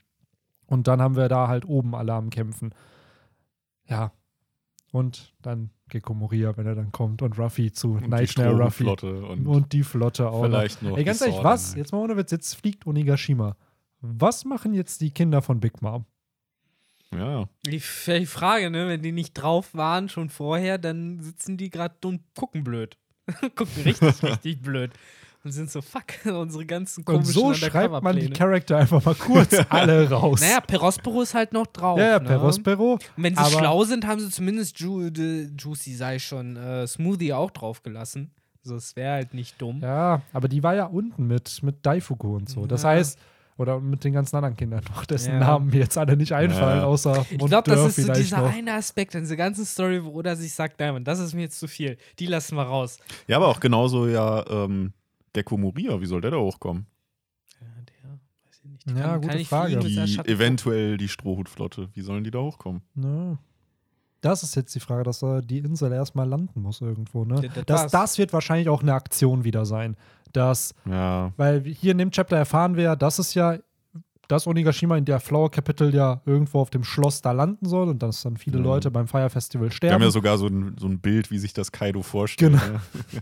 Und 0.67 0.87
dann 0.87 1.01
haben 1.01 1.15
wir 1.15 1.27
da 1.27 1.47
halt 1.47 1.65
oben 1.65 1.95
alle 1.95 2.13
am 2.13 2.29
Kämpfen. 2.29 2.73
Ja. 3.87 4.11
Und 4.91 5.33
dann 5.41 5.69
Gecko 5.87 6.13
Moria, 6.13 6.55
wenn 6.57 6.65
er 6.65 6.75
dann 6.75 6.91
kommt 6.91 7.21
und 7.21 7.39
Ruffy 7.39 7.71
zu 7.71 7.93
Und 7.93 8.09
Nightmare 8.09 8.61
Ruffy. 8.61 8.85
Und, 8.85 9.47
Und 9.47 9.73
die 9.73 9.83
Flotte 9.83 10.29
auch. 10.29 10.43
vielleicht 10.43 10.81
noch. 10.81 10.97
Ey, 10.97 11.03
ganz 11.03 11.21
ehrlich, 11.21 11.41
was? 11.41 11.75
Jetzt 11.75 11.91
mal 11.93 11.99
ohne 11.99 12.17
Witz, 12.17 12.31
jetzt 12.31 12.55
fliegt 12.55 12.85
Onigashima. 12.85 13.55
Was 14.01 14.45
machen 14.45 14.73
jetzt 14.73 14.99
die 15.01 15.11
Kinder 15.11 15.41
von 15.41 15.59
Big 15.59 15.81
Mom? 15.81 16.05
Ja. 17.13 17.47
Die, 17.65 17.81
die 18.07 18.25
Frage, 18.25 18.69
ne, 18.69 18.87
wenn 18.87 19.01
die 19.01 19.11
nicht 19.11 19.33
drauf 19.33 19.73
waren 19.73 20.09
schon 20.09 20.29
vorher, 20.29 20.77
dann 20.77 21.19
sitzen 21.21 21.57
die 21.57 21.69
gerade 21.69 21.95
und 22.05 22.21
gucken 22.35 22.63
blöd. 22.63 22.97
gucken 23.55 23.83
richtig, 23.83 24.23
richtig 24.23 24.61
blöd. 24.61 24.91
Und 25.43 25.51
sind 25.53 25.71
so, 25.71 25.81
fuck, 25.81 26.03
unsere 26.25 26.65
ganzen 26.65 26.99
Und 27.01 27.05
komischen 27.05 27.33
so 27.33 27.53
schreibt 27.53 28.03
man 28.03 28.15
die. 28.15 28.29
Charakter 28.29 28.77
einfach 28.77 29.03
mal 29.03 29.15
kurz 29.15 29.55
alle 29.69 30.09
raus. 30.09 30.39
Naja, 30.41 30.59
Perospero 30.59 31.21
ist 31.23 31.33
halt 31.33 31.51
noch 31.51 31.65
drauf. 31.67 31.97
ja, 31.97 32.05
ja, 32.09 32.19
ne? 32.19 32.25
Perospero. 32.27 32.93
Und 32.93 33.01
wenn 33.17 33.35
sie 33.35 33.43
schlau 33.51 33.83
sind, 33.83 34.05
haben 34.05 34.19
sie 34.19 34.29
zumindest 34.29 34.79
Ju 34.79 35.09
de, 35.09 35.49
Juicy, 35.57 35.95
sei 35.95 36.19
schon, 36.19 36.57
äh, 36.57 36.85
Smoothie 36.85 37.33
auch 37.33 37.49
draufgelassen. 37.51 38.31
So, 38.63 38.75
es 38.75 38.95
wäre 38.95 39.13
halt 39.13 39.33
nicht 39.33 39.59
dumm. 39.59 39.79
Ja, 39.81 40.21
aber 40.33 40.47
die 40.47 40.61
war 40.61 40.75
ja 40.75 40.85
unten 40.85 41.25
mit, 41.25 41.63
mit 41.63 41.83
Daifuku 41.83 42.35
und 42.35 42.47
so. 42.47 42.67
Das 42.67 42.83
Ja. 42.83 42.89
heißt, 42.89 43.17
oder 43.57 43.79
mit 43.79 44.03
den 44.03 44.13
ganzen 44.13 44.35
anderen 44.35 44.55
Kindern 44.55 44.83
noch, 44.95 45.05
dessen 45.05 45.33
Ja. 45.33 45.39
Namen 45.39 45.71
mir 45.71 45.79
jetzt 45.79 45.97
alle 45.97 46.15
nicht 46.15 46.33
einfallen, 46.33 46.81
Ja. 46.81 46.85
außer 46.85 47.25
Ich 47.31 47.37
glaube, 47.39 47.69
das 47.71 47.97
ist 47.97 48.05
so 48.05 48.13
dieser 48.13 48.41
noch. 48.41 48.53
eine 48.53 48.73
Aspekt 48.73 49.15
in 49.15 49.21
dieser 49.21 49.35
ganzen 49.37 49.65
Story, 49.65 50.03
wo 50.03 50.09
Oda 50.11 50.35
sich 50.35 50.53
sagt, 50.53 50.79
nein, 50.79 50.93
Mann, 50.93 51.03
das 51.03 51.17
ist 51.19 51.33
mir 51.33 51.41
jetzt 51.41 51.59
zu 51.59 51.67
viel. 51.67 51.97
Die 52.19 52.27
lassen 52.27 52.55
wir 52.55 52.61
raus. 52.63 52.99
ja, 53.25 53.37
aber 53.37 53.47
auch 53.47 53.59
genauso 53.59 54.07
ja 54.07 54.45
ähm, 54.47 54.93
Gecko 55.33 55.57
Moria, 55.57 55.99
wie 56.01 56.05
soll 56.05 56.21
der 56.21 56.31
da 56.31 56.37
hochkommen? 56.37 56.85
Ja, 57.59 57.67
der, 58.03 58.09
weiß 58.11 58.61
ich 58.63 58.85
nicht. 58.85 58.97
Ja, 58.97 59.17
gute 59.17 59.37
nicht 59.37 59.47
Frage. 59.49 59.79
Die, 59.79 60.17
eventuell 60.25 60.97
die 60.97 61.07
Strohhutflotte, 61.07 61.89
wie 61.93 62.01
sollen 62.01 62.23
die 62.23 62.31
da 62.31 62.39
hochkommen? 62.39 62.81
Ne. 62.95 63.37
Das 64.21 64.43
ist 64.43 64.55
jetzt 64.55 64.75
die 64.75 64.79
Frage, 64.79 65.03
dass 65.03 65.23
äh, 65.23 65.41
die 65.41 65.57
Insel 65.59 65.91
erstmal 65.91 66.27
landen 66.27 66.61
muss 66.61 66.79
irgendwo. 66.81 67.25
Ne? 67.25 67.41
Ja, 67.55 67.63
das 67.63 67.91
das 67.91 68.17
wird 68.19 68.33
wahrscheinlich 68.33 68.69
auch 68.69 68.81
eine 68.83 68.93
Aktion 68.93 69.43
wieder 69.43 69.65
sein. 69.65 69.97
Dass, 70.31 70.75
Ja. 70.85 71.33
weil 71.37 71.61
hier 71.63 71.91
in 71.93 71.97
dem 71.97 72.11
Chapter 72.11 72.37
erfahren 72.37 72.75
wir 72.75 72.83
ja, 72.83 72.95
dass 72.95 73.19
es 73.19 73.33
ja, 73.33 73.57
dass 74.31 74.47
Onigashima 74.47 74.97
in 74.97 75.05
der 75.05 75.19
Flower 75.19 75.51
Capital 75.51 75.93
ja 75.93 76.21
irgendwo 76.25 76.59
auf 76.61 76.69
dem 76.69 76.83
Schloss 76.83 77.21
da 77.21 77.31
landen 77.31 77.65
soll 77.67 77.89
und 77.89 78.01
dass 78.01 78.21
dann 78.21 78.37
viele 78.37 78.57
Mhm. 78.59 78.63
Leute 78.63 78.91
beim 78.91 79.07
Fire 79.07 79.29
Festival 79.29 79.65
Wir 79.65 79.69
haben 79.71 79.75
sterben. 79.75 80.03
ja 80.03 80.11
sogar 80.11 80.37
so 80.37 80.47
ein, 80.47 80.75
so 80.79 80.87
ein 80.87 80.99
Bild, 80.99 81.31
wie 81.31 81.37
sich 81.37 81.53
das 81.53 81.71
Kaido 81.71 82.01
vorstellt. 82.01 82.53
Genau. 82.53 82.63
Ne? 82.73 82.79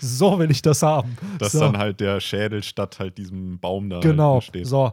so 0.00 0.38
will 0.38 0.50
ich 0.50 0.62
das 0.62 0.82
haben. 0.82 1.16
Dass 1.38 1.52
so. 1.52 1.60
dann 1.60 1.78
halt 1.78 2.00
der 2.00 2.20
Schädel 2.20 2.62
statt 2.62 2.98
halt 2.98 3.16
diesem 3.18 3.58
Baum 3.58 3.88
da 3.90 4.00
Genau. 4.00 4.40
steht. 4.40 4.66
So. 4.66 4.92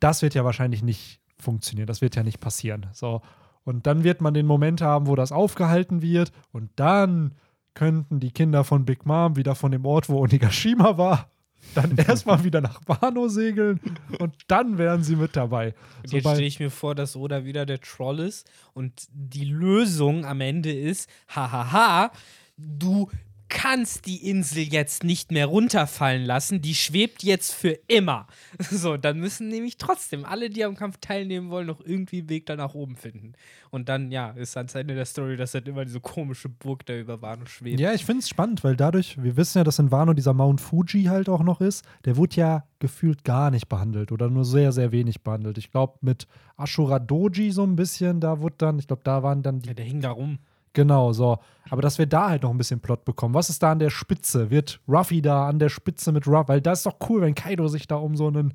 Das 0.00 0.22
wird 0.22 0.34
ja 0.34 0.44
wahrscheinlich 0.44 0.82
nicht 0.82 1.20
funktionieren. 1.40 1.86
Das 1.86 2.00
wird 2.00 2.14
ja 2.16 2.22
nicht 2.22 2.40
passieren. 2.40 2.86
So. 2.92 3.22
Und 3.64 3.86
dann 3.86 4.04
wird 4.04 4.20
man 4.20 4.34
den 4.34 4.46
Moment 4.46 4.80
haben, 4.80 5.06
wo 5.06 5.16
das 5.16 5.32
aufgehalten 5.32 6.02
wird. 6.02 6.32
Und 6.52 6.70
dann 6.76 7.34
könnten 7.74 8.18
die 8.20 8.32
Kinder 8.32 8.64
von 8.64 8.84
Big 8.84 9.06
Mom 9.06 9.36
wieder 9.36 9.54
von 9.54 9.70
dem 9.70 9.84
Ort, 9.86 10.08
wo 10.08 10.18
Onigashima 10.20 10.98
war, 10.98 11.30
dann 11.74 11.96
erstmal 12.08 12.44
wieder 12.44 12.60
nach 12.60 12.80
Wano 12.86 13.28
segeln 13.28 13.80
und 14.18 14.34
dann 14.48 14.78
wären 14.78 15.02
sie 15.02 15.16
mit 15.16 15.36
dabei. 15.36 15.74
Und 16.02 16.12
jetzt 16.12 16.28
stelle 16.28 16.46
ich 16.46 16.60
mir 16.60 16.70
vor, 16.70 16.94
dass 16.94 17.16
Oda 17.16 17.44
wieder 17.44 17.66
der 17.66 17.80
Troll 17.80 18.20
ist 18.20 18.48
und 18.74 19.08
die 19.12 19.44
Lösung 19.44 20.24
am 20.24 20.40
Ende 20.40 20.72
ist, 20.72 21.08
hahaha, 21.28 22.10
du 22.56 23.08
kannst 23.48 24.06
die 24.06 24.28
Insel 24.28 24.62
jetzt 24.62 25.04
nicht 25.04 25.32
mehr 25.32 25.46
runterfallen 25.46 26.24
lassen, 26.24 26.60
die 26.60 26.74
schwebt 26.74 27.22
jetzt 27.22 27.54
für 27.54 27.78
immer. 27.88 28.26
So, 28.70 28.96
dann 28.96 29.18
müssen 29.18 29.48
nämlich 29.48 29.78
trotzdem 29.78 30.24
alle, 30.24 30.50
die 30.50 30.64
am 30.64 30.74
Kampf 30.76 30.98
teilnehmen 31.00 31.48
wollen, 31.50 31.66
noch 31.66 31.80
irgendwie 31.80 32.18
einen 32.18 32.28
Weg 32.28 32.46
da 32.46 32.54
nach 32.54 32.74
oben 32.74 32.96
finden. 32.96 33.32
Und 33.70 33.88
dann, 33.88 34.10
ja, 34.10 34.30
ist 34.30 34.56
ans 34.56 34.74
Ende 34.74 34.94
der 34.94 35.04
Story, 35.04 35.36
dass 35.36 35.54
halt 35.54 35.68
immer 35.68 35.84
diese 35.84 36.00
komische 36.00 36.48
Burg 36.48 36.84
da 36.86 36.96
über 36.96 37.22
Wano 37.22 37.46
schwebt. 37.46 37.80
Ja, 37.80 37.92
ich 37.92 38.04
finde 38.04 38.20
es 38.20 38.28
spannend, 38.28 38.62
weil 38.64 38.76
dadurch, 38.76 39.22
wir 39.22 39.36
wissen 39.36 39.58
ja, 39.58 39.64
dass 39.64 39.78
in 39.78 39.90
Wano 39.90 40.12
dieser 40.12 40.34
Mount 40.34 40.60
Fuji 40.60 41.04
halt 41.04 41.28
auch 41.28 41.42
noch 41.42 41.60
ist, 41.60 41.84
der 42.04 42.16
wurde 42.16 42.36
ja 42.36 42.64
gefühlt 42.78 43.24
gar 43.24 43.50
nicht 43.50 43.68
behandelt 43.68 44.12
oder 44.12 44.28
nur 44.28 44.44
sehr, 44.44 44.72
sehr 44.72 44.92
wenig 44.92 45.22
behandelt. 45.22 45.58
Ich 45.58 45.70
glaube, 45.70 45.98
mit 46.00 46.26
Ashura 46.56 46.98
Doji 46.98 47.50
so 47.50 47.64
ein 47.64 47.76
bisschen, 47.76 48.20
da 48.20 48.40
wurde 48.40 48.56
dann, 48.58 48.78
ich 48.78 48.86
glaube, 48.86 49.02
da 49.04 49.22
waren 49.22 49.42
dann 49.42 49.60
die. 49.60 49.68
Ja, 49.68 49.74
der 49.74 49.84
hing 49.84 50.00
da 50.00 50.10
rum. 50.10 50.38
Genau, 50.78 51.12
so. 51.12 51.38
Aber 51.70 51.82
dass 51.82 51.98
wir 51.98 52.06
da 52.06 52.28
halt 52.28 52.44
noch 52.44 52.50
ein 52.50 52.56
bisschen 52.56 52.78
Plot 52.78 53.04
bekommen. 53.04 53.34
Was 53.34 53.50
ist 53.50 53.64
da 53.64 53.72
an 53.72 53.80
der 53.80 53.90
Spitze? 53.90 54.48
Wird 54.50 54.78
Ruffy 54.86 55.20
da 55.20 55.48
an 55.48 55.58
der 55.58 55.70
Spitze 55.70 56.12
mit 56.12 56.28
Ruff? 56.28 56.46
Weil 56.46 56.60
das 56.60 56.78
ist 56.78 56.86
doch 56.86 56.98
cool, 57.08 57.20
wenn 57.20 57.34
Kaido 57.34 57.66
sich 57.66 57.88
da 57.88 57.96
um 57.96 58.16
so 58.16 58.28
einen, 58.28 58.54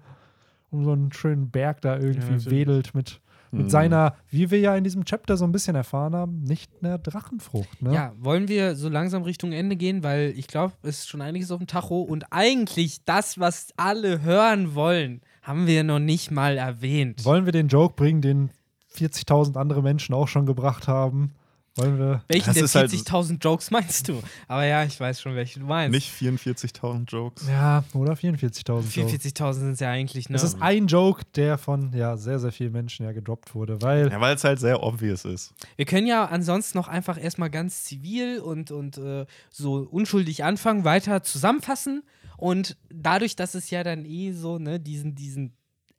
um 0.71 0.85
so 0.85 0.93
einen 0.93 1.11
schönen 1.11 1.51
Berg 1.51 1.81
da 1.81 1.97
irgendwie 1.97 2.45
ja, 2.45 2.49
wedelt 2.49 2.95
mit, 2.95 3.19
mit 3.51 3.65
mhm. 3.65 3.69
seiner, 3.69 4.15
wie 4.29 4.51
wir 4.51 4.59
ja 4.61 4.73
in 4.77 4.85
diesem 4.85 5.03
Chapter 5.03 5.35
so 5.35 5.43
ein 5.43 5.51
bisschen 5.51 5.75
erfahren 5.75 6.15
haben, 6.15 6.43
nicht 6.43 6.71
einer 6.81 6.97
Drachenfrucht. 6.97 7.81
Ne? 7.81 7.93
Ja, 7.93 8.13
wollen 8.17 8.47
wir 8.47 8.77
so 8.77 8.87
langsam 8.87 9.23
Richtung 9.23 9.51
Ende 9.51 9.75
gehen, 9.75 10.01
weil 10.01 10.33
ich 10.37 10.47
glaube, 10.47 10.75
es 10.83 10.99
ist 10.99 11.09
schon 11.09 11.21
einiges 11.21 11.51
auf 11.51 11.57
dem 11.57 11.67
Tacho 11.67 12.03
und 12.03 12.27
eigentlich 12.31 13.03
das, 13.03 13.37
was 13.37 13.73
alle 13.75 14.21
hören 14.21 14.75
wollen, 14.75 15.19
haben 15.41 15.67
wir 15.67 15.83
noch 15.83 15.99
nicht 15.99 16.31
mal 16.31 16.55
erwähnt. 16.55 17.25
Wollen 17.25 17.43
wir 17.43 17.51
den 17.51 17.67
Joke 17.67 17.95
bringen, 17.97 18.21
den 18.21 18.49
40.000 18.95 19.57
andere 19.57 19.83
Menschen 19.83 20.15
auch 20.15 20.29
schon 20.29 20.45
gebracht 20.45 20.87
haben? 20.87 21.33
Wollen 21.75 21.97
wir. 21.97 22.23
Welchen 22.27 22.53
der 22.53 22.65
40.000 22.65 23.29
halt 23.29 23.43
Jokes 23.43 23.71
meinst 23.71 24.07
du? 24.07 24.21
Aber 24.47 24.63
ja, 24.63 24.83
ich 24.83 24.99
weiß 24.99 25.19
schon, 25.19 25.35
welchen 25.35 25.61
du 25.61 25.65
meinst. 25.65 25.91
Nicht 25.91 26.11
44.000 26.13 27.09
Jokes. 27.09 27.47
Ja, 27.47 27.83
oder 27.95 28.13
44.000 28.13 28.83
44.000 28.83 29.53
sind 29.53 29.71
es 29.71 29.79
ja 29.79 29.89
eigentlich, 29.89 30.29
ne? 30.29 30.33
Das 30.33 30.43
ist 30.43 30.61
ein 30.61 30.85
Joke, 30.85 31.23
der 31.35 31.57
von 31.57 31.91
ja, 31.93 32.15
sehr, 32.15 32.39
sehr 32.39 32.51
vielen 32.51 32.73
Menschen 32.73 33.05
ja 33.05 33.11
gedroppt 33.11 33.55
wurde, 33.55 33.81
weil. 33.81 34.11
Ja, 34.11 34.21
weil 34.21 34.35
es 34.35 34.43
halt 34.43 34.59
sehr 34.59 34.83
obvious 34.83 35.25
ist. 35.25 35.53
Wir 35.75 35.85
können 35.85 36.05
ja 36.05 36.25
ansonsten 36.25 36.77
noch 36.77 36.87
einfach 36.87 37.21
erstmal 37.21 37.49
ganz 37.49 37.83
zivil 37.85 38.39
und, 38.39 38.69
und 38.69 38.99
äh, 38.99 39.25
so 39.49 39.87
unschuldig 39.89 40.43
anfangen, 40.43 40.83
weiter 40.83 41.23
zusammenfassen. 41.23 42.03
Und 42.37 42.77
dadurch, 42.89 43.35
dass 43.35 43.55
es 43.55 43.69
ja 43.71 43.83
dann 43.83 44.05
eh 44.05 44.31
so, 44.31 44.59
ne, 44.59 44.79
diesen, 44.79 45.15
diesen 45.15 45.53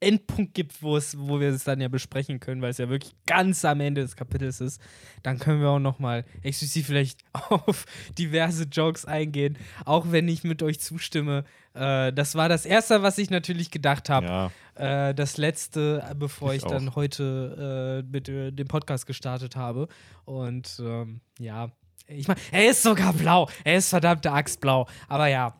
Endpunkt 0.05 0.55
gibt, 0.55 0.83
wo, 0.83 0.97
es, 0.97 1.17
wo 1.19 1.41
wir 1.41 1.49
es 1.49 1.65
dann 1.65 1.81
ja 1.81 1.89
besprechen 1.89 2.41
können, 2.41 2.63
weil 2.63 2.71
es 2.71 2.79
ja 2.79 2.89
wirklich 2.89 3.15
ganz 3.27 3.65
am 3.65 3.81
Ende 3.81 4.03
des 4.03 4.17
Kapitels 4.17 4.61
ist, 4.61 4.81
dann 5.23 5.39
können 5.39 5.61
wir 5.61 5.71
auch 5.71 5.79
noch 5.79 5.99
mal 5.99 6.25
exklusiv 6.43 6.87
vielleicht 6.87 7.21
auf 7.49 7.87
diverse 8.19 8.65
Jokes 8.65 9.05
eingehen, 9.05 9.59
auch 9.85 10.07
wenn 10.11 10.29
ich 10.29 10.45
mit 10.45 10.63
euch 10.63 10.81
zustimme. 10.81 11.45
Äh, 11.75 12.13
das 12.13 12.35
war 12.35 12.49
das 12.49 12.67
Erste, 12.67 13.03
was 13.03 13.19
ich 13.19 13.31
natürlich 13.31 13.71
gedacht 13.71 14.11
habe. 14.11 14.27
Ja. 14.27 15.09
Äh, 15.09 15.15
das 15.15 15.37
Letzte, 15.37 16.05
bevor 16.17 16.55
ich, 16.55 16.63
ich 16.63 16.69
dann 16.69 16.95
heute 16.95 18.03
äh, 18.05 18.11
mit 18.11 18.29
äh, 18.29 18.53
dem 18.53 18.69
Podcast 18.69 19.07
gestartet 19.07 19.57
habe. 19.57 19.89
Und 20.25 20.81
ähm, 20.81 21.21
ja, 21.39 21.71
ich 22.07 22.29
meine, 22.29 22.41
er 22.53 22.71
ist 22.71 22.83
sogar 22.83 23.13
blau. 23.13 23.49
Er 23.65 23.77
ist 23.77 23.89
verdammte 23.89 24.31
Axt 24.31 24.61
blau. 24.61 24.87
Aber 25.09 25.29
ja, 25.29 25.55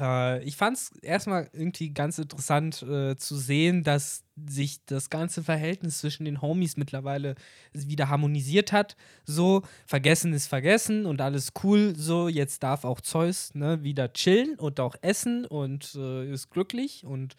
äh, 0.00 0.42
ich 0.44 0.56
fand 0.56 0.76
es 0.76 0.90
erstmal 1.02 1.48
irgendwie 1.52 1.90
ganz 1.90 2.18
interessant 2.18 2.82
äh, 2.82 3.16
zu 3.16 3.36
sehen, 3.36 3.82
dass 3.82 4.24
sich 4.48 4.84
das 4.84 5.08
ganze 5.10 5.42
Verhältnis 5.42 5.98
zwischen 5.98 6.24
den 6.24 6.42
Homies 6.42 6.76
mittlerweile 6.76 7.34
wieder 7.72 8.08
harmonisiert 8.08 8.72
hat. 8.72 8.96
So, 9.24 9.62
vergessen 9.86 10.32
ist 10.32 10.46
vergessen 10.46 11.06
und 11.06 11.20
alles 11.20 11.52
cool. 11.62 11.94
So, 11.96 12.28
jetzt 12.28 12.62
darf 12.62 12.84
auch 12.84 13.00
Zeus 13.00 13.54
ne, 13.54 13.82
wieder 13.82 14.12
chillen 14.12 14.56
und 14.56 14.80
auch 14.80 14.96
essen 15.00 15.46
und 15.46 15.94
äh, 15.94 16.30
ist 16.30 16.50
glücklich. 16.50 17.04
Und, 17.04 17.36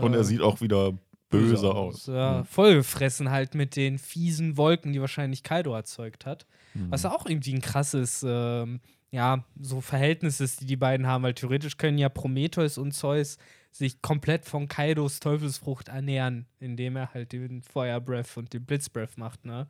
und 0.00 0.14
er 0.14 0.20
äh, 0.20 0.24
sieht 0.24 0.40
auch 0.40 0.60
wieder 0.60 0.94
böse, 1.30 1.54
böse 1.54 1.74
aus. 1.74 2.06
Ja, 2.06 2.38
mhm. 2.38 2.44
Vollgefressen 2.44 3.30
halt 3.30 3.54
mit 3.54 3.76
den 3.76 3.98
fiesen 3.98 4.56
Wolken, 4.56 4.92
die 4.92 5.00
wahrscheinlich 5.00 5.42
Kaido 5.42 5.74
erzeugt 5.74 6.26
hat. 6.26 6.46
Mhm. 6.74 6.90
Was 6.90 7.06
auch 7.06 7.26
irgendwie 7.26 7.54
ein 7.54 7.62
krasses. 7.62 8.24
Ähm, 8.26 8.80
ja, 9.12 9.44
so 9.60 9.80
Verhältnis 9.80 10.40
ist, 10.40 10.60
die 10.60 10.66
die 10.66 10.76
beiden 10.76 11.06
haben, 11.06 11.24
weil 11.24 11.34
theoretisch 11.34 11.76
können 11.76 11.98
ja 11.98 12.08
Prometheus 12.08 12.78
und 12.78 12.92
Zeus 12.92 13.38
sich 13.72 14.02
komplett 14.02 14.44
von 14.44 14.68
Kaidos 14.68 15.20
Teufelsfrucht 15.20 15.88
ernähren, 15.88 16.46
indem 16.58 16.96
er 16.96 17.12
halt 17.12 17.32
den 17.32 17.62
Feuerbreath 17.62 18.36
und 18.36 18.52
den 18.52 18.64
Blitzbreath 18.64 19.18
macht, 19.18 19.44
ne? 19.44 19.66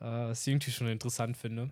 Äh, 0.00 0.04
was 0.04 0.46
ich 0.46 0.52
irgendwie 0.52 0.70
schon 0.70 0.88
interessant 0.88 1.36
finde. 1.36 1.70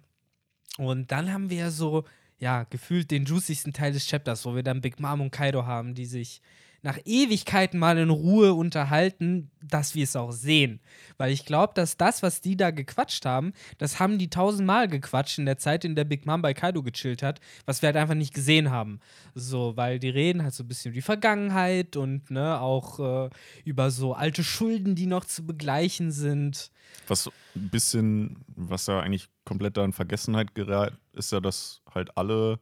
Und 0.79 1.11
dann 1.11 1.33
haben 1.33 1.51
wir 1.51 1.59
ja 1.59 1.71
so, 1.71 2.05
ja, 2.39 2.65
gefühlt 2.65 3.11
den 3.11 3.25
juicigsten 3.25 3.73
Teil 3.73 3.93
des 3.93 4.07
Chapters, 4.07 4.45
wo 4.45 4.55
wir 4.55 4.63
dann 4.63 4.81
Big 4.81 5.01
Mom 5.01 5.21
und 5.21 5.31
Kaido 5.31 5.67
haben, 5.67 5.95
die 5.95 6.07
sich 6.07 6.41
nach 6.83 6.99
Ewigkeiten 7.05 7.78
mal 7.78 7.99
in 7.99 8.11
Ruhe 8.11 8.55
unterhalten, 8.55 9.51
dass 9.62 9.95
wir 9.95 10.05
es 10.05 10.16
auch 10.16 10.33
sehen. 10.33 10.81
Weil 11.18 11.33
ich 11.33 11.45
glaube, 11.45 11.74
dass 11.74 11.97
das, 11.97 12.22
was 12.22 12.41
die 12.41 12.57
da 12.57 12.70
gequatscht 12.70 13.26
haben, 13.26 13.53
das 13.78 14.01
haben 14.01 14.18
die 14.18 14.31
tausendmal 14.31 14.89
gequatscht 14.89 15.39
in 15.39 15.47
der 15.47 15.59
Zeit, 15.59 15.85
in 15.85 15.95
der 15.95 16.05
Big 16.05 16.26
Mom 16.26 16.43
bei 16.43 16.55
Kaido 16.55 16.83
gechillt 16.83 17.22
hat, 17.22 17.41
was 17.66 17.83
wir 17.83 17.89
halt 17.89 17.97
einfach 17.97 18.14
nicht 18.14 18.35
gesehen 18.35 18.70
haben. 18.70 19.01
So, 19.35 19.76
weil 19.76 19.99
die 19.99 20.09
reden 20.09 20.43
halt 20.43 20.55
so 20.55 20.64
ein 20.64 20.68
bisschen 20.68 20.91
über 20.91 20.97
die 20.97 21.03
Vergangenheit 21.03 21.97
und 21.97 22.31
ne, 22.31 22.61
auch 22.61 23.26
äh, 23.26 23.31
über 23.64 23.91
so 23.91 24.14
alte 24.14 24.43
Schulden, 24.43 24.95
die 24.95 25.07
noch 25.07 25.24
zu 25.24 25.47
begleichen 25.47 26.11
sind. 26.11 26.70
Was 27.07 27.28
ein 27.55 27.68
bisschen, 27.68 28.45
was 28.49 28.87
ja 28.87 29.01
eigentlich 29.01 29.28
komplett 29.45 29.76
da 29.76 29.85
in 29.85 29.93
Vergessenheit 29.93 30.55
gerät, 30.55 30.95
ist 31.12 31.33
ja, 31.33 31.41
dass 31.41 31.83
halt 31.95 32.16
alle 32.16 32.59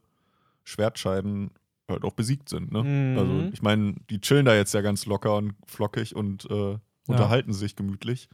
Schwertscheiden 0.63 1.51
halt 1.89 2.03
auch 2.03 2.13
besiegt 2.13 2.49
sind. 2.49 2.71
Ne? 2.71 2.83
Mhm. 2.83 3.17
Also 3.17 3.49
ich 3.53 3.61
meine, 3.61 3.95
die 4.09 4.21
chillen 4.21 4.45
da 4.45 4.55
jetzt 4.55 4.73
ja 4.73 4.81
ganz 4.81 5.05
locker 5.05 5.35
und 5.35 5.53
flockig 5.65 6.15
und 6.15 6.49
äh, 6.49 6.77
unterhalten 7.07 7.51
ja. 7.51 7.57
sich 7.57 7.75
gemütlich. 7.75 8.29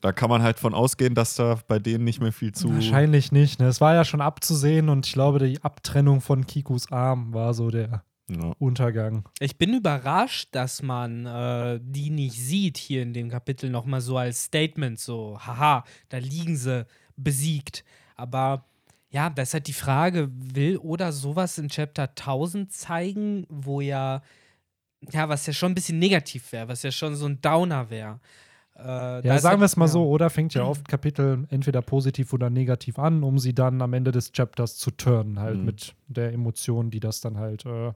Da 0.00 0.12
kann 0.12 0.30
man 0.30 0.42
halt 0.42 0.58
von 0.58 0.74
ausgehen, 0.74 1.14
dass 1.14 1.34
da 1.34 1.58
bei 1.66 1.78
denen 1.78 2.04
nicht 2.04 2.20
mehr 2.20 2.32
viel 2.32 2.52
zu. 2.52 2.72
Wahrscheinlich 2.72 3.32
nicht. 3.32 3.60
Ne? 3.60 3.66
Es 3.66 3.80
war 3.80 3.94
ja 3.94 4.04
schon 4.04 4.20
abzusehen 4.20 4.88
und 4.88 5.06
ich 5.06 5.12
glaube, 5.12 5.38
die 5.38 5.62
Abtrennung 5.62 6.20
von 6.20 6.46
Kikus 6.46 6.92
Arm 6.92 7.32
war 7.32 7.54
so 7.54 7.70
der 7.70 8.04
ja. 8.28 8.52
Untergang. 8.58 9.24
Ich 9.38 9.56
bin 9.56 9.74
überrascht, 9.74 10.48
dass 10.52 10.82
man 10.82 11.26
äh, 11.26 11.80
die 11.82 12.10
nicht 12.10 12.40
sieht 12.40 12.76
hier 12.76 13.02
in 13.02 13.14
dem 13.14 13.30
Kapitel 13.30 13.70
nochmal 13.70 14.00
so 14.00 14.18
als 14.18 14.44
Statement, 14.44 14.98
so, 14.98 15.38
haha, 15.40 15.84
da 16.08 16.18
liegen 16.18 16.56
sie 16.56 16.86
besiegt. 17.16 17.84
Aber 18.16 18.66
ja, 19.16 19.30
das 19.30 19.48
ist 19.48 19.54
halt 19.54 19.66
die 19.66 19.72
Frage, 19.72 20.28
will 20.30 20.76
oder 20.76 21.10
sowas 21.10 21.56
in 21.56 21.68
Chapter 21.68 22.02
1000 22.02 22.70
zeigen, 22.70 23.46
wo 23.48 23.80
ja, 23.80 24.20
ja, 25.10 25.26
was 25.30 25.46
ja 25.46 25.54
schon 25.54 25.72
ein 25.72 25.74
bisschen 25.74 25.98
negativ 25.98 26.52
wäre, 26.52 26.68
was 26.68 26.82
ja 26.82 26.90
schon 26.90 27.14
so 27.14 27.24
ein 27.24 27.40
Downer 27.40 27.88
wäre. 27.88 28.20
Äh, 28.74 29.26
ja, 29.26 29.38
sagen 29.38 29.52
halt, 29.52 29.60
wir 29.60 29.64
es 29.64 29.76
mal 29.78 29.86
ja. 29.86 29.92
so, 29.92 30.06
oder 30.06 30.28
fängt 30.28 30.52
ja 30.52 30.64
oft 30.64 30.86
Kapitel 30.86 31.46
entweder 31.48 31.80
positiv 31.80 32.34
oder 32.34 32.50
negativ 32.50 32.98
an, 32.98 33.22
um 33.22 33.38
sie 33.38 33.54
dann 33.54 33.80
am 33.80 33.94
Ende 33.94 34.12
des 34.12 34.32
Chapters 34.32 34.76
zu 34.76 34.90
turnen, 34.90 35.40
halt 35.40 35.60
mhm. 35.60 35.64
mit 35.64 35.94
der 36.08 36.34
Emotion, 36.34 36.90
die 36.90 37.00
das 37.00 37.22
dann 37.22 37.38
halt 37.38 37.64
äh, 37.64 37.86
ja, 37.86 37.94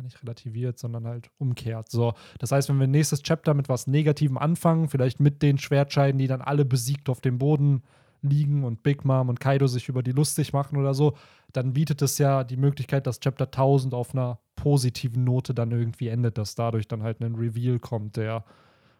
nicht 0.00 0.22
relativiert, 0.22 0.78
sondern 0.78 1.08
halt 1.08 1.28
umkehrt. 1.38 1.90
So, 1.90 2.14
das 2.38 2.52
heißt, 2.52 2.68
wenn 2.68 2.78
wir 2.78 2.86
nächstes 2.86 3.20
Chapter 3.24 3.52
mit 3.54 3.68
was 3.68 3.88
Negativem 3.88 4.38
anfangen, 4.38 4.88
vielleicht 4.88 5.18
mit 5.18 5.42
den 5.42 5.58
Schwertscheiden, 5.58 6.20
die 6.20 6.28
dann 6.28 6.40
alle 6.40 6.64
besiegt 6.64 7.08
auf 7.08 7.20
dem 7.20 7.38
Boden 7.38 7.82
liegen 8.28 8.64
und 8.64 8.82
Big 8.82 9.04
Mom 9.04 9.28
und 9.28 9.40
Kaido 9.40 9.66
sich 9.66 9.88
über 9.88 10.02
die 10.02 10.12
lustig 10.12 10.52
machen 10.52 10.76
oder 10.76 10.94
so, 10.94 11.14
dann 11.52 11.72
bietet 11.72 12.02
es 12.02 12.18
ja 12.18 12.44
die 12.44 12.56
Möglichkeit, 12.56 13.06
dass 13.06 13.20
Chapter 13.20 13.46
1000 13.46 13.94
auf 13.94 14.14
einer 14.14 14.38
positiven 14.56 15.24
Note 15.24 15.54
dann 15.54 15.70
irgendwie 15.70 16.08
endet, 16.08 16.38
dass 16.38 16.54
dadurch 16.54 16.88
dann 16.88 17.02
halt 17.02 17.20
ein 17.20 17.34
Reveal 17.34 17.78
kommt, 17.78 18.16
der 18.16 18.44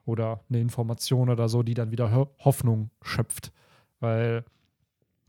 oder 0.07 0.41
eine 0.49 0.61
Information 0.61 1.31
oder 1.31 1.49
so, 1.49 1.63
die 1.63 1.75
dann 1.75 1.91
wieder 1.91 2.29
Hoffnung 2.39 2.91
schöpft. 3.03 3.53
Weil 4.01 4.45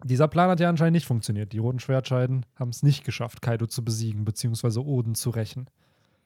dieser 0.04 0.28
Plan 0.28 0.50
hat 0.50 0.60
ja 0.60 0.70
anscheinend 0.70 0.96
nicht 0.96 1.08
funktioniert. 1.08 1.54
Die 1.54 1.60
roten 1.60 1.80
Schwertscheiden 1.80 2.46
haben 2.56 2.70
es 2.70 2.84
nicht 2.84 3.06
geschafft, 3.06 3.41
Kaido 3.41 3.68
zu 3.68 3.84
besiegen, 3.84 4.26
beziehungsweise 4.26 4.84
Oden 4.84 5.16
zu 5.16 5.30
rächen. 5.30 5.68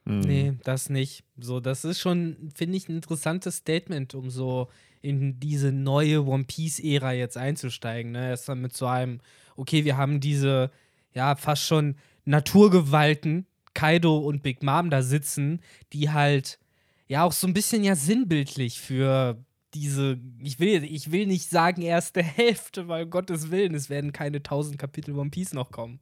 Mhm. 0.10 0.20
Nee, 0.22 0.54
das 0.64 0.90
nicht. 0.90 1.24
So, 1.38 1.60
das 1.60 1.86
ist 1.86 2.00
schon, 2.00 2.50
finde 2.56 2.78
ich, 2.78 2.90
ein 2.90 2.96
interessantes 2.96 3.58
Statement, 3.58 4.16
um 4.16 4.30
so 4.30 4.68
in 5.02 5.40
diese 5.40 5.72
neue 5.72 6.26
One 6.26 6.44
Piece-Ära 6.44 7.14
jetzt 7.14 7.38
einzusteigen. 7.38 8.12
Ne? 8.12 8.30
Erst 8.30 8.50
dann 8.50 8.62
mit 8.62 8.76
so 8.76 8.88
einem, 8.88 9.20
okay, 9.56 9.86
wir 9.86 9.98
haben 9.98 10.20
diese, 10.20 10.72
ja, 11.14 11.36
fast 11.36 11.64
schon 11.66 11.96
Naturgewalten, 12.26 13.46
Kaido 13.74 14.18
und 14.18 14.44
Big 14.44 14.64
Mom 14.64 14.90
da 14.90 15.02
sitzen, 15.02 15.62
die 15.94 16.10
halt 16.10 16.60
ja 17.08 17.24
auch 17.24 17.32
so 17.32 17.48
ein 17.48 17.54
bisschen 17.54 17.84
ja 17.84 17.96
sinnbildlich 17.96 18.80
für 18.80 19.38
diese, 19.74 20.20
ich 20.40 20.60
will, 20.60 20.84
ich 20.84 21.12
will 21.12 21.28
nicht 21.28 21.50
sagen 21.50 21.82
erste 21.82 22.22
Hälfte, 22.24 22.88
weil 22.88 23.06
Gottes 23.06 23.52
Willen, 23.52 23.76
es 23.76 23.90
werden 23.90 24.12
keine 24.12 24.38
1000 24.38 24.78
Kapitel 24.78 25.18
One 25.18 25.30
Piece 25.30 25.54
noch 25.54 25.72
kommen. 25.72 26.00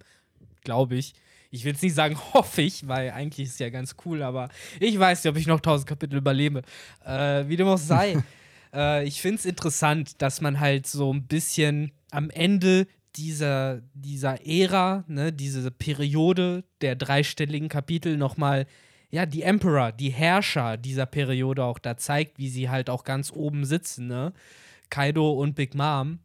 Glaube 0.64 0.96
ich. 0.96 1.14
Ich 1.52 1.64
will 1.64 1.74
jetzt 1.74 1.84
nicht 1.84 1.96
sagen, 1.96 2.18
hoffe 2.34 2.62
ich, 2.62 2.88
weil 2.88 3.12
eigentlich 3.12 3.48
ist 3.48 3.54
es 3.54 3.60
ja 3.60 3.70
ganz 3.70 3.96
cool, 4.06 4.22
aber 4.22 4.50
ich 4.80 4.98
weiß 4.98 5.24
nicht, 5.24 5.32
ob 5.32 5.38
ich 5.38 5.48
noch 5.48 5.58
1000 5.58 5.88
Kapitel 5.88 6.18
überlebe. 6.18 6.62
Äh, 7.06 7.48
wie 7.48 7.58
dem 7.58 7.68
auch 7.68 7.78
sei. 7.78 8.18
äh, 8.74 9.06
ich 9.06 9.22
finde 9.22 9.38
es 9.38 9.46
interessant, 9.46 10.22
dass 10.22 10.42
man 10.42 10.60
halt 10.60 10.88
so 10.88 11.14
ein 11.14 11.28
bisschen 11.28 11.92
am 12.12 12.30
Ende 12.30 12.88
dieser, 13.16 13.82
dieser 13.94 14.46
Ära, 14.46 15.04
ne, 15.08 15.34
diese 15.34 15.72
Periode 15.72 16.64
der 16.82 16.96
dreistelligen 16.96 17.70
Kapitel 17.70 18.18
nochmal, 18.18 18.68
ja, 19.10 19.26
die 19.26 19.42
Emperor, 19.42 19.92
die 19.92 20.10
Herrscher 20.10 20.78
dieser 20.78 21.06
Periode 21.06 21.64
auch 21.64 21.80
da 21.80 21.98
zeigt, 21.98 22.38
wie 22.38 22.50
sie 22.50 22.70
halt 22.70 22.90
auch 22.90 23.04
ganz 23.04 23.32
oben 23.32 23.66
sitzen, 23.66 24.08
ne? 24.08 24.34
Kaido 24.90 25.32
und 25.32 25.56
Big 25.56 25.76
Mom. 25.76 26.20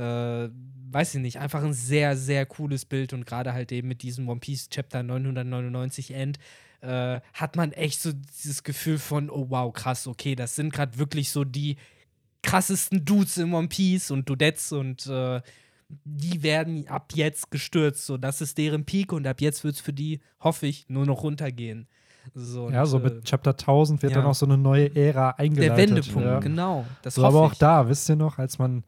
Äh, 0.00 0.50
weiß 0.92 1.14
ich 1.14 1.20
nicht, 1.20 1.38
einfach 1.38 1.62
ein 1.62 1.72
sehr, 1.72 2.16
sehr 2.16 2.46
cooles 2.46 2.84
Bild 2.84 3.12
und 3.12 3.26
gerade 3.26 3.52
halt 3.52 3.70
eben 3.70 3.88
mit 3.88 4.02
diesem 4.02 4.28
One 4.28 4.40
Piece 4.40 4.68
Chapter 4.68 5.02
999 5.02 6.12
End 6.12 6.38
äh, 6.80 7.20
hat 7.34 7.56
man 7.56 7.72
echt 7.72 8.00
so 8.00 8.12
dieses 8.12 8.62
Gefühl 8.62 8.98
von, 8.98 9.30
oh 9.30 9.46
wow, 9.50 9.72
krass, 9.72 10.06
okay, 10.06 10.34
das 10.34 10.56
sind 10.56 10.72
gerade 10.72 10.98
wirklich 10.98 11.30
so 11.30 11.44
die 11.44 11.76
krassesten 12.42 13.04
Dudes 13.04 13.36
in 13.36 13.52
One 13.52 13.68
Piece 13.68 14.10
und 14.10 14.28
Dudettes 14.28 14.72
und 14.72 15.06
äh, 15.06 15.42
die 16.04 16.42
werden 16.42 16.88
ab 16.88 17.12
jetzt 17.14 17.50
gestürzt. 17.50 18.06
So, 18.06 18.16
das 18.16 18.40
ist 18.40 18.56
deren 18.58 18.84
Peak 18.84 19.12
und 19.12 19.26
ab 19.26 19.40
jetzt 19.40 19.64
wird 19.64 19.74
es 19.74 19.80
für 19.80 19.92
die, 19.92 20.20
hoffe 20.40 20.66
ich, 20.66 20.88
nur 20.88 21.04
noch 21.04 21.22
runtergehen. 21.22 21.86
So, 22.34 22.70
ja, 22.70 22.86
so 22.86 22.98
mit 22.98 23.14
äh, 23.14 23.20
Chapter 23.22 23.50
1000 23.50 24.02
wird 24.02 24.12
ja. 24.12 24.18
dann 24.20 24.26
auch 24.30 24.34
so 24.34 24.46
eine 24.46 24.56
neue 24.56 24.94
Ära 24.94 25.30
eingeleitet. 25.30 25.78
Der 25.78 25.96
Wendepunkt, 25.96 26.28
ja. 26.28 26.38
genau. 26.38 26.86
Das 27.02 27.16
so, 27.16 27.24
aber 27.24 27.40
auch 27.40 27.52
ich. 27.52 27.58
da, 27.58 27.88
wisst 27.88 28.08
ihr 28.08 28.16
noch, 28.16 28.38
als 28.38 28.58
man 28.58 28.84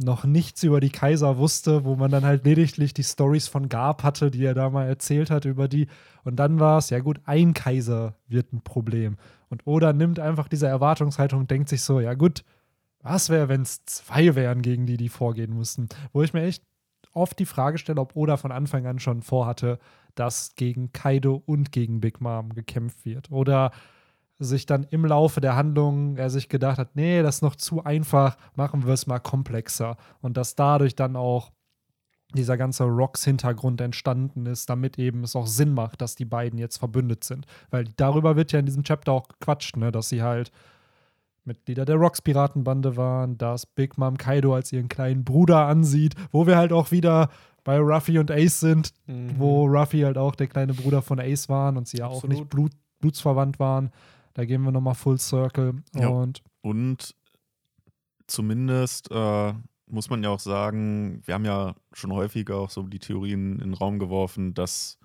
noch 0.00 0.24
nichts 0.24 0.62
über 0.62 0.80
die 0.80 0.90
Kaiser 0.90 1.36
wusste, 1.36 1.84
wo 1.84 1.94
man 1.96 2.10
dann 2.10 2.24
halt 2.24 2.44
lediglich 2.44 2.94
die 2.94 3.04
Stories 3.04 3.48
von 3.48 3.68
Garb 3.68 4.02
hatte, 4.02 4.30
die 4.30 4.44
er 4.44 4.54
da 4.54 4.70
mal 4.70 4.86
erzählt 4.86 5.30
hat 5.30 5.44
über 5.44 5.68
die. 5.68 5.88
Und 6.24 6.36
dann 6.36 6.58
war 6.58 6.78
es, 6.78 6.90
ja 6.90 7.00
gut, 7.00 7.20
ein 7.24 7.54
Kaiser 7.54 8.14
wird 8.26 8.52
ein 8.52 8.62
Problem. 8.62 9.16
Und 9.48 9.66
Oda 9.66 9.92
nimmt 9.92 10.18
einfach 10.18 10.48
diese 10.48 10.66
Erwartungshaltung 10.66 11.40
und 11.40 11.50
denkt 11.50 11.68
sich 11.68 11.82
so, 11.82 12.00
ja 12.00 12.14
gut, 12.14 12.44
was 13.02 13.30
wäre, 13.30 13.48
wenn 13.48 13.62
es 13.62 13.84
zwei 13.84 14.34
wären, 14.34 14.62
gegen 14.62 14.86
die 14.86 14.96
die 14.96 15.08
vorgehen 15.08 15.52
mussten? 15.52 15.88
Wo 16.12 16.22
ich 16.22 16.32
mir 16.32 16.42
echt 16.42 16.62
oft 17.12 17.38
die 17.38 17.46
Frage 17.46 17.78
stelle, 17.78 18.00
ob 18.00 18.16
Oda 18.16 18.36
von 18.36 18.52
Anfang 18.52 18.86
an 18.86 18.98
schon 18.98 19.22
vorhatte, 19.22 19.78
dass 20.14 20.54
gegen 20.54 20.92
Kaido 20.92 21.42
und 21.44 21.72
gegen 21.72 22.00
Big 22.00 22.20
Mom 22.20 22.54
gekämpft 22.54 23.04
wird. 23.04 23.30
Oder 23.30 23.70
sich 24.40 24.66
dann 24.66 24.84
im 24.84 25.04
Laufe 25.04 25.40
der 25.40 25.54
Handlung 25.54 26.16
er 26.16 26.30
sich 26.30 26.48
gedacht 26.48 26.78
hat, 26.78 26.96
nee, 26.96 27.22
das 27.22 27.36
ist 27.36 27.42
noch 27.42 27.56
zu 27.56 27.84
einfach, 27.84 28.36
machen 28.56 28.86
wir 28.86 28.94
es 28.94 29.06
mal 29.06 29.18
komplexer. 29.18 29.96
Und 30.20 30.36
dass 30.36 30.56
dadurch 30.56 30.96
dann 30.96 31.14
auch 31.14 31.52
dieser 32.34 32.56
ganze 32.56 32.84
Rocks-Hintergrund 32.84 33.80
entstanden 33.80 34.46
ist, 34.46 34.70
damit 34.70 34.98
eben 34.98 35.24
es 35.24 35.36
auch 35.36 35.46
Sinn 35.46 35.74
macht, 35.74 36.00
dass 36.00 36.14
die 36.14 36.24
beiden 36.24 36.58
jetzt 36.58 36.78
verbündet 36.78 37.24
sind. 37.24 37.46
Weil 37.70 37.84
darüber 37.96 38.36
wird 38.36 38.52
ja 38.52 38.60
in 38.60 38.66
diesem 38.66 38.82
Chapter 38.82 39.12
auch 39.12 39.28
gequatscht, 39.28 39.76
ne? 39.76 39.92
dass 39.92 40.08
sie 40.08 40.22
halt 40.22 40.50
Mitglieder 41.44 41.84
der 41.84 41.96
Rocks-Piratenbande 41.96 42.96
waren, 42.96 43.36
dass 43.36 43.66
Big 43.66 43.98
Mom 43.98 44.16
Kaido 44.16 44.54
als 44.54 44.72
ihren 44.72 44.88
kleinen 44.88 45.24
Bruder 45.24 45.66
ansieht, 45.66 46.14
wo 46.32 46.46
wir 46.46 46.56
halt 46.56 46.72
auch 46.72 46.92
wieder 46.92 47.28
bei 47.64 47.78
Ruffy 47.78 48.18
und 48.18 48.30
Ace 48.30 48.60
sind, 48.60 48.92
mhm. 49.06 49.38
wo 49.38 49.66
Ruffy 49.66 50.00
halt 50.00 50.16
auch 50.16 50.34
der 50.34 50.46
kleine 50.46 50.72
Bruder 50.72 51.02
von 51.02 51.20
Ace 51.20 51.48
waren 51.48 51.76
und 51.76 51.88
sie 51.88 51.98
ja 51.98 52.06
auch 52.06 52.24
nicht 52.24 52.48
Blut, 52.48 52.72
blutsverwandt 53.00 53.58
waren. 53.58 53.90
Da 54.34 54.44
gehen 54.44 54.62
wir 54.62 54.72
nochmal 54.72 54.94
Full 54.94 55.18
Circle. 55.18 55.82
Ja. 55.94 56.08
Und, 56.08 56.42
und 56.62 57.14
zumindest 58.26 59.10
äh, 59.10 59.52
muss 59.86 60.10
man 60.10 60.22
ja 60.22 60.30
auch 60.30 60.40
sagen, 60.40 61.20
wir 61.24 61.34
haben 61.34 61.44
ja 61.44 61.74
schon 61.92 62.12
häufiger 62.12 62.56
auch 62.56 62.70
so 62.70 62.82
die 62.82 62.98
Theorien 62.98 63.54
in 63.54 63.70
den 63.70 63.74
Raum 63.74 63.98
geworfen, 63.98 64.54
dass 64.54 64.98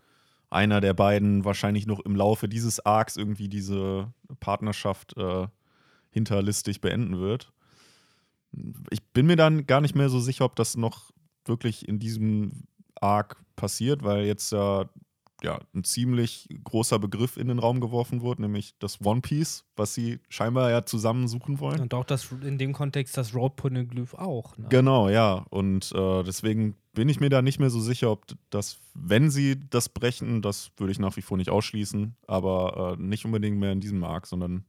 einer 0.50 0.80
der 0.80 0.94
beiden 0.94 1.44
wahrscheinlich 1.44 1.88
noch 1.88 2.00
im 2.00 2.16
Laufe 2.16 2.48
dieses 2.48 2.86
Arcs 2.86 3.18
irgendwie 3.18 3.50
diese 3.50 4.14
Partnerschaft 4.40 5.18
äh, 5.18 5.48
hinterlistig 6.12 6.82
beenden 6.82 7.20
wird. 7.20 7.52
Ich 8.90 9.04
bin 9.12 9.26
mir 9.26 9.36
dann 9.36 9.66
gar 9.66 9.82
nicht 9.82 9.96
mehr 9.96 10.10
so 10.10 10.20
sicher, 10.20 10.46
ob 10.46 10.56
das 10.56 10.78
noch 10.78 11.12
wirklich 11.46 11.88
in 11.88 12.00
diesem 12.00 12.68
Arc 13.02 13.44
passiert, 13.56 14.04
weil 14.04 14.26
jetzt 14.26 14.52
ja 14.52 14.86
ja, 15.44 15.60
ein 15.74 15.84
ziemlich 15.84 16.48
großer 16.64 16.98
Begriff 17.00 17.38
in 17.38 17.48
den 17.48 17.60
Raum 17.60 17.82
geworfen 17.82 18.22
wurde, 18.22 18.44
nämlich 18.44 18.76
das 18.80 19.04
One 19.04 19.22
Piece, 19.22 19.66
was 19.76 19.94
sie 19.94 20.20
scheinbar 20.30 20.72
ja 20.72 20.86
zusammen 20.86 21.28
suchen 21.28 21.60
wollen. 21.60 21.82
Und 21.82 21.94
auch 21.94 22.06
das 22.06 22.32
in 22.42 22.58
dem 22.58 22.74
Kontext 22.74 23.18
das 23.18 23.36
Road 23.36 23.56
Poneglyph 23.56 24.14
auch. 24.14 24.58
Ne? 24.58 24.68
Genau, 24.70 25.10
ja. 25.10 25.46
Und 25.50 25.92
äh, 25.94 26.24
deswegen 26.24 26.76
bin 26.94 27.10
ich 27.10 27.20
mir 27.20 27.30
da 27.30 27.42
nicht 27.42 27.60
mehr 27.60 27.70
so 27.70 27.80
sicher, 27.80 28.12
ob 28.12 28.26
das, 28.50 28.80
wenn 28.94 29.30
sie 29.30 29.58
das 29.70 29.90
brechen, 29.90 30.42
das 30.42 30.72
würde 30.78 30.92
ich 30.92 31.00
nach 31.00 31.18
wie 31.18 31.22
vor 31.22 31.38
nicht 31.38 31.50
ausschließen, 31.50 32.16
aber 32.28 32.98
äh, 32.98 33.02
nicht 33.02 33.26
unbedingt 33.26 33.60
mehr 33.60 33.74
in 33.74 33.82
diesem 33.82 34.04
Arc, 34.04 34.28
sondern 34.28 34.66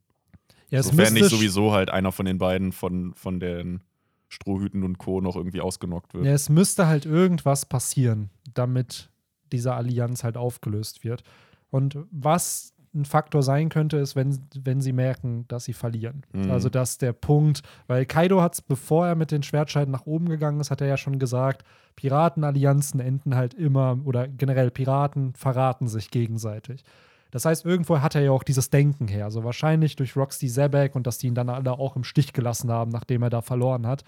ja, 0.69 0.83
sofern 0.83 1.15
nicht 1.15 1.31
sowieso 1.31 1.73
halt 1.73 1.91
einer 1.91 2.11
von 2.11 2.27
den 2.27 2.39
beiden 2.39 2.73
von, 2.73 3.15
von 3.15 3.39
den 3.39 3.83
Strohhüten 4.29 4.83
und 4.83 4.99
Co. 4.99 5.21
noch 5.21 5.37
irgendwie 5.37 5.61
ausgenockt 5.61 6.13
wird. 6.15 6.25
Ja, 6.25 6.33
es 6.33 6.49
müsste 6.49 6.89
halt 6.89 7.07
irgendwas 7.07 7.67
passieren, 7.67 8.31
damit 8.55 9.11
dieser 9.53 9.77
Allianz 9.77 10.25
halt 10.25 10.37
aufgelöst 10.37 11.05
wird. 11.05 11.23
Und 11.71 11.99
was 12.11 12.73
ein 12.95 13.05
Faktor 13.05 13.43
sein 13.43 13.69
könnte, 13.69 13.99
ist, 13.99 14.17
wenn, 14.17 14.39
wenn 14.59 14.81
sie 14.81 14.93
merken, 14.93 15.45
dass 15.49 15.65
sie 15.65 15.73
verlieren. 15.73 16.23
Mhm. 16.33 16.51
Also, 16.51 16.69
dass 16.69 16.99
der 16.99 17.13
Punkt, 17.13 17.63
weil 17.87 18.07
Kaido 18.07 18.41
hat 18.41 18.55
es, 18.55 18.63
bevor 18.63 19.07
er 19.07 19.15
mit 19.15 19.31
den 19.31 19.43
Schwertscheiden 19.43 19.93
nach 19.93 20.07
oben 20.07 20.29
gegangen 20.29 20.61
ist, 20.61 20.71
hat 20.71 20.81
er 20.81 20.87
ja 20.87 20.97
schon 20.97 21.19
gesagt, 21.19 21.65
Piratenallianzen 21.97 23.01
enden 23.01 23.35
halt 23.35 23.55
immer, 23.55 23.99
oder 24.05 24.29
generell 24.29 24.71
Piraten 24.71 25.35
verraten 25.35 25.89
sich 25.89 26.11
gegenseitig. 26.11 26.85
Das 27.31 27.45
heißt, 27.45 27.65
irgendwo 27.65 28.01
hat 28.01 28.15
er 28.15 28.23
ja 28.23 28.31
auch 28.31 28.43
dieses 28.43 28.71
Denken 28.71 29.09
her. 29.09 29.27
Also 29.27 29.45
wahrscheinlich 29.45 29.97
durch 29.97 30.17
Roxy 30.17 30.49
Zebek 30.49 30.95
und 30.95 31.07
dass 31.07 31.19
die 31.19 31.27
ihn 31.27 31.35
dann 31.35 31.51
alle 31.51 31.73
auch 31.73 31.97
im 31.97 32.05
Stich 32.05 32.33
gelassen 32.33 32.71
haben, 32.71 32.91
nachdem 32.91 33.23
er 33.23 33.31
da 33.31 33.43
verloren 33.43 33.87
hat. 33.87 34.05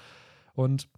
Und 0.55 0.89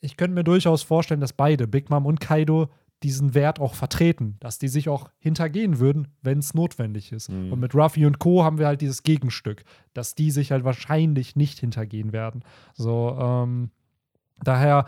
ich 0.00 0.16
könnte 0.16 0.34
mir 0.34 0.44
durchaus 0.44 0.82
vorstellen, 0.82 1.20
dass 1.20 1.32
beide, 1.32 1.66
Big 1.66 1.90
Mom 1.90 2.06
und 2.06 2.20
Kaido, 2.20 2.70
diesen 3.02 3.34
Wert 3.34 3.60
auch 3.60 3.74
vertreten, 3.74 4.36
dass 4.40 4.58
die 4.58 4.68
sich 4.68 4.88
auch 4.88 5.10
hintergehen 5.18 5.78
würden, 5.78 6.08
wenn 6.22 6.38
es 6.38 6.54
notwendig 6.54 7.12
ist. 7.12 7.30
Mhm. 7.30 7.52
Und 7.52 7.60
mit 7.60 7.74
Ruffy 7.74 8.04
und 8.04 8.18
Co. 8.18 8.44
haben 8.44 8.58
wir 8.58 8.66
halt 8.66 8.80
dieses 8.80 9.02
Gegenstück, 9.02 9.64
dass 9.94 10.14
die 10.14 10.30
sich 10.30 10.52
halt 10.52 10.64
wahrscheinlich 10.64 11.36
nicht 11.36 11.58
hintergehen 11.58 12.12
werden. 12.12 12.44
So, 12.74 13.16
ähm, 13.18 13.70
daher, 14.42 14.86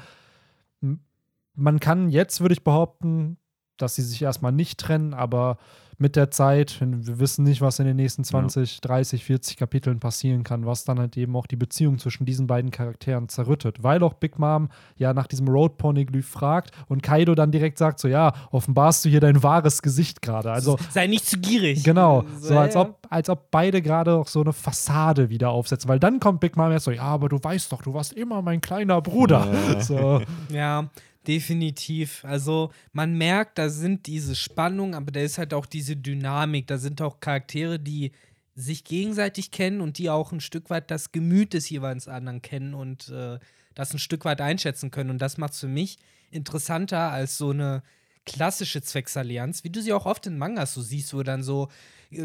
man 1.54 1.80
kann 1.80 2.10
jetzt, 2.10 2.40
würde 2.40 2.54
ich 2.54 2.64
behaupten, 2.64 3.38
dass 3.76 3.94
sie 3.94 4.02
sich 4.02 4.22
erstmal 4.22 4.52
nicht 4.52 4.78
trennen, 4.78 5.14
aber 5.14 5.58
mit 5.98 6.16
der 6.16 6.30
Zeit. 6.30 6.78
Wir 6.80 7.18
wissen 7.18 7.44
nicht, 7.44 7.60
was 7.60 7.78
in 7.78 7.86
den 7.86 7.96
nächsten 7.96 8.24
20, 8.24 8.74
ja. 8.74 8.80
30, 8.82 9.24
40 9.24 9.56
Kapiteln 9.56 10.00
passieren 10.00 10.44
kann, 10.44 10.66
was 10.66 10.84
dann 10.84 10.98
halt 10.98 11.16
eben 11.16 11.36
auch 11.36 11.46
die 11.46 11.56
Beziehung 11.56 11.98
zwischen 11.98 12.24
diesen 12.24 12.46
beiden 12.46 12.70
Charakteren 12.70 13.28
zerrüttet. 13.28 13.82
Weil 13.82 14.02
auch 14.02 14.14
Big 14.14 14.38
Mom 14.38 14.68
ja 14.96 15.12
nach 15.14 15.26
diesem 15.26 15.48
Road 15.48 15.78
Poneglyph 15.78 16.28
fragt 16.28 16.72
und 16.88 17.02
Kaido 17.02 17.34
dann 17.34 17.50
direkt 17.50 17.78
sagt: 17.78 17.98
So, 17.98 18.08
ja, 18.08 18.32
offenbarst 18.50 19.04
du 19.04 19.08
hier 19.08 19.20
dein 19.20 19.42
wahres 19.42 19.82
Gesicht 19.82 20.22
gerade. 20.22 20.50
Also, 20.52 20.78
Sei 20.90 21.06
nicht 21.06 21.26
zu 21.26 21.38
gierig. 21.38 21.84
Genau. 21.84 22.24
So, 22.40 22.58
als 22.58 22.76
ob, 22.76 22.98
als 23.10 23.28
ob 23.28 23.50
beide 23.50 23.82
gerade 23.82 24.14
auch 24.14 24.28
so 24.28 24.40
eine 24.40 24.52
Fassade 24.52 25.30
wieder 25.30 25.50
aufsetzen. 25.50 25.88
Weil 25.88 26.00
dann 26.00 26.20
kommt 26.20 26.40
Big 26.40 26.56
Mom 26.56 26.70
erst 26.70 26.86
so: 26.86 26.90
Ja, 26.90 27.02
aber 27.02 27.28
du 27.28 27.38
weißt 27.42 27.72
doch, 27.72 27.82
du 27.82 27.94
warst 27.94 28.12
immer 28.12 28.42
mein 28.42 28.60
kleiner 28.60 29.00
Bruder. 29.00 29.46
Ja. 29.52 29.80
So. 29.82 30.22
ja. 30.50 30.88
Definitiv. 31.26 32.24
Also 32.24 32.72
man 32.92 33.16
merkt, 33.16 33.58
da 33.58 33.68
sind 33.68 34.06
diese 34.06 34.34
Spannungen, 34.34 34.94
aber 34.94 35.12
da 35.12 35.20
ist 35.20 35.38
halt 35.38 35.54
auch 35.54 35.66
diese 35.66 35.96
Dynamik. 35.96 36.66
Da 36.66 36.78
sind 36.78 37.00
auch 37.00 37.20
Charaktere, 37.20 37.78
die 37.78 38.12
sich 38.54 38.84
gegenseitig 38.84 39.50
kennen 39.50 39.80
und 39.80 39.98
die 39.98 40.10
auch 40.10 40.32
ein 40.32 40.40
Stück 40.40 40.68
weit 40.68 40.90
das 40.90 41.12
Gemüt 41.12 41.54
des 41.54 41.70
jeweils 41.70 42.08
anderen 42.08 42.42
kennen 42.42 42.74
und 42.74 43.08
äh, 43.08 43.38
das 43.74 43.94
ein 43.94 43.98
Stück 43.98 44.24
weit 44.24 44.40
einschätzen 44.40 44.90
können. 44.90 45.10
Und 45.10 45.22
das 45.22 45.38
macht 45.38 45.54
es 45.54 45.60
für 45.60 45.68
mich 45.68 45.98
interessanter 46.30 47.10
als 47.10 47.38
so 47.38 47.50
eine 47.50 47.82
klassische 48.24 48.82
Zwecksallianz, 48.82 49.64
wie 49.64 49.70
du 49.70 49.80
sie 49.80 49.92
auch 49.92 50.06
oft 50.06 50.26
in 50.26 50.38
Mangas 50.38 50.74
so 50.74 50.82
siehst, 50.82 51.14
wo 51.14 51.22
dann 51.22 51.42
so 51.42 51.68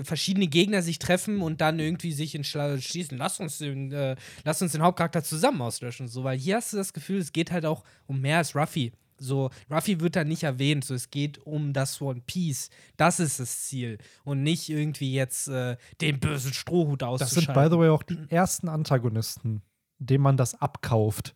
verschiedene 0.03 0.47
Gegner 0.47 0.81
sich 0.81 0.99
treffen 0.99 1.41
und 1.41 1.61
dann 1.61 1.79
irgendwie 1.79 2.11
sich 2.11 2.35
entschließen, 2.35 3.17
lass 3.17 3.39
uns 3.39 3.57
den, 3.57 3.91
äh, 3.91 4.15
lass 4.43 4.61
uns 4.61 4.71
den 4.73 4.81
Hauptcharakter 4.81 5.23
zusammen 5.23 5.61
auslöschen. 5.61 6.07
So, 6.07 6.23
weil 6.23 6.37
hier 6.37 6.57
hast 6.57 6.73
du 6.73 6.77
das 6.77 6.93
Gefühl, 6.93 7.19
es 7.19 7.33
geht 7.33 7.51
halt 7.51 7.65
auch 7.65 7.83
um 8.05 8.21
mehr 8.21 8.37
als 8.37 8.55
Ruffy. 8.55 8.91
So, 9.19 9.49
Ruffy 9.71 9.99
wird 9.99 10.15
da 10.15 10.23
nicht 10.23 10.43
erwähnt, 10.43 10.85
so 10.85 10.93
es 10.93 11.09
geht 11.09 11.39
um 11.45 11.73
das 11.73 11.99
One 12.01 12.21
Piece. 12.25 12.69
Das 12.97 13.19
ist 13.19 13.39
das 13.39 13.63
Ziel. 13.63 13.97
Und 14.23 14.43
nicht 14.43 14.69
irgendwie 14.69 15.13
jetzt 15.13 15.47
äh, 15.47 15.77
den 16.01 16.19
bösen 16.19 16.53
Strohhut 16.53 17.01
auszuschalten. 17.03 17.53
Das 17.53 17.55
sind, 17.55 17.69
by 17.69 17.75
the 17.75 17.79
way, 17.79 17.89
auch 17.89 18.03
die 18.03 18.17
ersten 18.29 18.69
Antagonisten, 18.69 19.63
denen 19.97 20.23
man 20.23 20.37
das 20.37 20.53
abkauft 20.61 21.35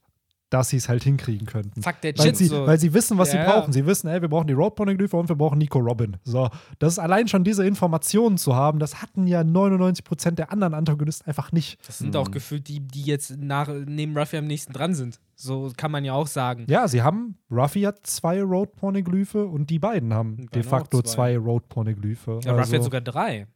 dass 0.52 0.70
sie 0.70 0.78
es 0.78 0.88
halt 0.88 1.04
hinkriegen 1.04 1.48
könnten. 1.48 1.82
Fuck 1.82 2.02
der 2.02 2.16
Weil 2.18 2.28
Shit 2.28 2.38
sie, 2.38 2.46
so. 2.46 2.68
weil 2.68 2.78
sie 2.80 2.94
wissen, 2.94 3.18
was 3.18 3.30
Ja, 3.30 3.32
sie 3.32 3.38
ja. 3.48 3.52
brauchen. 3.60 3.74
Sie 3.74 3.86
wissen, 3.88 4.08
ey, 4.08 4.22
wir 4.22 4.30
brauchen 4.30 4.46
die 4.48 4.54
Road-Poneglyphe 4.54 5.18
und 5.18 5.28
wir 5.30 5.36
brauchen 5.36 5.58
Nico 5.58 5.80
Robin. 5.80 6.18
So, 6.24 6.50
das 6.78 6.94
ist 6.94 7.00
allein 7.00 7.28
schon 7.28 7.44
diese 7.44 7.66
Informationen 7.66 8.38
zu 8.38 8.56
haben, 8.56 8.78
das 8.78 9.02
hatten 9.02 9.26
ja 9.28 9.42
99% 9.42 10.32
der 10.32 10.52
anderen 10.52 10.74
Antagonisten 10.76 11.28
einfach 11.28 11.52
nicht. 11.52 11.80
das 11.88 11.98
sind 11.98 12.16
auch 12.16 12.30
gefühlt 12.30 12.68
die, 12.68 12.80
die 12.82 13.02
jetzt 13.04 13.36
nach, 13.38 13.68
neben 13.88 14.16
Ruffy 14.18 14.38
am 14.38 14.46
nächsten 14.46 14.74
dran 14.74 14.94
sind. 14.94 15.20
So 15.36 15.72
kann 15.76 15.90
man 15.90 16.06
ja 16.06 16.14
auch 16.14 16.28
sagen. 16.28 16.66
Ja, 16.70 16.88
sie 16.88 17.02
haben, 17.02 17.38
Ruffy 17.50 17.82
hat 17.82 18.06
zwei 18.06 18.44
Road-Poneglyphe 18.44 19.46
und 19.48 19.70
die 19.70 19.80
beiden 19.80 20.14
haben 20.14 20.36
Und 20.42 20.54
de 20.54 20.62
facto 20.64 21.02
zwei. 21.02 21.12
zwei 21.14 21.38
Road-Poneglyphe. 21.38 22.40
Ja, 22.44 22.54
Ruffy 22.56 22.76
hat 22.76 22.84
sogar 22.84 23.02
drei. 23.02 23.48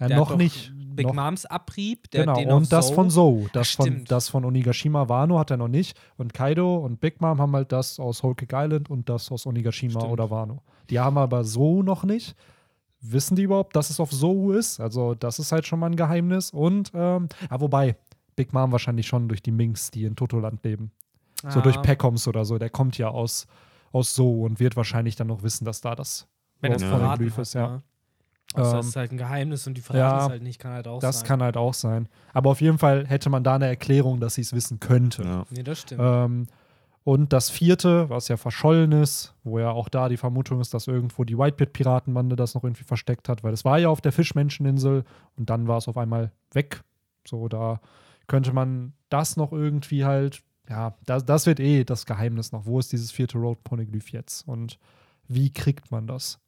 Ja, 0.00 0.08
Der 0.08 0.16
noch 0.16 0.36
nicht. 0.36 0.72
Big 0.96 1.06
noch, 1.06 1.14
Moms 1.14 1.46
Abrieb, 1.46 2.10
der 2.10 2.26
genau, 2.26 2.56
und 2.56 2.72
das 2.72 2.88
Zou. 2.88 2.94
von 2.94 3.10
Zou. 3.10 3.46
Das 3.52 3.76
Ach, 3.78 3.84
von, 3.84 4.04
das 4.06 4.28
von 4.28 4.44
Onigashima 4.44 5.08
Wano 5.08 5.38
hat 5.38 5.50
er 5.52 5.56
noch 5.56 5.68
nicht. 5.68 5.96
Und 6.16 6.34
Kaido 6.34 6.78
und 6.78 7.00
Big 7.00 7.20
Mom 7.20 7.40
haben 7.40 7.54
halt 7.54 7.70
das 7.70 8.00
aus 8.00 8.22
Whole 8.24 8.34
Cake 8.34 8.54
Island 8.56 8.90
und 8.90 9.08
das 9.08 9.30
aus 9.30 9.46
Onigashima 9.46 10.00
Stimmt. 10.00 10.12
oder 10.12 10.30
Wano. 10.30 10.62
Die 10.90 10.98
haben 10.98 11.16
aber 11.16 11.44
Zou 11.44 11.82
noch 11.84 12.02
nicht. 12.04 12.34
Wissen 13.02 13.36
die 13.36 13.44
überhaupt, 13.44 13.76
dass 13.76 13.88
es 13.88 14.00
auf 14.00 14.10
Zou 14.10 14.52
ist? 14.52 14.80
Also, 14.80 15.14
das 15.14 15.38
ist 15.38 15.52
halt 15.52 15.64
schon 15.66 15.78
mal 15.78 15.86
ein 15.86 15.96
Geheimnis. 15.96 16.50
Und, 16.50 16.90
ähm, 16.94 17.28
ja, 17.50 17.60
wobei, 17.60 17.96
Big 18.36 18.52
Mom 18.52 18.72
wahrscheinlich 18.72 19.06
schon 19.06 19.28
durch 19.28 19.42
die 19.42 19.52
Minks, 19.52 19.90
die 19.90 20.04
in 20.04 20.16
Totoland 20.16 20.62
leben. 20.64 20.90
So 21.48 21.60
Ah, 21.60 21.62
durch 21.62 21.80
Peckoms 21.80 22.26
oder 22.28 22.44
so. 22.44 22.58
Der 22.58 22.68
kommt 22.68 22.98
ja 22.98 23.08
aus, 23.08 23.46
aus 23.92 24.12
Zou 24.14 24.44
und 24.44 24.60
wird 24.60 24.76
wahrscheinlich 24.76 25.16
dann 25.16 25.28
noch 25.28 25.42
wissen, 25.42 25.64
dass 25.64 25.80
da 25.80 25.94
das 25.94 26.26
Wenn 26.60 26.72
das 26.72 26.82
Ja. 26.82 27.08
hat, 27.08 27.20
ist, 27.20 27.54
ja. 27.54 27.80
Ähm, 28.56 28.62
es 28.78 28.86
ist 28.88 28.96
halt 28.96 29.12
ein 29.12 29.16
Geheimnis 29.18 29.66
und 29.66 29.74
die 29.74 29.80
verraten 29.80 30.18
ja, 30.18 30.24
es 30.24 30.30
halt 30.30 30.42
nicht, 30.42 30.58
kann 30.58 30.72
halt 30.72 30.88
auch 30.88 31.00
Das 31.00 31.20
sein. 31.20 31.28
kann 31.28 31.42
halt 31.42 31.56
auch 31.56 31.74
sein. 31.74 32.08
Aber 32.32 32.50
auf 32.50 32.60
jeden 32.60 32.78
Fall 32.78 33.06
hätte 33.06 33.30
man 33.30 33.44
da 33.44 33.54
eine 33.54 33.66
Erklärung, 33.66 34.18
dass 34.20 34.34
sie 34.34 34.40
es 34.40 34.52
wissen 34.52 34.80
könnte. 34.80 35.22
Ja. 35.22 35.46
Nee, 35.50 35.62
das 35.62 35.80
stimmt. 35.82 36.00
Ähm, 36.04 36.46
und 37.04 37.32
das 37.32 37.48
vierte, 37.48 38.10
was 38.10 38.28
ja 38.28 38.36
verschollen 38.36 38.92
ist, 38.92 39.34
wo 39.42 39.58
ja 39.58 39.70
auch 39.70 39.88
da 39.88 40.08
die 40.08 40.16
Vermutung 40.18 40.60
ist, 40.60 40.74
dass 40.74 40.86
irgendwo 40.86 41.24
die 41.24 41.38
Whitepit-Piratenbande 41.38 42.36
das 42.36 42.54
noch 42.54 42.62
irgendwie 42.64 42.84
versteckt 42.84 43.28
hat, 43.28 43.42
weil 43.42 43.52
es 43.54 43.64
war 43.64 43.78
ja 43.78 43.88
auf 43.88 44.00
der 44.00 44.12
Fischmenscheninsel 44.12 45.04
und 45.36 45.48
dann 45.48 45.66
war 45.66 45.78
es 45.78 45.88
auf 45.88 45.96
einmal 45.96 46.32
weg. 46.52 46.82
So, 47.26 47.48
da 47.48 47.80
könnte 48.26 48.52
man 48.52 48.92
das 49.08 49.36
noch 49.36 49.52
irgendwie 49.52 50.04
halt, 50.04 50.42
ja, 50.68 50.94
das, 51.06 51.24
das 51.24 51.46
wird 51.46 51.58
eh 51.58 51.84
das 51.84 52.04
Geheimnis 52.04 52.52
noch. 52.52 52.66
Wo 52.66 52.78
ist 52.78 52.92
dieses 52.92 53.10
vierte 53.10 53.38
Road 53.38 53.64
Poneglyph 53.64 54.10
jetzt? 54.12 54.46
Und 54.46 54.78
wie 55.26 55.52
kriegt 55.52 55.90
man 55.90 56.06
das? 56.06 56.38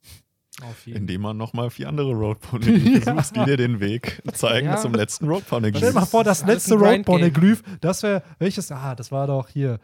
Auf 0.61 0.85
jeden 0.85 0.99
Indem 0.99 1.21
man 1.21 1.35
nochmal 1.37 1.69
vier 1.71 1.89
andere 1.89 2.11
Road 2.13 2.39
Poneglyphe 2.41 3.15
sucht, 3.15 3.35
die 3.35 3.45
dir 3.45 3.57
den 3.57 3.79
Weg 3.79 4.21
zeigen 4.33 4.67
Ja. 4.67 4.77
zum 4.77 4.93
letzten 4.93 5.27
Road 5.27 5.47
Poneglyph. 5.47 5.77
Stell 5.77 5.93
dir 5.93 5.99
mal 5.99 6.05
vor, 6.05 6.23
das 6.23 6.43
alles 6.43 6.67
letzte 6.67 6.75
Road. 6.75 7.05
Poneglyph, 7.05 7.63
das 7.81 8.03
wäre, 8.03 8.21
welches, 8.39 8.71
ah, 8.71 8.93
das 8.95 9.11
war 9.11 9.27
doch 9.27 9.49
hier, 9.49 9.79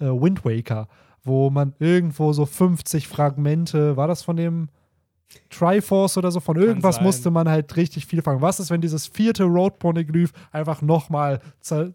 äh, 0.00 0.06
Wind 0.06 0.44
Waker, 0.44 0.88
wo 1.22 1.50
man 1.50 1.74
irgendwo 1.78 2.32
so 2.32 2.44
50 2.46 3.06
Fragmente, 3.06 3.96
war 3.96 4.08
das 4.08 4.22
von 4.22 4.36
dem 4.36 4.68
Triforce 5.48 6.16
oder 6.18 6.30
so, 6.30 6.40
von 6.40 6.56
irgendwas 6.56 6.96
sein. 6.96 7.04
musste 7.04 7.30
man 7.30 7.48
halt 7.48 7.76
richtig 7.76 8.06
viel 8.06 8.22
fangen. 8.22 8.40
Was 8.40 8.60
ist, 8.60 8.70
wenn 8.70 8.80
dieses 8.80 9.06
vierte 9.06 9.44
Road 9.44 9.78
Poneglyph 9.78 10.32
einfach 10.52 10.82
nochmal 10.82 11.40
zer 11.60 11.92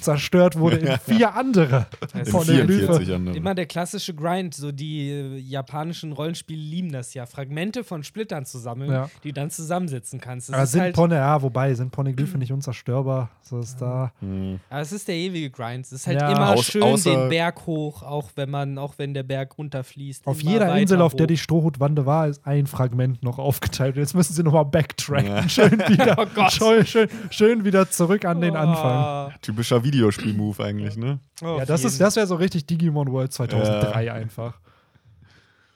zerstört 0.00 0.56
wurde 0.58 0.76
in 0.76 0.98
vier 1.04 1.34
andere 1.34 1.86
Poneglyphe? 2.30 2.86
44 2.86 3.14
andere. 3.14 3.36
Immer 3.36 3.54
der 3.54 3.66
klassische 3.66 4.14
Grind, 4.14 4.54
so 4.54 4.70
die 4.72 5.10
äh, 5.10 5.38
japanischen 5.38 6.12
Rollenspiele 6.12 6.60
lieben 6.62 6.92
das 6.92 7.14
ja, 7.14 7.26
Fragmente 7.26 7.82
von 7.84 8.04
Splittern 8.04 8.44
zu 8.46 8.58
sammeln, 8.58 8.90
Ja. 8.92 9.10
die 9.24 9.28
du 9.28 9.34
dann 9.40 9.50
zusammensetzen 9.50 10.20
kannst. 10.20 10.48
Das 10.48 10.54
Aber 10.54 10.62
ist 10.64 10.72
sind 10.72 10.80
halt, 10.82 10.94
Pone, 10.94 11.16
ja, 11.16 11.42
wobei, 11.42 11.74
sind 11.74 11.90
Poneglyphe 11.90 12.38
nicht 12.38 12.52
unzerstörbar? 12.52 13.30
So 13.42 13.58
ist 13.58 13.80
da. 13.80 14.12
Hm. 14.20 14.60
aber 14.70 14.80
es 14.80 14.92
ist 14.92 15.08
der 15.08 15.14
ewige 15.16 15.50
Grind. 15.50 15.84
Es 15.86 15.92
ist 15.92 16.06
halt 16.06 16.20
Ja. 16.20 16.30
immer 16.30 16.50
Aus- 16.50 16.64
schön 16.66 16.96
den 17.02 17.28
Berg 17.28 17.66
hoch, 17.66 18.02
auch 18.02 18.30
wenn 18.36 18.50
man, 18.50 18.78
auch 18.78 18.94
wenn 18.98 19.14
der 19.14 19.22
Berg 19.24 19.58
runterfließt. 19.58 20.26
Auf 20.26 20.40
jeder 20.42 20.74
Insel, 20.78 21.00
auf 21.02 21.14
der 21.14 21.24
hoch. 21.24 21.28
die 21.28 21.36
Strohhutwande 21.38 22.06
war, 22.06 22.28
ist 22.28 22.46
ein 22.46 22.66
Fragment 22.78 23.22
noch 23.24 23.38
aufgeteilt. 23.38 23.96
Jetzt 23.96 24.14
müssen 24.14 24.32
sie 24.34 24.42
nochmal 24.44 24.64
backtracken. 24.64 25.26
Ja. 25.26 25.48
Schön 25.48 25.72
wieder, 25.72 26.16
Oh 26.18 26.26
Gott. 26.32 26.52
schön, 26.52 26.86
schön, 26.86 27.08
schön 27.30 27.64
wieder 27.64 27.90
zurück 27.90 28.24
an 28.24 28.40
den 28.40 28.54
Oh. 28.54 28.58
Anfang. 28.58 29.34
Typischer 29.42 29.82
Videospiel-Move 29.82 30.62
eigentlich, 30.62 30.96
ne? 30.96 31.18
Oh, 31.42 31.58
Ja, 31.58 31.64
das, 31.66 31.82
ist, 31.84 32.00
das 32.00 32.14
wäre 32.14 32.26
so 32.28 32.36
richtig 32.36 32.66
Digimon 32.66 33.10
World 33.10 33.32
2003 33.32 34.12
einfach. 34.12 34.60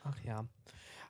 Ach 0.05 0.15
ja. 0.25 0.45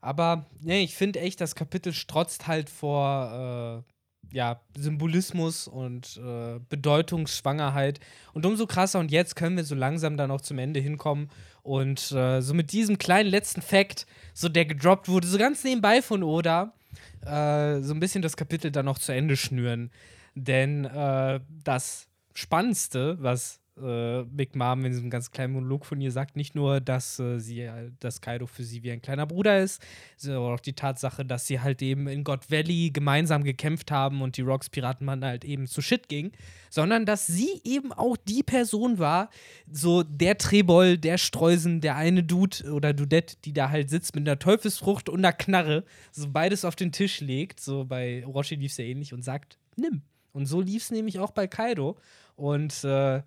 Aber 0.01 0.45
nee, 0.61 0.83
ich 0.83 0.95
finde 0.95 1.19
echt, 1.19 1.39
das 1.39 1.53
Kapitel 1.55 1.93
strotzt 1.93 2.47
halt 2.47 2.69
vor 2.71 3.83
äh, 3.85 3.92
ja, 4.33 4.59
Symbolismus 4.75 5.67
und 5.67 6.17
äh, 6.17 6.59
Bedeutungsschwangerheit. 6.67 7.99
Und 8.33 8.45
umso 8.45 8.65
krasser, 8.65 8.99
und 8.99 9.11
jetzt 9.11 9.35
können 9.35 9.55
wir 9.55 9.63
so 9.63 9.75
langsam 9.75 10.17
dann 10.17 10.31
auch 10.31 10.41
zum 10.41 10.57
Ende 10.57 10.79
hinkommen. 10.79 11.29
Und 11.61 12.11
äh, 12.11 12.41
so 12.41 12.53
mit 12.53 12.71
diesem 12.71 12.97
kleinen 12.97 13.29
letzten 13.29 13.61
Fact, 13.61 14.07
so 14.33 14.49
der 14.49 14.65
gedroppt 14.65 15.07
wurde, 15.07 15.27
so 15.27 15.37
ganz 15.37 15.63
nebenbei 15.63 16.01
von 16.01 16.23
Oda, 16.23 16.73
äh, 17.21 17.79
so 17.81 17.93
ein 17.93 17.99
bisschen 17.99 18.23
das 18.23 18.35
Kapitel 18.35 18.71
dann 18.71 18.85
noch 18.85 18.97
zu 18.97 19.13
Ende 19.13 19.37
schnüren. 19.37 19.91
Denn 20.33 20.85
äh, 20.85 21.39
das 21.63 22.07
Spannendste, 22.33 23.17
was 23.21 23.59
äh, 23.77 24.23
Big 24.23 24.55
Mom 24.55 24.85
in 24.85 24.91
diesem 24.91 25.09
ganz 25.09 25.31
kleinen 25.31 25.53
Monolog 25.53 25.85
von 25.85 25.99
ihr 25.99 26.11
sagt, 26.11 26.35
nicht 26.35 26.55
nur, 26.55 26.79
dass 26.79 27.19
äh, 27.19 27.39
sie, 27.39 27.61
äh, 27.61 27.91
dass 27.99 28.21
Kaido 28.21 28.45
für 28.45 28.63
sie 28.63 28.83
wie 28.83 28.91
ein 28.91 29.01
kleiner 29.01 29.25
Bruder 29.25 29.59
ist, 29.59 29.81
sondern 30.17 30.53
auch 30.53 30.59
die 30.59 30.73
Tatsache, 30.73 31.25
dass 31.25 31.47
sie 31.47 31.59
halt 31.59 31.81
eben 31.81 32.07
in 32.07 32.23
God 32.23 32.51
Valley 32.51 32.91
gemeinsam 32.91 33.43
gekämpft 33.43 33.91
haben 33.91 34.21
und 34.21 34.37
die 34.37 34.41
Rocks 34.41 34.69
Piratenbande 34.69 35.27
halt 35.27 35.45
eben 35.45 35.67
zu 35.67 35.81
Shit 35.81 36.07
ging, 36.07 36.31
sondern 36.69 37.05
dass 37.05 37.27
sie 37.27 37.61
eben 37.63 37.91
auch 37.91 38.17
die 38.17 38.43
Person 38.43 38.99
war, 38.99 39.29
so 39.71 40.03
der 40.03 40.37
Treboll, 40.37 40.97
der 40.97 41.17
Streusen, 41.17 41.81
der 41.81 41.95
eine 41.95 42.23
Dude 42.23 42.71
oder 42.71 42.93
Dudette, 42.93 43.37
die 43.43 43.53
da 43.53 43.69
halt 43.69 43.89
sitzt 43.89 44.15
mit 44.15 44.27
einer 44.27 44.39
Teufelsfrucht 44.39 45.09
und 45.09 45.19
einer 45.19 45.33
Knarre, 45.33 45.83
so 46.11 46.27
beides 46.29 46.65
auf 46.65 46.75
den 46.75 46.91
Tisch 46.91 47.21
legt, 47.21 47.59
so 47.59 47.85
bei 47.85 48.25
Orochi 48.25 48.55
lief 48.55 48.71
es 48.71 48.77
ja 48.77 48.85
ähnlich 48.85 49.13
und 49.13 49.23
sagt, 49.23 49.57
nimm. 49.75 50.03
Und 50.31 50.47
so 50.47 50.61
lief 50.61 50.83
es 50.83 50.91
nämlich 50.91 51.19
auch 51.19 51.31
bei 51.31 51.47
Kaido. 51.47 51.95
Und 52.35 52.83
äh, 52.83 53.21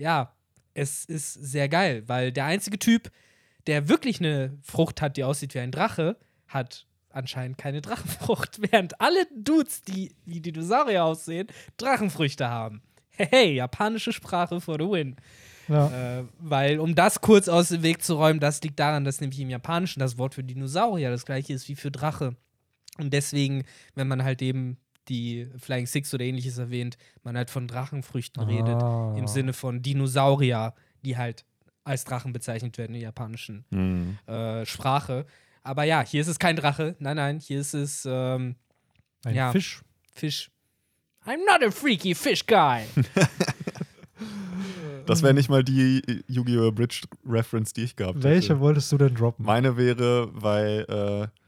ja, 0.00 0.34
es 0.74 1.04
ist 1.04 1.34
sehr 1.34 1.68
geil, 1.68 2.04
weil 2.06 2.32
der 2.32 2.46
einzige 2.46 2.78
Typ, 2.78 3.10
der 3.66 3.88
wirklich 3.88 4.20
eine 4.20 4.58
Frucht 4.62 5.02
hat, 5.02 5.16
die 5.16 5.24
aussieht 5.24 5.54
wie 5.54 5.60
ein 5.60 5.72
Drache, 5.72 6.16
hat 6.48 6.86
anscheinend 7.10 7.58
keine 7.58 7.82
Drachenfrucht, 7.82 8.60
während 8.70 9.00
alle 9.00 9.26
Dudes, 9.36 9.82
die 9.82 10.14
wie 10.24 10.40
Dinosaurier 10.40 11.04
aussehen, 11.04 11.48
Drachenfrüchte 11.76 12.48
haben. 12.48 12.82
Hey, 13.10 13.28
hey 13.30 13.54
japanische 13.54 14.12
Sprache 14.12 14.60
for 14.60 14.76
the 14.78 14.88
win. 14.88 15.16
Ja. 15.68 16.20
Äh, 16.20 16.24
weil, 16.38 16.80
um 16.80 16.94
das 16.94 17.20
kurz 17.20 17.48
aus 17.48 17.68
dem 17.68 17.82
Weg 17.82 18.02
zu 18.02 18.14
räumen, 18.14 18.40
das 18.40 18.62
liegt 18.62 18.80
daran, 18.80 19.04
dass 19.04 19.20
nämlich 19.20 19.40
im 19.40 19.50
Japanischen 19.50 20.00
das 20.00 20.18
Wort 20.18 20.34
für 20.34 20.42
Dinosaurier 20.42 21.10
das 21.10 21.26
gleiche 21.26 21.52
ist 21.52 21.68
wie 21.68 21.76
für 21.76 21.90
Drache. 21.90 22.34
Und 22.98 23.12
deswegen, 23.12 23.64
wenn 23.94 24.08
man 24.08 24.24
halt 24.24 24.42
eben 24.42 24.78
die 25.10 25.46
Flying 25.58 25.86
Six 25.86 26.14
oder 26.14 26.24
ähnliches 26.24 26.56
erwähnt, 26.58 26.96
man 27.22 27.36
halt 27.36 27.50
von 27.50 27.68
Drachenfrüchten 27.68 28.42
redet. 28.42 28.82
Ah. 28.82 29.14
Im 29.18 29.26
Sinne 29.26 29.52
von 29.52 29.82
Dinosaurier, 29.82 30.72
die 31.04 31.16
halt 31.18 31.44
als 31.84 32.04
Drachen 32.04 32.32
bezeichnet 32.32 32.78
werden 32.78 32.94
in 32.94 33.00
der 33.00 33.08
japanischen 33.08 33.64
Hm. 33.72 34.18
äh, 34.26 34.64
Sprache. 34.64 35.26
Aber 35.62 35.84
ja, 35.84 36.02
hier 36.02 36.20
ist 36.22 36.28
es 36.28 36.38
kein 36.38 36.56
Drache. 36.56 36.96
Nein, 37.00 37.16
nein, 37.16 37.40
hier 37.40 37.60
ist 37.60 37.74
es 37.74 38.06
ähm, 38.08 38.54
Ein 39.24 39.34
ja. 39.34 39.52
Fisch. 39.52 39.82
Fisch. 40.14 40.50
I'm 41.26 41.44
not 41.46 41.62
a 41.66 41.70
freaky 41.70 42.14
fish 42.14 42.46
guy. 42.46 42.84
Das 45.06 45.22
wäre 45.22 45.34
nicht 45.34 45.48
mal 45.48 45.64
die 45.64 46.02
Yu-Gi-Oh! 46.28 46.70
Bridge 46.70 47.02
Reference, 47.26 47.72
die 47.72 47.82
ich 47.82 47.96
gehabt 47.96 48.16
hätte. 48.18 48.24
Welche 48.28 48.60
wolltest 48.60 48.92
du 48.92 48.98
denn 48.98 49.14
droppen? 49.14 49.44
Meine 49.44 49.76
wäre, 49.76 50.28
weil 50.32 50.84
äh, 50.88 51.39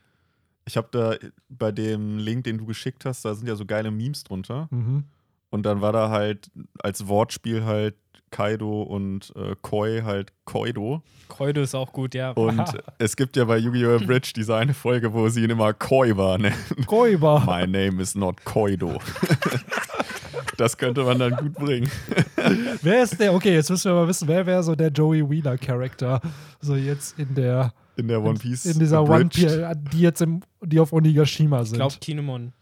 ich 0.64 0.76
habe 0.76 0.88
da 0.90 1.16
bei 1.48 1.72
dem 1.72 2.18
Link, 2.18 2.44
den 2.44 2.58
du 2.58 2.66
geschickt 2.66 3.04
hast, 3.04 3.24
da 3.24 3.34
sind 3.34 3.46
ja 3.46 3.56
so 3.56 3.66
geile 3.66 3.90
Memes 3.90 4.24
drunter. 4.24 4.68
Mhm. 4.70 5.04
Und 5.50 5.64
dann 5.64 5.80
war 5.80 5.92
da 5.92 6.08
halt 6.08 6.50
als 6.78 7.08
Wortspiel 7.08 7.64
halt 7.64 7.94
Kaido 8.30 8.82
und 8.82 9.32
äh, 9.36 9.54
Koi 9.60 10.00
halt 10.02 10.32
Koido. 10.46 11.02
Koido 11.28 11.60
ist 11.60 11.74
auch 11.74 11.92
gut, 11.92 12.14
ja. 12.14 12.30
Und 12.30 12.64
es 12.98 13.14
gibt 13.16 13.36
ja 13.36 13.44
bei 13.44 13.58
Yu-Gi-Oh! 13.58 13.98
Bridge 14.06 14.32
diese 14.34 14.56
eine 14.56 14.74
Folge, 14.74 15.12
wo 15.12 15.28
sie 15.28 15.44
ihn 15.44 15.50
immer 15.50 15.74
Koiba 15.74 16.38
nennen. 16.38 16.56
Räuber. 16.90 17.40
My 17.46 17.66
name 17.66 18.00
is 18.00 18.14
not 18.14 18.42
Koido. 18.44 18.98
das 20.56 20.76
könnte 20.76 21.02
man 21.04 21.18
dann 21.18 21.36
gut 21.36 21.54
bringen. 21.54 21.90
Wer 22.82 23.02
ist 23.02 23.18
der? 23.20 23.34
Okay, 23.34 23.54
jetzt 23.54 23.70
müssen 23.70 23.90
wir 23.90 23.94
mal 23.94 24.08
wissen, 24.08 24.28
wer 24.28 24.44
wäre 24.46 24.62
so 24.62 24.74
der 24.74 24.88
Joey 24.88 25.28
Wheeler-Charakter? 25.28 26.20
So 26.60 26.74
jetzt 26.76 27.18
in 27.18 27.34
der 27.34 27.72
In 27.96 28.08
der 28.08 28.22
One 28.22 28.38
Piece. 28.38 28.66
in 28.66 28.78
dieser 28.78 29.02
One 29.02 29.24
Abridged. 29.26 29.32
Piece, 29.32 29.90
die 29.92 30.00
jetzt 30.00 30.20
im, 30.22 30.42
die 30.62 30.78
auf 30.80 30.92
Onigashima 30.92 31.62
Ich 31.62 31.68
sind. 31.68 31.76
glaube, 31.78 31.94
Kinemon. 32.00 32.52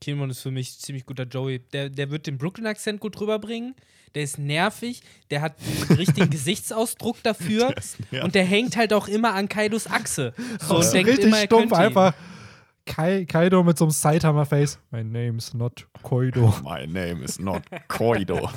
Kinemon 0.00 0.30
ist 0.30 0.40
für 0.40 0.50
mich 0.50 0.78
ziemlich 0.80 1.06
guter 1.06 1.24
Joey. 1.24 1.60
Der, 1.72 1.88
der 1.88 2.10
wird 2.10 2.26
den 2.26 2.36
Brooklyn-Akzent 2.38 2.98
gut 3.00 3.20
rüberbringen. 3.20 3.74
Der 4.14 4.24
ist 4.24 4.38
nervig. 4.38 5.02
Der 5.30 5.40
hat 5.42 5.54
den 5.88 5.96
richtigen 5.96 6.28
Gesichtsausdruck 6.30 7.22
dafür. 7.22 7.72
Der. 8.10 8.24
Und 8.24 8.34
der 8.34 8.44
hängt 8.44 8.76
halt 8.76 8.92
auch 8.92 9.06
immer 9.08 9.34
an 9.34 9.48
Kaidos 9.48 9.86
Achse. 9.86 10.34
So, 10.60 10.80
ist 10.80 10.90
denkt 10.90 11.08
richtig 11.10 11.26
immer, 11.26 11.38
er 11.38 11.44
stumpf, 11.46 11.70
könnte 11.72 11.76
ihn. 11.76 12.14
Kai, 12.84 13.24
Kaido 13.26 13.62
mit 13.62 13.78
so 13.78 13.84
einem 13.84 13.92
Saitama-Face. 13.92 14.78
My 14.90 15.02
name's 15.02 15.54
not 15.54 15.86
Koido. 16.02 16.52
My 16.64 16.86
name 16.86 17.22
is 17.22 17.38
not 17.38 17.62
Koido. 17.88 18.50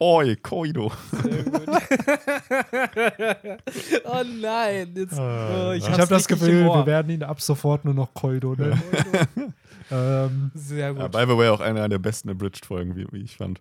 Oi, 0.00 0.34
Koido. 0.36 0.90
Sehr 1.10 1.44
gut. 1.44 1.68
oh 4.04 4.22
nein. 4.40 4.94
Jetzt, 4.96 5.18
oh, 5.18 5.72
ich 5.72 5.86
hab's 5.86 5.98
habe 5.98 6.06
das 6.08 6.26
Gefühl, 6.26 6.64
wir 6.64 6.86
werden 6.86 7.10
ihn 7.10 7.22
ab 7.22 7.40
sofort 7.42 7.84
nur 7.84 7.92
noch 7.92 8.14
Koido 8.14 8.54
nennen. 8.54 8.82
ähm, 9.90 10.50
Sehr 10.54 10.94
gut. 10.94 11.02
Ja, 11.02 11.08
by 11.08 11.30
the 11.30 11.36
way, 11.36 11.50
auch 11.50 11.60
einer 11.60 11.86
der 11.88 11.98
besten 11.98 12.30
Abridged-Folgen, 12.30 12.96
wie, 12.96 13.06
wie 13.12 13.22
ich 13.22 13.36
fand. 13.36 13.60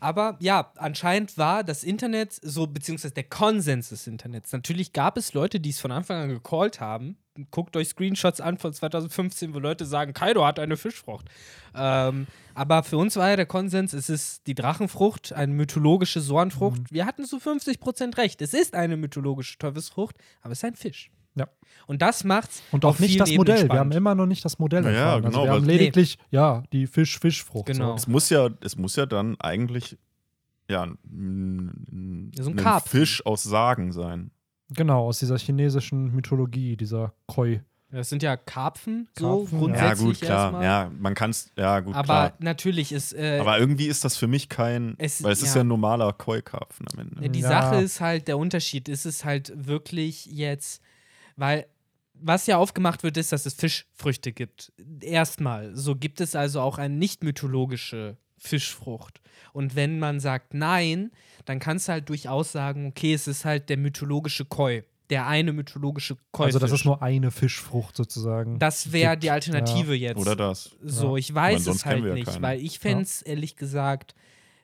Aber 0.00 0.36
ja, 0.40 0.72
anscheinend 0.76 1.36
war 1.38 1.64
das 1.64 1.84
Internet 1.84 2.32
so, 2.32 2.66
beziehungsweise 2.66 3.14
der 3.14 3.24
Konsens 3.24 3.90
des 3.90 4.06
Internets. 4.06 4.52
Natürlich 4.52 4.92
gab 4.92 5.16
es 5.16 5.34
Leute, 5.34 5.60
die 5.60 5.70
es 5.70 5.80
von 5.80 5.92
Anfang 5.92 6.22
an 6.22 6.28
gecallt 6.28 6.80
haben. 6.80 7.18
Guckt 7.50 7.76
euch 7.76 7.88
Screenshots 7.88 8.40
an 8.40 8.58
von 8.58 8.72
2015, 8.72 9.54
wo 9.54 9.58
Leute 9.58 9.86
sagen, 9.86 10.12
Kaido 10.12 10.46
hat 10.46 10.58
eine 10.58 10.76
Fischfrucht. 10.76 11.28
Ähm, 11.74 12.26
aber 12.54 12.84
für 12.84 12.96
uns 12.96 13.16
war 13.16 13.30
ja 13.30 13.36
der 13.36 13.46
Konsens, 13.46 13.92
es 13.92 14.08
ist 14.08 14.46
die 14.46 14.54
Drachenfrucht, 14.54 15.32
eine 15.32 15.52
mythologische 15.52 16.20
Sorenfrucht. 16.20 16.82
Mhm. 16.82 16.86
Wir 16.90 17.06
hatten 17.06 17.24
zu 17.24 17.38
50% 17.38 18.16
recht. 18.18 18.40
Es 18.40 18.54
ist 18.54 18.74
eine 18.74 18.96
mythologische 18.96 19.58
Teufelsfrucht, 19.58 20.16
aber 20.42 20.52
es 20.52 20.58
ist 20.58 20.64
ein 20.64 20.76
Fisch. 20.76 21.10
Ja. 21.36 21.48
Und 21.86 22.00
das 22.02 22.24
macht's 22.24 22.62
und 22.72 22.84
auch 22.84 22.98
nicht 22.98 23.18
das 23.20 23.28
Ebenen 23.28 23.38
Modell. 23.38 23.56
Wir 23.56 23.64
spannend. 23.66 23.80
haben 23.80 23.92
immer 23.92 24.14
noch 24.14 24.26
nicht 24.26 24.44
das 24.44 24.58
Modell 24.58 24.84
Ja, 24.84 24.90
ja, 24.90 24.96
erfahren. 24.98 25.24
also 25.26 25.38
genau, 25.40 25.44
wir 25.50 25.52
haben 25.56 25.64
lediglich, 25.64 26.18
ja, 26.30 26.62
die 26.72 26.86
Fisch-Fischfrucht. 26.86 27.66
Genau. 27.66 27.94
Es 27.94 28.06
muss 28.06 28.30
ja, 28.30 28.48
es 28.62 28.76
muss 28.76 28.96
ja 28.96 29.06
dann 29.06 29.38
eigentlich 29.40 29.98
ja, 30.70 30.84
ein, 30.84 32.32
So 32.36 32.50
ein 32.50 32.52
ein 32.52 32.56
Karpfen. 32.56 32.88
Fisch 33.00 33.26
aus 33.26 33.42
Sagen 33.42 33.92
sein. 33.92 34.30
So. 34.68 34.74
Genau, 34.76 35.06
aus 35.06 35.18
dieser 35.18 35.36
chinesischen 35.38 36.14
Mythologie, 36.14 36.76
dieser 36.76 37.12
Koi. 37.26 37.60
Das 37.90 38.08
sind 38.08 38.22
ja 38.24 38.36
Karpfen, 38.36 39.08
so 39.16 39.40
Karpfen, 39.40 39.52
ja. 39.52 39.58
grundsätzlich 39.60 39.98
Ja, 40.00 40.04
gut, 40.06 40.20
klar. 40.20 40.42
erstmal. 40.44 40.64
Ja, 40.64 40.90
man 40.98 41.14
kann 41.14 41.30
es, 41.30 41.50
ja, 41.56 41.78
gut, 41.80 41.94
aber 41.94 42.04
klar. 42.06 42.32
natürlich 42.40 42.90
ist. 42.92 43.12
Äh, 43.12 43.38
Aber 43.40 43.58
irgendwie 43.58 43.86
ist 43.86 44.04
das 44.04 44.16
für 44.16 44.26
mich 44.26 44.48
kein, 44.48 44.94
Es- 44.98 45.22
weil 45.22 45.32
es 45.32 45.42
ist 45.42 45.50
ja. 45.50 45.56
ja 45.56 45.60
ein 45.64 45.68
normaler 45.68 46.12
Koi-Karpfen 46.12 46.86
am 46.92 46.98
Ende. 46.98 47.22
Ja, 47.22 47.28
die 47.28 47.40
Ja. 47.40 47.48
Sache 47.48 47.76
ist 47.82 48.00
halt, 48.00 48.26
der 48.26 48.38
Unterschied 48.38 48.88
ist 48.88 49.04
es 49.04 49.24
halt 49.24 49.52
wirklich 49.54 50.26
jetzt, 50.26 50.80
weil 51.36 51.66
was 52.14 52.46
ja 52.46 52.58
aufgemacht 52.58 53.02
wird, 53.02 53.16
ist, 53.16 53.32
dass 53.32 53.44
es 53.44 53.54
Fischfrüchte 53.54 54.32
gibt. 54.32 54.72
Erstmal. 55.00 55.74
So 55.76 55.96
gibt 55.96 56.20
es 56.20 56.36
also 56.36 56.60
auch 56.60 56.78
eine 56.78 56.94
nicht 56.94 57.24
mythologische 57.24 58.16
Fischfrucht. 58.38 59.20
Und 59.52 59.74
wenn 59.74 59.98
man 59.98 60.20
sagt 60.20 60.54
nein, 60.54 61.10
dann 61.44 61.58
kannst 61.58 61.88
du 61.88 61.92
halt 61.92 62.08
durchaus 62.08 62.52
sagen, 62.52 62.86
okay, 62.86 63.14
es 63.14 63.26
ist 63.26 63.44
halt 63.44 63.68
der 63.68 63.76
mythologische 63.78 64.44
Koi. 64.44 64.82
Der 65.10 65.26
eine 65.26 65.52
mythologische 65.52 66.16
Koi. 66.30 66.46
Also, 66.46 66.58
das 66.58 66.72
ist 66.72 66.84
nur 66.84 67.02
eine 67.02 67.30
Fischfrucht 67.30 67.96
sozusagen. 67.96 68.58
Das 68.58 68.92
wäre 68.92 69.18
die 69.18 69.30
Alternative 69.30 69.94
jetzt. 69.94 70.18
Oder 70.18 70.34
das. 70.36 70.76
So, 70.82 71.16
Ja. 71.16 71.18
ich 71.18 71.34
weiß 71.34 71.66
es 71.66 71.84
halt 71.84 72.04
ja 72.04 72.14
nicht, 72.14 72.26
keine. 72.26 72.42
weil 72.42 72.60
ich 72.60 72.78
fände 72.78 73.02
es 73.02 73.20
ehrlich 73.22 73.56
gesagt, 73.56 74.14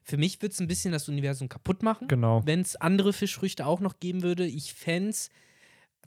für 0.02 0.16
mich 0.16 0.40
würde 0.40 0.52
es 0.52 0.60
ein 0.60 0.66
bisschen 0.66 0.92
das 0.92 1.08
Universum 1.08 1.48
kaputt 1.48 1.82
machen, 1.82 2.08
Genau. 2.08 2.42
wenn 2.46 2.60
es 2.60 2.74
andere 2.76 3.12
Fischfrüchte 3.12 3.66
auch 3.66 3.80
noch 3.80 4.00
geben 4.00 4.22
würde. 4.22 4.46
Ich 4.46 4.72
fände 4.72 5.10
es 5.10 5.30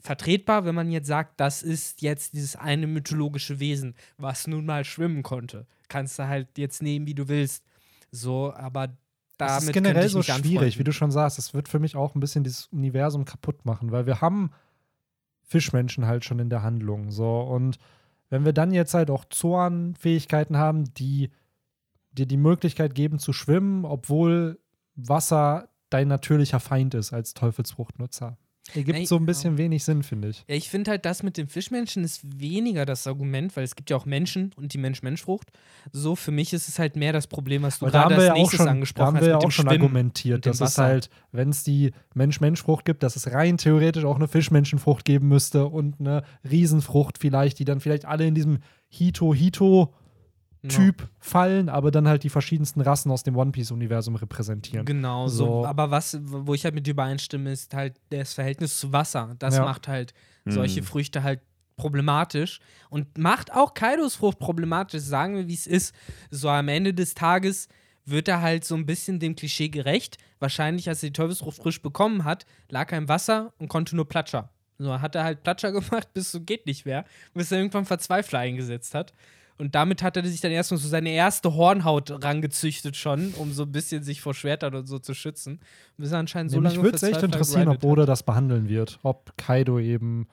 vertretbar, 0.00 0.64
wenn 0.64 0.74
man 0.74 0.90
jetzt 0.90 1.06
sagt, 1.06 1.40
das 1.40 1.62
ist 1.62 2.02
jetzt 2.02 2.34
dieses 2.34 2.56
eine 2.56 2.86
mythologische 2.86 3.58
Wesen, 3.60 3.94
was 4.18 4.46
nun 4.46 4.66
mal 4.66 4.84
schwimmen 4.84 5.22
konnte. 5.22 5.66
Kannst 5.88 6.18
du 6.18 6.28
halt 6.28 6.58
jetzt 6.58 6.82
nehmen, 6.82 7.06
wie 7.06 7.14
du 7.14 7.28
willst. 7.28 7.64
So, 8.10 8.52
aber 8.52 8.88
damit 9.38 9.56
Das 9.56 9.64
ist 9.64 9.72
generell 9.72 10.08
so 10.08 10.22
schwierig, 10.22 10.44
anfreunden. 10.44 10.78
wie 10.78 10.84
du 10.84 10.92
schon 10.92 11.10
sagst. 11.10 11.38
Das 11.38 11.54
wird 11.54 11.68
für 11.68 11.78
mich 11.78 11.96
auch 11.96 12.14
ein 12.14 12.20
bisschen 12.20 12.44
dieses 12.44 12.66
Universum 12.66 13.24
kaputt 13.24 13.64
machen, 13.64 13.90
weil 13.90 14.06
wir 14.06 14.20
haben 14.20 14.50
Fischmenschen 15.42 16.06
halt 16.06 16.24
schon 16.24 16.38
in 16.38 16.50
der 16.50 16.62
Handlung. 16.62 17.10
So, 17.10 17.40
und 17.40 17.78
wenn 18.30 18.44
wir 18.44 18.52
dann 18.52 18.72
jetzt 18.72 18.94
halt 18.94 19.10
auch 19.10 19.24
Zornfähigkeiten 19.26 20.56
haben, 20.56 20.92
die 20.94 21.30
dir 22.12 22.26
die 22.26 22.36
Möglichkeit 22.36 22.94
geben 22.94 23.18
zu 23.18 23.32
schwimmen, 23.32 23.84
obwohl 23.84 24.58
Wasser 24.94 25.68
dein 25.90 26.08
natürlicher 26.08 26.60
Feind 26.60 26.94
ist 26.94 27.12
als 27.12 27.34
Teufelsfruchtnutzer. 27.34 28.36
Ergibt 28.72 28.98
Ey, 28.98 29.06
so 29.06 29.16
ein 29.16 29.22
ja. 29.22 29.26
bisschen 29.26 29.58
wenig 29.58 29.84
Sinn, 29.84 30.02
finde 30.02 30.28
ich. 30.28 30.44
Ja, 30.48 30.54
ich 30.54 30.70
finde 30.70 30.90
halt, 30.90 31.04
das 31.04 31.22
mit 31.22 31.36
den 31.36 31.48
Fischmenschen 31.48 32.02
ist 32.02 32.22
weniger 32.40 32.86
das 32.86 33.06
Argument, 33.06 33.54
weil 33.56 33.64
es 33.64 33.76
gibt 33.76 33.90
ja 33.90 33.96
auch 33.96 34.06
Menschen 34.06 34.52
und 34.56 34.72
die 34.72 34.78
Mensch-Mensch-Frucht. 34.78 35.50
So, 35.92 36.16
für 36.16 36.30
mich 36.30 36.52
ist 36.54 36.68
es 36.68 36.78
halt 36.78 36.96
mehr 36.96 37.12
das 37.12 37.26
Problem, 37.26 37.62
was 37.62 37.78
du 37.78 37.86
da 37.86 38.04
haben 38.04 38.08
gerade 38.08 38.14
wir 38.14 38.16
als 38.16 38.26
ja 38.26 38.32
auch 38.32 38.36
nächstes 38.38 38.56
schon, 38.56 38.66
da 38.66 38.72
angesprochen 38.72 39.06
haben 39.06 39.16
hast. 39.16 39.22
wir 39.22 39.28
ja 39.28 39.34
mit 39.34 39.42
dem 39.42 39.46
auch 39.46 39.52
schon 39.52 39.66
Schwimmen. 39.66 39.82
argumentiert, 39.82 40.44
dem 40.46 40.52
dass 40.52 40.60
es 40.60 40.78
halt, 40.78 41.10
wenn 41.30 41.50
es 41.50 41.62
die 41.62 41.92
Mensch-Mensch-Frucht 42.14 42.84
gibt, 42.86 43.02
dass 43.02 43.16
es 43.16 43.30
rein 43.32 43.58
theoretisch 43.58 44.04
auch 44.04 44.16
eine 44.16 44.28
Fischmenschenfrucht 44.28 45.04
geben 45.04 45.28
müsste 45.28 45.66
und 45.66 46.00
eine 46.00 46.22
Riesenfrucht 46.48 47.18
vielleicht, 47.18 47.58
die 47.58 47.66
dann 47.66 47.80
vielleicht 47.80 48.06
alle 48.06 48.26
in 48.26 48.34
diesem 48.34 48.60
Hito-Hito 48.88 49.92
Typ 50.68 51.08
fallen, 51.18 51.68
aber 51.68 51.90
dann 51.90 52.08
halt 52.08 52.22
die 52.22 52.30
verschiedensten 52.30 52.80
Rassen 52.80 53.10
aus 53.10 53.22
dem 53.22 53.36
One 53.36 53.50
Piece-Universum 53.52 54.16
repräsentieren. 54.16 54.86
Genau, 54.86 55.28
so. 55.28 55.62
So. 55.62 55.66
Aber 55.66 55.90
was, 55.90 56.18
wo 56.22 56.54
ich 56.54 56.64
halt 56.64 56.74
mit 56.74 56.86
dir 56.86 56.92
übereinstimme, 56.92 57.52
ist 57.52 57.74
halt 57.74 58.00
das 58.10 58.32
Verhältnis 58.34 58.78
zu 58.78 58.92
Wasser. 58.92 59.36
Das 59.38 59.56
Ja. 59.56 59.64
macht 59.64 59.88
halt 59.88 60.14
solche 60.46 60.80
Hm. 60.80 60.86
Früchte 60.86 61.22
halt 61.22 61.40
problematisch 61.76 62.60
und 62.88 63.18
macht 63.18 63.52
auch 63.52 63.74
Kaidos 63.74 64.14
Frucht 64.14 64.38
problematisch, 64.38 65.02
sagen 65.02 65.36
wir, 65.36 65.48
wie 65.48 65.54
es 65.54 65.66
ist. 65.66 65.94
So 66.30 66.48
am 66.48 66.68
Ende 66.68 66.94
des 66.94 67.14
Tages 67.14 67.68
wird 68.04 68.28
er 68.28 68.40
halt 68.40 68.64
so 68.64 68.74
ein 68.74 68.86
bisschen 68.86 69.18
dem 69.18 69.34
Klischee 69.34 69.68
gerecht. 69.68 70.18
Wahrscheinlich, 70.38 70.88
als 70.88 71.02
er 71.02 71.08
die 71.10 71.14
Teufelsfrucht 71.14 71.56
frisch 71.58 71.82
bekommen 71.82 72.24
hat, 72.24 72.46
lag 72.70 72.92
er 72.92 72.98
im 72.98 73.08
Wasser 73.08 73.52
und 73.58 73.68
konnte 73.68 73.96
nur 73.96 74.08
Platscher. 74.08 74.50
So 74.78 75.00
hat 75.00 75.14
er 75.14 75.24
halt 75.24 75.42
Platscher 75.42 75.72
gemacht, 75.72 76.12
bis 76.14 76.30
so 76.32 76.40
geht 76.40 76.66
nicht 76.66 76.84
mehr, 76.86 77.04
bis 77.34 77.50
er 77.52 77.58
irgendwann 77.58 77.84
Verzweifler 77.86 78.38
eingesetzt 78.40 78.94
hat. 78.94 79.12
Und 79.56 79.74
damit 79.74 80.02
hat 80.02 80.16
er 80.16 80.24
sich 80.26 80.40
dann 80.40 80.50
erstmal 80.50 80.78
so 80.78 80.88
seine 80.88 81.10
erste 81.10 81.54
Hornhaut 81.54 82.24
rangezüchtet 82.24 82.96
schon, 82.96 83.32
um 83.36 83.52
so 83.52 83.62
ein 83.62 83.72
bisschen 83.72 84.02
sich 84.02 84.20
vor 84.20 84.34
Schwertern 84.34 84.74
und 84.74 84.86
so 84.86 84.98
zu 84.98 85.14
schützen. 85.14 85.60
Bis 85.96 86.10
er 86.10 86.18
anscheinend 86.18 86.50
so 86.50 86.60
Mich 86.60 86.72
lange 86.72 86.82
würde 86.84 86.96
es 86.96 87.02
echt 87.04 87.22
interessieren, 87.22 87.68
ob 87.68 87.84
Oda 87.84 88.04
das 88.04 88.22
behandeln 88.24 88.68
wird. 88.68 88.98
Ob 89.04 89.32
Kaido 89.36 89.78
eben 89.78 90.26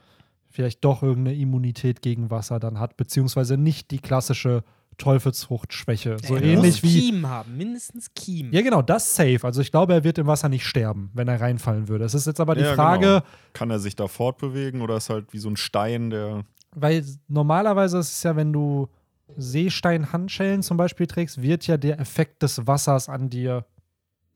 vielleicht 0.49 0.83
doch 0.83 1.03
irgendeine 1.03 1.37
Immunität 1.37 2.01
gegen 2.01 2.31
Wasser 2.31 2.59
dann 2.59 2.79
hat, 2.79 2.97
beziehungsweise 2.97 3.57
nicht 3.57 3.91
die 3.91 3.99
klassische 3.99 4.63
Teufelsfruchtschwäche. 4.97 6.17
So 6.25 6.35
Er 6.35 6.43
ähnlich 6.43 6.83
wie. 6.83 6.99
Kiem 7.11 7.27
haben, 7.27 7.57
mindestens 7.57 8.13
Kiem. 8.13 8.51
Ja, 8.51 8.61
genau, 8.61 8.81
das 8.81 9.15
safe. 9.15 9.39
Also 9.43 9.61
ich 9.61 9.71
glaube, 9.71 9.93
er 9.93 10.03
wird 10.03 10.17
im 10.17 10.27
Wasser 10.27 10.49
nicht 10.49 10.65
sterben, 10.65 11.09
wenn 11.13 11.27
er 11.27 11.39
reinfallen 11.39 11.87
würde. 11.87 12.05
Es 12.05 12.13
ist 12.13 12.27
jetzt 12.27 12.39
aber 12.39 12.55
die 12.55 12.61
Ja, 12.61 12.73
Frage, 12.75 13.05
genau. 13.05 13.21
Kann 13.53 13.69
er 13.71 13.79
sich 13.79 13.95
da 13.95 14.07
fortbewegen 14.07 14.81
oder 14.81 14.97
ist 14.97 15.09
halt 15.09 15.31
wie 15.33 15.37
so 15.39 15.49
ein 15.49 15.57
Stein, 15.57 16.09
der. 16.09 16.43
weil 16.75 17.05
normalerweise 17.27 17.99
ist 17.99 18.11
es 18.11 18.23
ja, 18.23 18.35
wenn 18.35 18.51
du 18.51 18.89
Seestein-Handschellen 19.37 20.63
zum 20.63 20.77
Beispiel 20.77 21.07
trägst, 21.07 21.41
wird 21.41 21.67
ja 21.67 21.77
der 21.77 21.99
Effekt 21.99 22.43
des 22.43 22.65
Wassers 22.67 23.09
an 23.09 23.29
dir 23.29 23.65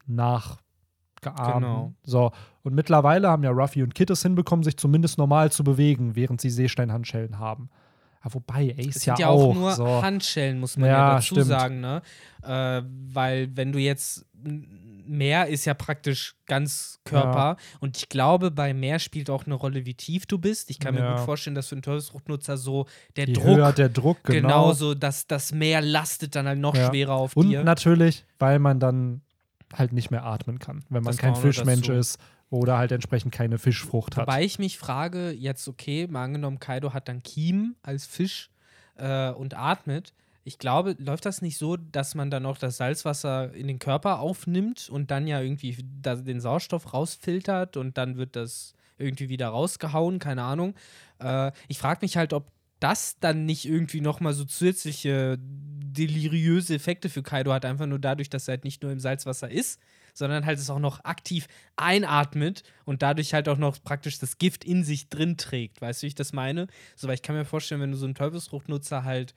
nachgeahmt. 0.08 1.54
Genau. 1.56 1.94
So, 2.04 2.32
und 2.64 2.74
mittlerweile 2.76 3.30
haben 3.30 3.44
ja 3.44 3.52
Ruffy 3.52 3.84
und 3.84 3.96
Kid 3.96 4.10
es 4.10 4.22
hinbekommen, 4.22 4.64
sich 4.64 4.78
zumindest 4.78 5.18
normal 5.18 5.52
zu 5.52 5.64
bewegen, 5.64 6.16
während 6.16 6.42
sie 6.42 6.50
Seestein-Handschellen 6.50 7.40
haben. 7.40 7.70
Ja, 8.24 8.34
wobei, 8.34 8.76
Ace 8.78 8.96
Es 8.96 9.06
ja, 9.06 9.16
sind 9.16 9.20
ja 9.24 9.28
auch. 9.30 9.50
auch 9.50 9.54
nur 9.56 9.72
so. 9.74 10.02
Handschellen, 10.02 10.60
muss 10.60 10.78
man 10.78 10.90
ja, 10.90 10.98
Ja, 10.98 11.16
dazu 11.16 11.36
stimmt. 11.36 11.46
sagen, 11.48 11.80
ne? 11.80 12.02
Äh, 12.44 12.82
weil 13.14 13.56
wenn 13.56 13.72
du 13.72 13.80
jetzt 13.80 14.26
Meer 15.08 15.48
ist 15.48 15.66
ja 15.66 15.74
praktisch 15.74 16.36
ganz 16.46 17.00
Körper 17.06 17.58
und 17.80 17.98
ich 17.98 18.10
glaube, 18.10 18.52
bei 18.52 18.74
Meer 18.74 19.00
spielt 19.00 19.30
auch 19.30 19.46
eine 19.46 19.56
Rolle, 19.56 19.86
wie 19.86 19.94
tief 19.94 20.26
du 20.26 20.38
bist. 20.38 20.70
Ich 20.70 20.80
kann 20.80 20.94
mir 20.96 21.02
Ja. 21.02 21.16
gut 21.16 21.26
vorstellen, 21.26 21.56
dass 21.56 21.68
für 21.68 21.76
einen 21.76 21.82
Teufelsfruchtnutzer 21.82 22.58
so 22.58 22.86
der 23.16 23.28
Je 23.28 23.34
Druck 23.34 23.46
höher 23.46 23.74
der 23.74 23.90
Druck, 23.90 24.24
genau. 24.24 24.42
genauso, 24.42 24.94
dass 24.96 25.28
das 25.28 25.52
Meer 25.52 25.82
lastet 25.82 26.36
dann 26.36 26.48
halt 26.48 26.60
noch 26.60 26.76
Ja. 26.76 26.90
schwerer 26.90 27.14
auf 27.14 27.36
Und 27.36 27.50
dir. 27.50 27.64
natürlich, 27.64 28.26
weil 28.40 28.60
man 28.60 28.80
dann 28.80 29.22
halt 29.74 29.94
nicht 29.94 30.12
mehr 30.12 30.24
atmen 30.26 30.60
kann, 30.60 30.84
wenn 30.90 31.04
man 31.04 31.12
Das 31.14 31.18
kein 31.18 31.36
Fischmensch 31.36 31.90
ist 31.90 32.20
oder 32.50 32.78
halt 32.78 32.92
entsprechend 32.92 33.34
keine 33.34 33.58
Fischfrucht 33.58 34.16
hat. 34.18 34.28
Wobei 34.28 34.44
ich 34.44 34.60
mich 34.60 34.78
frage, 34.78 35.32
jetzt 35.32 35.68
okay, 35.68 36.08
mal 36.08 36.24
angenommen, 36.24 36.60
Kaido 36.60 36.94
hat 36.94 37.08
dann 37.08 37.24
Kiem 37.24 37.76
als 37.82 38.06
Fisch 38.06 38.50
äh, 38.98 39.32
und 39.32 39.58
atmet. 39.58 40.14
Ich 40.48 40.60
glaube, 40.60 40.96
läuft 41.00 41.26
das 41.26 41.42
nicht 41.42 41.58
so, 41.58 41.76
dass 41.76 42.14
man 42.14 42.30
dann 42.30 42.44
noch 42.44 42.60
das 42.60 42.78
Salzwasser 42.78 43.52
in 43.56 43.68
den 43.68 43.80
Körper 43.80 44.20
aufnimmt 44.20 44.90
und 44.92 45.10
dann 45.10 45.26
ja 45.26 45.42
irgendwie 45.42 45.76
den 45.80 46.40
Sauerstoff 46.40 46.94
rausfiltert 46.94 47.78
und 47.78 47.98
dann 47.98 48.16
wird 48.16 48.36
das 48.36 48.76
irgendwie 49.00 49.28
wieder 49.28 49.48
rausgehauen, 49.48 50.20
keine 50.20 50.44
Ahnung. 50.44 50.76
Äh, 51.20 51.52
ich 51.68 51.80
frage 51.80 52.00
mich 52.04 52.16
halt, 52.16 52.32
ob 52.32 52.52
das 52.80 53.18
dann 53.20 53.46
nicht 53.46 53.66
irgendwie 53.66 54.02
nochmal 54.02 54.34
so 54.34 54.46
zusätzliche 54.46 55.40
deliriöse 55.40 56.76
Effekte 56.76 57.10
für 57.10 57.24
Kaido 57.24 57.52
hat, 57.52 57.66
einfach 57.66 57.88
nur 57.88 57.98
dadurch, 58.00 58.30
dass 58.30 58.48
er 58.48 58.54
halt 58.54 58.66
nicht 58.66 58.84
nur 58.84 58.92
im 58.92 59.00
Salzwasser 59.00 59.50
ist, 59.50 59.82
sondern 60.14 60.46
halt 60.46 60.60
es 60.60 60.70
auch 60.70 60.78
noch 60.80 61.04
aktiv 61.04 61.48
einatmet 61.76 62.62
und 62.86 63.02
dadurch 63.02 63.34
halt 63.34 63.50
auch 63.50 63.58
noch 63.58 63.82
praktisch 63.84 64.20
das 64.20 64.38
Gift 64.38 64.64
in 64.64 64.84
sich 64.84 65.10
drin 65.10 65.38
trägt. 65.38 65.82
Weißt 65.82 66.02
du, 66.02 66.04
wie 66.04 66.10
ich 66.10 66.16
das 66.16 66.34
meine? 66.34 66.68
So, 66.96 67.08
weil 67.08 67.16
ich 67.16 67.24
kann 67.24 67.36
mir 67.36 67.46
vorstellen, 67.46 67.82
wenn 67.82 67.92
du 67.92 67.98
so 67.98 68.06
einen 68.06 68.14
Teufelsfruchtnutzer 68.14 69.04
halt 69.04 69.34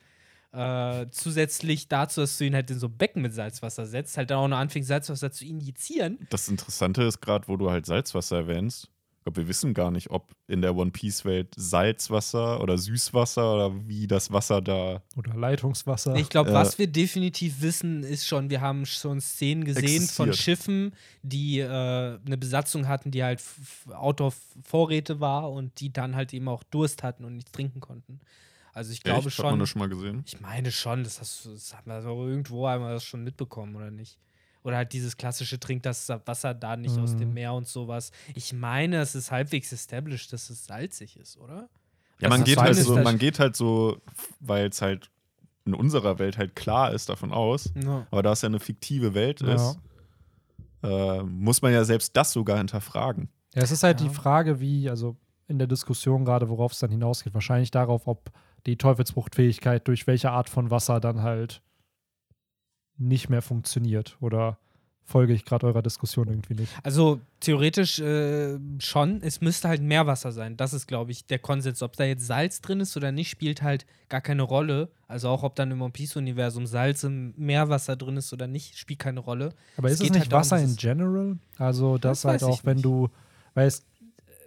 äh, 0.52 1.06
zusätzlich 1.10 1.88
dazu, 1.88 2.20
dass 2.22 2.38
du 2.38 2.44
ihn 2.46 2.54
halt 2.54 2.70
in 2.70 2.78
so 2.78 2.86
ein 2.86 2.96
Becken 2.96 3.22
mit 3.22 3.34
Salzwasser 3.34 3.86
setzt, 3.86 4.16
halt 4.16 4.30
dann 4.30 4.38
auch 4.38 4.48
noch 4.48 4.58
anfängst, 4.58 4.88
Salzwasser 4.88 5.30
zu 5.30 5.44
injizieren. 5.44 6.18
Das 6.30 6.48
Interessante 6.48 7.02
ist 7.02 7.20
gerade, 7.20 7.48
wo 7.48 7.56
du 7.56 7.70
halt 7.70 7.86
Salzwasser 7.86 8.36
erwähnst. 8.38 8.88
Ich 9.18 9.24
glaube, 9.24 9.42
wir 9.42 9.48
wissen 9.48 9.74
gar 9.74 9.90
nicht, 9.90 10.10
ob 10.10 10.32
in 10.46 10.62
der 10.62 10.74
One 10.74 10.90
Piece-Welt 10.90 11.48
Salzwasser 11.56 12.62
oder 12.62 12.78
Süßwasser 12.78 13.54
oder 13.54 13.86
wie 13.86 14.06
das 14.06 14.32
Wasser 14.32 14.62
da. 14.62 15.02
Oder 15.16 15.34
Leitungswasser. 15.34 16.16
Ich 16.16 16.30
glaube, 16.30 16.50
Äh, 16.50 16.54
was 16.54 16.78
wir 16.78 16.86
definitiv 16.86 17.60
wissen, 17.60 18.02
ist 18.04 18.26
schon, 18.26 18.48
wir 18.48 18.60
haben 18.62 18.86
schon 18.86 19.20
Szenen 19.20 19.64
gesehen 19.64 20.08
von 20.08 20.28
Existiert. 20.30 20.36
Schiffen, 20.36 20.92
die 21.22 21.58
äh, 21.58 21.66
eine 21.68 22.38
Besatzung 22.38 22.88
hatten, 22.88 23.10
die 23.10 23.22
halt 23.22 23.40
f- 23.40 23.58
f- 23.60 23.94
out 23.94 24.20
of 24.22 24.34
Vorräte 24.62 25.20
war 25.20 25.50
und 25.52 25.80
die 25.80 25.92
dann 25.92 26.16
halt 26.16 26.32
eben 26.32 26.48
auch 26.48 26.62
Durst 26.62 27.02
hatten 27.02 27.24
und 27.26 27.34
nichts 27.36 27.52
trinken 27.52 27.80
konnten. 27.80 28.20
Also 28.78 28.92
ich 28.92 29.02
glaube 29.02 29.26
Echt? 29.28 29.38
Hat 29.38 29.44
man 29.44 29.50
schon. 29.52 29.58
das 29.60 29.68
schon 29.70 29.78
mal 29.80 29.88
gesehen? 29.88 30.22
Ich 30.26 30.40
meine 30.40 30.70
schon, 30.72 31.02
das, 31.04 31.20
hast, 31.20 31.44
du- 31.44 31.50
das 31.52 31.74
haben 31.76 31.86
wir 31.90 32.00
so 32.00 32.26
irgendwo 32.26 32.66
einmal 32.66 32.94
das 32.94 33.04
schon 33.04 33.24
mitbekommen, 33.24 33.74
oder 33.76 33.90
nicht? 33.90 34.18
Oder 34.62 34.76
halt 34.78 34.92
dieses 34.92 35.16
klassische 35.16 35.58
Trink 35.60 35.82
das 35.82 36.08
Wasser 36.26 36.54
da 36.54 36.76
nicht 36.76 36.98
aus 36.98 37.16
dem 37.16 37.28
Mhm. 37.28 37.34
Meer 37.34 37.52
und 37.54 37.66
sowas. 37.68 38.10
Ich 38.34 38.52
meine, 38.52 39.00
es 39.00 39.14
ist 39.14 39.30
halbwegs 39.30 39.72
established, 39.72 40.32
dass 40.32 40.50
es 40.50 40.64
salzig 40.66 41.16
ist, 41.16 41.36
oder? 41.38 41.68
Ja, 42.20 42.28
Das 42.28 42.30
man 42.30 42.44
geht, 42.44 42.58
halt 42.58 42.76
so, 42.76 42.96
man 42.98 43.18
geht 43.18 43.38
halt 43.38 43.56
so, 43.56 44.00
weil 44.40 44.66
es 44.68 44.80
halt 44.82 45.10
in 45.64 45.74
unserer 45.74 46.18
Welt 46.18 46.38
halt 46.38 46.56
klar 46.56 46.92
ist 46.92 47.08
davon 47.08 47.32
aus. 47.32 47.70
Ja. 47.82 48.06
Aber 48.10 48.22
da 48.22 48.32
es 48.32 48.42
ja 48.42 48.48
eine 48.48 48.58
fiktive 48.60 49.14
Welt 49.14 49.40
Ja. 49.40 49.54
ist, 49.54 49.78
äh, 50.82 51.22
muss 51.22 51.62
man 51.62 51.72
ja 51.72 51.84
selbst 51.84 52.16
das 52.16 52.32
sogar 52.32 52.58
hinterfragen. 52.58 53.28
Ja, 53.54 53.62
es 53.62 53.70
ist 53.70 53.82
halt 53.82 54.00
Ja. 54.00 54.08
die 54.08 54.14
Frage, 54.14 54.60
wie, 54.60 54.88
also 54.90 55.16
in 55.46 55.58
der 55.58 55.66
Diskussion 55.66 56.24
gerade, 56.24 56.48
worauf 56.48 56.72
es 56.72 56.78
dann 56.78 56.90
hinausgeht, 56.90 57.32
wahrscheinlich 57.34 57.70
darauf, 57.70 58.06
ob 58.06 58.30
die 58.66 58.76
Teufelsfruchtfähigkeit 58.76 59.86
durch 59.88 60.06
welche 60.06 60.30
Art 60.30 60.48
von 60.50 60.70
Wasser 60.70 61.00
dann 61.00 61.22
halt 61.22 61.62
nicht 62.96 63.28
mehr 63.28 63.42
funktioniert. 63.42 64.16
Oder 64.20 64.58
folge 65.04 65.32
ich 65.32 65.44
gerade 65.44 65.66
eurer 65.66 65.80
Diskussion 65.82 66.28
irgendwie 66.28 66.54
nicht? 66.54 66.72
Also 66.82 67.20
theoretisch 67.40 67.98
äh, 68.00 68.58
schon. 68.78 69.22
Es 69.22 69.40
müsste 69.40 69.68
halt 69.68 69.80
Meerwasser 69.80 70.32
sein. 70.32 70.56
Das 70.56 70.72
ist, 70.74 70.86
glaube 70.86 71.12
ich, 71.12 71.24
der 71.26 71.38
Konsens. 71.38 71.82
Ob 71.82 71.96
da 71.96 72.04
jetzt 72.04 72.26
Salz 72.26 72.60
drin 72.60 72.80
ist 72.80 72.96
oder 72.96 73.12
nicht, 73.12 73.30
spielt 73.30 73.62
halt 73.62 73.86
gar 74.08 74.20
keine 74.20 74.42
Rolle. 74.42 74.88
Also 75.06 75.28
auch 75.28 75.44
ob 75.44 75.54
dann 75.54 75.70
im 75.70 75.80
One 75.80 75.92
Piece-Universum 75.92 76.66
Salz 76.66 77.04
im 77.04 77.32
Meerwasser 77.36 77.96
drin 77.96 78.16
ist 78.16 78.32
oder 78.32 78.46
nicht, 78.46 78.76
spielt 78.76 78.98
keine 78.98 79.20
Rolle. 79.20 79.54
Aber 79.76 79.88
Es 79.88 79.94
ist 79.94 80.00
es 80.02 80.10
nicht 80.10 80.20
halt 80.20 80.32
darum, 80.32 80.40
Wasser 80.40 80.56
in 80.58 80.62
dieses- 80.64 80.76
general? 80.76 81.38
Also, 81.56 81.96
das 81.98 82.22
Das 82.22 82.30
halt 82.30 82.42
auch, 82.44 82.64
wenn 82.64 82.74
nicht. 82.76 82.84
du, 82.84 83.08
weil 83.54 83.68
es, 83.68 83.86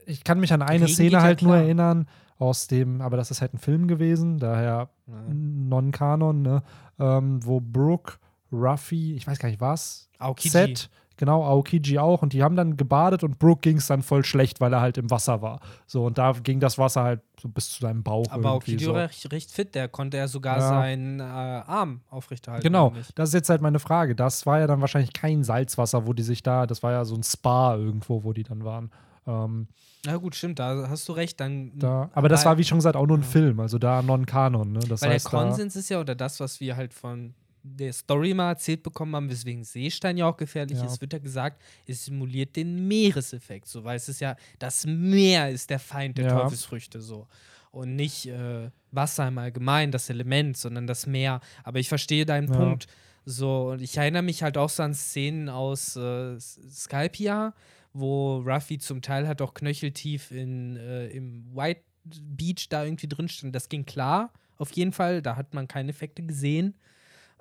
ich 0.05 0.23
kann 0.23 0.39
mich 0.39 0.51
an 0.53 0.61
eine 0.61 0.83
Regen 0.85 0.93
Szene 0.93 1.11
ja 1.11 1.21
halt 1.21 1.41
nur 1.41 1.53
klar. 1.53 1.63
erinnern, 1.63 2.07
aus 2.41 2.67
dem, 2.67 3.01
aber 3.01 3.17
das 3.17 3.31
ist 3.31 3.41
halt 3.41 3.53
ein 3.53 3.59
Film 3.59 3.87
gewesen, 3.87 4.37
daher 4.39 4.89
Ja. 5.07 5.13
Non-Kanon, 5.33 6.41
ne? 6.41 6.63
Ähm, 6.99 7.39
wo 7.45 7.59
Brooke, 7.59 8.13
Ruffy, 8.51 9.13
ich 9.15 9.27
weiß 9.27 9.39
gar 9.39 9.49
nicht 9.49 9.61
was, 9.61 10.09
Aokiji. 10.19 10.49
Set, 10.49 10.89
genau, 11.17 11.43
Aokiji 11.43 11.99
auch, 11.99 12.21
und 12.21 12.33
die 12.33 12.43
haben 12.43 12.55
dann 12.55 12.75
gebadet 12.77 13.23
und 13.23 13.39
Brooke 13.39 13.61
ging 13.61 13.77
es 13.77 13.87
dann 13.87 14.01
voll 14.01 14.25
schlecht, 14.25 14.59
weil 14.59 14.73
er 14.73 14.81
halt 14.81 14.97
im 14.97 15.09
Wasser 15.09 15.41
war. 15.41 15.59
So, 15.87 16.05
und 16.05 16.17
da 16.17 16.31
ging 16.33 16.59
das 16.59 16.77
Wasser 16.77 17.03
halt 17.03 17.21
so 17.39 17.47
bis 17.47 17.69
zu 17.71 17.81
seinem 17.81 18.03
Bauch. 18.03 18.25
Aber 18.29 18.49
Aokiji 18.49 18.83
so. 18.85 18.93
war 18.93 19.03
recht, 19.03 19.31
recht 19.31 19.51
fit. 19.51 19.73
Der 19.73 19.87
konnte 19.87 20.17
ja 20.17 20.27
sogar 20.27 20.57
Ja. 20.57 20.67
seinen 20.67 21.19
äh, 21.19 21.23
Arm 21.23 22.01
aufrechterhalten. 22.09 22.63
Genau, 22.63 22.93
das 23.15 23.29
ist 23.29 23.33
jetzt 23.35 23.49
halt 23.49 23.61
meine 23.61 23.79
Frage. 23.79 24.15
Das 24.15 24.45
war 24.45 24.59
ja 24.59 24.67
dann 24.67 24.81
wahrscheinlich 24.81 25.13
kein 25.13 25.43
Salzwasser, 25.43 26.05
wo 26.07 26.13
die 26.13 26.23
sich 26.23 26.43
da, 26.43 26.67
das 26.67 26.83
war 26.83 26.91
ja 26.91 27.05
so 27.05 27.15
ein 27.15 27.23
Spa 27.23 27.75
irgendwo, 27.75 28.23
wo 28.23 28.33
die 28.33 28.43
dann 28.43 28.63
waren. 28.65 28.91
Ähm, 29.27 29.67
Na 30.05 30.17
gut, 30.17 30.35
stimmt, 30.35 30.59
da 30.59 30.87
hast 30.89 31.07
du 31.07 31.13
recht. 31.13 31.39
Dann, 31.39 31.77
da, 31.77 32.09
aber 32.13 32.29
das 32.29 32.45
war, 32.45 32.57
wie 32.57 32.63
schon 32.63 32.79
gesagt, 32.79 32.95
auch 32.95 33.05
nur 33.05 33.17
ein 33.17 33.21
ja. 33.21 33.27
Film, 33.27 33.59
also 33.59 33.77
da 33.77 34.01
Non-Kanon. 34.01 34.71
Ne? 34.71 34.79
Das 34.87 35.01
Weil 35.01 35.11
heißt, 35.11 35.25
der 35.25 35.39
Konsens 35.39 35.75
ist 35.75 35.89
ja, 35.89 35.99
oder 35.99 36.15
das, 36.15 36.39
was 36.39 36.59
wir 36.59 36.75
halt 36.75 36.93
von 36.93 37.33
der 37.63 37.93
Story 37.93 38.33
mal 38.33 38.49
erzählt 38.49 38.81
bekommen 38.81 39.15
haben, 39.15 39.29
weswegen 39.29 39.63
Seestein 39.63 40.17
ja 40.17 40.25
auch 40.27 40.37
gefährlich 40.37 40.79
Ja. 40.79 40.85
ist, 40.85 40.99
wird 40.99 41.13
ja 41.13 41.19
gesagt, 41.19 41.61
es 41.85 42.05
simuliert 42.05 42.55
den 42.55 42.87
Meereseffekt. 42.87 43.67
So, 43.67 43.83
weil 43.83 43.97
es 43.97 44.09
ist 44.09 44.19
ja, 44.19 44.35
das 44.57 44.85
Meer 44.87 45.51
ist 45.51 45.69
der 45.69 45.77
Feind 45.79 46.17
der 46.17 46.25
Ja. 46.25 46.41
Teufelsfrüchte 46.41 46.99
so. 47.01 47.27
Und 47.69 47.95
nicht 47.95 48.25
äh, 48.25 48.71
Wasser 48.91 49.27
im 49.27 49.37
Allgemeinen, 49.37 49.91
das 49.91 50.09
Element, 50.09 50.57
sondern 50.57 50.87
das 50.87 51.05
Meer. 51.05 51.39
Aber 51.63 51.77
ich 51.79 51.87
verstehe 51.87 52.25
deinen 52.25 52.51
Ja. 52.51 52.57
Punkt. 52.57 52.87
So, 53.23 53.69
und 53.69 53.81
ich 53.83 53.95
erinnere 53.95 54.23
mich 54.23 54.41
halt 54.41 54.57
auch 54.57 54.69
so 54.69 54.81
an 54.81 54.95
Szenen 54.95 55.47
aus 55.47 55.95
äh, 55.95 56.39
Skypia, 56.39 57.53
wo 57.93 58.37
Ruffy 58.37 58.77
zum 58.77 59.01
Teil 59.01 59.27
halt 59.27 59.41
auch 59.41 59.53
knöcheltief 59.53 60.31
in, 60.31 60.77
äh, 60.77 61.07
im 61.07 61.45
White 61.55 61.81
Beach 62.03 62.67
da 62.69 62.83
irgendwie 62.83 63.07
drin 63.07 63.27
stand. 63.27 63.53
Das 63.55 63.69
ging 63.69 63.85
klar, 63.85 64.31
auf 64.57 64.71
jeden 64.71 64.91
Fall. 64.91 65.21
Da 65.21 65.35
hat 65.35 65.53
man 65.53 65.67
keine 65.67 65.89
Effekte 65.91 66.23
gesehen. 66.23 66.75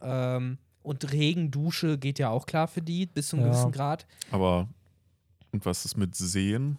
Ähm, 0.02 0.58
und 0.82 1.12
Regen, 1.12 1.50
Dusche 1.50 1.98
geht 1.98 2.18
ja 2.18 2.30
auch 2.30 2.46
klar 2.46 2.66
für 2.68 2.82
die, 2.82 3.06
bis 3.06 3.28
zu 3.28 3.36
einem 3.36 3.46
Ja. 3.46 3.50
gewissen 3.52 3.72
Grad. 3.72 4.06
Aber 4.30 4.68
und 5.52 5.64
was 5.66 5.84
ist 5.84 5.96
mit 5.96 6.14
Seen? 6.14 6.76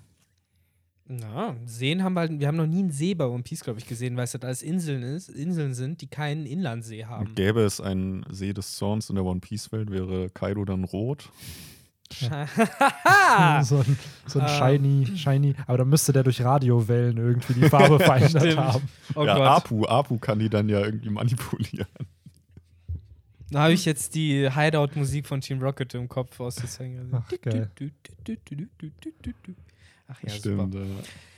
Na, 1.07 1.55
Seen 1.65 2.03
haben 2.03 2.13
wir 2.13 2.21
halt, 2.21 2.39
wir 2.39 2.47
haben 2.47 2.55
noch 2.55 2.67
nie 2.67 2.79
einen 2.79 2.91
See 2.91 3.13
bei 3.15 3.25
One 3.25 3.43
Piece, 3.43 3.63
glaube 3.63 3.79
ich, 3.79 3.87
gesehen, 3.87 4.15
weil 4.15 4.23
es 4.23 4.33
halt 4.33 4.45
alles 4.45 4.61
Inseln 4.61 5.03
ist, 5.03 5.27
Inseln 5.29 5.73
sind, 5.73 6.01
die 6.01 6.07
keinen 6.07 6.45
Inlandsee 6.45 7.05
haben. 7.05 7.27
Und 7.27 7.35
gäbe 7.35 7.61
es 7.61 7.81
einen 7.81 8.25
See 8.29 8.53
des 8.53 8.75
Zorns 8.77 9.09
in 9.09 9.15
der 9.15 9.25
One 9.25 9.41
Piece 9.41 9.71
Welt, 9.73 9.91
wäre 9.91 10.29
Kaido 10.29 10.63
dann 10.63 10.83
rot? 10.85 11.29
so 13.63 13.77
ein, 13.77 13.97
so 14.25 14.39
ein 14.39 14.47
Ähm. 14.47 14.57
shiny, 14.57 15.17
shiny, 15.17 15.55
aber 15.67 15.79
dann 15.79 15.89
müsste 15.89 16.13
der 16.13 16.23
durch 16.23 16.41
Radiowellen 16.41 17.17
irgendwie 17.17 17.53
die 17.53 17.69
Farbe 17.69 17.99
verändert 18.03 18.57
haben. 18.57 18.87
oh 19.15 19.25
ja, 19.25 19.35
Gott. 19.35 19.47
Apu, 19.47 19.85
Apu 19.85 20.17
kann 20.19 20.39
die 20.39 20.49
dann 20.49 20.69
ja 20.69 20.79
irgendwie 20.81 21.09
manipulieren. 21.09 21.87
Da 23.49 23.63
habe 23.63 23.73
ich 23.73 23.83
jetzt 23.83 24.15
die 24.15 24.49
Hideout-Musik 24.49 25.27
von 25.27 25.41
Team 25.41 25.61
Rocket 25.61 25.93
im 25.93 26.07
Kopf 26.07 26.39
aus 26.39 26.55
der. 26.55 26.69
Ach, 27.11 27.29
geil. 27.41 27.69
Ach 30.07 30.23
ja, 30.23 30.29
Stimmt. 30.29 30.73
super. 30.73 30.85
äh. 30.85 31.30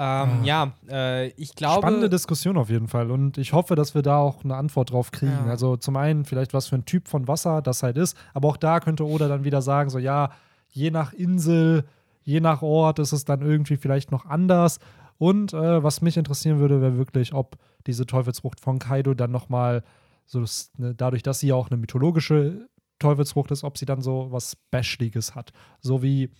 Ähm, 0.00 0.44
ja, 0.44 0.72
äh, 0.88 1.28
ich 1.30 1.56
glaube. 1.56 1.82
Spannende 1.82 2.08
Diskussion 2.08 2.56
auf 2.56 2.70
jeden 2.70 2.86
Fall. 2.86 3.10
Und 3.10 3.36
ich 3.36 3.52
hoffe, 3.52 3.74
dass 3.74 3.96
wir 3.96 4.02
da 4.02 4.18
auch 4.18 4.44
eine 4.44 4.54
Antwort 4.54 4.92
drauf 4.92 5.10
kriegen. 5.10 5.32
Ja. 5.32 5.50
Also 5.50 5.76
zum 5.76 5.96
einen 5.96 6.24
vielleicht, 6.24 6.54
was 6.54 6.68
für 6.68 6.76
ein 6.76 6.84
Typ 6.84 7.08
von 7.08 7.26
Wasser 7.26 7.62
das 7.62 7.82
halt 7.82 7.96
ist. 7.96 8.16
Aber 8.32 8.48
auch 8.48 8.56
da 8.56 8.78
könnte 8.78 9.04
Oda 9.04 9.26
dann 9.26 9.42
wieder 9.42 9.60
sagen, 9.60 9.90
so 9.90 9.98
ja, 9.98 10.30
je 10.70 10.92
nach 10.92 11.12
Insel, 11.12 11.84
je 12.22 12.38
nach 12.38 12.62
Ort 12.62 13.00
ist 13.00 13.12
es 13.12 13.24
dann 13.24 13.42
irgendwie 13.42 13.76
vielleicht 13.76 14.12
noch 14.12 14.24
anders. 14.24 14.78
Und 15.18 15.52
äh, 15.52 15.82
was 15.82 16.00
mich 16.00 16.16
interessieren 16.16 16.60
würde, 16.60 16.80
wäre 16.80 16.96
wirklich, 16.96 17.34
ob 17.34 17.56
diese 17.88 18.06
Teufelsfrucht 18.06 18.60
von 18.60 18.78
Kaido 18.78 19.14
dann 19.14 19.32
nochmal 19.32 19.82
so, 20.26 20.44
ne, 20.76 20.94
dadurch, 20.94 21.24
dass 21.24 21.40
sie 21.40 21.48
ja 21.48 21.56
auch 21.56 21.70
eine 21.70 21.76
mythologische 21.76 22.68
Teufelsfrucht 23.00 23.50
ist, 23.50 23.64
ob 23.64 23.78
sie 23.78 23.86
dann 23.86 24.00
so 24.00 24.28
was 24.30 24.56
Specialiges 24.68 25.34
hat. 25.34 25.52
So 25.80 26.02
wie 26.02 26.30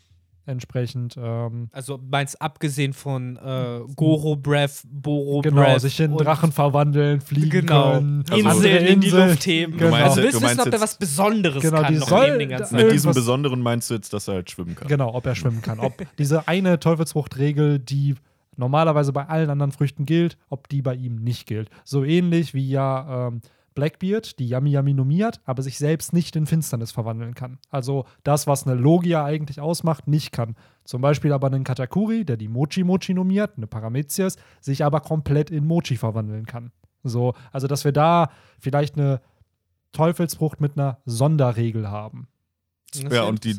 entsprechend 0.49 1.17
ähm, 1.17 1.69
Also 1.73 2.01
meinst 2.11 2.41
abgesehen 2.43 2.93
von 2.93 3.37
äh, 3.37 3.81
Goro 3.95 4.35
Breath, 4.37 4.83
Boro 4.91 5.43
Genau, 5.43 5.63
Breath 5.63 5.81
sich 5.83 6.01
in 6.01 6.17
Drachen 6.17 6.51
verwandeln, 6.53 7.21
fliegen 7.21 7.51
Genau. 7.67 7.93
können. 7.95 8.25
Also- 8.31 8.49
Inseln 8.65 8.87
in 8.87 9.01
die. 9.01 9.11
Luft 9.11 9.47
heben. 9.47 9.77
Genau. 9.77 9.95
Also 9.95 10.17
Du 10.17 10.23
willst 10.23 10.37
du 10.37 10.41
meinst 10.41 10.59
wissen, 10.59 10.69
ob 10.69 10.73
jetzt- 10.73 10.83
was 10.83 10.99
Besonderes 10.99 11.63
Genau, 11.63 11.83
kann 11.83 11.95
noch 11.99 12.09
soll- 12.09 12.27
neben 12.27 12.39
den 12.41 12.49
ganzen 12.51 12.77
Mit 12.77 12.91
diesem 12.93 13.13
Besonderen 13.15 13.61
meinst 13.61 13.91
du 13.91 13.95
jetzt, 13.95 14.13
dass 14.13 14.27
er 14.29 14.35
halt 14.35 14.51
schwimmen 14.51 14.75
kann? 14.75 14.89
Genau, 14.89 15.15
ob 15.15 15.27
er 15.27 15.35
schwimmen 15.35 15.63
kann. 15.63 15.79
Ob 15.81 15.95
diese 16.19 16.49
eine 16.49 16.81
Teufelsfruchtregel, 16.81 17.79
die 17.79 18.15
normalerweise 18.57 19.13
bei 19.13 19.27
allen 19.27 19.51
anderen 19.51 19.71
Früchten 19.73 20.05
gilt, 20.07 20.37
ob 20.49 20.69
die 20.69 20.83
bei 20.83 20.95
ihm 20.95 21.17
nicht 21.17 21.47
gilt. 21.47 21.71
So 21.85 22.05
ähnlich 22.05 22.55
wie 22.55 22.69
ja 22.69 23.29
ähm, 23.29 23.41
Blackbeard, 23.79 24.41
die 24.41 24.49
Yami 24.49 24.71
Yami 24.71 24.93
nomiert, 24.93 25.41
aber 25.45 25.63
sich 25.63 25.79
selbst 25.79 26.13
nicht 26.13 26.35
in 26.35 26.47
Finsternis 26.47 26.91
verwandeln 26.91 27.35
kann. 27.35 27.59
Also 27.71 28.07
das, 28.25 28.49
was 28.49 28.67
eine 28.67 28.75
Logia 28.75 29.25
eigentlich 29.25 29.61
ausmacht, 29.61 30.09
nicht 30.09 30.33
kann. 30.33 30.57
Zum 30.83 31.01
Beispiel 31.01 31.33
aber 31.33 31.47
einen 31.47 31.63
Katakuri, 31.63 32.25
der 32.25 32.37
die 32.37 32.49
Mochi 32.49 32.83
Mochi 32.83 33.15
nomiert, 33.15 33.53
eine 33.57 33.69
Paramezias, 33.69 34.37
sich 34.61 34.85
aber 34.85 34.99
komplett 35.01 35.53
in 35.53 35.65
Mochi 35.65 35.97
verwandeln 35.97 36.45
kann. 36.45 36.73
So, 37.05 37.35
also 37.53 37.69
dass 37.69 37.85
wir 37.85 37.93
da 37.93 38.33
vielleicht 38.59 38.99
eine 38.99 39.21
Teufelsfrucht 39.93 40.61
mit 40.61 40.77
einer 40.77 40.99
Sonderregel 41.05 41.89
haben. 41.89 42.27
Ja, 42.95 43.25
und 43.25 43.45
die 43.45 43.57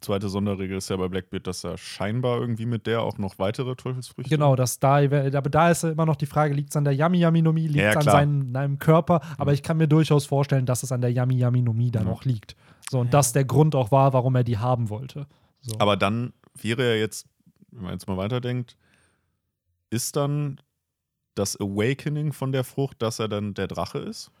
zweite 0.00 0.28
Sonderregel 0.28 0.78
ist 0.78 0.90
ja 0.90 0.96
bei 0.96 1.06
Blackbeard, 1.08 1.46
dass 1.46 1.62
er 1.62 1.78
scheinbar 1.78 2.40
irgendwie 2.40 2.66
mit 2.66 2.86
der 2.86 3.02
auch 3.02 3.16
noch 3.16 3.38
weitere 3.38 3.76
Teufelsfrüchte. 3.76 4.28
Genau, 4.34 4.56
das 4.56 4.80
da, 4.80 4.96
aber 4.96 5.30
da 5.30 5.70
ist 5.70 5.84
ja 5.84 5.90
immer 5.90 6.04
noch 6.04 6.16
die 6.16 6.26
Frage, 6.26 6.52
liegt 6.52 6.70
es 6.70 6.76
an 6.76 6.82
der 6.84 6.94
Yami 6.94 7.18
Yami 7.18 7.42
Nomi, 7.42 7.68
liegt 7.68 7.76
es 7.76 7.82
Ja, 7.82 7.90
ja, 7.92 7.96
an 7.98 8.02
seinem, 8.04 8.52
seinem 8.52 8.78
Körper, 8.80 9.20
aber 9.38 9.52
ich 9.52 9.62
kann 9.62 9.76
mir 9.76 9.86
durchaus 9.86 10.26
vorstellen, 10.26 10.66
dass 10.66 10.82
es 10.82 10.90
an 10.90 11.00
der 11.00 11.12
Yami 11.12 11.36
Yami 11.36 11.62
Nomi 11.62 11.92
dann 11.92 12.06
Ja. 12.06 12.12
auch 12.12 12.24
liegt. 12.24 12.56
So, 12.90 12.98
und 12.98 13.06
Ja. 13.06 13.12
das 13.12 13.32
der 13.32 13.44
Grund 13.44 13.76
auch 13.76 13.92
war, 13.92 14.12
warum 14.14 14.34
er 14.34 14.42
die 14.44 14.58
haben 14.58 14.90
wollte. 14.90 15.26
So. 15.60 15.76
Aber 15.78 15.96
dann 15.96 16.32
wäre 16.60 16.82
ja 16.94 16.96
jetzt, 16.96 17.26
wenn 17.70 17.84
man 17.84 17.92
jetzt 17.92 18.08
mal 18.08 18.16
weiterdenkt, 18.16 18.76
ist 19.90 20.16
dann 20.16 20.60
das 21.36 21.58
Awakening 21.58 22.32
von 22.32 22.50
der 22.50 22.64
Frucht, 22.64 23.00
dass 23.00 23.20
er 23.20 23.28
dann 23.28 23.54
der 23.54 23.68
Drache 23.68 23.98
ist? 24.00 24.32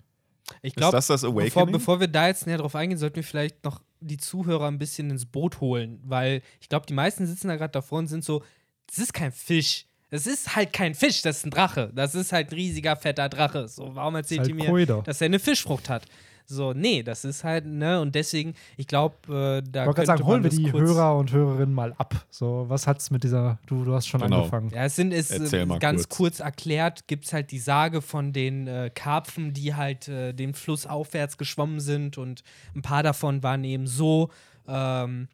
Ich 0.60 0.74
glaube, 0.74 0.96
das 0.96 1.06
das 1.06 1.22
bevor, 1.22 1.66
bevor 1.66 2.00
wir 2.00 2.08
da 2.08 2.26
jetzt 2.26 2.46
näher 2.46 2.58
drauf 2.58 2.74
eingehen, 2.74 2.98
sollten 2.98 3.16
wir 3.16 3.24
vielleicht 3.24 3.64
noch 3.64 3.80
die 4.00 4.18
Zuhörer 4.18 4.68
ein 4.68 4.78
bisschen 4.78 5.10
ins 5.10 5.24
Boot 5.24 5.60
holen, 5.60 6.00
weil 6.04 6.42
ich 6.60 6.68
glaube, 6.68 6.86
die 6.86 6.94
meisten 6.94 7.26
sitzen 7.26 7.48
da 7.48 7.56
gerade 7.56 7.72
davor 7.72 8.00
und 8.00 8.08
sind 8.08 8.24
so, 8.24 8.42
das 8.86 8.98
ist 8.98 9.14
kein 9.14 9.32
Fisch. 9.32 9.86
Das 10.10 10.26
ist 10.26 10.54
halt 10.54 10.74
kein 10.74 10.94
Fisch, 10.94 11.22
das 11.22 11.38
ist 11.38 11.46
ein 11.46 11.50
Drache. 11.50 11.90
Das 11.94 12.14
ist 12.14 12.32
halt 12.32 12.50
ein 12.50 12.54
riesiger, 12.54 12.96
fetter 12.96 13.30
Drache. 13.30 13.66
So, 13.68 13.94
warum 13.94 14.14
erzählt 14.14 14.40
halt 14.40 14.50
ihr 14.50 14.54
mir, 14.54 14.66
Koida. 14.66 15.00
dass 15.00 15.22
er 15.22 15.26
eine 15.26 15.38
Fischfrucht 15.38 15.88
hat? 15.88 16.04
So, 16.52 16.72
nee, 16.72 17.02
das 17.02 17.24
ist 17.24 17.44
halt, 17.44 17.66
ne, 17.66 18.00
und 18.00 18.14
deswegen, 18.14 18.54
ich 18.76 18.86
glaube, 18.86 19.16
äh, 19.28 19.62
da. 19.68 19.82
Ich 19.82 19.86
wollte 19.86 19.94
gerade 19.94 20.06
sagen, 20.06 20.24
holen 20.24 20.42
wir 20.42 20.50
die 20.50 20.72
Hörer 20.72 21.16
und 21.16 21.32
Hörerinnen 21.32 21.74
mal 21.74 21.94
ab. 21.98 22.26
So, 22.30 22.66
was 22.68 22.86
hat's 22.86 23.10
mit 23.10 23.24
dieser, 23.24 23.58
du, 23.66 23.84
du 23.84 23.94
hast 23.94 24.06
schon 24.06 24.20
genau. 24.20 24.38
angefangen. 24.38 24.70
Ja, 24.70 24.84
es 24.84 24.96
sind, 24.96 25.12
es, 25.12 25.30
äh, 25.30 25.66
ganz 25.78 26.08
kurz. 26.08 26.16
kurz 26.16 26.40
erklärt, 26.40 27.08
gibt 27.08 27.24
es 27.24 27.32
halt 27.32 27.50
die 27.50 27.58
Sage 27.58 28.02
von 28.02 28.32
den 28.32 28.66
äh, 28.66 28.90
Karpfen, 28.94 29.54
die 29.54 29.74
halt 29.74 30.08
äh, 30.08 30.32
den 30.32 30.54
Fluss 30.54 30.86
aufwärts 30.86 31.38
geschwommen 31.38 31.80
sind 31.80 32.18
und 32.18 32.42
ein 32.76 32.82
paar 32.82 33.02
davon 33.02 33.42
waren 33.42 33.64
eben 33.64 33.86
so, 33.86 34.30
ähm, 34.68 35.28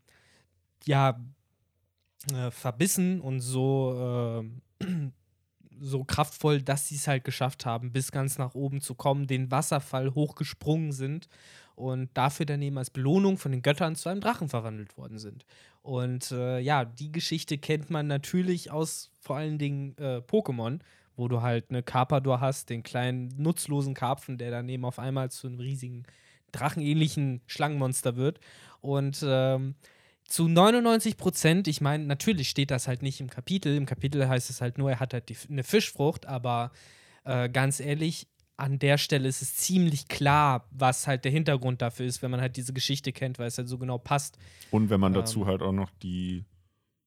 ja, 0.85 1.19
äh, 2.33 2.51
verbissen 2.51 3.21
und 3.21 3.41
so 3.41 4.43
äh, 4.81 4.87
so 5.81 6.05
kraftvoll, 6.05 6.63
dass 6.63 6.89
sie 6.89 6.97
es 6.97 7.09
halt 7.09 7.25
geschafft 7.25 7.67
haben, 7.67 7.93
bis 7.93 8.13
ganz 8.13 8.39
nach 8.39 8.55
oben 8.55 8.81
zu 8.81 8.95
kommen, 8.95 9.27
den 9.27 9.51
Wasserfall 9.51 10.15
hochgesprungen 10.15 10.93
sind 10.93 11.29
und 11.75 12.11
dafür 12.15 12.47
daneben 12.47 12.79
als 12.79 12.91
Belohnung 12.91 13.39
von 13.39 13.53
den 13.53 13.63
Göttern 13.63 13.95
zu 13.95 14.09
einem 14.09 14.21
Drachen 14.21 14.49
verwandelt 14.49 14.97
worden 14.97 15.19
sind. 15.19 15.45
Und 15.83 16.33
äh, 16.33 16.59
ja, 16.59 16.85
die 16.85 17.13
Geschichte 17.13 17.57
kennt 17.57 17.89
man 17.91 18.07
natürlich 18.07 18.71
aus 18.71 19.11
vor 19.21 19.37
allen 19.37 19.59
Dingen 19.59 19.97
äh, 19.99 20.19
Pokémon, 20.19 20.81
wo 21.17 21.29
du 21.29 21.43
halt 21.43 21.71
eine 21.71 21.83
Carpador 21.83 22.41
hast, 22.41 22.71
den 22.71 22.83
kleinen 22.83 23.33
nutzlosen 23.37 23.95
Karpfen, 23.95 24.39
der 24.39 24.51
daneben 24.51 24.85
auf 24.85 24.99
einmal 24.99 25.31
zu 25.31 25.47
einem 25.47 25.61
riesigen 25.61 26.05
drachenähnlichen 26.53 27.43
Schlangenmonster 27.47 28.17
wird. 28.17 28.41
Und 28.81 29.25
ähm, 29.27 29.75
zu 30.29 30.47
99 30.47 31.17
Prozent, 31.17 31.69
ich 31.69 31.81
meine, 31.81 32.05
natürlich 32.05 32.51
steht 32.51 32.71
das 32.71 32.87
halt 32.87 33.03
nicht 33.03 33.21
im 33.21 33.31
Kapitel. 33.31 33.75
Im 33.75 33.87
Kapitel 33.87 34.29
heißt 34.29 34.51
es 34.51 34.61
halt 34.61 34.77
nur, 34.77 34.91
er 34.91 35.01
hat 35.01 35.15
halt 35.15 35.31
die, 35.31 35.37
eine 35.51 35.65
Fischfrucht, 35.65 36.27
aber 36.27 36.71
äh, 37.25 37.49
ganz 37.49 37.81
ehrlich, 37.81 38.29
an 38.59 38.79
der 38.79 38.99
Stelle 38.99 39.27
ist 39.27 39.41
es 39.41 39.57
ziemlich 39.57 40.09
klar, 40.09 40.69
was 40.71 41.07
halt 41.07 41.25
der 41.25 41.33
Hintergrund 41.33 41.81
dafür 41.81 42.07
ist, 42.07 42.23
wenn 42.23 42.31
man 42.31 42.41
halt 42.41 42.57
diese 42.57 42.75
Geschichte 42.75 43.13
kennt, 43.13 43.39
weil 43.39 43.47
es 43.47 43.57
halt 43.57 43.69
so 43.69 43.79
genau 43.79 43.97
passt. 43.97 44.37
Und 44.71 44.91
wenn 44.91 45.01
man 45.01 45.15
ähm, 45.15 45.21
dazu 45.21 45.47
halt 45.47 45.63
auch 45.63 45.73
noch 45.73 45.91
die, 46.03 46.45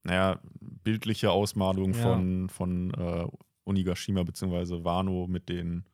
naja, 0.04 0.40
bildliche 0.60 1.30
Ausmalung 1.30 1.94
ja. 1.94 2.02
von, 2.02 2.50
von 2.50 2.92
äh, 2.94 3.26
Onigashima 3.66 4.24
bzw. 4.24 4.84
Wano 4.84 5.28
mit 5.28 5.48
den, 5.48 5.86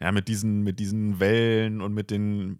ja, 0.00 0.10
mit 0.10 0.28
diesen, 0.28 0.62
mit 0.62 0.78
diesen 0.78 1.20
Wellen 1.20 1.82
und 1.82 1.92
mit 1.92 2.10
den 2.10 2.56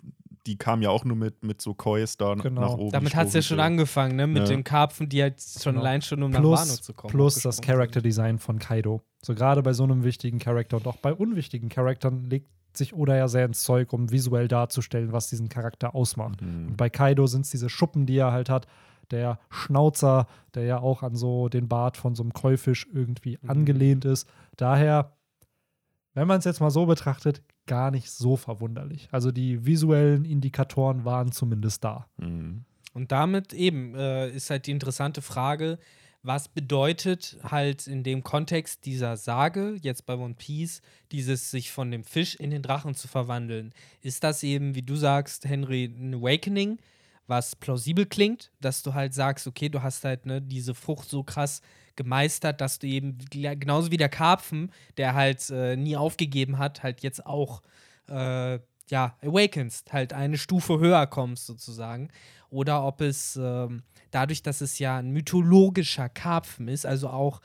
die 0.47 0.57
kam 0.57 0.83
ja 0.83 0.91
auch 0.91 1.05
nur 1.05 1.17
mit, 1.17 1.43
mit 1.43 1.61
so 1.61 1.75
Kois 1.75 2.17
da 2.19 2.35
genau. 2.35 2.61
nach 2.61 2.79
oben. 2.79 2.93
Damit 2.93 3.15
hat 3.15 3.29
es 3.29 3.35
ja 3.35 3.43
schon 3.43 3.61
angefangen, 3.61 4.17
ne? 4.17 4.27
Mit 4.27 4.45
ja. 4.45 4.49
den 4.49 4.65
Karpfen, 4.65 5.09
die 5.09 5.23
halt 5.23 5.41
schon 5.41 5.75
genau. 5.75 5.85
allein 5.85 6.03
schon 6.03 6.23
um 6.23 6.31
plus, 6.31 6.43
nach 6.43 6.67
Wano 6.67 6.81
zu 6.81 6.95
kommen. 6.95 7.11
Plus 7.11 7.43
das 7.43 7.61
Character 7.61 8.01
Design 8.01 8.39
von 8.39 8.59
Kaido. 8.59 9.03
So 9.23 9.35
gerade 9.35 9.63
bei 9.63 9.73
so 9.73 9.85
einem 9.85 10.05
wichtigen 10.05 10.39
Charakter 10.39 10.77
und 10.77 10.87
auch 10.87 10.97
bei 10.97 11.13
unwichtigen 11.13 11.69
Charakteren 11.69 12.25
legt 12.25 12.49
sich 12.73 12.95
Oda 12.95 13.17
ja 13.17 13.29
sehr 13.29 13.47
ins 13.47 13.63
Zeug, 13.63 13.93
um 13.93 14.11
visuell 14.11 14.49
darzustellen, 14.49 15.13
was 15.13 15.29
diesen 15.29 15.49
Charakter 15.49 15.95
ausmacht. 15.95 16.41
Mhm. 16.43 16.69
Und 16.69 16.77
bei 16.77 16.91
Kaido 16.91 17.27
sind 17.27 17.45
es 17.45 17.51
diese 17.51 17.69
Schuppen, 17.69 18.07
die 18.07 18.19
er 18.19 18.33
halt 18.33 18.49
hat. 18.49 18.67
Der 19.11 19.39
Schnauzer, 19.51 20.27
der 20.55 20.65
ja 20.65 20.79
auch 20.79 21.03
an 21.03 21.15
so 21.15 21.49
den 21.49 21.69
Bart 21.69 21.97
von 21.97 22.15
so 22.15 22.23
einem 22.23 22.33
Käufisch 22.33 22.87
irgendwie 22.93 23.39
mhm. 23.41 23.51
angelehnt 23.51 24.05
ist. 24.05 24.29
Daher 24.57 25.17
wenn 26.17 26.27
man 26.27 26.39
es 26.39 26.47
jetzt 26.47 26.61
mal 26.61 26.71
so 26.71 26.87
betrachtet, 26.87 27.43
gar 27.67 27.91
nicht 27.91 28.11
so 28.11 28.37
verwunderlich. 28.37 29.09
Also 29.13 29.33
die 29.33 29.65
visuellen 29.65 30.25
Indikatoren 30.25 31.05
waren 31.05 31.33
zumindest 31.33 31.85
da. 31.85 32.07
Mhm. 32.17 32.65
Und 32.95 33.13
damit 33.13 33.53
eben 33.53 33.95
äh, 33.95 34.31
ist 34.31 34.51
halt 34.51 34.67
die 34.67 34.71
interessante 34.71 35.21
Frage, 35.21 35.79
was 36.23 36.49
bedeutet 36.49 37.37
halt 37.45 37.87
in 37.87 38.03
dem 38.03 38.25
Kontext 38.25 38.85
dieser 38.85 39.17
Sage, 39.17 39.77
jetzt 39.81 40.07
bei 40.07 40.17
One 40.17 40.35
Piece, 40.35 40.83
dieses 41.13 41.53
sich 41.53 41.71
von 41.71 41.91
dem 41.91 42.03
Fisch 42.03 42.35
in 42.35 42.51
den 42.51 42.63
Drachen 42.63 42.95
zu 42.95 43.07
verwandeln? 43.07 43.73
Ist 44.01 44.25
das 44.25 44.43
eben, 44.43 44.75
wie 44.75 44.83
du 44.83 44.97
sagst, 44.97 45.45
Henry, 45.45 45.85
ein 45.85 46.15
Awakening, 46.15 46.79
was 47.29 47.55
plausibel 47.55 48.07
klingt, 48.07 48.51
dass 48.61 48.83
du 48.83 48.95
halt 48.95 49.15
sagst, 49.15 49.47
okay, 49.47 49.69
du 49.69 49.83
hast 49.83 50.05
halt 50.05 50.27
ne, 50.27 50.43
diese 50.43 50.75
Frucht 50.75 51.09
so 51.09 51.23
krass 51.23 51.61
gemeistert, 51.97 52.61
dass 52.61 52.79
du 52.79 52.87
eben 52.87 53.19
genauso 53.31 53.91
wie 53.91 53.97
der 53.97 54.09
Karpfen, 54.09 54.73
der 54.97 55.15
halt 55.15 55.49
äh, 55.51 55.77
nie 55.77 55.97
aufgegeben 55.97 56.59
hat, 56.59 56.83
halt 56.83 57.03
jetzt 57.03 57.27
auch 57.27 57.63
äh, 58.09 58.59
ja, 58.89 59.17
awakenst, 59.23 59.93
halt 59.93 60.13
eine 60.13 60.39
Stufe 60.39 60.79
höher 60.79 61.07
kommst 61.07 61.47
sozusagen. 61.47 62.09
Oder 62.51 62.85
ob 62.85 63.01
es 63.01 63.37
ähm, 63.37 63.83
dadurch, 64.11 64.43
dass 64.43 64.61
es 64.61 64.79
ja 64.79 64.99
ein 64.99 65.11
mythologischer 65.11 66.09
Karpfen 66.09 66.69
ist, 66.69 66.87
also 66.87 67.09
auch 67.09 67.41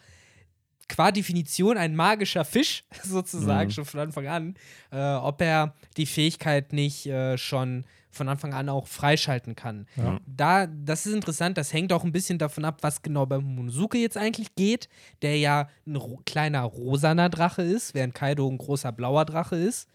qua 0.87 1.11
Definition 1.11 1.77
ein 1.77 1.95
magischer 1.95 2.45
Fisch, 2.45 2.83
sozusagen, 3.03 3.69
mhm. 3.69 3.71
schon 3.71 3.85
von 3.85 3.99
Anfang 3.99 4.27
an, 4.27 4.55
äh, 4.91 5.13
ob 5.15 5.41
er 5.41 5.73
die 5.97 6.05
Fähigkeit 6.05 6.73
nicht 6.73 7.07
äh, 7.07 7.37
schon 7.37 7.85
von 8.11 8.27
Anfang 8.29 8.53
an 8.53 8.69
auch 8.69 8.87
freischalten 8.87 9.55
kann. 9.55 9.87
Ja. 9.95 10.19
Da, 10.25 10.67
das 10.67 11.05
ist 11.05 11.13
interessant, 11.13 11.57
das 11.57 11.73
hängt 11.73 11.93
auch 11.93 12.03
ein 12.03 12.11
bisschen 12.11 12.37
davon 12.37 12.65
ab, 12.65 12.79
was 12.81 13.01
genau 13.01 13.25
beim 13.25 13.43
Momonosuke 13.43 13.97
jetzt 13.97 14.17
eigentlich 14.17 14.55
geht, 14.55 14.89
der 15.21 15.37
ja 15.37 15.69
ein 15.87 15.95
ro 15.95 16.19
kleiner 16.25 16.61
rosaner 16.61 17.29
Drache 17.29 17.61
ist, 17.61 17.93
während 17.93 18.13
Kaido 18.13 18.47
ein 18.49 18.57
großer 18.57 18.91
blauer 18.91 19.25
Drache 19.25 19.55
ist. 19.55 19.89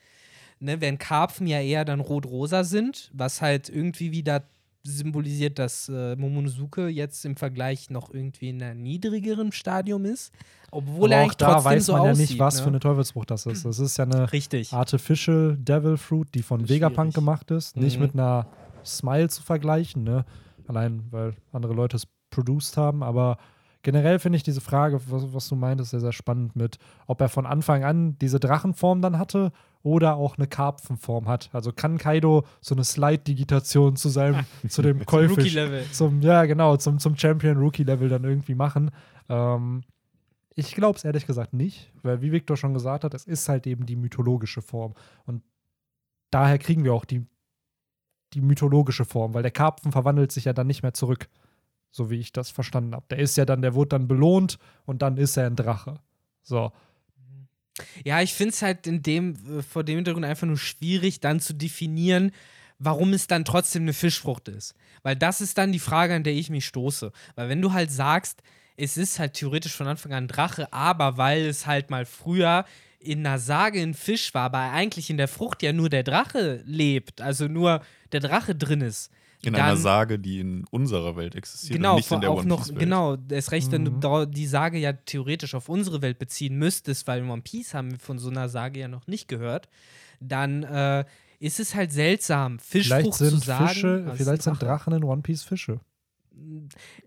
Ne, 0.59 0.81
während 0.81 1.01
Karpfen 1.01 1.47
ja 1.47 1.61
eher 1.61 1.85
dann 1.85 2.01
rot-rosa 2.01 2.65
sind, 2.65 3.11
was 3.13 3.43
halt 3.43 3.69
irgendwie 3.69 4.11
wieder 4.11 4.49
symbolisiert, 4.87 5.59
dass 5.59 5.89
äh, 5.89 6.17
Momonosuke 6.17 6.89
jetzt 6.89 7.25
im 7.25 7.37
Vergleich 7.37 7.91
noch 7.91 8.13
irgendwie 8.13 8.51
in 8.51 8.63
einem 8.63 8.83
niedrigeren 8.83 9.53
Stadium 9.53 10.05
ist. 10.05 10.33
Obwohl 10.71 11.13
Aber 11.13 11.23
er 11.23 11.27
auch 11.27 11.35
da 11.35 11.65
weiß 11.65 11.89
man 11.89 12.01
aussieht, 12.01 12.17
ja 12.17 12.33
nicht, 12.33 12.39
was 12.39 12.57
ne? 12.57 12.63
für 12.63 12.69
eine 12.69 12.81
Teufelsfrucht 12.81 13.31
das 13.31 13.47
ist. 13.47 13.65
Das 13.65 13.79
ist 13.79 13.97
ja 13.97 14.05
eine 14.05 14.33
Richtig. 14.33 14.73
Artificial 14.73 15.57
Devil 15.59 15.97
Fruit, 15.97 16.29
die 16.35 16.43
von 16.43 16.69
Vegapunk 16.69 17.15
gemacht 17.15 17.51
ist. 17.51 17.77
Mhm. 17.77 17.83
Nicht 17.83 18.01
mit 18.01 18.15
einer 18.15 18.47
Smile 18.85 19.29
zu 19.29 19.43
vergleichen, 19.43 20.05
ne? 20.05 20.25
Allein, 20.69 21.05
weil 21.11 21.35
andere 21.53 21.75
Leute 21.75 21.97
es 21.97 22.07
produced 22.31 22.77
haben. 22.77 23.03
Aber 23.03 23.39
generell 23.83 24.19
finde 24.19 24.37
ich 24.37 24.43
diese 24.43 24.61
Frage, 24.61 25.01
was, 25.09 25.33
was, 25.33 25.49
du 25.49 25.55
meintest, 25.55 25.91
sehr, 25.91 26.01
sehr 26.01 26.13
spannend 26.13 26.57
mit, 26.57 26.79
ob 27.07 27.21
er 27.21 27.29
von 27.29 27.47
Anfang 27.47 27.85
an 27.85 28.19
diese 28.19 28.41
Drachenform 28.41 29.01
dann 29.01 29.19
hatte 29.19 29.53
oder 29.87 30.17
auch 30.17 30.37
eine 30.37 30.49
Karpfenform 30.49 31.29
hat. 31.29 31.49
Also 31.53 31.73
kann 31.73 31.97
Kaido 31.97 32.45
so 32.61 32.75
eine 32.75 32.83
Slide-Digitation 32.83 33.95
zu 33.95 34.09
seinem, 34.09 34.45
zu 34.69 34.83
dem 34.83 35.07
Käufisch, 35.07 35.57
zum, 35.93 36.21
ja 36.23 36.45
genau, 36.45 36.77
zum, 36.77 36.99
zum 36.99 37.17
Champion-Rookie-Level 37.17 38.09
dann 38.09 38.25
irgendwie 38.25 38.57
machen. 38.57 38.91
Ähm, 39.29 39.85
ich 40.57 40.75
glaube 40.75 40.99
es 40.99 41.05
ehrlich 41.05 41.27
gesagt 41.27 41.53
nicht, 41.53 41.93
weil 42.03 42.21
wie 42.21 42.33
Victor 42.33 42.57
schon 42.57 42.75
gesagt 42.75 43.05
hat, 43.05 43.15
es 43.15 43.27
ist 43.27 43.49
halt 43.49 43.67
eben 43.69 43.87
die 43.87 43.95
mythologische 43.95 44.61
Form. 44.61 44.95
Und 45.25 45.45
daher 46.31 46.59
kriegen 46.59 46.83
wir 46.83 46.93
auch 46.93 47.05
die, 47.05 47.25
die 48.35 48.41
mythologische 48.41 49.05
Form, 49.05 49.35
weil 49.35 49.43
der 49.43 49.53
Karpfen 49.53 49.93
verwandelt 49.93 50.33
sich 50.33 50.47
ja 50.47 50.53
dann 50.53 50.67
nicht 50.67 50.83
mehr 50.83 50.95
zurück 50.95 51.29
so 51.93 52.11
wie 52.11 52.19
ich 52.19 52.33
das 52.33 52.51
verstanden 52.51 52.95
habe. 52.95 53.07
Der 53.09 53.19
ist 53.19 53.37
ja 53.37 53.47
dann, 53.47 53.63
der 53.63 53.75
wurde 53.75 53.91
dann 53.91 54.07
belohnt 54.07 54.59
und 54.85 55.01
dann 55.01 55.17
ist 55.17 55.37
er 55.37 55.47
ein 55.47 55.57
Drache. 55.57 56.01
So. 56.43 56.73
Ja, 58.05 58.23
ich 58.23 58.35
finde 58.35 58.55
es 58.55 58.63
halt 58.63 58.87
in 58.87 59.03
dem, 59.03 59.59
äh, 59.59 59.63
vor 59.63 59.85
dem 59.85 59.97
Hintergrund 59.97 60.25
einfach 60.25 60.47
nur 60.47 60.59
schwierig, 60.59 61.21
dann 61.21 61.41
zu 61.41 61.55
definieren, 61.55 62.33
warum 62.79 63.13
es 63.13 63.27
dann 63.27 63.45
trotzdem 63.45 63.83
eine 63.83 63.93
Fischfrucht 63.93 64.49
ist. 64.49 64.75
Weil 65.03 65.17
das 65.17 65.41
ist 65.41 65.59
dann 65.59 65.73
die 65.73 65.79
Frage, 65.79 66.15
an 66.15 66.25
der 66.25 66.35
ich 66.35 66.51
mich 66.51 66.67
stoße. 66.67 67.13
Weil 67.35 67.49
wenn 67.49 67.63
du 67.63 67.73
halt 67.73 67.91
sagst, 67.91 68.43
es 68.77 68.97
ist 68.97 69.19
halt 69.19 69.35
theoretisch 69.35 69.75
von 69.75 69.87
Anfang 69.87 70.13
an 70.13 70.29
Drache, 70.29 70.73
aber 70.73 71.17
weil 71.17 71.47
es 71.47 71.67
halt 71.67 71.91
mal 71.91 72.05
früher 72.05 72.65
in 72.99 73.27
einer 73.27 73.39
Sage 73.39 73.81
ein 73.81 73.95
Fisch 73.95 74.35
war, 74.35 74.45
aber 74.45 74.59
eigentlich 74.59 75.11
in 75.11 75.17
der 75.17 75.29
Frucht 75.29 75.63
ja 75.63 75.73
nur 75.73 75.89
der 75.89 76.03
Drache 76.03 76.63
lebt, 76.67 77.21
also 77.21 77.47
nur 77.47 77.83
der 78.13 78.21
Drache 78.21 78.55
drin 78.55 78.81
ist, 78.81 79.11
in 79.47 79.53
dann, 79.55 79.63
einer 79.63 79.77
Sage, 79.77 80.19
die 80.19 80.41
in 80.41 80.65
unserer 80.71 81.17
Welt 81.17 81.35
existiert 81.35 81.77
genau, 81.77 81.93
und 81.93 81.97
nicht 81.97 82.11
in 82.11 82.21
der 82.21 82.31
auch 82.31 82.45
One 82.45 82.57
Piece 82.57 82.69
Welt. 82.71 82.79
Genau, 82.79 83.17
erst 83.31 83.53
recht, 83.53 83.73
wenn 83.73 83.83
mhm. 83.85 84.01
du 84.01 84.27
die 84.27 84.47
Sage 84.47 84.79
ja 84.79 84.93
theoretisch 84.93 85.55
auf 85.55 85.69
unsere 85.69 86.03
Welt 86.03 86.19
beziehen 86.19 86.57
müsstest, 86.57 87.07
weil 87.07 87.21
in 87.21 87.31
One 87.31 87.43
Piece 87.43 87.75
haben 87.75 87.93
wir 87.93 87.99
von 87.99 88.19
so 88.19 88.31
einer 88.31 88.49
Sage 88.49 88.81
ja 88.81 88.89
noch 88.89 89.07
nicht 89.07 89.29
gehört, 89.29 89.69
dann 90.21 90.63
äh, 90.65 91.05
ist 91.39 91.61
es 91.61 91.75
halt 91.75 91.93
seltsam, 91.93 92.59
Fischfrucht 92.59 93.01
vielleicht 93.01 93.15
sind 93.15 93.31
zu 93.31 93.37
sagen. 93.39 93.69
Fische, 93.69 94.13
vielleicht 94.17 94.43
sind 94.43 94.63
Drachen 94.63 94.95
in 94.95 95.05
One 95.05 95.23
Piece 95.23 95.43
Fische. 95.43 95.81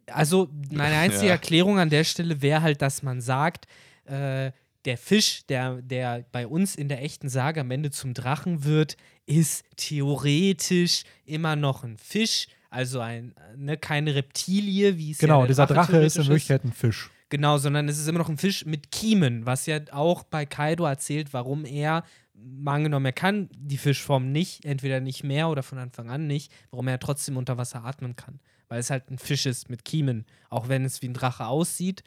Also 0.07 0.49
meine 0.71 0.95
einzige 0.99 1.27
ja. 1.27 1.31
Erklärung 1.33 1.79
an 1.79 1.89
der 1.89 2.03
Stelle 2.03 2.41
wäre 2.41 2.61
halt, 2.61 2.81
dass 2.81 3.03
man 3.03 3.21
sagt, 3.21 3.67
äh, 4.05 4.51
der 4.85 4.97
Fisch, 4.97 5.45
der, 5.47 5.81
der 5.81 6.25
bei 6.31 6.47
uns 6.47 6.75
in 6.75 6.87
der 6.87 7.03
echten 7.03 7.29
Sage 7.29 7.61
am 7.61 7.71
Ende 7.71 7.91
zum 7.91 8.13
Drachen 8.13 8.63
wird, 8.63 8.95
ist 9.25 9.63
theoretisch 9.75 11.03
immer 11.25 11.55
noch 11.55 11.83
ein 11.83 11.97
Fisch, 11.97 12.47
also 12.69 12.99
ein, 12.99 13.33
ne, 13.55 13.77
keine 13.77 14.15
Reptilie, 14.15 14.97
wie 14.97 15.11
es 15.11 15.17
Genau, 15.17 15.41
ja 15.41 15.47
dieser 15.47 15.67
Drache, 15.67 15.91
Drache 15.91 16.05
ist 16.05 16.17
in 16.17 16.27
Wirklichkeit 16.27 16.63
ein 16.63 16.73
Fisch. 16.73 17.09
Genau, 17.29 17.57
sondern 17.57 17.87
es 17.89 17.99
ist 17.99 18.07
immer 18.07 18.19
noch 18.19 18.29
ein 18.29 18.37
Fisch 18.37 18.65
mit 18.65 18.91
Kiemen, 18.91 19.45
was 19.45 19.65
ja 19.65 19.79
auch 19.91 20.23
bei 20.23 20.45
Kaido 20.45 20.85
erzählt, 20.85 21.33
warum 21.33 21.65
er, 21.65 22.03
angenommen, 22.65 23.05
er 23.05 23.11
kann 23.11 23.49
die 23.53 23.77
Fischform 23.77 24.31
nicht, 24.31 24.65
entweder 24.65 24.99
nicht 24.99 25.23
mehr 25.23 25.49
oder 25.49 25.61
von 25.61 25.77
Anfang 25.77 26.09
an 26.09 26.25
nicht, 26.25 26.51
warum 26.71 26.87
er 26.87 26.99
trotzdem 26.99 27.37
unter 27.37 27.57
Wasser 27.57 27.83
atmen 27.83 28.15
kann. 28.15 28.39
Weil 28.67 28.79
es 28.79 28.89
halt 28.89 29.11
ein 29.11 29.19
Fisch 29.19 29.45
ist 29.45 29.69
mit 29.69 29.83
Kiemen, 29.83 30.25
auch 30.49 30.69
wenn 30.69 30.85
es 30.85 31.01
wie 31.01 31.07
ein 31.07 31.13
Drache 31.13 31.45
aussieht 31.47 32.03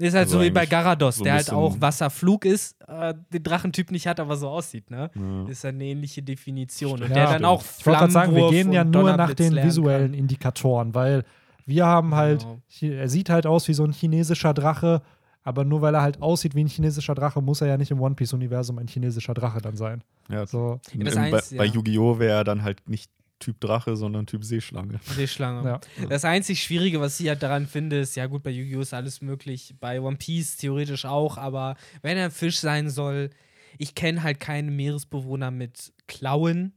Ist 0.00 0.14
halt 0.14 0.26
Also 0.26 0.38
so 0.38 0.44
wie 0.44 0.50
bei 0.50 0.64
Garados, 0.64 1.16
so 1.16 1.24
der 1.24 1.34
halt 1.34 1.50
auch 1.52 1.80
Wasserflug 1.80 2.44
ist, 2.44 2.76
äh, 2.86 3.14
den 3.32 3.42
Drachentyp 3.42 3.90
nicht 3.90 4.06
hat, 4.06 4.20
aber 4.20 4.36
so 4.36 4.48
aussieht, 4.48 4.90
ne? 4.90 5.10
Ja. 5.14 5.48
Ist 5.50 5.64
eine 5.64 5.84
ähnliche 5.84 6.22
Definition. 6.22 7.02
Und 7.02 7.08
Ja, 7.08 7.14
der 7.14 7.24
dann 7.24 7.32
stimmt. 7.34 7.44
auch 7.46 7.62
Ich 7.80 7.86
wollte 7.86 7.98
gerade 7.98 8.12
sagen, 8.12 8.34
wir 8.36 8.48
gehen 8.50 8.72
ja 8.72 8.84
nur 8.84 9.16
nach 9.16 9.34
den 9.34 9.56
visuellen 9.56 10.12
kann. 10.12 10.14
Indikatoren, 10.20 10.94
weil 10.94 11.24
wir 11.66 11.84
haben 11.84 12.14
halt, 12.14 12.46
Genau. 12.80 12.94
er 12.94 13.08
sieht 13.08 13.28
halt 13.28 13.44
aus 13.46 13.66
wie 13.66 13.74
so 13.74 13.84
ein 13.84 13.92
chinesischer 13.92 14.54
Drache, 14.54 15.02
aber 15.42 15.64
nur 15.64 15.82
weil 15.82 15.94
er 15.96 16.02
halt 16.02 16.22
aussieht 16.22 16.54
wie 16.54 16.62
ein 16.62 16.68
chinesischer 16.68 17.14
Drache, 17.16 17.42
muss 17.42 17.60
er 17.60 17.66
ja 17.66 17.76
nicht 17.76 17.90
im 17.90 18.00
One 18.00 18.14
Piece-Universum 18.14 18.78
ein 18.78 18.86
chinesischer 18.86 19.34
Drache 19.34 19.60
dann 19.60 19.76
sein. 19.76 20.02
Ja, 20.30 20.46
So, 20.46 20.78
in- 20.92 21.00
das 21.04 21.14
in- 21.14 21.20
eins, 21.20 21.50
bei, 21.50 21.56
bei 21.56 21.64
ja. 21.64 21.72
Yu-Gi-Oh! 21.72 22.18
wäre 22.20 22.36
er 22.38 22.44
dann 22.44 22.62
halt 22.62 22.88
nicht 22.88 23.10
Typ 23.38 23.60
Drache, 23.60 23.96
sondern 23.96 24.26
Typ 24.26 24.44
Seeschlange. 24.44 25.00
Seeschlange. 25.14 25.68
ja. 25.68 25.80
Das 26.08 26.24
einzig 26.24 26.62
Schwierige, 26.62 27.00
was 27.00 27.18
ich 27.20 27.28
halt 27.28 27.42
daran 27.42 27.66
finde, 27.66 28.00
ist, 28.00 28.16
ja 28.16 28.26
gut, 28.26 28.42
bei 28.42 28.50
Yu-Gi-Oh! 28.50 28.80
ist 28.80 28.94
alles 28.94 29.20
möglich, 29.20 29.74
bei 29.78 30.00
One 30.00 30.16
Piece 30.16 30.56
theoretisch 30.56 31.04
auch, 31.04 31.38
aber 31.38 31.76
wenn 32.02 32.16
er 32.16 32.26
ein 32.26 32.30
Fisch 32.30 32.58
sein 32.58 32.90
soll, 32.90 33.30
ich 33.78 33.94
kenne 33.94 34.22
halt 34.22 34.40
keine 34.40 34.70
Meeresbewohner 34.70 35.50
mit 35.50 35.92
Klauen. 36.08 36.72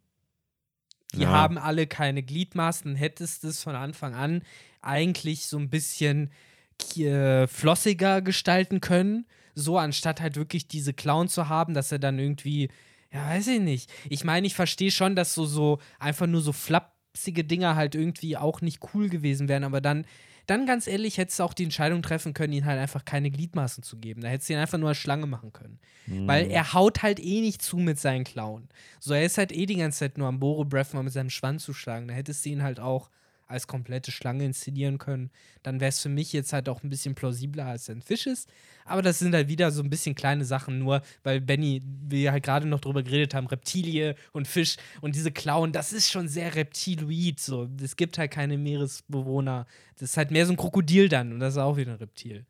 Die 1.13 1.21
Ja. 1.23 1.29
haben 1.29 1.57
alle 1.57 1.87
keine 1.87 2.23
Gliedmaßen, 2.23 2.95
hättest 2.95 3.43
es 3.43 3.61
von 3.63 3.75
Anfang 3.75 4.13
an 4.15 4.43
eigentlich 4.81 5.45
so 5.47 5.57
ein 5.57 5.69
bisschen 5.69 6.31
äh, 6.97 7.47
flossiger 7.47 8.21
gestalten 8.21 8.81
können, 8.81 9.25
so 9.55 9.77
anstatt 9.77 10.21
halt 10.21 10.35
wirklich 10.35 10.67
diese 10.67 10.93
Klauen 10.93 11.27
zu 11.27 11.49
haben, 11.49 11.73
dass 11.73 11.91
er 11.91 11.99
dann 11.99 12.17
irgendwie, 12.17 12.69
ja, 13.13 13.27
weiß 13.29 13.47
ich 13.47 13.59
nicht. 13.59 13.91
Ich 14.09 14.23
meine, 14.23 14.47
ich 14.47 14.55
verstehe 14.55 14.91
schon, 14.91 15.15
dass 15.15 15.33
so, 15.33 15.45
so 15.45 15.79
einfach 15.99 16.27
nur 16.27 16.41
so 16.41 16.53
flapsige 16.53 17.43
Dinger 17.43 17.75
halt 17.75 17.95
irgendwie 17.95 18.37
auch 18.37 18.61
nicht 18.61 18.79
cool 18.93 19.09
gewesen 19.09 19.47
wären, 19.49 19.63
aber 19.63 19.81
dann, 19.81 20.05
dann 20.47 20.65
ganz 20.65 20.87
ehrlich, 20.87 21.17
hättest 21.17 21.39
du 21.39 21.43
auch 21.43 21.53
die 21.53 21.63
Entscheidung 21.65 22.01
treffen 22.01 22.33
können, 22.33 22.53
ihn 22.53 22.65
halt 22.65 22.79
einfach 22.79 23.05
keine 23.05 23.29
Gliedmaßen 23.29 23.83
zu 23.83 23.97
geben. 23.97 24.21
Da 24.21 24.29
hättest 24.29 24.49
du 24.49 24.53
ihn 24.53 24.59
einfach 24.59 24.77
nur 24.77 24.89
als 24.89 24.97
Schlange 24.97 25.25
machen 25.27 25.53
können. 25.53 25.79
Weil 26.25 26.45
Mhm. 26.45 26.51
er 26.51 26.73
haut 26.73 27.03
halt 27.03 27.19
eh 27.19 27.41
nicht 27.41 27.61
zu 27.61 27.77
mit 27.77 27.99
seinen 27.99 28.23
Klauen. 28.23 28.69
So, 28.99 29.13
er 29.13 29.23
ist 29.25 29.37
halt 29.37 29.51
eh 29.51 29.65
die 29.65 29.75
ganze 29.75 29.99
Zeit 29.99 30.17
nur 30.17 30.27
am 30.27 30.39
Boro 30.39 30.65
Breath 30.65 30.93
mal 30.93 31.03
mit 31.03 31.13
seinem 31.13 31.29
Schwanz 31.29 31.63
zu 31.63 31.73
schlagen. 31.73 32.07
Da 32.07 32.13
hättest 32.13 32.45
du 32.45 32.49
ihn 32.49 32.63
halt 32.63 32.79
auch 32.79 33.09
als 33.51 33.67
komplette 33.67 34.11
Schlange 34.11 34.45
inszenieren 34.45 34.97
können. 34.97 35.29
Dann 35.61 35.79
wäre 35.79 35.89
es 35.89 35.99
für 35.99 36.09
mich 36.09 36.33
jetzt 36.33 36.53
halt 36.53 36.67
auch 36.69 36.83
ein 36.83 36.89
bisschen 36.89 37.13
plausibler, 37.13 37.65
als 37.67 37.89
ein 37.89 38.01
Fisch 38.01 38.25
ist. 38.25 38.49
Aber 38.85 39.01
das 39.01 39.19
sind 39.19 39.35
halt 39.35 39.47
wieder 39.47 39.69
so 39.71 39.83
ein 39.83 39.89
bisschen 39.89 40.15
kleine 40.15 40.45
Sachen, 40.45 40.79
nur 40.79 41.01
weil 41.23 41.39
Benny, 41.41 41.81
wir 41.85 42.31
halt 42.31 42.43
gerade 42.43 42.67
noch 42.67 42.79
drüber 42.79 43.03
geredet 43.03 43.33
haben, 43.33 43.47
Reptilie 43.47 44.15
und 44.31 44.47
Fisch 44.47 44.77
und 45.01 45.15
diese 45.15 45.31
Klauen, 45.31 45.71
das 45.71 45.93
ist 45.93 46.09
schon 46.09 46.27
sehr 46.27 46.55
reptiloid. 46.55 47.39
So. 47.39 47.69
Es 47.81 47.95
gibt 47.95 48.17
halt 48.17 48.31
keine 48.31 48.57
Meeresbewohner. 48.57 49.67
Das 49.95 50.09
ist 50.11 50.17
halt 50.17 50.31
mehr 50.31 50.45
so 50.45 50.53
ein 50.53 50.57
Krokodil 50.57 51.09
dann 51.09 51.33
und 51.33 51.39
das 51.39 51.53
ist 51.53 51.59
auch 51.59 51.77
wieder 51.77 51.91
ein 51.91 51.97
Reptil. 51.97 52.45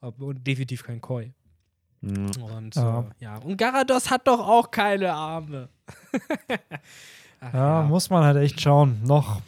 Und 0.00 0.46
definitiv 0.46 0.84
kein 0.84 1.00
Koi. 1.00 1.32
Mhm. 2.00 2.30
Und 2.42 2.74
Ja. 2.74 3.00
Äh, 3.00 3.04
ja. 3.24 3.36
Und 3.38 3.56
Garados 3.56 4.10
hat 4.10 4.26
doch 4.26 4.40
auch 4.40 4.70
keine 4.70 5.12
Arme. 5.12 5.68
Ach, 7.40 7.54
Ja, 7.54 7.82
muss 7.82 8.10
man 8.10 8.24
halt 8.24 8.36
echt 8.38 8.60
schauen. 8.60 9.00
Noch 9.04 9.40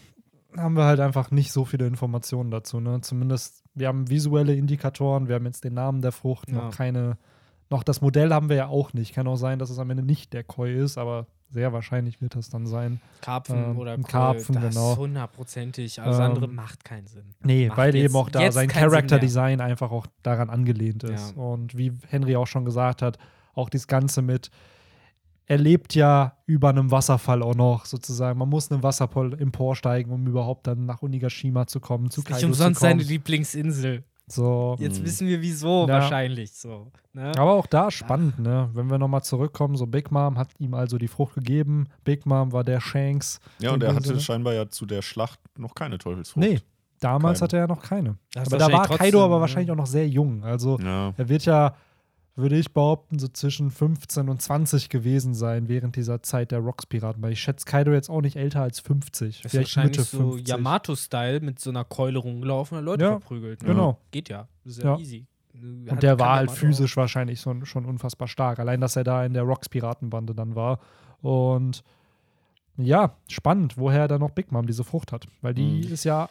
haben 0.59 0.77
wir 0.77 0.85
halt 0.85 1.01
einfach 1.01 1.31
nicht 1.31 1.53
so 1.53 1.65
viele 1.65 1.87
Informationen 1.87 2.51
dazu. 2.51 2.81
Ne? 2.81 3.01
Zumindest, 3.01 3.63
wir 3.75 3.89
haben 3.89 4.11
visuelle 4.11 4.55
Indikatoren, 4.55 5.29
wir 5.29 5.37
haben 5.37 5.47
jetzt 5.47 5.65
den 5.65 5.75
Namen 5.75 6.03
der 6.03 6.13
Frucht, 6.13 6.51
Ja. 6.51 6.57
noch 6.57 6.71
keine, 6.77 7.17
noch 7.71 7.83
das 7.83 8.01
Modell 8.01 8.33
haben 8.33 8.49
wir 8.49 8.57
ja 8.57 8.67
auch 8.69 8.93
nicht. 8.93 9.15
Kann 9.15 9.27
auch 9.27 9.37
sein, 9.37 9.59
dass 9.59 9.71
es 9.71 9.79
am 9.79 9.89
Ende 9.91 10.03
nicht 10.03 10.33
der 10.33 10.45
Koi 10.45 10.75
ist, 10.75 10.99
aber 10.99 11.27
sehr 11.51 11.73
wahrscheinlich 11.73 12.21
wird 12.21 12.35
das 12.35 12.51
dann 12.51 12.67
sein. 12.67 13.01
Karpfen 13.23 13.57
Ähm, 13.71 13.79
oder 13.79 13.97
Koi, 13.97 14.03
Karpfen, 14.11 14.55
das 14.57 14.75
genau. 14.75 14.93
ist 14.93 14.99
hundertprozentig. 14.99 16.01
Alles 16.03 16.17
Ähm, 16.19 16.23
andere 16.25 16.49
macht 16.49 16.85
keinen 16.85 17.07
Sinn. 17.07 17.35
Nee, 17.43 17.69
Macht 17.69 17.79
weil 17.79 17.95
jetzt- 17.95 18.05
eben 18.05 18.17
auch 18.17 18.29
da 18.29 18.51
sein 18.53 18.69
Character. 18.69 19.19
Design 19.19 19.61
einfach 19.61 19.91
auch 19.91 20.07
daran 20.23 20.51
angelehnt 20.51 21.05
ist. 21.05 21.35
Ja. 21.37 21.43
Und 21.43 21.77
wie 21.77 21.93
Henry 22.09 22.37
auch 22.37 22.47
schon 22.47 22.65
gesagt 22.65 23.01
hat, 23.03 23.19
auch 23.55 23.71
das 23.71 23.87
Ganze 23.87 24.21
mit, 24.23 24.51
er 25.49 25.59
lebt 25.59 25.95
ja 25.95 26.37
über 26.47 26.69
einem 26.69 26.91
Wasserfall 26.91 27.43
auch 27.43 27.55
noch 27.55 27.87
sozusagen. 27.87 28.39
Man 28.39 28.49
muss 28.49 28.71
einen 28.71 28.83
Wasserfall 28.83 29.33
emporsteigen, 29.41 30.13
um 30.13 30.27
überhaupt 30.27 30.67
dann 30.67 30.87
nach 30.87 31.03
Onigashima 31.03 31.67
zu 31.67 31.81
kommen, 31.81 32.11
zu 32.11 32.21
Nicht 32.21 32.29
Kaido 32.31 32.47
umsonst 32.47 32.81
zu 32.81 32.87
kommen. 32.87 33.01
seine 33.01 33.09
Lieblingsinsel. 33.11 34.05
So. 34.31 34.77
Jetzt 34.79 35.01
Mhm. 35.01 35.05
wissen 35.07 35.27
wir 35.29 35.41
wieso 35.41 35.87
Ja. 35.89 35.95
wahrscheinlich 35.95 36.53
so. 36.53 36.93
Ne? 37.15 37.33
Aber 37.39 37.55
auch 37.55 37.67
da 37.67 37.91
spannend, 37.91 38.39
ne? 38.39 38.69
Wenn 38.75 38.91
wir 38.91 38.99
nochmal 38.99 39.23
zurückkommen, 39.23 39.75
so 39.77 39.87
Big 39.87 40.11
Mom 40.13 40.37
hat 40.37 40.51
ihm 40.59 40.75
also 40.75 40.99
die 40.99 41.09
Frucht 41.09 41.35
gegeben. 41.35 41.87
Big 42.05 42.27
Mom 42.27 42.53
war 42.53 42.63
der 42.63 42.81
Shanks. 42.81 43.41
Ja, 43.59 43.73
und 43.73 43.83
er 43.83 43.95
hatte 43.95 44.09
Sinne. 44.09 44.21
scheinbar 44.21 44.53
ja 44.53 44.69
zu 44.69 44.85
der 44.85 45.01
Schlacht 45.01 45.41
noch 45.57 45.75
keine 45.75 45.97
Teufelsfrucht. 45.97 46.45
Nee, 46.47 46.61
damals 47.01 47.39
Keine. 47.39 47.45
hatte 47.45 47.57
er 47.57 47.69
noch 47.69 47.81
keine. 47.83 48.19
Das 48.35 48.49
aber 48.49 48.59
da 48.59 48.71
war 48.71 48.87
Kaido 48.87 49.25
aber 49.25 49.37
ne? 49.37 49.41
wahrscheinlich 49.41 49.71
auch 49.71 49.77
noch 49.77 49.87
sehr 49.87 50.07
jung. 50.07 50.45
Also 50.45 50.79
Ja. 50.79 51.15
Er 51.17 51.29
wird 51.31 51.47
ja, 51.47 51.75
würde 52.39 52.57
ich 52.57 52.73
behaupten, 52.73 53.19
so 53.19 53.29
zwischen 53.29 53.71
15 53.71 54.29
und 54.29 54.41
20 54.41 54.89
gewesen 54.89 55.35
sein 55.35 55.69
während 55.69 55.97
dieser 55.97 56.23
Zeit 56.23 56.51
der 56.53 56.61
Rocks-Piraten. 56.61 57.21
Weil 57.23 57.33
ich 57.33 57.41
schätze 57.41 57.67
Kaido 57.67 57.93
jetzt 57.93 58.09
auch 58.09 58.21
nicht 58.23 58.37
älter 58.37 58.63
als 58.63 58.81
50. 58.81 59.37
Das 59.43 59.45
ist 59.47 59.51
Vielleicht 59.51 59.77
wahrscheinlich 59.77 59.99
Mitte 59.99 60.09
so 60.11 60.31
50. 60.33 60.49
Yamato-Style 60.49 61.41
mit 61.41 61.59
so 61.59 61.71
einer 61.71 61.85
Keule 61.85 62.19
rumgelaufen 62.21 62.79
und 62.79 62.85
Leute 62.85 63.05
Ja, 63.05 63.11
verprügelt. 63.11 63.63
Ne? 63.63 63.69
genau. 63.69 63.99
Geht 64.13 64.29
ja. 64.29 64.49
Ist 64.65 64.83
Ja. 64.83 64.97
easy. 64.99 65.27
Und 65.55 66.03
der 66.03 66.21
war 66.21 66.37
halt 66.37 66.53
physisch 66.53 66.97
wahrscheinlich 66.97 67.41
so, 67.41 67.53
schon 67.65 67.85
unfassbar 67.85 68.29
stark. 68.29 68.61
Allein, 68.61 68.81
dass 68.81 68.95
er 68.95 69.03
da 69.05 69.25
in 69.25 69.33
der 69.35 69.43
Rocks-Piratenbande 69.43 70.33
dann 70.35 70.55
war. 70.55 70.79
Und 71.21 71.83
ja, 72.77 73.17
spannend, 73.29 73.77
woher 73.77 74.03
er 74.03 74.09
dann 74.09 74.21
noch 74.21 74.31
Big 74.31 74.53
Mom 74.53 74.67
diese 74.67 74.85
Frucht 74.85 75.11
hat. 75.11 75.27
Weil 75.43 75.55
die 75.55 75.85
Mhm. 75.87 75.93
ist 75.93 76.05
ja 76.05 76.29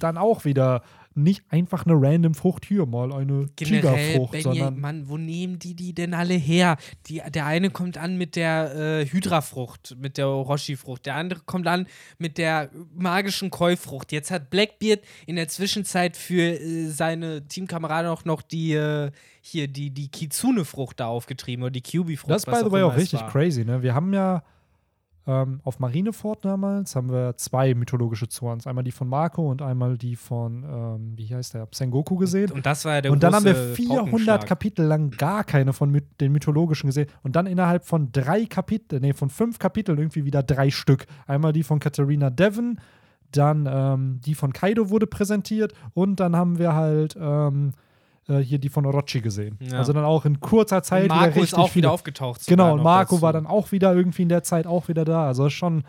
dann 0.00 0.18
auch 0.18 0.44
wieder 0.44 0.82
nicht 1.16 1.42
einfach 1.48 1.86
eine 1.86 1.94
random 1.94 2.34
Frucht 2.34 2.64
hier, 2.64 2.86
mal 2.86 3.12
eine 3.12 3.48
Generell, 3.56 3.80
Tigerfrucht, 3.80 4.42
sondern 4.42 4.80
Mann, 4.80 5.08
wo 5.08 5.16
nehmen 5.16 5.58
die 5.58 5.74
die 5.74 5.94
denn 5.94 6.14
alle 6.14 6.34
her? 6.34 6.76
Die, 7.06 7.22
der 7.32 7.46
eine 7.46 7.70
kommt 7.70 7.98
an 7.98 8.16
mit 8.16 8.36
der 8.36 8.74
äh, 8.74 9.06
Hydra-Frucht, 9.06 9.96
mit 9.98 10.18
der 10.18 10.28
Orochi-Frucht. 10.28 11.06
Der 11.06 11.14
andere 11.14 11.40
kommt 11.46 11.66
an 11.66 11.86
mit 12.18 12.38
der 12.38 12.70
magischen 12.94 13.50
Koi-Frucht. 13.50 14.12
Jetzt 14.12 14.30
hat 14.30 14.50
Blackbeard 14.50 15.00
in 15.26 15.36
der 15.36 15.48
Zwischenzeit 15.48 16.16
für 16.16 16.60
äh, 16.60 16.88
seine 16.88 17.46
Teamkameraden 17.46 18.10
auch 18.10 18.24
noch 18.24 18.42
die, 18.42 18.72
äh, 18.74 19.10
hier, 19.40 19.68
die, 19.68 19.90
die 19.90 20.08
Kitsune-Frucht 20.08 21.00
da 21.00 21.06
aufgetrieben 21.06 21.62
oder 21.62 21.72
die 21.72 21.82
Kyubi-Frucht. 21.82 22.30
Das 22.30 22.44
ist 22.44 22.50
by 22.50 22.60
the 22.64 22.72
way 22.72 22.82
auch 22.82 22.96
richtig 22.96 23.20
war. 23.20 23.30
crazy, 23.30 23.64
ne? 23.64 23.82
Wir 23.82 23.94
haben 23.94 24.12
ja 24.12 24.42
ähm, 25.26 25.60
auf 25.64 25.78
Marineford 25.78 26.44
damals 26.44 26.94
haben 26.96 27.10
wir 27.10 27.36
zwei 27.36 27.74
mythologische 27.74 28.28
Zorns. 28.28 28.66
Einmal 28.66 28.84
die 28.84 28.92
von 28.92 29.08
Marco 29.08 29.50
und 29.50 29.62
einmal 29.62 29.96
die 29.96 30.16
von, 30.16 30.64
ähm, 30.64 31.12
wie 31.16 31.34
heißt 31.34 31.54
der, 31.54 31.66
Sengoku 31.72 32.16
gesehen. 32.16 32.50
Und 32.50 32.66
das 32.66 32.84
war 32.84 32.94
ja 32.94 33.00
der 33.00 33.12
Und 33.12 33.22
dann 33.22 33.34
haben 33.34 33.44
wir 33.44 33.54
große 33.54 33.74
400 33.74 34.04
Paukenschlag. 34.04 34.46
Kapitel 34.46 34.84
lang 34.84 35.10
gar 35.10 35.44
keine 35.44 35.72
von 35.72 35.90
my 35.90 36.02
den 36.20 36.32
mythologischen 36.32 36.88
gesehen. 36.88 37.08
Und 37.22 37.36
dann 37.36 37.46
innerhalb 37.46 37.86
von 37.86 38.12
drei 38.12 38.44
Kapiteln, 38.44 39.00
nee, 39.00 39.14
von 39.14 39.30
fünf 39.30 39.58
Kapiteln 39.58 39.98
irgendwie 39.98 40.26
wieder 40.26 40.42
drei 40.42 40.70
Stück. 40.70 41.06
Einmal 41.26 41.54
die 41.54 41.62
von 41.62 41.80
Katharina 41.80 42.28
Devon, 42.28 42.78
dann 43.32 43.66
ähm, 43.66 44.20
die 44.24 44.34
von 44.34 44.52
Kaido 44.52 44.90
wurde 44.90 45.06
präsentiert 45.06 45.72
und 45.94 46.20
dann 46.20 46.36
haben 46.36 46.58
wir 46.58 46.74
halt 46.74 47.16
ähm, 47.18 47.72
äh, 48.28 48.38
hier 48.38 48.58
die 48.58 48.68
von 48.68 48.86
Orochi 48.86 49.20
gesehen. 49.20 49.58
Ja. 49.60 49.78
Also 49.78 49.92
dann 49.92 50.04
auch 50.04 50.24
in 50.24 50.40
kurzer 50.40 50.82
Zeit 50.82 51.02
Und 51.04 51.08
Marco 51.08 51.22
wieder 51.24 51.34
richtig 51.36 51.52
ist 51.52 51.54
auch 51.58 51.68
viele. 51.70 51.82
wieder 51.84 51.92
aufgetaucht. 51.92 52.46
Genau, 52.46 52.74
und 52.74 52.82
Marco 52.82 53.16
dazu. 53.16 53.22
war 53.22 53.32
dann 53.32 53.46
auch 53.46 53.72
wieder 53.72 53.94
irgendwie 53.94 54.22
in 54.22 54.28
der 54.28 54.42
Zeit 54.42 54.66
auch 54.66 54.88
wieder 54.88 55.04
da. 55.04 55.26
Also 55.26 55.46
ist 55.46 55.52
schon 55.54 55.84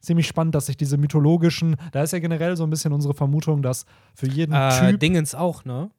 ziemlich 0.00 0.26
spannend, 0.26 0.54
dass 0.54 0.66
sich 0.66 0.76
diese 0.76 0.96
mythologischen, 0.96 1.76
da 1.92 2.02
ist 2.02 2.12
ja 2.12 2.18
generell 2.20 2.56
so 2.56 2.64
ein 2.64 2.70
bisschen 2.70 2.92
unsere 2.92 3.12
Vermutung, 3.14 3.62
dass 3.62 3.84
für 4.14 4.28
jeden 4.28 4.52
Äh, 4.54 4.90
Typ. 4.90 5.00
Dingens 5.00 5.34
auch, 5.34 5.64
ne? 5.64 5.90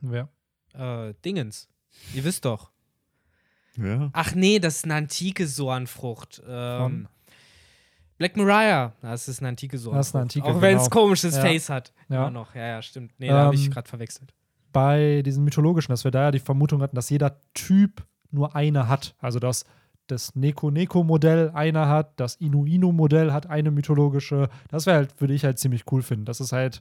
Wer? 0.00 0.28
Äh, 0.74 1.14
Dingens. 1.24 1.68
Ihr 2.14 2.24
wisst 2.24 2.44
doch. 2.44 2.70
Ja. 3.76 4.10
Ach 4.12 4.34
nee, 4.34 4.58
das 4.58 4.78
ist 4.78 4.84
eine 4.84 4.94
antike 4.96 5.46
Soanfrucht. 5.46 6.42
Ähm, 6.48 6.78
Von? 6.80 7.08
Black 8.16 8.36
Mariah. 8.36 8.92
Das 9.02 9.28
ist 9.28 9.38
eine 9.38 9.50
antike 9.50 9.78
Soanfrucht. 9.78 9.98
Das 10.00 10.08
ist 10.08 10.14
eine 10.16 10.22
antike, 10.22 10.46
Auch 10.46 10.60
wenn 10.60 10.76
es 10.76 10.90
genau. 10.90 11.02
komisches 11.02 11.36
Ja. 11.36 11.42
Face 11.42 11.68
hat. 11.68 11.92
Ja. 12.08 12.22
Immer 12.22 12.30
noch. 12.32 12.54
Ja, 12.56 12.66
ja, 12.66 12.82
stimmt. 12.82 13.12
Nee, 13.18 13.28
da 13.28 13.44
habe 13.44 13.54
ich 13.54 13.66
Ähm, 13.66 13.70
gerade 13.70 13.88
verwechselt. 13.88 14.34
Bei 14.72 15.22
diesen 15.22 15.44
mythologischen, 15.44 15.92
dass 15.92 16.04
wir 16.04 16.10
da 16.10 16.24
ja 16.24 16.30
die 16.30 16.38
Vermutung 16.38 16.82
hatten, 16.82 16.96
dass 16.96 17.10
jeder 17.10 17.40
Typ 17.54 18.06
nur 18.30 18.54
eine 18.56 18.88
hat. 18.88 19.14
Also 19.18 19.38
dass 19.38 19.64
das 20.06 20.34
Neko-Neko-Modell 20.34 21.50
eine 21.52 21.86
hat, 21.86 22.18
das 22.18 22.36
Inu-Inu-Modell 22.36 23.32
hat 23.32 23.46
eine 23.48 23.70
mythologische. 23.70 24.48
Das 24.68 24.86
wäre 24.86 24.96
halt, 24.96 25.20
würde 25.20 25.34
ich 25.34 25.44
halt 25.44 25.58
ziemlich 25.58 25.84
cool 25.92 26.02
finden, 26.02 26.24
dass 26.24 26.40
es 26.40 26.52
halt 26.52 26.80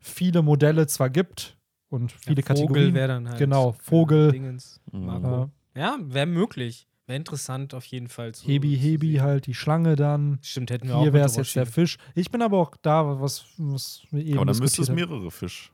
viele 0.00 0.42
Modelle 0.42 0.86
zwar 0.86 1.08
gibt 1.10 1.56
und 1.88 2.10
viele 2.12 2.40
ja, 2.42 2.46
Vogel 2.46 2.56
Kategorien. 2.56 2.94
wäre 2.94 3.08
dann 3.08 3.28
halt. 3.28 3.38
Genau, 3.38 3.72
Vogel. 3.80 4.26
Ja, 4.26 4.32
Dingens, 4.32 4.80
Mhm. 4.92 5.06
Marco. 5.06 5.50
Ja, 5.76 5.96
wäre 6.02 6.26
möglich. 6.26 6.86
Wäre 7.06 7.16
interessant 7.16 7.72
auf 7.74 7.84
jeden 7.86 8.08
Fall. 8.08 8.34
Zu, 8.34 8.46
Hebi, 8.46 8.76
Hebi 8.76 9.14
halt, 9.14 9.46
die 9.46 9.54
Schlange 9.54 9.96
dann. 9.96 10.38
Stimmt, 10.42 10.70
hätten 10.70 10.88
wir 10.88 10.96
auch 10.96 11.02
Hier 11.02 11.12
wäre 11.14 11.26
es 11.26 11.36
jetzt 11.36 11.56
der. 11.56 11.64
Fisch. 11.64 11.96
Ich 12.14 12.30
bin 12.30 12.42
aber 12.42 12.58
auch 12.58 12.76
da, 12.82 13.20
was, 13.20 13.46
was 13.56 14.02
wir 14.10 14.22
eben 14.24 14.36
Aber 14.38 14.46
dann 14.46 14.58
müsste 14.58 14.82
es 14.82 14.90
mehrere 14.90 15.30
Fisch. 15.30 15.72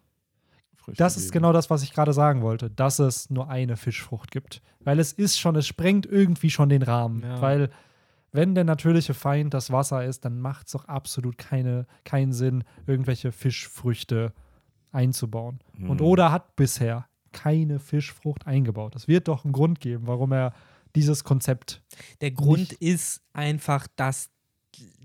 Das 0.86 1.16
ist 1.16 1.32
genau 1.32 1.52
das, 1.52 1.70
was 1.70 1.82
ich 1.82 1.92
gerade 1.92 2.12
sagen 2.12 2.42
wollte, 2.42 2.70
dass 2.70 2.98
es 2.98 3.30
nur 3.30 3.48
eine 3.48 3.76
Fischfrucht 3.76 4.30
gibt. 4.30 4.62
Weil 4.80 4.98
es 4.98 5.12
ist 5.12 5.38
schon, 5.38 5.56
es 5.56 5.66
sprengt 5.66 6.06
irgendwie 6.06 6.50
schon 6.50 6.68
den 6.68 6.82
Rahmen. 6.82 7.22
Ja. 7.22 7.40
Weil, 7.40 7.70
wenn 8.32 8.54
der 8.54 8.64
natürliche 8.64 9.14
Feind 9.14 9.54
das 9.54 9.70
Wasser 9.70 10.04
ist, 10.04 10.24
dann 10.24 10.40
macht 10.40 10.66
es 10.66 10.72
doch 10.72 10.86
absolut 10.86 11.38
keine, 11.38 11.86
keinen 12.04 12.32
Sinn, 12.32 12.64
irgendwelche 12.86 13.32
Fischfrüchte 13.32 14.32
einzubauen. 14.92 15.60
Und 15.78 16.00
Mhm. 16.00 16.06
Oda 16.06 16.30
hat 16.32 16.56
bisher 16.56 17.06
keine 17.32 17.78
Fischfrucht 17.78 18.46
eingebaut. 18.46 18.94
Es 18.94 19.08
wird 19.08 19.28
doch 19.28 19.44
einen 19.44 19.52
Grund 19.52 19.80
geben, 19.80 20.06
warum 20.06 20.32
er 20.32 20.52
dieses 20.94 21.24
Konzept. 21.24 21.82
Der 22.20 22.30
Grund 22.30 22.72
ist 22.74 23.22
einfach, 23.32 23.88
dass 23.96 24.30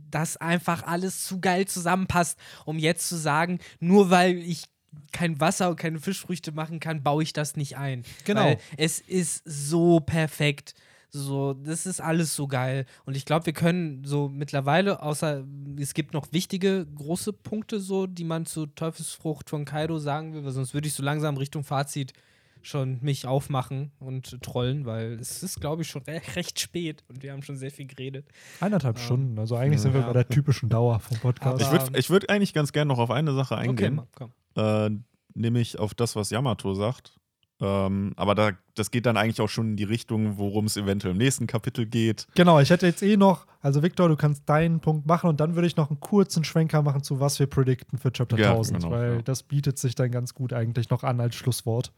das 0.10 0.38
einfach 0.38 0.84
alles 0.84 1.26
zu 1.26 1.40
geil 1.40 1.68
zusammenpasst, 1.68 2.40
um 2.66 2.80
jetzt 2.80 3.08
zu 3.08 3.16
sagen, 3.16 3.60
nur 3.80 4.10
weil 4.10 4.38
ich 4.38 4.64
kein 5.12 5.40
Wasser 5.40 5.70
und 5.70 5.76
keine 5.78 6.00
Fischfrüchte 6.00 6.52
machen 6.52 6.80
kann, 6.80 7.04
baue 7.04 7.24
ich 7.24 7.34
das 7.34 7.56
nicht 7.56 7.78
ein. 7.78 8.04
Genau. 8.26 8.44
Weil 8.44 8.60
es 8.78 9.00
ist 9.00 9.44
so 9.46 10.00
perfekt. 10.00 10.76
So, 11.12 11.54
das 11.54 11.88
ist 11.88 12.02
alles 12.02 12.36
so 12.36 12.48
geil. 12.48 12.86
Und 13.06 13.18
ich 13.18 13.26
glaube, 13.26 13.48
wir 13.48 13.54
können 13.54 14.04
so 14.06 14.30
mittlerweile, 14.30 15.02
außer 15.02 15.44
es 15.80 15.96
gibt 15.96 16.14
noch 16.14 16.32
wichtige 16.32 16.86
große 16.86 17.34
Punkte, 17.34 17.80
so, 17.80 18.06
die 18.06 18.24
man 18.24 18.46
zu 18.46 18.68
Teufelsfrucht 18.68 19.50
von 19.50 19.66
Kaido 19.66 19.98
sagen 19.98 20.34
will, 20.34 20.46
weil 20.46 20.52
sonst 20.52 20.76
würde 20.76 20.88
ich 20.88 20.94
so 20.94 21.02
langsam 21.02 21.38
Richtung 21.38 21.64
Fazit 21.64 22.14
schon 22.62 23.00
mich 23.02 23.26
aufmachen 23.26 23.92
und 24.00 24.42
trollen, 24.42 24.86
weil 24.86 25.14
es 25.14 25.44
ist, 25.44 25.62
glaube 25.62 25.82
ich, 25.84 25.90
schon 25.90 26.04
re 26.04 26.22
recht 26.36 26.60
spät 26.60 27.04
und 27.08 27.24
wir 27.24 27.32
haben 27.32 27.42
schon 27.44 27.58
sehr 27.58 27.72
viel 27.72 27.88
geredet. 27.88 28.28
Eineinhalb 28.60 28.98
Ähm, 28.98 29.04
Stunden. 29.04 29.40
Also 29.40 29.56
eigentlich 29.56 29.82
sind 29.82 29.94
wir 29.94 30.02
ja. 30.02 30.08
bei 30.08 30.14
der 30.14 30.28
typischen 30.28 30.70
Dauer 30.70 31.00
vom 31.00 31.18
Podcast. 31.18 31.62
Ich 31.62 31.72
würde 31.72 32.00
ich 32.00 32.10
würd 32.10 32.30
eigentlich 32.30 32.54
ganz 32.54 32.72
gerne 32.74 32.90
noch 32.90 33.00
auf 33.00 33.12
eine 33.12 33.34
Sache 33.34 33.58
eingehen. 33.58 34.02
komm. 34.16 34.32
äh, 34.56 34.90
nämlich 35.34 35.80
auf 35.80 35.94
das, 35.94 36.16
was 36.16 36.30
Yamato 36.30 36.74
sagt. 36.74 37.20
Ähm, 37.62 38.14
aber 38.16 38.36
da, 38.36 38.52
das 38.76 38.90
geht 38.90 39.06
dann 39.06 39.18
eigentlich 39.18 39.42
auch 39.42 39.50
schon 39.50 39.72
in 39.72 39.76
die 39.76 39.84
Richtung, 39.84 40.38
worum 40.38 40.66
es 40.66 40.78
eventuell 40.78 41.12
im 41.12 41.18
nächsten 41.18 41.46
Kapitel 41.46 41.86
geht. 41.86 42.26
Genau, 42.36 42.60
ich 42.60 42.70
hätte 42.70 42.86
jetzt 42.88 43.04
eh 43.04 43.18
noch, 43.18 43.48
also 43.62 43.84
Victor, 43.84 44.08
du 44.08 44.16
kannst 44.16 44.48
deinen 44.48 44.80
Punkt 44.80 45.06
machen 45.06 45.30
und 45.30 45.42
dann 45.42 45.56
würde 45.56 45.68
ich 45.68 45.76
noch 45.76 45.90
einen 45.90 46.00
kurzen 46.00 46.46
Schwenker 46.46 46.82
machen 46.82 47.04
zu 47.04 47.20
was 47.20 47.38
wir 47.38 47.48
predikten 47.48 47.98
für 47.98 48.14
Chapter 48.14 48.38
Ja, 48.38 48.52
1000, 48.52 48.80
genau, 48.80 48.92
weil 48.92 49.16
ja. 49.16 49.22
das 49.24 49.44
bietet 49.44 49.78
sich 49.78 49.96
dann 49.96 50.10
ganz 50.10 50.34
gut 50.34 50.54
eigentlich 50.54 50.90
noch 50.90 51.04
an 51.04 51.20
als 51.20 51.36
Schlusswort. 51.36 51.92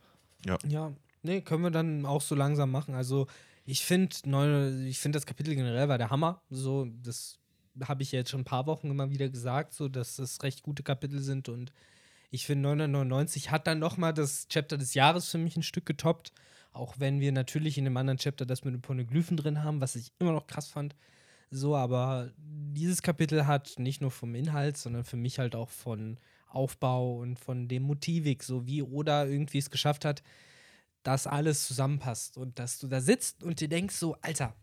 Ja, 0.68 0.94
nee, 1.24 1.42
können 1.42 1.64
wir 1.64 1.72
dann 1.72 2.06
auch 2.06 2.22
so 2.22 2.36
langsam 2.36 2.72
machen. 2.72 2.96
Also, 2.96 3.28
ich 3.66 3.86
finde, 3.86 4.16
ich 4.88 5.00
finde 5.00 5.18
das 5.18 5.26
Kapitel 5.26 5.56
generell 5.56 5.88
war 5.88 5.98
der 5.98 6.10
Hammer. 6.10 6.42
So, 6.50 6.86
das 7.04 7.40
habe 7.84 8.04
ich 8.04 8.12
jetzt 8.12 8.30
schon 8.30 8.42
ein 8.42 8.46
paar 8.46 8.66
Wochen 8.66 8.90
immer 8.90 9.10
wieder 9.12 9.30
gesagt, 9.30 9.74
so, 9.74 9.88
dass 9.88 10.18
das 10.18 10.44
recht 10.44 10.64
gute 10.64 10.84
Kapitel 10.84 11.20
sind 11.20 11.48
und 11.48 11.72
ich 12.32 12.46
finde 12.46 12.64
999 12.64 13.52
hat 13.52 13.68
dann 13.68 13.80
noch 13.80 13.98
mal 13.98 14.14
das 14.14 14.48
Chapter 14.48 14.78
des 14.78 14.94
Jahres 14.94 15.30
für 15.30 15.38
mich 15.38 15.58
ein 15.58 15.64
Stück 15.64 15.86
getoppt, 15.86 16.32
auch 16.72 16.96
wenn 16.98 17.20
wir 17.20 17.32
natürlich 17.32 17.78
in 17.78 17.84
dem 17.84 17.98
anderen 17.98 18.18
Chapter 18.18 18.46
das 18.46 18.64
mit 18.64 18.74
den 18.74 18.82
Poneglyphen 18.82 19.38
drin 19.38 19.64
haben, 19.64 19.82
was 19.82 19.96
ich 19.96 20.12
immer 20.20 20.32
noch 20.32 20.48
krass 20.48 20.68
fand. 20.68 20.96
So, 21.50 21.76
aber 21.76 22.32
dieses 22.38 23.02
Kapitel 23.02 23.48
hat 23.48 23.74
nicht 23.78 24.02
nur 24.02 24.12
vom 24.12 24.34
Inhalt, 24.36 24.78
sondern 24.78 25.04
für 25.04 25.18
mich 25.18 25.40
halt 25.40 25.56
auch 25.56 25.70
von 25.70 26.18
Aufbau 26.54 27.18
und 27.18 27.40
von 27.40 27.68
dem 27.68 27.84
Motivik, 27.84 28.44
so 28.44 28.66
wie 28.66 28.84
Oda 28.84 29.26
irgendwie 29.26 29.58
es 29.58 29.70
geschafft 29.70 30.06
hat, 30.06 30.24
dass 31.04 31.28
alles 31.28 31.68
zusammenpasst 31.68 32.38
und 32.38 32.60
dass 32.60 32.80
du 32.80 32.88
da 32.88 33.02
sitzt 33.02 33.44
und 33.44 33.60
dir 33.60 33.70
denkst 33.70 33.96
so, 33.96 34.16
Alter, 34.22 34.56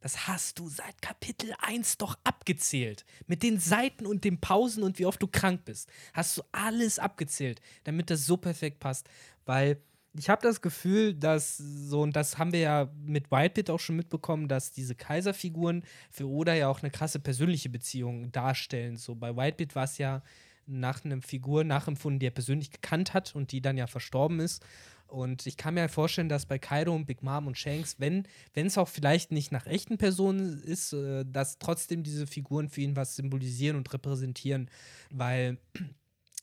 das 0.00 0.28
hast 0.28 0.58
du 0.58 0.68
seit 0.68 1.00
Kapitel 1.00 1.54
1 1.60 1.96
doch 1.96 2.18
abgezählt. 2.24 3.06
Mit 3.26 3.42
den 3.42 3.58
Seiten 3.58 4.04
und 4.04 4.24
den 4.24 4.38
Pausen 4.38 4.82
und 4.82 4.98
wie 4.98 5.06
oft 5.06 5.22
du 5.22 5.26
krank 5.26 5.64
bist. 5.64 5.88
Hast 6.12 6.36
du 6.36 6.42
alles 6.52 6.98
abgezählt, 6.98 7.62
damit 7.84 8.10
das 8.10 8.26
so 8.26 8.36
perfekt 8.36 8.80
passt. 8.80 9.08
Weil 9.46 9.80
ich 10.12 10.28
habe 10.28 10.42
das 10.42 10.60
Gefühl, 10.60 11.14
dass 11.14 11.56
so, 11.56 12.02
und 12.02 12.14
das 12.14 12.36
haben 12.36 12.52
wir 12.52 12.60
ja 12.60 12.90
mit 13.02 13.30
Whitebeard 13.30 13.70
auch 13.70 13.80
schon 13.80 13.96
mitbekommen, 13.96 14.46
dass 14.46 14.72
diese 14.72 14.94
Kaiserfiguren 14.94 15.84
für 16.10 16.28
Oda 16.28 16.54
ja 16.54 16.68
auch 16.68 16.82
eine 16.82 16.90
krasse 16.90 17.18
persönliche 17.18 17.70
Beziehung 17.70 18.30
darstellen. 18.30 18.98
So 18.98 19.14
bei 19.14 19.34
Whitebeard 19.34 19.74
war 19.74 19.84
es 19.84 19.96
ja 19.96 20.22
nach 20.66 21.04
einer 21.04 21.20
Figur 21.22 21.64
nachempfunden, 21.64 22.18
die 22.18 22.26
er 22.26 22.30
persönlich 22.30 22.70
gekannt 22.70 23.14
hat 23.14 23.34
und 23.34 23.52
die 23.52 23.60
dann 23.60 23.76
ja 23.76 23.86
verstorben 23.86 24.40
ist. 24.40 24.64
Und 25.06 25.46
ich 25.46 25.56
kann 25.56 25.74
mir 25.74 25.82
halt 25.82 25.90
vorstellen, 25.90 26.28
dass 26.28 26.46
bei 26.46 26.58
Kaido 26.58 26.94
und 26.94 27.06
Big 27.06 27.22
Mom 27.22 27.46
und 27.46 27.56
Shanks, 27.58 28.00
wenn 28.00 28.26
es 28.54 28.78
auch 28.78 28.88
vielleicht 28.88 29.32
nicht 29.32 29.52
nach 29.52 29.66
echten 29.66 29.98
Personen 29.98 30.62
ist, 30.62 30.92
äh, 30.92 31.24
dass 31.24 31.58
trotzdem 31.58 32.02
diese 32.02 32.26
Figuren 32.26 32.68
für 32.68 32.80
ihn 32.80 32.96
was 32.96 33.16
symbolisieren 33.16 33.76
und 33.76 33.92
repräsentieren, 33.92 34.68
weil 35.10 35.58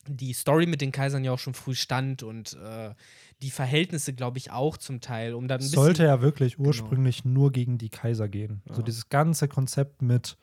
die 0.07 0.34
Story 0.34 0.65
mit 0.65 0.81
den 0.81 0.91
Kaisern 0.91 1.23
ja 1.23 1.31
auch 1.31 1.39
schon 1.39 1.53
früh 1.53 1.76
stand 1.76 2.23
und 2.23 2.53
äh, 2.53 2.93
die 3.41 3.52
Verhältnisse, 3.52 4.14
glaube 4.14 4.38
ich, 4.38 4.52
auch 4.52 4.77
zum 4.77 5.02
Teil, 5.02 5.34
um 5.34 5.48
dann 5.48 5.61
sollte 5.61 6.03
ja 6.03 6.22
wirklich 6.22 6.60
ursprünglich 6.60 7.26
nur 7.26 7.52
gegen 7.52 7.77
die 7.77 7.89
Kaiser 7.89 8.27
gehen. 8.27 8.61
Also 8.68 8.81
Ja. 8.81 8.85
dieses 8.85 9.10
ganze 9.10 9.48
Konzept 9.48 10.02
mit 10.02 10.38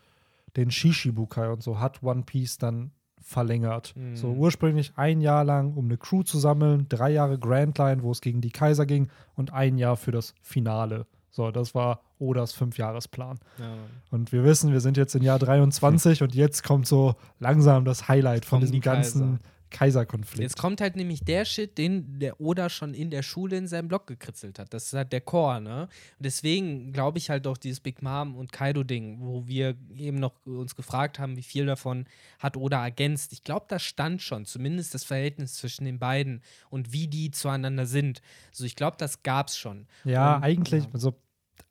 den 0.56 0.70
Shishibukai 0.70 1.50
und 1.50 1.62
so 1.62 1.78
hat 1.78 2.02
One 2.02 2.22
Piece 2.22 2.58
dann 2.58 2.92
verlängert. 3.28 3.94
Mhm. 3.94 4.16
So 4.16 4.28
ursprünglich 4.28 4.92
ein 4.96 5.20
Jahr 5.20 5.44
lang, 5.44 5.74
um 5.74 5.84
eine 5.84 5.98
Crew 5.98 6.22
zu 6.22 6.38
sammeln, 6.38 6.86
drei 6.88 7.10
Jahre 7.10 7.38
Grand 7.38 7.76
Line, 7.76 8.02
wo 8.02 8.10
es 8.10 8.22
gegen 8.22 8.40
die 8.40 8.50
Kaiser 8.50 8.86
ging 8.86 9.08
und 9.36 9.52
ein 9.52 9.76
Jahr 9.76 9.98
für 9.98 10.12
das 10.12 10.34
Finale. 10.40 11.06
So, 11.30 11.50
das 11.50 11.74
war 11.74 12.00
Odas 12.18 12.54
Fünfjahresplan. 12.54 13.38
Ja, 13.58 13.66
Und 14.10 14.32
wir 14.32 14.44
wissen, 14.44 14.72
wir 14.72 14.80
sind 14.80 14.96
jetzt 14.96 15.14
im 15.14 15.22
Jahr 15.22 15.38
23 15.38 16.22
und 16.22 16.34
jetzt 16.34 16.64
kommt 16.64 16.86
so 16.86 17.16
langsam 17.38 17.84
das 17.84 18.08
Highlight 18.08 18.46
von 18.46 18.60
diesem 18.60 18.72
die 18.72 18.80
ganzen 18.80 19.40
Kaiserkonflikt. 19.70 20.42
Jetzt 20.42 20.58
kommt 20.58 20.80
halt 20.80 20.96
nämlich 20.96 21.24
der 21.24 21.44
Shit, 21.44 21.78
den 21.78 22.18
der 22.18 22.40
Oda 22.40 22.68
schon 22.68 22.94
in 22.94 23.10
der 23.10 23.22
Schule 23.22 23.56
in 23.56 23.66
seinem 23.68 23.88
Blog 23.88 24.06
gekritzelt 24.06 24.58
hat. 24.58 24.72
Das 24.72 24.86
ist 24.86 24.92
halt 24.94 25.12
der 25.12 25.20
Core, 25.20 25.60
ne? 25.60 25.82
Und 25.82 25.90
deswegen 26.24 26.92
glaube 26.92 27.18
ich 27.18 27.30
halt 27.30 27.46
auch 27.46 27.56
dieses 27.56 27.80
Big 27.80 28.02
Mom 28.02 28.36
und 28.36 28.52
Kaido-Ding, 28.52 29.18
wo 29.20 29.46
wir 29.46 29.76
eben 29.96 30.18
noch 30.18 30.34
uns 30.44 30.76
gefragt 30.76 31.18
haben, 31.18 31.36
wie 31.36 31.42
viel 31.42 31.66
davon 31.66 32.06
hat 32.38 32.56
Oda 32.56 32.82
ergänzt. 32.82 33.32
Ich 33.32 33.44
glaube, 33.44 33.66
da 33.68 33.78
stand 33.78 34.22
schon, 34.22 34.44
zumindest 34.44 34.94
das 34.94 35.04
Verhältnis 35.04 35.54
zwischen 35.54 35.84
den 35.84 35.98
beiden 35.98 36.42
und 36.70 36.92
wie 36.92 37.08
die 37.08 37.30
zueinander 37.30 37.86
sind. 37.86 38.20
Also 38.50 38.64
ich 38.64 38.76
glaube, 38.76 38.96
das 38.98 39.22
gab's 39.22 39.56
schon. 39.56 39.86
Ja, 40.04 40.36
Und, 40.36 40.42
eigentlich, 40.42 40.84
ja. 40.84 40.90
also 40.92 41.14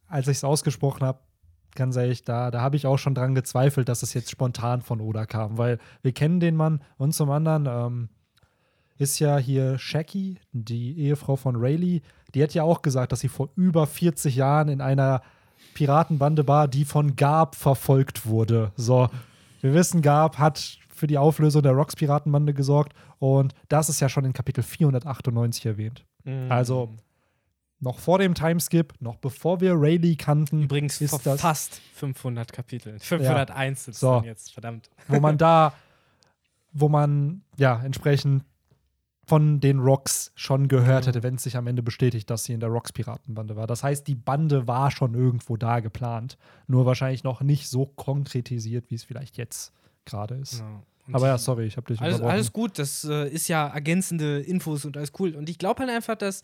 als 0.08 0.28
ich 0.28 0.38
es 0.38 0.44
ausgesprochen 0.44 1.06
habe, 1.06 1.20
ganz 1.78 1.96
ehrlich, 1.96 2.26
da, 2.26 2.52
da 2.52 2.60
habe 2.60 2.76
ich 2.76 2.86
auch 2.86 2.98
schon 2.98 3.16
dran 3.16 3.36
gezweifelt, 3.36 3.88
dass 3.88 4.04
es 4.04 4.14
jetzt 4.14 4.30
spontan 4.30 4.82
von 4.82 5.00
Oda 5.00 5.26
kam, 5.26 5.58
weil 5.58 5.78
wir 6.02 6.12
kennen 6.12 6.42
den 6.42 6.58
Mann 6.58 6.82
und 6.98 7.14
zum 7.14 7.30
anderen 7.30 7.68
ähm, 7.68 8.10
ist 8.98 9.20
ja 9.20 9.38
hier 9.38 9.78
Shaki, 9.78 10.40
die 10.52 11.00
Ehefrau 11.00 11.38
von 11.38 11.56
Rayleigh, 11.56 12.02
die 12.34 12.44
hat 12.44 12.54
ja 12.54 12.64
auch 12.64 12.82
gesagt, 12.82 13.12
dass 13.12 13.22
sie 13.22 13.30
vor 13.30 13.50
über 13.56 13.88
40 13.88 14.36
Jahren 14.36 14.68
in 14.68 14.82
einer 14.82 15.22
Piratenbande 15.74 16.48
war, 16.48 16.68
die 16.68 16.84
von 16.84 17.16
Garb 17.16 17.56
verfolgt 17.56 18.26
wurde. 18.26 18.72
So, 18.76 19.08
wir 19.62 19.74
wissen, 19.74 20.02
Garb 20.02 20.38
hat 20.40 20.80
für 20.90 21.08
die 21.08 21.18
Auflösung 21.18 21.62
der 21.62 21.74
Rocks-Piratenbande 21.74 22.54
gesorgt 22.54 22.94
und 23.20 23.54
das 23.70 23.88
ist 23.88 24.00
ja 24.00 24.10
schon 24.10 24.26
in 24.26 24.34
Kapitel 24.34 24.64
498 24.64 25.66
erwähnt. 25.66 26.06
Mhm. 26.24 26.52
Also, 26.52 26.90
noch 27.80 28.00
vor 28.00 28.18
dem 28.20 28.34
Timeskip, 28.34 28.94
noch 29.00 29.18
bevor 29.18 29.62
wir 29.62 29.74
Rayleigh 29.76 30.16
kannten, 30.16 30.64
Übrigens 30.64 31.00
ist 31.02 31.12
vor 31.12 31.20
das, 31.24 31.42
fast 31.42 31.80
500 31.94 32.52
Kapiteln. 32.52 33.00
501 33.00 33.84
sind 33.86 33.94
es 33.94 34.00
So. 34.00 34.22
jetzt, 34.26 34.52
verdammt. 34.54 34.90
wo 35.08 35.20
man 35.20 35.38
da, 35.38 35.74
wo 36.74 36.90
man 36.90 37.44
ja 37.58 37.82
entsprechend 37.84 38.44
von 39.26 39.60
den 39.60 39.80
Rocks 39.80 40.32
schon 40.36 40.70
gehört 40.70 41.04
Ja. 41.06 41.10
hätte, 41.10 41.22
wenn 41.22 41.36
es 41.36 41.44
sich 41.44 41.58
am 41.58 41.68
Ende 41.68 41.84
bestätigt, 41.84 42.30
dass 42.30 42.46
sie 42.46 42.54
in 42.54 42.62
der 42.62 42.70
Rocks-Piratenbande 42.70 43.56
war. 43.58 43.68
Das 43.68 43.84
heißt, 43.84 44.08
die 44.08 44.16
Bande 44.16 44.68
war 44.68 44.90
schon 44.90 45.14
irgendwo 45.16 45.58
da 45.58 45.82
geplant, 45.82 46.38
nur 46.68 46.86
wahrscheinlich 46.86 47.24
noch 47.26 47.42
nicht 47.42 47.68
so 47.70 47.86
konkretisiert, 47.86 48.90
wie 48.90 48.96
es 48.96 49.04
vielleicht 49.04 49.36
jetzt 49.38 49.74
gerade 50.06 50.36
ist. 50.36 50.60
Ja. 50.60 50.82
Und 51.08 51.16
Aber 51.16 51.28
ja, 51.28 51.38
sorry, 51.38 51.66
ich 51.66 51.76
habe 51.78 51.88
dich 51.88 52.02
Alles, 52.02 52.16
unterbrochen. 52.16 52.34
alles 52.36 52.54
gut, 52.54 52.80
das 52.80 53.04
äh, 53.04 53.28
ist 53.30 53.48
ja 53.50 53.68
ergänzende 53.68 54.40
Infos 54.40 54.84
und 54.86 54.96
alles 54.98 55.12
cool. 55.20 55.36
Und 55.36 55.50
ich 55.50 55.58
glaube 55.58 55.82
halt 55.82 55.90
einfach, 55.92 56.16
dass 56.16 56.42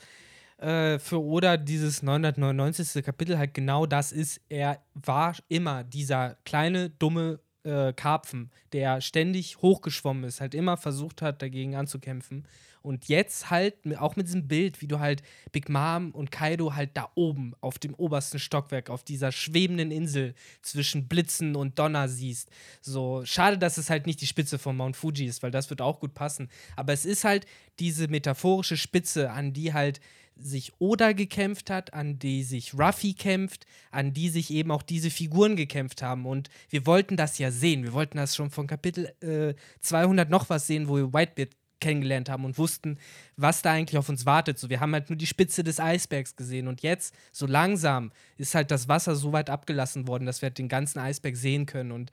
äh, 0.64 0.98
für 1.00 1.22
Oda 1.22 1.58
dieses 1.58 2.02
999. 2.02 3.04
Kapitel 3.04 3.38
halt 3.38 3.54
genau 3.54 3.86
das 3.86 4.12
ist. 4.12 4.42
Er 4.50 4.82
war 4.94 5.36
immer 5.50 5.84
dieser 5.84 6.38
kleine, 6.46 6.90
dumme 6.90 7.40
äh, 7.64 7.94
Karpfen, 7.94 8.52
der 8.72 9.02
ständig 9.02 9.62
hochgeschwommen 9.62 10.24
ist, 10.24 10.42
halt 10.42 10.56
immer 10.56 10.78
versucht 10.78 11.22
hat, 11.22 11.42
dagegen 11.42 11.76
anzukämpfen. 11.76 12.48
Und 12.82 13.08
jetzt 13.08 13.50
halt, 13.50 13.76
auch 13.98 14.18
mit 14.18 14.28
diesem 14.28 14.50
Bild, 14.50 14.82
wie 14.82 14.88
du 14.88 15.00
halt 15.00 15.24
Big 15.54 15.70
Mom 15.70 16.12
und 16.12 16.32
Kaido 16.32 16.76
halt 16.76 16.92
da 16.96 17.10
oben 17.16 17.54
auf 17.62 17.80
dem 17.80 17.94
obersten 17.94 18.40
Stockwerk, 18.40 18.90
auf 18.90 19.04
dieser 19.04 19.32
schwebenden 19.32 19.90
Insel 19.90 20.34
zwischen 20.62 21.08
Blitzen 21.08 21.56
und 21.56 21.80
Donner 21.80 22.10
siehst. 22.10 22.50
So, 22.82 23.24
schade, 23.24 23.58
dass 23.58 23.78
es 23.78 23.90
halt 23.90 24.06
nicht 24.06 24.20
die 24.20 24.28
Spitze 24.28 24.60
von 24.60 24.76
Mount 24.76 24.98
Fuji 24.98 25.26
ist, 25.26 25.44
weil 25.44 25.52
das 25.52 25.70
wird 25.70 25.82
auch 25.82 26.02
gut 26.02 26.14
passen. 26.14 26.50
Aber 26.76 26.92
es 26.92 27.06
ist 27.06 27.24
halt 27.24 27.46
diese 27.80 28.10
metaphorische 28.10 28.76
Spitze, 28.76 29.32
an 29.32 29.54
die 29.54 29.72
halt 29.72 30.02
sich 30.36 30.74
Oda 30.80 31.14
gekämpft 31.14 31.70
hat, 31.70 31.94
an 31.94 32.20
die 32.20 32.44
sich 32.44 32.74
Ruffy 32.74 33.14
kämpft, 33.14 33.66
an 33.92 34.14
die 34.14 34.30
sich 34.30 34.52
eben 34.52 34.72
auch 34.72 34.82
diese 34.82 35.10
Figuren 35.10 35.56
gekämpft 35.56 36.02
haben. 36.02 36.26
Und 36.26 36.50
wir 36.70 36.86
wollten 36.86 37.18
das 37.18 37.38
ja 37.38 37.52
sehen. 37.52 37.84
Wir 37.84 37.94
wollten 37.94 38.18
das 38.18 38.36
schon 38.36 38.50
von 38.50 38.68
Kapitel 38.68 39.14
äh, 39.22 39.54
200 39.82 40.30
noch 40.30 40.50
was 40.50 40.68
sehen, 40.68 40.88
wo 40.88 40.96
wir 40.98 41.14
Whitebeard 41.14 41.56
kennengelernt 41.84 42.30
haben 42.30 42.46
und 42.46 42.58
wussten, 42.58 42.98
was 43.36 43.62
da 43.62 43.74
eigentlich 43.74 43.98
auf 43.98 44.08
uns 44.08 44.26
wartet. 44.26 44.58
So, 44.58 44.70
wir 44.70 44.80
haben 44.80 44.94
halt 44.94 45.10
nur 45.10 45.18
die 45.18 45.28
Spitze 45.28 45.66
des 45.66 45.82
Eisbergs 45.82 46.38
gesehen 46.38 46.68
und 46.70 46.82
jetzt, 46.82 47.14
so 47.34 47.46
langsam, 47.46 48.12
ist 48.38 48.56
halt 48.56 48.72
das 48.72 48.88
Wasser 48.88 49.16
so 49.16 49.34
weit 49.34 49.50
abgelassen 49.50 50.08
worden, 50.08 50.26
dass 50.26 50.42
wir 50.42 50.48
halt 50.48 50.58
den 50.58 50.70
ganzen 50.70 51.00
Eisberg 51.00 51.36
sehen 51.36 51.66
können 51.66 51.92
und 51.92 52.12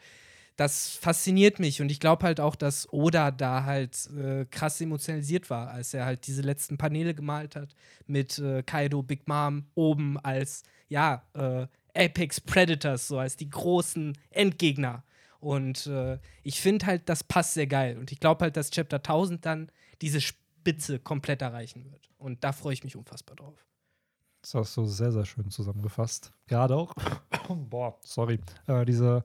das 0.57 0.91
fasziniert 0.97 1.59
mich 1.59 1.81
und 1.81 1.91
ich 1.91 2.01
glaube 2.01 2.25
halt 2.25 2.41
auch, 2.41 2.55
dass 2.55 2.93
Oda 2.93 3.31
da 3.31 3.65
halt 3.65 4.11
äh, 4.11 4.45
krass 4.51 4.81
emotionalisiert 4.81 5.49
war, 5.49 5.71
als 5.71 5.95
er 5.95 6.05
halt 6.05 6.27
diese 6.27 6.43
letzten 6.43 6.77
Paneele 6.77 7.15
gemalt 7.15 7.57
hat 7.57 7.75
mit 8.07 8.39
äh, 8.39 8.63
Kaido, 8.63 9.03
Big 9.03 9.27
Mom 9.27 9.65
oben 9.75 10.19
als, 10.19 10.65
ja, 10.89 11.23
äh, 11.35 11.67
Apex 11.95 12.41
Predators, 12.41 13.09
so 13.09 13.19
als 13.19 13.37
die 13.37 13.51
großen 13.51 14.17
Endgegner. 14.31 15.03
Und 15.41 15.87
äh, 15.87 16.19
ich 16.43 16.61
finde 16.61 16.87
halt, 16.87 17.09
das 17.09 17.25
passt 17.25 17.55
sehr 17.55 17.67
geil. 17.67 17.99
Und 17.99 18.13
ich 18.13 18.21
glaube 18.21 18.45
halt, 18.45 18.57
dass 18.57 18.71
Chapter 18.71 18.99
1000 18.99 19.45
dann 19.45 19.73
diese 20.03 20.21
Spitze 20.21 20.99
komplett 20.99 21.43
erreichen 21.43 21.91
wird. 21.91 22.11
Und 22.19 22.45
da 22.45 22.53
freue 22.53 22.75
ich 22.75 22.85
mich 22.85 22.97
unfassbar 22.97 23.37
drauf. 23.37 23.67
Das 24.43 24.55
hast 24.55 24.77
du 24.77 24.85
sehr, 24.85 25.13
sehr 25.13 25.25
schön 25.25 25.51
zusammengefasst. 25.51 26.33
Gerade 26.47 26.77
auch, 26.77 26.95
boah, 27.49 27.99
sorry, 28.05 28.39
äh, 28.67 28.85
diese 28.85 29.25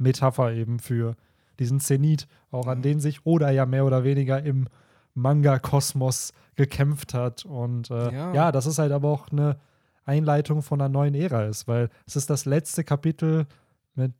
Metapher 0.00 0.52
eben 0.52 0.78
für 0.78 1.14
diesen 1.58 1.78
Zenit, 1.78 2.26
auch 2.50 2.66
an 2.66 2.82
den 2.82 3.00
sich 3.00 3.26
Oda 3.26 3.50
ja 3.50 3.66
mehr 3.66 3.84
oder 3.84 4.02
weniger 4.02 4.42
im 4.42 4.66
Manga-Kosmos 5.14 6.32
gekämpft 6.56 7.14
hat. 7.14 7.44
Und 7.44 7.90
äh, 7.90 8.12
ja. 8.12 8.34
ja, 8.34 8.52
das 8.52 8.66
ist 8.66 8.78
halt 8.78 8.92
aber 8.92 9.08
auch 9.08 9.28
eine 9.30 9.56
Einleitung 10.04 10.62
von 10.62 10.80
einer 10.80 10.88
neuen 10.88 11.14
Ära 11.14 11.44
ist, 11.44 11.68
weil 11.68 11.90
es 12.06 12.16
ist 12.16 12.30
das 12.30 12.46
letzte 12.46 12.82
Kapitel 12.82 13.46
mit 13.94 14.12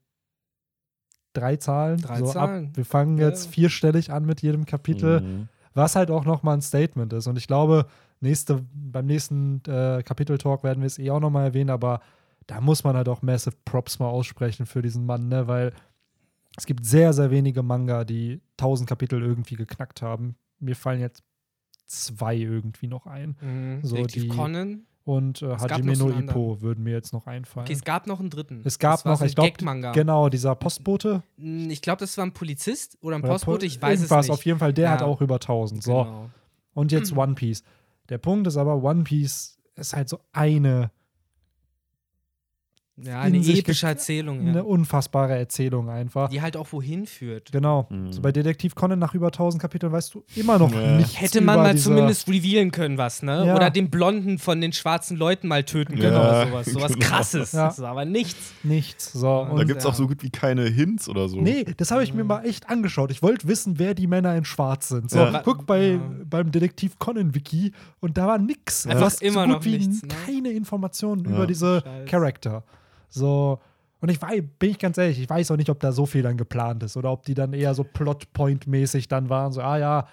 drei 1.32 1.56
Zahlen. 1.56 2.00
Drei 2.00 2.18
so 2.18 2.26
Zahlen. 2.26 2.66
Ab, 2.68 2.76
wir 2.76 2.84
fangen 2.84 3.18
ja. 3.18 3.28
jetzt 3.28 3.48
vierstellig 3.48 4.12
an 4.12 4.26
mit 4.26 4.42
jedem 4.42 4.66
Kapitel, 4.66 5.20
mhm. 5.20 5.48
was 5.74 5.96
halt 5.96 6.10
auch 6.10 6.24
nochmal 6.24 6.58
ein 6.58 6.62
Statement 6.62 7.12
ist. 7.12 7.26
Und 7.26 7.38
ich 7.38 7.46
glaube, 7.46 7.86
nächste, 8.20 8.64
beim 8.72 9.06
nächsten 9.06 9.62
äh, 9.66 10.02
Kapitel-Talk 10.04 10.62
werden 10.62 10.80
wir 10.80 10.86
es 10.86 10.98
eh 10.98 11.10
auch 11.10 11.20
nochmal 11.20 11.46
erwähnen, 11.46 11.70
aber 11.70 12.00
da 12.50 12.60
muss 12.60 12.82
man 12.82 12.96
halt 12.96 13.08
auch 13.08 13.22
massive 13.22 13.54
Props 13.64 14.00
mal 14.00 14.08
aussprechen 14.08 14.66
für 14.66 14.82
diesen 14.82 15.06
Mann, 15.06 15.28
ne? 15.28 15.46
weil 15.46 15.72
es 16.56 16.66
gibt 16.66 16.84
sehr, 16.84 17.12
sehr 17.12 17.30
wenige 17.30 17.62
Manga, 17.62 18.04
die 18.04 18.40
1000 18.58 18.88
Kapitel 18.88 19.22
irgendwie 19.22 19.54
geknackt 19.54 20.02
haben. 20.02 20.34
Mir 20.58 20.74
fallen 20.74 21.00
jetzt 21.00 21.22
zwei 21.86 22.34
irgendwie 22.34 22.88
noch 22.88 23.06
ein. 23.06 23.36
Mhm. 23.40 23.80
So 23.84 24.04
die 24.04 24.26
Conan 24.26 24.82
und 25.04 25.42
äh, 25.42 25.56
Hajime 25.58 25.96
no 25.96 26.10
Ippo 26.10 26.60
würden 26.60 26.82
mir 26.82 26.92
jetzt 26.92 27.12
noch 27.12 27.28
einfallen. 27.28 27.66
Okay, 27.66 27.72
es 27.72 27.84
gab 27.84 28.08
noch 28.08 28.18
einen 28.18 28.30
dritten. 28.30 28.62
Es 28.64 28.80
gab 28.80 29.04
noch, 29.04 29.20
so 29.20 29.24
ich 29.24 29.36
glaube, 29.36 29.92
genau, 29.92 30.28
dieser 30.28 30.56
Postbote. 30.56 31.22
Hm, 31.38 31.70
ich 31.70 31.82
glaube, 31.82 32.00
das 32.00 32.18
war 32.18 32.26
ein 32.26 32.32
Polizist 32.32 32.98
oder 33.00 33.14
ein 33.14 33.22
oder 33.22 33.30
Postbote, 33.30 33.64
ich 33.64 33.80
weiß 33.80 34.02
es 34.02 34.10
nicht. 34.10 34.30
auf 34.30 34.44
jeden 34.44 34.58
Fall, 34.58 34.72
der 34.72 34.86
ja. 34.86 34.90
hat 34.90 35.02
auch 35.02 35.20
über 35.20 35.36
1000. 35.36 35.84
So. 35.84 36.02
Genau. 36.02 36.30
Und 36.74 36.90
jetzt 36.90 37.12
One 37.16 37.34
Piece. 37.34 37.62
Der 38.08 38.18
Punkt 38.18 38.48
ist 38.48 38.56
aber, 38.56 38.82
One 38.82 39.04
Piece 39.04 39.56
ist 39.76 39.94
halt 39.94 40.08
so 40.08 40.18
eine 40.32 40.90
ja, 42.96 43.20
eine 43.20 43.38
epische 43.38 43.86
Erzählung. 43.86 44.46
Eine 44.46 44.64
unfassbare 44.64 45.36
Erzählung 45.36 45.88
einfach. 45.88 46.28
Die 46.28 46.42
halt 46.42 46.56
auch 46.56 46.70
wohin 46.72 47.06
führt. 47.06 47.50
Genau. 47.50 47.86
Mhm. 47.88 48.12
So 48.12 48.20
bei 48.20 48.32
Detektiv 48.32 48.74
Conan 48.74 48.98
nach 48.98 49.14
über 49.14 49.28
1000 49.28 49.60
Kapiteln 49.60 49.92
weißt 49.92 50.14
du 50.14 50.24
immer 50.36 50.58
noch 50.58 50.72
ja. 50.72 50.98
nicht. 50.98 51.20
Hätte 51.20 51.40
man 51.40 51.56
mal 51.56 51.76
zumindest 51.78 52.28
revealen 52.28 52.70
können, 52.70 52.98
was, 52.98 53.22
ne? 53.22 53.46
Ja. 53.46 53.56
Oder 53.56 53.70
den 53.70 53.90
Blonden 53.90 54.38
von 54.38 54.60
den 54.60 54.72
schwarzen 54.72 55.16
Leuten 55.16 55.48
mal 55.48 55.64
töten 55.64 55.98
können 55.98 56.12
ja, 56.12 56.20
oder 56.20 56.46
sowas. 56.46 56.66
Sowas 56.66 56.92
genau. 56.94 57.06
krasses. 57.06 57.52
Ja. 57.52 57.74
Aber 57.82 58.04
nichts. 58.04 58.52
Nichts. 58.62 59.12
So, 59.12 59.40
und 59.40 59.56
da 59.56 59.64
gibt 59.64 59.80
es 59.80 59.86
auch 59.86 59.94
so 59.94 60.06
gut 60.06 60.22
wie 60.22 60.30
keine 60.30 60.64
Hints 60.64 61.08
oder 61.08 61.28
so. 61.28 61.40
Nee, 61.40 61.64
das 61.76 61.90
habe 61.90 62.04
ich 62.04 62.12
mir 62.12 62.24
mal 62.24 62.44
echt 62.44 62.68
angeschaut. 62.68 63.10
Ich 63.10 63.22
wollte 63.22 63.48
wissen, 63.48 63.78
wer 63.78 63.94
die 63.94 64.06
Männer 64.06 64.36
in 64.36 64.44
Schwarz 64.44 64.88
sind. 64.88 65.10
So, 65.10 65.26
guck 65.44 65.66
bei, 65.66 65.98
beim 66.28 66.50
Detektiv 66.50 66.98
Conan-Wiki 66.98 67.72
und 68.00 68.18
da 68.18 68.26
war 68.26 68.38
nix. 68.38 68.82
Du 68.82 68.90
hast 69.00 69.22
immer 69.22 69.32
so 69.32 69.40
gut 69.40 69.48
noch 69.48 69.64
wie 69.64 69.78
nichts, 69.78 70.02
ne? 70.02 70.08
keine 70.26 70.50
Informationen 70.50 71.24
über 71.24 71.46
diese. 71.46 71.82
Charakter. 72.06 72.64
So, 73.10 73.60
und 74.00 74.08
ich 74.08 74.20
weiß, 74.20 74.42
bin 74.58 74.70
ich 74.70 74.78
ganz 74.78 74.96
ehrlich, 74.96 75.20
ich 75.20 75.28
weiß 75.28 75.50
auch 75.50 75.56
nicht, 75.56 75.68
ob 75.68 75.78
da 75.80 75.92
so 75.92 76.06
viel 76.06 76.22
dann 76.22 76.38
geplant 76.38 76.82
ist 76.82 76.96
oder 76.96 77.12
ob 77.12 77.24
die 77.24 77.34
dann 77.34 77.52
eher 77.52 77.74
so 77.74 77.82
Plotpoint-mäßig 77.82 79.08
dann 79.08 79.28
waren, 79.28 79.52
so, 79.52 79.60
ah 79.60 79.76
ja, 79.76 80.06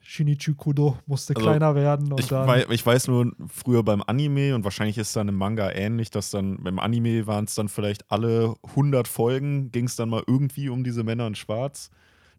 Shinichi 0.00 0.54
Kudo 0.54 0.98
musste 1.06 1.36
also, 1.36 1.46
kleiner 1.46 1.76
werden. 1.76 2.12
ich, 2.18 2.30
weiß, 2.30 2.66
ich, 2.70 2.84
weiß, 2.84 3.06
nur 3.06 3.32
früher 3.46 3.84
beim 3.84 4.02
Anime 4.04 4.54
und 4.54 4.64
wahrscheinlich 4.64 4.98
ist 4.98 5.08
es 5.08 5.12
dann 5.12 5.28
im 5.28 5.36
Manga 5.36 5.70
ähnlich, 5.70 6.10
dass 6.10 6.30
dann 6.30 6.60
beim 6.62 6.80
Anime 6.80 7.28
waren 7.28 7.44
es 7.44 7.54
dann 7.54 7.68
vielleicht 7.68 8.10
alle 8.10 8.56
100 8.70 9.06
Folgen, 9.06 9.70
ging 9.70 9.84
es 9.84 9.94
dann 9.94 10.08
mal 10.08 10.24
irgendwie 10.26 10.68
um 10.68 10.82
diese 10.82 11.04
Männer 11.04 11.28
in 11.28 11.36
Schwarz, 11.36 11.90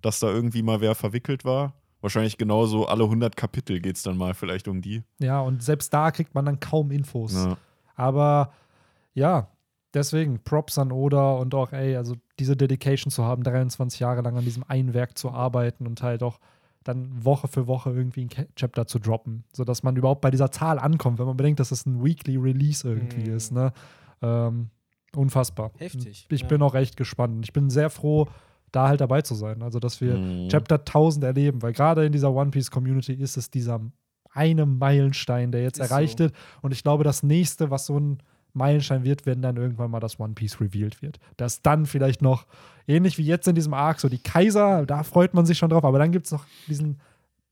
dass 0.01 0.19
da 0.19 0.27
irgendwie 0.27 0.61
mal 0.61 0.81
wer 0.81 0.93
verwickelt 0.93 1.45
war. 1.45 1.73
Wahrscheinlich 2.01 2.37
genauso 2.37 2.85
alle 2.87 3.05
100 3.05 3.37
Kapitel 3.37 3.79
geht 3.79 3.95
es 3.95 4.03
dann 4.03 4.17
mal 4.17 4.33
vielleicht 4.33 4.67
um 4.67 4.81
die. 4.81 5.03
Ja, 5.19 5.39
und 5.39 5.63
selbst 5.63 5.93
da 5.93 6.11
kriegt 6.11 6.35
man 6.35 6.43
dann 6.43 6.59
kaum 6.59 6.91
Infos. 6.91 7.33
Ja. 7.33 7.57
Aber 7.95 8.51
ja, 9.13 9.47
deswegen 9.93 10.39
Props 10.39 10.77
an 10.77 10.91
Oda 10.91 11.33
und 11.33 11.53
auch, 11.55 11.71
ey, 11.71 11.95
also 11.95 12.15
diese 12.39 12.57
Dedication 12.57 13.11
zu 13.11 13.23
haben, 13.23 13.43
23 13.43 13.99
Jahre 13.99 14.21
lang 14.21 14.37
an 14.37 14.45
diesem 14.45 14.63
einen 14.67 14.93
Werk 14.93 15.17
zu 15.17 15.31
arbeiten 15.31 15.87
und 15.87 16.01
halt 16.01 16.23
auch 16.23 16.39
dann 16.83 17.23
Woche 17.23 17.47
für 17.47 17.67
Woche 17.67 17.91
irgendwie 17.91 18.25
ein 18.25 18.47
Chapter 18.55 18.87
zu 18.87 18.99
droppen, 18.99 19.45
sodass 19.53 19.83
man 19.83 19.95
überhaupt 19.95 20.21
bei 20.21 20.31
dieser 20.31 20.51
Zahl 20.51 20.79
ankommt, 20.79 21.19
wenn 21.19 21.25
man 21.25 21.37
bedenkt, 21.37 21.59
dass 21.59 21.71
es 21.71 21.85
ein 21.85 22.03
Weekly 22.03 22.37
Release 22.37 22.87
irgendwie 22.87 23.29
mm. 23.29 23.35
ist, 23.35 23.51
ne? 23.51 23.71
Ähm, 24.21 24.69
unfassbar. 25.15 25.71
Heftig. 25.77 26.27
Ich 26.29 26.41
ja. 26.41 26.47
bin 26.47 26.61
auch 26.61 26.75
echt 26.75 26.97
gespannt. 26.97 27.45
Ich 27.45 27.53
bin 27.53 27.69
sehr 27.69 27.89
froh, 27.89 28.27
da 28.71 28.89
halt 28.89 28.99
dabei 28.99 29.21
zu 29.21 29.35
sein. 29.35 29.61
Also, 29.61 29.79
dass 29.79 30.01
wir 30.01 30.17
mm. 30.17 30.49
Chapter 30.49 30.79
1000 30.79 31.23
erleben, 31.23 31.61
weil 31.61 31.71
gerade 31.71 32.05
in 32.05 32.11
dieser 32.11 32.33
One 32.33 32.51
Piece 32.51 32.69
Community 32.69 33.13
ist 33.13 33.37
es 33.37 33.49
dieser 33.49 33.79
eine 34.31 34.65
Meilenstein, 34.65 35.51
der 35.51 35.61
jetzt 35.61 35.79
ist 35.79 35.89
erreicht 35.89 36.17
so. 36.17 36.25
wird. 36.25 36.33
Und 36.61 36.73
ich 36.73 36.83
glaube, 36.83 37.03
das 37.05 37.23
nächste, 37.23 37.69
was 37.69 37.85
so 37.85 37.97
ein 37.97 38.17
Meilenstein 38.53 39.03
wird, 39.03 39.25
wenn 39.25 39.41
dann 39.41 39.57
irgendwann 39.57 39.91
mal 39.91 39.99
das 39.99 40.19
One 40.19 40.33
Piece 40.33 40.61
revealed 40.61 41.01
wird. 41.01 41.19
Dass 41.37 41.61
dann 41.61 41.85
vielleicht 41.85 42.21
noch, 42.21 42.45
ähnlich 42.87 43.17
wie 43.17 43.25
jetzt 43.25 43.47
in 43.47 43.55
diesem 43.55 43.73
Arc, 43.73 43.99
so 43.99 44.09
die 44.09 44.21
Kaiser, 44.21 44.85
da 44.85 45.03
freut 45.03 45.33
man 45.33 45.45
sich 45.45 45.57
schon 45.57 45.69
drauf, 45.69 45.83
aber 45.83 45.99
dann 45.99 46.11
gibt 46.11 46.27
es 46.27 46.31
noch 46.31 46.45
diesen, 46.67 46.99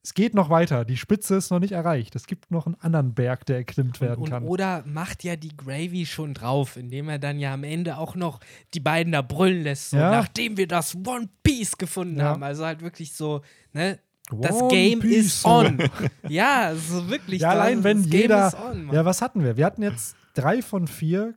es 0.03 0.13
geht 0.13 0.33
noch 0.33 0.49
weiter, 0.49 0.83
die 0.83 0.97
Spitze 0.97 1.35
ist 1.35 1.51
noch 1.51 1.59
nicht 1.59 1.73
erreicht. 1.73 2.15
Es 2.15 2.25
gibt 2.25 2.49
noch 2.49 2.65
einen 2.65 2.75
anderen 2.79 3.13
Berg, 3.13 3.45
der 3.45 3.57
erklimmt 3.57 4.01
werden 4.01 4.21
und, 4.21 4.29
kann. 4.29 4.43
Oder 4.43 4.83
macht 4.85 5.23
ja 5.23 5.35
die 5.35 5.55
Gravy 5.55 6.05
schon 6.05 6.33
drauf, 6.33 6.75
indem 6.77 7.09
er 7.09 7.19
dann 7.19 7.39
ja 7.39 7.53
am 7.53 7.63
Ende 7.63 7.97
auch 7.97 8.15
noch 8.15 8.39
die 8.73 8.79
beiden 8.79 9.13
da 9.13 9.21
brüllen 9.21 9.63
lässt, 9.63 9.91
so, 9.91 9.97
ja. 9.97 10.11
nachdem 10.11 10.57
wir 10.57 10.67
das 10.67 10.95
One 10.95 11.29
Piece 11.43 11.77
gefunden 11.77 12.17
ja. 12.17 12.25
haben. 12.25 12.43
Also 12.43 12.65
halt 12.65 12.81
wirklich 12.81 13.13
so, 13.13 13.41
ne, 13.73 13.99
das 14.31 14.61
One 14.61 14.67
Game 14.69 14.99
Piece. 14.99 15.25
is 15.25 15.45
on. 15.45 15.77
ja, 16.29 16.73
so 16.75 17.09
wirklich. 17.09 17.41
Ja, 17.41 17.49
allein 17.49 17.83
wenn 17.83 18.03
jeder. 18.03 18.51
On, 18.71 18.89
ja, 18.91 19.03
was 19.03 19.21
hatten 19.21 19.43
wir? 19.43 19.57
Wir 19.57 19.65
hatten 19.65 19.83
jetzt 19.83 20.15
drei 20.33 20.61
von 20.61 20.87
vier. 20.87 21.35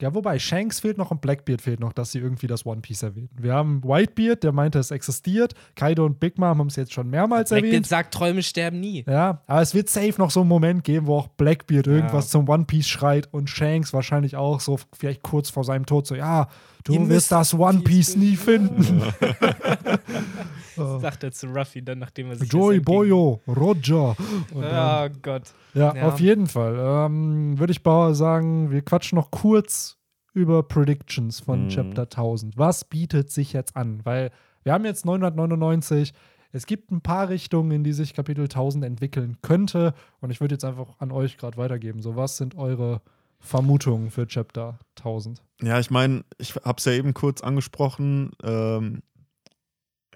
Ja, 0.00 0.12
wobei, 0.14 0.40
Shanks 0.40 0.80
fehlt 0.80 0.98
noch 0.98 1.12
und 1.12 1.20
Blackbeard 1.20 1.62
fehlt 1.62 1.78
noch, 1.78 1.92
dass 1.92 2.10
sie 2.10 2.18
irgendwie 2.18 2.48
das 2.48 2.66
One 2.66 2.80
Piece 2.80 3.04
erwähnen. 3.04 3.30
Wir 3.38 3.54
haben 3.54 3.84
Whitebeard, 3.84 4.42
der 4.42 4.50
meinte, 4.50 4.80
es 4.80 4.90
existiert. 4.90 5.54
Kaido 5.76 6.04
und 6.04 6.18
Big 6.18 6.38
Mom 6.38 6.58
haben 6.58 6.66
es 6.66 6.74
jetzt 6.74 6.92
schon 6.92 7.08
mehrmals 7.08 7.50
Blackbeard 7.50 7.72
erwähnt. 7.72 7.88
Blackbeard 7.88 8.04
sagt, 8.04 8.14
Träume 8.14 8.42
sterben 8.42 8.80
nie. 8.80 9.04
Ja, 9.06 9.42
aber 9.46 9.62
es 9.62 9.74
wird 9.74 9.88
safe 9.88 10.14
noch 10.18 10.32
so 10.32 10.40
einen 10.40 10.48
Moment 10.48 10.82
geben, 10.82 11.06
wo 11.06 11.18
auch 11.18 11.28
Blackbeard 11.28 11.86
ja. 11.86 11.92
irgendwas 11.92 12.30
zum 12.30 12.48
One 12.48 12.64
Piece 12.64 12.88
schreit 12.88 13.32
und 13.32 13.48
Shanks 13.48 13.92
wahrscheinlich 13.92 14.34
auch 14.34 14.58
so 14.58 14.80
vielleicht 14.92 15.22
kurz 15.22 15.50
vor 15.50 15.62
seinem 15.62 15.86
Tod 15.86 16.08
so, 16.08 16.16
ja, 16.16 16.48
du 16.82 16.94
Ihr 16.94 17.08
wirst 17.08 17.30
das 17.30 17.54
One 17.54 17.82
Piece 17.82 18.16
nie 18.16 18.34
finden. 18.34 19.02
oh. 20.82 20.98
Sagt 21.00 21.24
er 21.24 21.32
zu 21.32 21.46
Ruffy 21.46 21.82
dann, 21.82 21.98
nachdem 21.98 22.30
er 22.30 22.36
sich 22.36 22.52
Joey 22.52 22.80
Boyo, 22.80 23.40
Roger. 23.46 24.16
Und, 24.54 24.64
oh 24.64 25.08
Gott. 25.22 25.52
Ja, 25.74 25.94
ja, 25.94 26.08
auf 26.08 26.20
jeden 26.20 26.46
Fall. 26.46 26.76
Ähm, 26.78 27.58
Würde 27.58 27.72
ich 27.72 27.80
sagen, 28.16 28.70
wir 28.70 28.82
quatschen 28.82 29.16
noch 29.16 29.30
kurz 29.30 29.98
über 30.34 30.62
Predictions 30.62 31.40
von 31.40 31.64
mhm. 31.64 31.68
Chapter 31.68 32.02
1000. 32.02 32.56
Was 32.56 32.84
bietet 32.84 33.30
sich 33.30 33.52
jetzt 33.52 33.76
an? 33.76 34.00
Weil 34.04 34.30
wir 34.62 34.72
haben 34.72 34.84
jetzt 34.84 35.04
999. 35.04 36.12
Es 36.52 36.66
gibt 36.66 36.90
ein 36.90 37.00
paar 37.00 37.28
Richtungen, 37.28 37.70
in 37.70 37.84
die 37.84 37.92
sich 37.92 38.14
Kapitel 38.14 38.44
1000 38.44 38.84
entwickeln 38.84 39.38
könnte. 39.42 39.94
Und 40.20 40.30
ich 40.30 40.40
würde 40.40 40.54
jetzt 40.54 40.64
einfach 40.64 40.88
an 40.98 41.10
euch 41.10 41.38
gerade 41.38 41.56
weitergeben. 41.56 42.02
So, 42.02 42.16
was 42.16 42.36
sind 42.36 42.56
eure 42.56 43.00
Vermutungen 43.40 44.10
für 44.10 44.26
Chapter 44.26 44.78
1000? 44.98 45.42
Ja, 45.62 45.78
ich 45.78 45.90
meine, 45.90 46.24
ich 46.38 46.54
habe 46.56 46.78
es 46.78 46.84
ja 46.84 46.92
eben 46.92 47.14
kurz 47.14 47.42
angesprochen. 47.42 48.32
Ähm, 48.42 49.02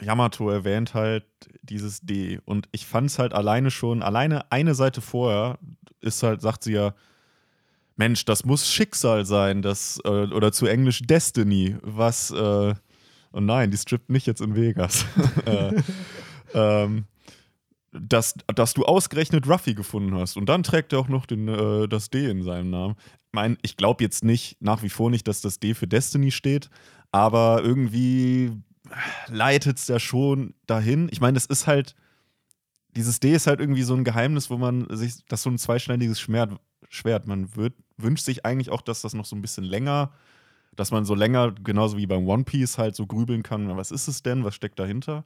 Yamato 0.01 0.51
erwähnt 0.51 0.95
halt 0.95 1.25
dieses 1.63 2.01
D. 2.01 2.41
Und 2.45 2.69
ich 2.73 2.87
fand 2.87 3.11
es 3.11 3.19
halt 3.19 3.33
alleine 3.33 3.71
schon, 3.71 4.03
alleine 4.03 4.51
eine 4.53 4.75
Seite 4.75 5.01
vorher 5.01 5.59
ist 6.01 6.23
halt, 6.23 6.41
sagt 6.41 6.65
sie 6.65 6.73
ja, 6.73 6.95
Mensch, 7.97 8.25
das 8.27 8.45
muss 8.45 8.71
Schicksal 8.71 9.25
sein, 9.25 9.63
das, 9.63 9.99
äh, 10.05 10.09
oder 10.09 10.53
zu 10.53 10.67
Englisch 10.67 11.01
Destiny, 11.03 11.77
was, 11.83 12.31
äh, 12.31 12.75
oh 13.33 13.41
nein, 13.41 13.71
die 13.71 13.79
strippt 13.79 14.11
nicht 14.11 14.27
jetzt 14.27 14.43
in 14.43 14.55
Vegas. 14.55 15.07
äh, 15.47 15.73
ähm, 16.55 17.05
dass, 17.93 18.35
dass 18.55 18.75
du 18.75 18.85
ausgerechnet 18.85 19.49
Ruffy 19.49 19.75
gefunden 19.75 20.15
hast. 20.15 20.37
Und 20.37 20.49
dann 20.51 20.63
trägt 20.63 20.93
er 20.93 20.99
auch 20.99 21.09
noch 21.09 21.25
den, 21.25 21.49
äh, 21.49 21.89
das 21.89 22.11
D 22.11 22.29
in 22.29 22.43
seinem 22.43 22.69
Namen. 22.69 22.97
Ich 22.99 23.33
meine, 23.33 23.57
ich 23.63 23.77
glaube 23.79 24.05
jetzt 24.05 24.23
nicht, 24.23 24.61
nach 24.61 24.83
wie 24.83 24.91
vor 24.91 25.11
nicht, 25.11 25.27
dass 25.27 25.41
das 25.41 25.59
D 25.59 25.73
für 25.73 25.87
Destiny 25.87 26.31
steht, 26.31 26.69
aber 27.13 27.63
irgendwie 27.63 28.53
leitet 29.29 29.79
es 29.79 29.89
ja 29.89 29.99
schon 29.99 30.55
dahin. 30.67 31.09
Ich 31.11 31.21
meine, 31.21 31.35
das 31.35 31.47
ist 31.47 31.67
halt, 31.67 31.95
dieses 32.97 33.21
D 33.21 33.33
ist 33.33 33.47
halt 33.47 33.61
irgendwie 33.61 33.83
so 33.83 33.95
ein 33.95 34.05
Geheimnis, 34.05 34.51
wo 34.51 34.57
man 34.57 34.87
sich, 34.91 35.25
das 35.29 35.41
ist 35.41 35.45
so 35.45 35.51
ein 35.51 35.59
zweischneidiges 35.59 36.21
Schwert. 36.21 36.53
Schwert. 36.89 37.27
Man 37.27 37.57
wird, 37.57 37.75
wünscht 37.97 38.25
sich 38.25 38.47
eigentlich 38.47 38.71
auch, 38.71 38.81
dass 38.81 39.01
das 39.01 39.13
noch 39.13 39.25
so 39.25 39.35
ein 39.35 39.43
bisschen 39.43 39.65
länger 39.65 40.13
dass 40.77 40.91
man 40.91 41.05
so 41.05 41.15
länger, 41.15 41.53
genauso 41.53 41.97
wie 41.97 42.07
beim 42.07 42.29
One 42.29 42.45
Piece, 42.45 42.79
halt 42.79 42.95
so 42.95 43.07
grübeln 43.07 43.43
kann, 43.43 43.77
was 43.77 43.91
ist 43.91 44.09
es 44.09 44.23
denn, 44.23 44.45
was 44.45 44.55
steckt 44.55 44.79
dahinter. 44.79 45.25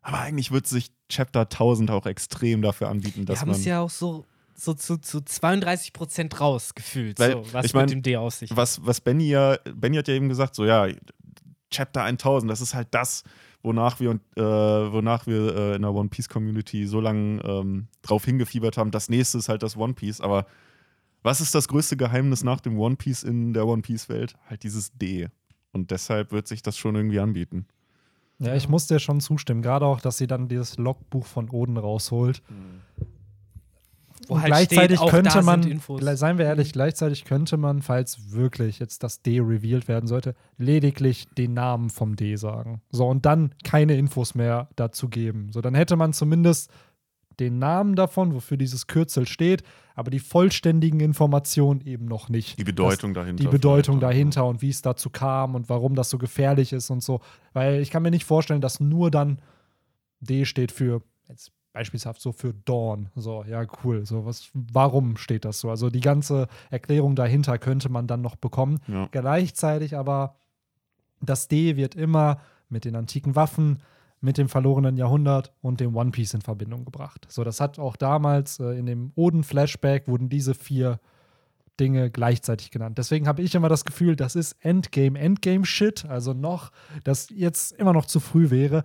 Aber 0.00 0.18
eigentlich 0.20 0.50
wird 0.50 0.66
sich 0.66 0.90
Chapter 1.08 1.42
1000 1.42 1.90
auch 1.90 2.06
extrem 2.06 2.62
dafür 2.62 2.88
anbieten, 2.88 3.26
dass 3.26 3.36
Wir 3.36 3.40
haben 3.42 3.48
man. 3.50 3.60
es 3.60 3.64
ja 3.66 3.80
auch 3.80 3.90
so, 3.90 4.24
so 4.54 4.74
zu, 4.74 4.96
zu 4.96 5.20
32 5.20 5.92
Prozent 5.92 6.40
rausgefühlt, 6.40 7.18
so, 7.18 7.44
was 7.52 7.66
ich 7.66 7.74
mein, 7.74 7.84
mit 7.84 7.92
dem 7.92 8.02
D 8.02 8.16
aus 8.16 8.40
sich 8.40 8.56
was, 8.56 8.84
was 8.84 9.00
Benny 9.00 9.28
ja, 9.28 9.58
Benny 9.74 9.96
hat 9.96 10.08
ja 10.08 10.14
eben 10.14 10.28
gesagt, 10.28 10.54
so 10.54 10.64
ja, 10.64 10.88
Chapter 11.70 12.02
1000, 12.02 12.50
das 12.50 12.60
ist 12.60 12.74
halt 12.74 12.88
das, 12.92 13.24
wonach 13.62 14.00
wir, 14.00 14.18
äh, 14.36 14.42
wonach 14.42 15.26
wir 15.26 15.54
äh, 15.54 15.76
in 15.76 15.82
der 15.82 15.92
One 15.92 16.08
Piece 16.08 16.28
Community 16.28 16.86
so 16.86 17.00
lange 17.00 17.42
ähm, 17.42 17.88
drauf 18.02 18.24
hingefiebert 18.24 18.76
haben. 18.76 18.90
Das 18.90 19.08
nächste 19.08 19.38
ist 19.38 19.48
halt 19.48 19.62
das 19.62 19.76
One 19.76 19.94
Piece, 19.94 20.20
aber 20.20 20.46
was 21.22 21.40
ist 21.40 21.54
das 21.54 21.68
größte 21.68 21.96
Geheimnis 21.96 22.44
nach 22.44 22.60
dem 22.60 22.78
One 22.78 22.96
Piece 22.96 23.22
in 23.22 23.52
der 23.52 23.66
One 23.66 23.82
Piece 23.82 24.08
Welt? 24.08 24.36
Halt 24.48 24.62
dieses 24.62 24.92
D. 24.92 25.28
Und 25.72 25.90
deshalb 25.90 26.32
wird 26.32 26.48
sich 26.48 26.62
das 26.62 26.76
schon 26.76 26.94
irgendwie 26.94 27.20
anbieten. 27.20 27.66
Ja, 28.38 28.54
ich 28.54 28.68
muss 28.68 28.86
dir 28.86 29.00
schon 29.00 29.20
zustimmen. 29.20 29.62
Gerade 29.62 29.84
auch, 29.84 30.00
dass 30.00 30.16
sie 30.16 30.28
dann 30.28 30.48
dieses 30.48 30.78
Logbuch 30.78 31.26
von 31.26 31.50
Oden 31.50 31.76
rausholt. 31.76 32.42
Wo 34.28 34.36
halt 34.36 34.46
gleichzeitig 34.46 34.98
steht, 34.98 35.10
könnte 35.10 35.42
man, 35.42 35.80
seien 36.16 36.38
wir 36.38 36.44
ehrlich, 36.44 36.72
gleichzeitig 36.72 37.24
könnte 37.24 37.56
man, 37.56 37.82
falls 37.82 38.32
wirklich 38.32 38.78
jetzt 38.78 39.02
das 39.02 39.22
D 39.22 39.40
revealed 39.40 39.88
werden 39.88 40.06
sollte, 40.06 40.34
lediglich 40.56 41.26
den 41.36 41.54
Namen 41.54 41.90
vom 41.90 42.16
D 42.16 42.36
sagen. 42.36 42.82
So, 42.90 43.06
und 43.06 43.26
dann 43.26 43.54
keine 43.64 43.96
Infos 43.96 44.34
mehr 44.34 44.68
dazu 44.76 45.08
geben. 45.08 45.50
So, 45.52 45.60
dann 45.60 45.74
hätte 45.74 45.96
man 45.96 46.12
zumindest 46.12 46.70
den 47.40 47.58
Namen 47.58 47.94
davon, 47.94 48.34
wofür 48.34 48.56
dieses 48.56 48.86
Kürzel 48.86 49.26
steht, 49.26 49.62
aber 49.94 50.10
die 50.10 50.18
vollständigen 50.18 51.00
Informationen 51.00 51.80
eben 51.80 52.06
noch 52.06 52.28
nicht. 52.28 52.58
Die 52.58 52.64
Bedeutung 52.64 53.14
dahinter. 53.14 53.42
die 53.42 53.48
Bedeutung 53.48 54.00
dahinter 54.00 54.46
und 54.46 54.60
wie 54.62 54.70
es 54.70 54.82
dazu 54.82 55.10
kam 55.10 55.54
und 55.54 55.68
warum 55.68 55.94
das 55.94 56.10
so 56.10 56.18
gefährlich 56.18 56.72
ist 56.72 56.90
und 56.90 57.02
so. 57.02 57.20
Weil 57.52 57.80
ich 57.80 57.90
kann 57.90 58.02
mir 58.02 58.10
nicht 58.10 58.24
vorstellen, 58.24 58.60
dass 58.60 58.80
nur 58.80 59.10
dann 59.10 59.40
D 60.20 60.44
steht 60.44 60.72
für, 60.72 61.02
jetzt 61.28 61.52
beispielshaft 61.72 62.20
so 62.20 62.32
für 62.32 62.54
Dawn. 62.54 63.08
So, 63.14 63.44
ja, 63.44 63.64
cool. 63.84 64.04
So, 64.06 64.26
was, 64.26 64.50
warum 64.54 65.16
steht 65.16 65.44
das 65.44 65.60
so? 65.60 65.70
Also 65.70 65.90
die 65.90 66.00
ganze 66.00 66.48
Erklärung 66.70 67.14
dahinter 67.14 67.58
könnte 67.58 67.88
man 67.88 68.06
dann 68.06 68.20
noch 68.20 68.36
bekommen. 68.36 68.80
Ja. 68.88 69.08
Gleichzeitig 69.10 69.96
aber, 69.96 70.36
das 71.20 71.48
D 71.48 71.76
wird 71.76 71.94
immer 71.94 72.38
mit 72.68 72.84
den 72.84 72.96
antiken 72.96 73.36
Waffen, 73.36 73.82
mit 74.20 74.38
dem 74.38 74.48
verlorenen 74.48 74.96
Jahrhundert 74.96 75.52
und 75.62 75.80
dem 75.80 75.94
One 75.96 76.10
Piece 76.10 76.34
in 76.34 76.40
Verbindung 76.40 76.84
gebracht. 76.84 77.26
So, 77.28 77.44
das 77.44 77.60
hat 77.60 77.78
auch 77.78 77.96
damals 77.96 78.58
äh, 78.58 78.78
in 78.78 78.86
dem 78.86 79.12
Oden-Flashback 79.14 80.08
wurden 80.08 80.28
diese 80.28 80.54
vier 80.54 80.98
Dinge 81.78 82.10
gleichzeitig 82.10 82.72
genannt. 82.72 82.98
Deswegen 82.98 83.28
habe 83.28 83.42
ich 83.42 83.54
immer 83.54 83.68
das 83.68 83.84
Gefühl, 83.84 84.16
das 84.16 84.34
ist 84.34 84.56
Endgame, 84.60 85.18
Endgame-Shit. 85.18 86.06
Also 86.06 86.32
noch, 86.32 86.72
dass 87.04 87.30
jetzt 87.30 87.72
immer 87.72 87.92
noch 87.92 88.06
zu 88.06 88.18
früh 88.18 88.50
wäre. 88.50 88.82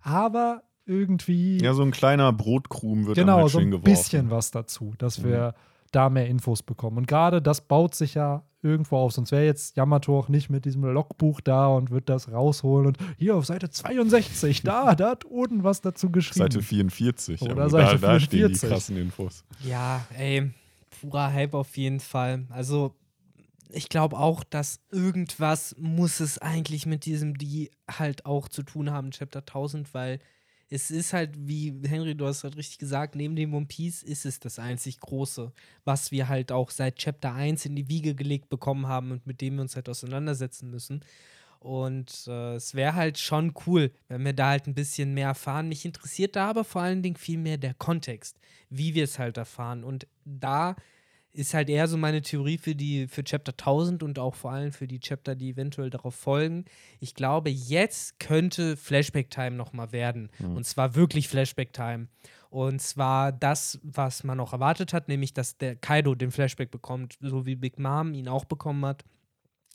Aber 0.00 0.62
irgendwie 0.88 1.58
Ja, 1.62 1.74
so 1.74 1.82
ein 1.82 1.90
kleiner 1.90 2.32
Brotkrumen 2.32 3.06
wird 3.06 3.16
genau 3.16 3.34
dann 3.34 3.42
halt 3.42 3.52
so 3.52 3.58
ein 3.58 3.70
geworfen. 3.70 3.84
bisschen 3.84 4.30
was 4.30 4.50
dazu, 4.50 4.94
dass 4.98 5.22
wir 5.22 5.54
da 5.92 6.10
mehr 6.10 6.26
Infos 6.26 6.62
bekommen. 6.62 6.98
Und 6.98 7.06
gerade 7.06 7.40
das 7.40 7.60
baut 7.62 7.94
sich 7.94 8.14
ja 8.14 8.42
irgendwo 8.62 8.96
auf. 8.96 9.12
Sonst 9.12 9.30
wäre 9.32 9.44
jetzt 9.44 9.76
Yamato 9.76 10.18
auch 10.18 10.28
nicht 10.28 10.50
mit 10.50 10.64
diesem 10.64 10.82
Logbuch 10.84 11.40
da 11.40 11.68
und 11.68 11.90
wird 11.90 12.08
das 12.08 12.30
rausholen. 12.30 12.88
Und 12.88 12.98
hier 13.16 13.36
auf 13.36 13.46
Seite 13.46 13.70
62, 13.70 14.62
da, 14.62 14.94
da 14.96 15.10
hat 15.10 15.24
Oden 15.26 15.64
was 15.64 15.80
dazu 15.80 16.10
geschrieben. 16.10 16.44
Seite 16.44 16.62
44. 16.62 17.42
Oder 17.42 17.52
aber 17.52 17.70
Seite 17.70 17.98
da, 17.98 18.14
da 18.14 18.20
stehen 18.20 18.48
die 18.48 18.54
44. 18.58 18.68
krassen 18.70 18.96
Infos. 18.96 19.44
Ja, 19.64 20.04
ey, 20.16 20.50
purer 21.00 21.32
Hype 21.32 21.54
auf 21.54 21.76
jeden 21.76 22.00
Fall. 22.00 22.46
Also, 22.50 22.94
ich 23.70 23.88
glaube 23.88 24.18
auch, 24.18 24.44
dass 24.44 24.80
irgendwas 24.90 25.76
muss 25.78 26.20
es 26.20 26.38
eigentlich 26.38 26.86
mit 26.86 27.04
diesem 27.04 27.36
die 27.36 27.70
halt 27.90 28.26
auch 28.26 28.48
zu 28.48 28.62
tun 28.62 28.90
haben, 28.90 29.10
Chapter 29.10 29.40
1000, 29.40 29.92
weil 29.94 30.20
es 30.70 30.90
ist 30.90 31.12
halt, 31.12 31.30
wie 31.36 31.74
Henry, 31.86 32.14
du 32.14 32.26
hast 32.26 32.44
halt 32.44 32.56
richtig 32.56 32.78
gesagt, 32.78 33.14
neben 33.14 33.36
dem 33.36 33.54
One 33.54 33.66
Piece 33.66 34.02
ist 34.02 34.26
es 34.26 34.38
das 34.38 34.58
einzig 34.58 35.00
Große, 35.00 35.52
was 35.84 36.10
wir 36.10 36.28
halt 36.28 36.52
auch 36.52 36.70
seit 36.70 36.96
Chapter 36.96 37.32
1 37.32 37.66
in 37.66 37.76
die 37.76 37.88
Wiege 37.88 38.14
gelegt 38.14 38.50
bekommen 38.50 38.86
haben 38.86 39.10
und 39.10 39.26
mit 39.26 39.40
dem 39.40 39.56
wir 39.56 39.62
uns 39.62 39.76
halt 39.76 39.88
auseinandersetzen 39.88 40.70
müssen. 40.70 41.02
Und 41.58 42.26
äh, 42.28 42.54
es 42.54 42.74
wäre 42.74 42.94
halt 42.94 43.18
schon 43.18 43.52
cool, 43.66 43.90
wenn 44.08 44.24
wir 44.24 44.32
da 44.32 44.50
halt 44.50 44.66
ein 44.66 44.74
bisschen 44.74 45.14
mehr 45.14 45.28
erfahren. 45.28 45.68
Mich 45.68 45.84
interessiert 45.84 46.36
da 46.36 46.50
aber 46.50 46.64
vor 46.64 46.82
allen 46.82 47.02
Dingen 47.02 47.16
viel 47.16 47.38
mehr 47.38 47.56
der 47.56 47.74
Kontext, 47.74 48.38
wie 48.70 48.94
wir 48.94 49.04
es 49.04 49.18
halt 49.18 49.38
erfahren. 49.38 49.82
Und 49.82 50.06
da 50.24 50.76
ist 51.38 51.54
halt 51.54 51.70
eher 51.70 51.86
so 51.86 51.96
meine 51.96 52.20
Theorie 52.20 52.58
für 52.58 52.74
die 52.74 53.06
für 53.06 53.22
Chapter 53.22 53.52
1000 53.52 54.02
und 54.02 54.18
auch 54.18 54.34
vor 54.34 54.50
allem 54.50 54.72
für 54.72 54.88
die 54.88 54.98
Chapter, 54.98 55.36
die 55.36 55.50
eventuell 55.50 55.88
darauf 55.88 56.14
folgen. 56.14 56.64
Ich 56.98 57.14
glaube, 57.14 57.48
jetzt 57.48 58.18
könnte 58.18 58.76
Flashback 58.76 59.30
Time 59.30 59.52
noch 59.52 59.72
mal 59.72 59.92
werden 59.92 60.30
und 60.40 60.64
zwar 60.66 60.94
wirklich 60.96 61.28
Flashback 61.28 61.72
Time. 61.72 62.08
Und 62.50 62.80
zwar 62.80 63.30
das, 63.30 63.78
was 63.82 64.24
man 64.24 64.40
auch 64.40 64.52
erwartet 64.52 64.92
hat, 64.92 65.08
nämlich 65.08 65.32
dass 65.34 65.58
der 65.58 65.76
Kaido 65.76 66.14
den 66.14 66.32
Flashback 66.32 66.70
bekommt, 66.70 67.18
so 67.20 67.46
wie 67.46 67.56
Big 67.56 67.78
Mom 67.78 68.14
ihn 68.14 68.26
auch 68.26 68.46
bekommen 68.46 68.84
hat 68.86 69.04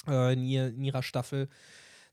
äh, 0.08 0.34
in, 0.34 0.44
ihr, 0.44 0.68
in 0.68 0.84
ihrer 0.84 1.04
Staffel. 1.04 1.50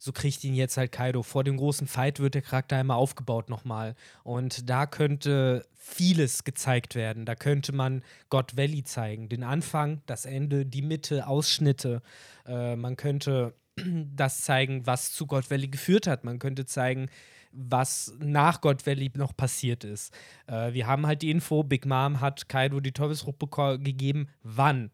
So 0.02 0.12
kriegt 0.12 0.42
ihn 0.44 0.54
jetzt 0.54 0.78
halt 0.78 0.92
Kaido. 0.92 1.22
Vor 1.22 1.44
dem 1.44 1.58
großen 1.58 1.86
Fight 1.86 2.20
wird 2.20 2.34
der 2.34 2.40
Charakter 2.40 2.76
einmal 2.78 2.96
aufgebaut 2.96 3.50
nochmal. 3.50 3.94
Und 4.24 4.70
da 4.70 4.86
könnte 4.86 5.66
vieles 5.74 6.44
gezeigt 6.44 6.94
werden. 6.94 7.26
Da 7.26 7.34
könnte 7.34 7.72
man 7.72 8.02
God 8.30 8.56
Valley 8.56 8.82
zeigen. 8.82 9.28
Den 9.28 9.44
Anfang, 9.44 10.00
das 10.06 10.24
Ende, 10.24 10.64
die 10.64 10.80
Mitte, 10.80 11.26
Ausschnitte. 11.26 12.00
Äh, 12.46 12.76
man 12.76 12.96
könnte 12.96 13.52
das 13.76 14.40
zeigen, 14.40 14.86
was 14.86 15.12
zu 15.12 15.26
God 15.26 15.50
Valley 15.50 15.68
geführt 15.68 16.06
hat. 16.06 16.24
Man 16.24 16.38
könnte 16.38 16.64
zeigen, 16.64 17.10
was 17.52 18.14
nach 18.20 18.62
God 18.62 18.86
Valley 18.86 19.10
noch 19.16 19.36
passiert 19.36 19.84
ist. 19.84 20.14
Äh, 20.46 20.72
wir 20.72 20.86
haben 20.86 21.06
halt 21.06 21.20
die 21.20 21.30
Info, 21.30 21.62
Big 21.62 21.84
Mom 21.84 22.20
hat 22.20 22.48
Kaido 22.48 22.80
die 22.80 22.92
Teufelsfrucht 22.92 23.36
beko- 23.38 23.76
gegeben. 23.76 24.28
Wann? 24.42 24.90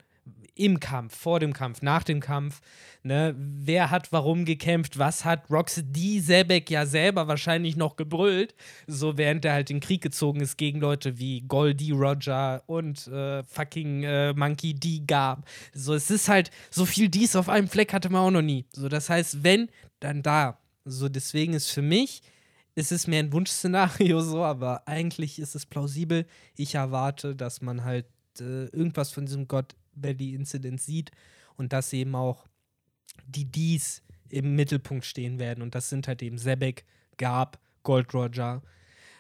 Im 0.57 0.81
Kampf, 0.81 1.17
vor 1.17 1.39
dem 1.39 1.53
Kampf, 1.53 1.83
nach 1.83 2.03
dem 2.03 2.21
Kampf. 2.21 2.61
Ne? 3.03 3.35
Wer 3.39 3.91
hat 3.91 4.11
warum 4.11 4.45
gekämpft? 4.45 4.99
Was 4.99 5.25
hat 5.25 5.51
Roxy 5.51 6.19
Sebek 6.19 6.71
ja 6.71 6.87
selber 6.87 7.29
wahrscheinlich 7.29 7.77
noch 7.77 7.97
gebrüllt? 7.97 8.55
So 8.87 9.17
während 9.17 9.45
er 9.45 9.53
halt 9.53 9.71
in 9.71 9.77
den 9.77 9.83
Krieg 9.83 10.03
gezogen 10.03 10.41
ist 10.41 10.57
gegen 10.57 10.81
Leute 10.81 11.19
wie 11.19 11.43
Goldie 11.43 11.93
Roger 11.93 12.63
und 12.67 13.07
äh, 13.07 13.45
fucking 13.45 14.03
äh, 14.03 14.33
Monkey 14.33 14.75
D. 14.75 15.03
gab. 15.07 15.47
So, 15.73 15.95
es 15.95 16.11
ist 16.11 16.29
halt, 16.29 16.51
so 16.71 16.87
viel 16.87 17.09
dies 17.09 17.37
auf 17.37 17.49
einem 17.49 17.69
Fleck 17.69 17.93
hatte 17.93 18.09
man 18.09 18.23
auch 18.23 18.31
noch 18.31 18.43
nie. 18.43 18.65
So, 18.73 18.89
das 18.89 19.11
heißt, 19.11 19.45
wenn, 19.45 19.69
dann 20.01 20.23
da. 20.23 20.59
So, 20.85 21.09
deswegen 21.09 21.53
ist 21.53 21.71
für 21.71 21.83
mich, 21.83 22.23
ist 22.75 22.93
es 22.93 23.07
mehr 23.07 23.21
ein 23.21 23.33
Wunschszenario 23.33 24.21
so, 24.23 24.43
aber 24.45 24.87
eigentlich 24.89 25.39
ist 25.39 25.55
es 25.55 25.67
plausibel. 25.67 26.27
Ich 26.57 26.75
erwarte, 26.75 27.37
dass 27.37 27.61
man 27.61 27.85
halt 27.85 28.07
äh, 28.41 28.67
irgendwas 28.67 29.11
von 29.11 29.27
diesem 29.27 29.49
God 29.97 30.05
Valley 30.05 30.35
Incident 30.35 30.81
sieht 30.81 31.11
und 31.57 31.73
dass 31.73 31.93
eben 31.93 32.15
auch 32.15 32.47
die 33.27 33.45
Dies 33.45 34.03
im 34.29 34.55
Mittelpunkt 34.57 35.05
stehen 35.05 35.39
werden. 35.39 35.63
Und 35.63 35.75
das 35.75 35.89
sind 35.89 36.09
halt 36.09 36.23
eben 36.23 36.39
Sebek, 36.39 36.85
Gab, 37.17 37.59
Gold 37.83 38.13
Roger. 38.15 38.63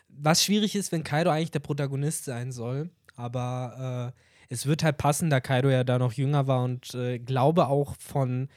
Was 0.08 0.44
schwierig 0.44 0.74
ist, 0.76 0.92
wenn 0.92 1.04
Kaido 1.04 1.30
eigentlich 1.30 1.50
der 1.50 1.60
Protagonist 1.60 2.24
sein 2.24 2.52
soll, 2.52 2.90
aber 3.14 4.12
äh, 4.14 4.20
es 4.48 4.66
wird 4.66 4.82
halt 4.82 4.98
passen, 4.98 5.30
da 5.30 5.40
Kaido 5.40 5.70
ja 5.70 5.84
da 5.84 5.98
noch 5.98 6.12
jünger 6.12 6.46
war 6.46 6.62
und 6.62 6.94
äh, 6.94 7.18
glaube 7.18 7.68
auch 7.68 7.96
von 7.98 8.48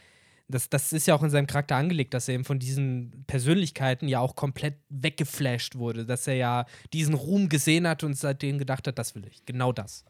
das, 0.50 0.68
das 0.68 0.94
ist 0.94 1.06
ja 1.06 1.14
auch 1.14 1.22
in 1.22 1.30
seinem 1.30 1.46
Charakter 1.46 1.76
angelegt, 1.76 2.14
dass 2.14 2.28
er 2.28 2.34
eben 2.34 2.44
von 2.44 2.58
diesen 2.58 3.24
Persönlichkeiten 3.28 4.08
ja 4.08 4.20
auch 4.20 4.36
komplett 4.36 4.78
weggeflasht 4.90 5.76
wurde, 5.76 6.06
dass 6.06 6.26
er 6.26 6.34
ja 6.36 6.66
diesen 6.91 7.14
Ruhm 7.14 7.50
gesehen 7.50 7.88
hat 7.88 8.04
und 8.04 8.16
seitdem 8.16 8.58
gedacht 8.58 8.88
hat, 8.88 8.98
das 8.98 9.14
will 9.14 9.28
ich, 9.28 9.46
genau 9.46 9.72
das. 9.72 10.06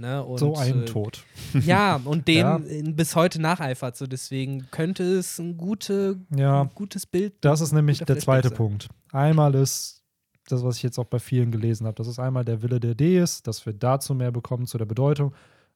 Ne? 0.00 0.24
Und, 0.24 0.38
so 0.38 0.56
ein 0.56 0.82
äh, 0.82 0.84
Tod. 0.86 1.24
Ja, 1.64 2.00
und 2.04 2.26
dem 2.26 2.36
Ja. 2.38 2.60
bis 2.92 3.14
heute 3.14 3.40
nacheifert. 3.40 3.96
So 3.96 4.06
deswegen 4.06 4.66
könnte 4.70 5.04
es 5.04 5.38
ein, 5.38 5.56
gute, 5.56 6.18
Ja. 6.34 6.62
ein 6.62 6.70
gutes 6.74 7.06
Bild. 7.06 7.34
Das 7.42 7.60
ist 7.60 7.72
nämlich 7.72 7.98
der 8.00 8.18
zweite 8.18 8.48
sein. 8.48 8.56
Punkt. 8.56 8.88
Einmal 9.12 9.54
ist 9.54 10.02
das, 10.48 10.64
was 10.64 10.76
ich 10.78 10.82
jetzt 10.82 10.98
auch 10.98 11.04
bei 11.04 11.18
vielen 11.18 11.52
gelesen 11.52 11.86
habe, 11.86 11.94
das 11.94 12.08
ist 12.08 12.18
einmal 12.18 12.44
der 12.44 12.62
Wille 12.62 12.80
der 12.80 12.94
Ds, 12.94 13.42
dass 13.42 13.64
wir 13.66 13.72
dazu 13.72 14.14
mehr 14.14 14.32
bekommen 14.32 14.66
zu 14.66 14.78
der 14.78 14.84
Bedeutung. 14.86 15.32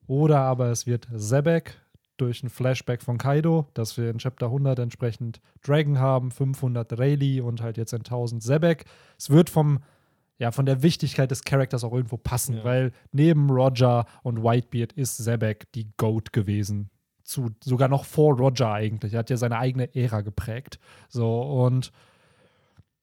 Oder 0.06 0.40
aber 0.40 0.70
es 0.70 0.86
wird 0.86 1.06
Sebek 1.14 1.80
durch 2.16 2.42
ein 2.42 2.48
Flashback 2.50 3.02
von 3.02 3.18
Kaido, 3.18 3.66
dass 3.74 3.96
wir 3.96 4.10
in 4.10 4.18
Chapter 4.18 4.46
100 4.46 4.78
entsprechend 4.78 5.40
Dragon 5.64 5.98
haben, 5.98 6.30
500 6.30 6.98
Rayleigh 6.98 7.40
und 7.42 7.60
halt 7.62 7.76
jetzt 7.76 7.92
ein 7.94 8.00
1000 8.04 8.42
Sebek. 8.42 8.84
Es 9.18 9.30
wird 9.30 9.50
vom 9.50 9.80
ja, 10.38 10.50
von 10.50 10.66
der 10.66 10.82
Wichtigkeit 10.82 11.30
des 11.30 11.44
Charakters 11.44 11.84
auch 11.84 11.92
irgendwo 11.92 12.16
passen, 12.16 12.56
Ja. 12.56 12.64
weil 12.64 12.92
neben 13.12 13.50
Roger 13.50 14.04
und 14.22 14.42
Whitebeard 14.42 14.92
ist 14.92 15.16
Sebek 15.16 15.70
die 15.72 15.90
Goat 15.96 16.32
gewesen. 16.32 16.90
Zu, 17.22 17.50
sogar 17.62 17.88
noch 17.88 18.04
vor 18.04 18.36
Roger 18.36 18.70
eigentlich. 18.72 19.14
Er 19.14 19.20
hat 19.20 19.30
ja 19.30 19.36
seine 19.36 19.58
eigene 19.58 19.94
Ära 19.94 20.20
geprägt. 20.20 20.78
So, 21.08 21.40
und 21.40 21.90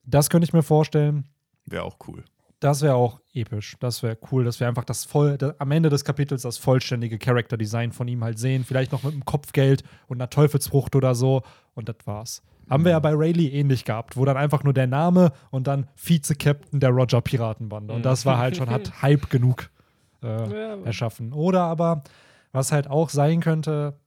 das 0.03 0.29
könnte 0.29 0.45
ich 0.45 0.53
mir 0.53 0.63
vorstellen. 0.63 1.25
Wäre 1.65 1.83
auch 1.83 1.97
cool. 2.07 2.23
Das 2.59 2.83
wäre 2.83 2.93
auch 2.93 3.19
episch. 3.33 3.75
Das 3.79 4.03
wäre 4.03 4.17
cool, 4.31 4.43
dass 4.43 4.59
wir 4.59 4.67
einfach 4.67 4.83
das 4.83 5.05
voll, 5.05 5.37
da, 5.37 5.55
am 5.57 5.71
Ende 5.71 5.89
des 5.89 6.03
Kapitels 6.05 6.43
das 6.43 6.59
vollständige 6.59 7.17
Character 7.17 7.57
Design 7.57 7.91
von 7.91 8.07
ihm 8.07 8.23
halt 8.23 8.37
sehen. 8.37 8.63
Vielleicht 8.63 8.91
noch 8.91 9.01
mit 9.03 9.13
einem 9.13 9.25
Kopfgeld 9.25 9.83
und 10.07 10.17
einer 10.21 10.29
Teufelsfrucht 10.29 10.95
oder 10.95 11.15
so. 11.15 11.41
Und 11.73 11.89
das 11.89 11.95
war's. 12.05 12.43
Haben 12.69 12.85
wir 12.85 12.91
ja 12.91 12.99
bei 12.99 13.13
Rayleigh 13.13 13.49
ähnlich 13.49 13.85
gehabt, 13.85 14.15
wo 14.15 14.23
dann 14.23 14.37
einfach 14.37 14.63
nur 14.63 14.73
der 14.73 14.87
Name 14.87 15.33
und 15.49 15.67
dann 15.67 15.87
Vize-Captain 15.95 16.79
der 16.79 16.91
Roger 16.91 17.21
Piratenbande. 17.21 17.93
Und 17.93 18.05
das 18.05 18.25
war 18.25 18.37
halt 18.37 18.55
schon, 18.55 18.69
hat 18.69 19.01
Hype 19.01 19.29
genug 19.29 19.69
äh, 20.23 20.83
erschaffen. 20.85 21.33
Oder 21.33 21.63
aber, 21.63 22.03
was 22.51 22.71
halt 22.71 22.89
auch 22.89 23.09
sein 23.09 23.41
könnte, 23.41 23.99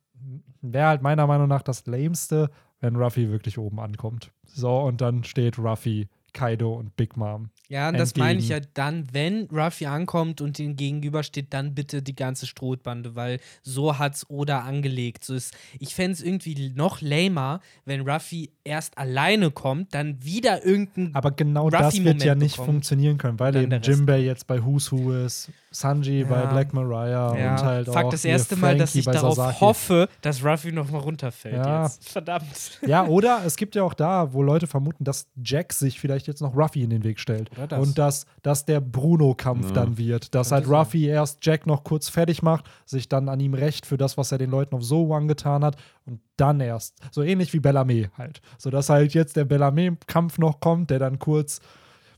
wäre 0.63 0.89
halt 0.89 1.03
meiner 1.03 1.27
Meinung 1.27 1.49
nach 1.49 1.63
das 1.63 1.87
Lameste, 1.87 2.51
wenn 2.81 2.97
Ruffy 2.97 3.31
wirklich 3.31 3.59
oben 3.59 3.81
ankommt. 3.81 4.31
So, 4.45 4.79
und 4.81 5.01
dann 5.01 5.25
steht 5.25 5.59
Ruffy, 5.59 6.09
Kaido 6.35 6.75
und 6.75 6.95
Big 6.97 7.17
Mom. 7.17 7.49
Ja, 7.69 7.89
und 7.89 7.99
das 7.99 8.15
meine 8.17 8.39
ich 8.39 8.49
ja 8.51 8.59
dann, 8.75 9.09
wenn 9.13 9.49
Ruffy 9.51 9.87
ankommt 9.87 10.43
und 10.43 10.59
ihm 10.59 10.77
gegenübersteht, 10.77 11.47
dann 11.55 11.75
bitte 11.75 12.03
die 12.03 12.15
ganze 12.15 12.47
Strohbande, 12.47 13.17
weil 13.17 13.41
so 13.63 13.99
hat's 13.99 14.29
Oda 14.29 14.61
angelegt. 14.61 15.25
So 15.25 15.35
ist, 15.35 15.55
ich 15.79 15.95
fände 15.95 16.13
es 16.13 16.23
irgendwie 16.23 16.73
noch 16.77 17.01
lamer, 17.01 17.61
wenn 17.87 18.03
Ruffy 18.09 18.51
erst 18.65 18.99
alleine 18.99 19.51
kommt, 19.51 19.95
dann 19.95 20.23
wieder 20.23 20.65
irgendein. 20.65 21.15
Aber 21.15 21.31
genau 21.31 21.71
das 21.71 22.03
wird 22.05 22.23
ja 22.23 22.35
nicht 22.35 22.57
bekommen. 22.57 22.75
funktionieren 22.75 23.17
können, 23.19 23.39
weil 23.39 23.53
Dann 23.53 23.65
eben. 23.73 23.83
Jimbei 23.83 24.19
jetzt 24.21 24.47
bei 24.47 24.63
Who's 24.63 24.93
Who 24.93 25.13
ist, 25.13 25.51
Sanji 25.71 26.21
Ja. 26.21 26.27
bei 26.29 26.47
Black 26.47 26.73
Mariah 26.75 27.37
ja, 27.39 27.53
und 27.55 27.63
halt 27.63 27.87
fuck, 27.87 27.97
auch 27.97 28.11
das 28.11 28.25
erste 28.25 28.57
Mal, 28.57 28.77
dass 28.77 28.95
ich 28.95 29.05
darauf 29.07 29.37
Sasaki. 29.37 29.61
hoffe, 29.61 30.09
dass 30.21 30.45
Ruffy 30.45 30.71
noch 30.73 30.91
mal 30.91 30.99
runterfällt 30.99 31.57
Ja. 31.57 31.85
jetzt. 31.85 32.09
Verdammt. 32.11 32.79
Ja, 32.87 33.07
oder 33.07 33.43
es 33.47 33.57
gibt 33.57 33.75
ja 33.75 33.83
auch 33.83 33.95
da, 33.95 34.33
wo 34.33 34.43
Leute 34.43 34.67
vermuten, 34.67 35.05
dass 35.05 35.27
Jack 35.43 35.73
sich 35.73 35.99
vielleicht 35.99 36.24
jetzt 36.27 36.41
noch 36.41 36.57
Ruffy 36.57 36.83
in 36.83 36.91
den 36.91 37.05
Weg 37.05 37.19
stellt. 37.21 37.51
Das. 37.69 37.81
Und 37.81 37.99
dass, 37.99 38.27
dass 38.43 38.65
der 38.65 38.81
Bruno-Kampf 38.81 39.67
Ja. 39.69 39.73
dann 39.73 39.99
wird. 39.99 40.35
Dass 40.35 40.53
halt 40.53 40.69
Ruffy 40.69 41.07
erst 41.07 41.45
Jack 41.45 41.67
noch 41.67 41.85
kurz 41.85 42.09
fertig 42.09 42.43
macht, 42.43 42.65
sich 42.87 43.09
dann 43.09 43.29
an 43.29 43.41
ihm 43.41 43.55
rächt 43.55 43.87
für 43.87 43.97
das, 43.97 44.17
was 44.17 44.33
er 44.33 44.39
den 44.39 44.51
Leuten 44.51 44.75
auf 44.75 44.83
So 44.85 45.15
angetan 45.15 45.65
hat 45.65 45.77
und 46.07 46.21
dann 46.37 46.61
erst. 46.61 46.97
So 47.13 47.23
ähnlich 47.23 47.53
wie 47.53 47.59
Bellarmé 47.59 48.11
halt. 48.19 48.41
So 48.59 48.71
dass 48.71 48.89
halt 48.89 49.15
jetzt 49.15 49.37
der 49.37 49.45
Bellarmé-Kampf 49.47 50.39
noch 50.39 50.61
kommt, 50.61 50.91
der 50.91 50.99
dann 50.99 51.19
kurz 51.19 51.61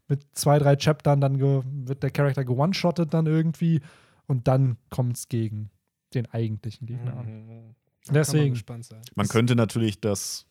mit 0.09 0.24
zwei, 0.35 0.59
drei 0.59 0.77
Chaptern 0.77 1.20
dann 1.20 1.41
wird 1.41 2.03
der 2.03 2.11
Charakter 2.11 2.45
gewone-shottet 2.45 3.12
dann 3.12 3.27
irgendwie 3.27 3.81
und 4.27 4.47
dann 4.49 4.77
kommt 4.91 5.16
es 5.16 5.28
gegen 5.28 5.70
den 6.15 6.27
eigentlichen 6.27 6.87
Gegner 6.87 7.16
an. 7.16 7.27
Mhm. 7.27 7.49
Kann 7.49 8.15
man 8.15 8.15
Deswegen, 8.15 8.55
gespannt 8.55 8.85
sein. 8.85 9.03
Man 9.16 9.27
könnte 9.27 9.57
natürlich 9.57 10.01
das 10.01 10.47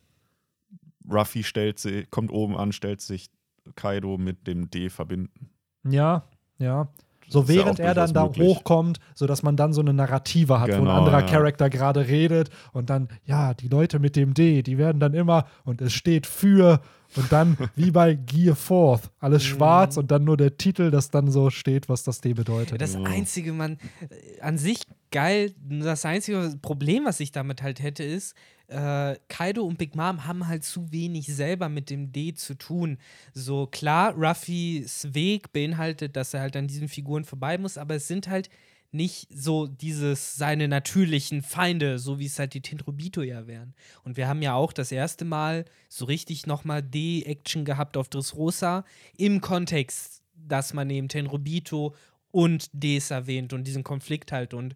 Ruffy 1.09 1.43
stellt 1.43 1.79
sie, 1.79 2.05
kommt 2.09 2.31
oben 2.31 2.57
an, 2.57 2.71
stellt 2.73 2.99
sich 2.99 3.29
Kaido 3.75 4.17
mit 4.17 4.47
dem 4.47 4.69
D 4.69 4.89
verbinden. 4.89 5.49
ja, 5.87 6.23
ja. 6.57 6.87
So 7.27 7.41
ja 7.41 7.47
während 7.47 7.79
auch 7.79 7.83
er 7.83 7.93
dann 7.95 8.13
da 8.13 8.25
möglich. 8.27 8.47
hochkommt, 8.47 8.99
sodass 9.15 9.41
man 9.41 9.57
dann 9.57 9.73
so 9.73 9.81
eine 9.81 9.93
Narrative 9.93 10.59
hat, 10.59 10.69
wo 10.69 10.73
ein 10.75 10.79
Genau, 10.81 10.97
anderer 10.97 11.21
ja. 11.21 11.25
Charakter 11.25 11.71
gerade 11.71 12.07
redet 12.07 12.51
und 12.71 12.91
dann, 12.91 13.07
ja, 13.25 13.55
die 13.55 13.67
Leute 13.67 13.97
mit 13.97 14.15
dem 14.15 14.35
D, 14.35 14.61
die 14.61 14.77
werden 14.77 14.99
dann 14.99 15.15
immer 15.15 15.47
und 15.63 15.81
es 15.81 15.91
steht 15.93 16.27
für 16.27 16.81
und 17.15 17.31
dann 17.31 17.57
wie 17.75 17.89
bei 17.89 18.13
Gear 18.13 18.55
Forth, 18.55 19.09
alles 19.19 19.43
Mhm. 19.43 19.47
schwarz 19.47 19.97
und 19.97 20.11
dann 20.11 20.23
nur 20.23 20.37
der 20.37 20.57
Titel, 20.57 20.91
das 20.91 21.09
dann 21.09 21.31
so 21.31 21.49
steht, 21.49 21.89
was 21.89 22.03
das 22.03 22.21
D 22.21 22.33
bedeutet. 22.35 22.79
Das 22.79 22.93
Ja. 22.93 23.01
einzige, 23.05 23.53
man, 23.53 23.79
äh, 24.09 24.39
an 24.41 24.59
sich 24.59 24.83
geil, 25.11 25.51
das 25.67 26.05
einzige 26.05 26.55
Problem, 26.61 27.05
was 27.05 27.19
ich 27.19 27.31
damit 27.31 27.63
halt 27.63 27.81
hätte, 27.81 28.03
ist, 28.03 28.35
äh, 28.67 29.15
Kaido 29.27 29.63
und 29.63 29.77
Big 29.77 29.95
Mom 29.95 30.25
haben 30.25 30.47
halt 30.47 30.63
zu 30.63 30.91
wenig 30.91 31.27
selber 31.27 31.69
mit 31.69 31.89
dem 31.89 32.11
D 32.11 32.33
zu 32.33 32.55
tun. 32.55 32.97
So 33.33 33.67
klar, 33.67 34.13
Ruffys 34.13 35.07
Weg 35.13 35.53
beinhaltet, 35.53 36.15
dass 36.15 36.33
er 36.33 36.41
halt 36.41 36.55
an 36.55 36.67
diesen 36.67 36.87
Figuren 36.87 37.23
vorbei 37.23 37.57
muss, 37.57 37.77
aber 37.77 37.95
es 37.95 38.07
sind 38.07 38.27
halt 38.27 38.49
nicht 38.91 39.27
so 39.29 39.67
dieses 39.67 40.35
seine 40.35 40.67
natürlichen 40.67 41.41
Feinde, 41.41 41.99
so 41.99 42.17
wie 42.17 42.25
es 42.25 42.39
halt 42.39 42.53
die 42.53 42.61
Tenrobito 42.61 43.21
ja 43.21 43.45
wären. 43.45 43.75
Und 44.03 44.15
wir 44.15 44.27
haben 44.27 44.41
ja 44.41 44.53
auch 44.53 44.71
das 44.71 44.91
erste 44.91 45.25
Mal 45.25 45.65
so 45.89 46.05
richtig 46.05 46.47
nochmal 46.47 46.81
D-Action 46.81 47.65
gehabt 47.65 47.97
auf 47.97 48.07
Dressrosa 48.07 48.85
im 49.17 49.41
Kontext, 49.41 50.23
dass 50.33 50.73
man 50.73 50.89
eben 50.89 51.09
Tenrobito 51.09 51.93
und 52.31 52.69
Ds 52.73 53.11
erwähnt 53.11 53.53
und 53.53 53.65
diesen 53.65 53.83
Konflikt 53.83 54.31
halt 54.31 54.53
und 54.53 54.75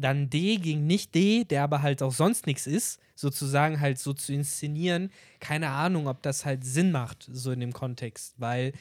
dann 0.00 0.30
D 0.30 0.56
gegen 0.56 0.86
nicht 0.86 1.14
D, 1.14 1.44
der 1.44 1.62
aber 1.62 1.82
halt 1.82 2.02
auch 2.02 2.12
sonst 2.12 2.46
nichts 2.46 2.66
ist, 2.66 3.00
sozusagen 3.14 3.80
halt 3.80 3.98
so 3.98 4.12
zu 4.12 4.32
inszenieren, 4.32 5.10
keine 5.40 5.68
Ahnung, 5.68 6.08
ob 6.08 6.22
das 6.22 6.44
halt 6.44 6.64
Sinn 6.64 6.90
macht, 6.92 7.28
so 7.30 7.52
in 7.52 7.60
dem 7.60 7.72
Kontext, 7.72 8.34
weil 8.38 8.72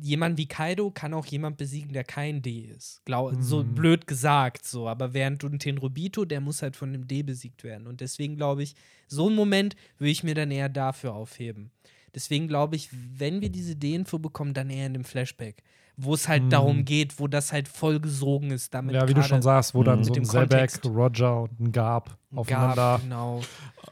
jemand 0.00 0.38
wie 0.38 0.46
Kaido 0.46 0.90
kann 0.90 1.14
auch 1.14 1.26
jemand 1.26 1.56
besiegen, 1.56 1.92
der 1.92 2.04
kein 2.04 2.42
D 2.42 2.62
ist. 2.76 3.02
Glau 3.04 3.32
So 3.40 3.62
Mhm. 3.62 3.74
blöd 3.74 4.06
gesagt, 4.06 4.66
so. 4.66 4.88
Aber 4.88 5.14
während 5.14 5.42
du 5.42 5.48
Tenrobito, 5.50 6.24
der 6.24 6.40
muss 6.40 6.62
halt 6.62 6.76
von 6.76 6.88
einem 6.88 7.06
D 7.06 7.22
besiegt 7.22 7.64
werden. 7.64 7.86
Und 7.86 8.00
deswegen 8.00 8.36
glaube 8.36 8.62
ich, 8.62 8.74
so 9.06 9.26
einen 9.26 9.36
Moment 9.36 9.76
würde 9.98 10.10
ich 10.10 10.24
mir 10.24 10.34
dann 10.34 10.50
eher 10.50 10.68
dafür 10.68 11.14
aufheben. 11.14 11.70
Deswegen 12.14 12.48
glaube 12.48 12.76
ich, 12.76 12.88
wenn 12.92 13.40
wir 13.40 13.50
diese 13.50 13.76
D-Info 13.76 14.18
bekommen, 14.18 14.54
dann 14.54 14.70
eher 14.70 14.86
in 14.86 14.94
dem 14.94 15.04
Flashback, 15.04 15.62
wo 16.00 16.14
es 16.14 16.28
halt 16.28 16.44
Mhm. 16.44 16.50
darum 16.50 16.84
geht, 16.84 17.18
wo 17.18 17.26
das 17.26 17.52
halt 17.52 17.66
vollgesogen 17.66 18.52
ist. 18.52 18.72
Damit 18.72 18.94
ja, 18.94 19.08
wie 19.08 19.14
du 19.14 19.22
schon 19.22 19.42
sagst, 19.42 19.74
wo 19.74 19.82
dann 19.82 20.04
so 20.04 20.10
Mit 20.14 20.20
ein 20.20 20.48
dem 20.48 20.48
Sebek. 20.48 20.84
Roger 20.86 21.42
und 21.42 21.58
ein 21.60 21.72
Gab 21.72 22.16
aufeinander. 22.34 22.74
gab, 22.76 23.02
genau. 23.02 23.40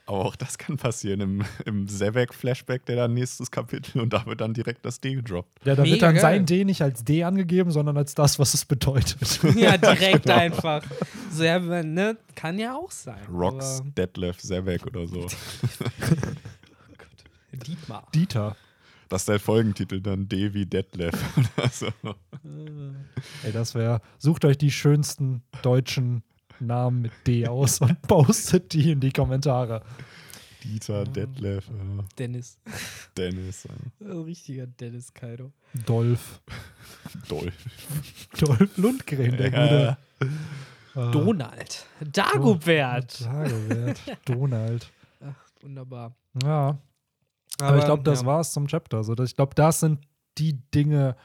Aber 0.06 0.18
auch 0.26 0.36
das 0.36 0.56
kann 0.56 0.76
passieren 0.76 1.20
im, 1.20 1.44
im 1.64 1.88
Sevek-Flashback, 1.88 2.84
der 2.86 2.94
dann 2.96 3.14
nächstes 3.14 3.50
Kapitel 3.50 4.00
und 4.00 4.12
da 4.12 4.24
wird 4.24 4.40
dann 4.40 4.54
direkt 4.54 4.84
das 4.86 5.00
D 5.00 5.14
gedroppt. 5.16 5.66
Ja, 5.66 5.74
da 5.74 5.82
wird 5.84 6.00
dann 6.00 6.16
sein 6.18 6.46
D 6.46 6.64
nicht 6.64 6.80
als 6.82 7.02
D 7.02 7.24
angegeben, 7.24 7.72
sondern 7.72 7.96
als 7.96 8.14
das, 8.14 8.38
was 8.38 8.54
es 8.54 8.64
bedeutet. 8.64 9.40
Ja, 9.56 9.76
direkt 9.78 10.30
einfach. 10.30 10.82
So, 11.32 11.42
ja, 11.42 11.58
ne? 11.58 12.16
Kann 12.36 12.58
ja 12.58 12.76
auch 12.76 12.92
sein. 12.92 13.18
Rocks, 13.28 13.82
Detlef, 13.96 14.40
Sevek 14.40 14.86
oder 14.86 15.06
so. 15.08 15.26
Dietmar. 17.52 18.06
Dieter. 18.14 18.56
Das 19.08 19.22
ist 19.22 19.28
der 19.28 19.38
Folgentitel 19.40 20.00
dann 20.00 20.28
D 20.28 20.52
wie 20.54 20.66
Detlef 20.66 21.14
oder 21.58 21.68
so. 21.68 21.86
Ey, 23.44 23.52
das 23.52 23.74
wäre. 23.74 24.00
Sucht 24.18 24.44
euch 24.44 24.58
die 24.58 24.70
schönsten 24.70 25.42
deutschen 25.62 26.22
Namen 26.58 27.02
mit 27.02 27.12
D 27.26 27.46
aus 27.46 27.80
und 27.80 28.00
postet 28.08 28.72
die 28.72 28.92
in 28.92 29.00
die 29.00 29.12
Kommentare. 29.12 29.82
Dieter, 30.64 31.04
Detlef, 31.04 31.68
äh, 31.68 32.02
Dennis. 32.18 32.58
Dennis, 33.16 33.66
äh, 33.66 33.68
Ein 34.04 34.22
richtiger 34.22 34.66
Dennis 34.66 35.14
Kaido. 35.14 35.52
Dolph. 35.86 36.40
Dolph. 37.28 37.52
Dolph 38.40 38.76
Lundgren, 38.76 39.36
der 39.36 39.52
Ja. 39.52 39.98
gute. 40.18 41.12
Donald. 41.12 41.86
Dagobert. 42.00 43.20
Dagobert. 43.24 44.00
Donald. 44.24 44.90
Ach, 45.20 45.34
wunderbar. 45.62 46.16
Ja. 46.42 46.78
Aber, 47.60 47.78
ich 47.78 47.84
glaube, 47.84 48.02
das 48.02 48.22
ja. 48.22 48.26
war's 48.26 48.52
zum 48.52 48.66
Chapter. 48.66 48.98
Also, 48.98 49.14
das- 49.14 49.30
ich 49.30 49.36
glaube, 49.36 49.54
das 49.54 49.80
sind 49.80 50.00
die 50.38 50.60
Dinge, 50.74 51.16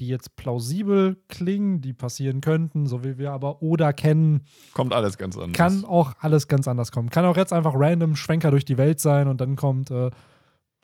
die 0.00 0.08
jetzt 0.08 0.36
plausibel 0.36 1.16
klingen, 1.28 1.80
die 1.80 1.92
passieren 1.92 2.40
könnten, 2.40 2.86
so 2.86 3.02
wie 3.04 3.18
wir 3.18 3.32
aber 3.32 3.62
Oda 3.62 3.92
kennen. 3.92 4.44
Kommt 4.72 4.92
alles 4.94 5.18
ganz 5.18 5.36
anders. 5.36 5.56
Kann 5.56 5.84
auch 5.84 6.12
alles 6.20 6.46
ganz 6.46 6.68
anders 6.68 6.92
kommen. 6.92 7.10
Kann 7.10 7.24
auch 7.24 7.36
jetzt 7.36 7.52
einfach 7.52 7.72
random 7.74 8.14
Schwenker 8.14 8.50
durch 8.52 8.64
die 8.64 8.78
Welt 8.78 9.00
sein 9.00 9.26
und 9.28 9.40
dann 9.40 9.56
kommt 9.56 9.90
äh, 9.90 10.10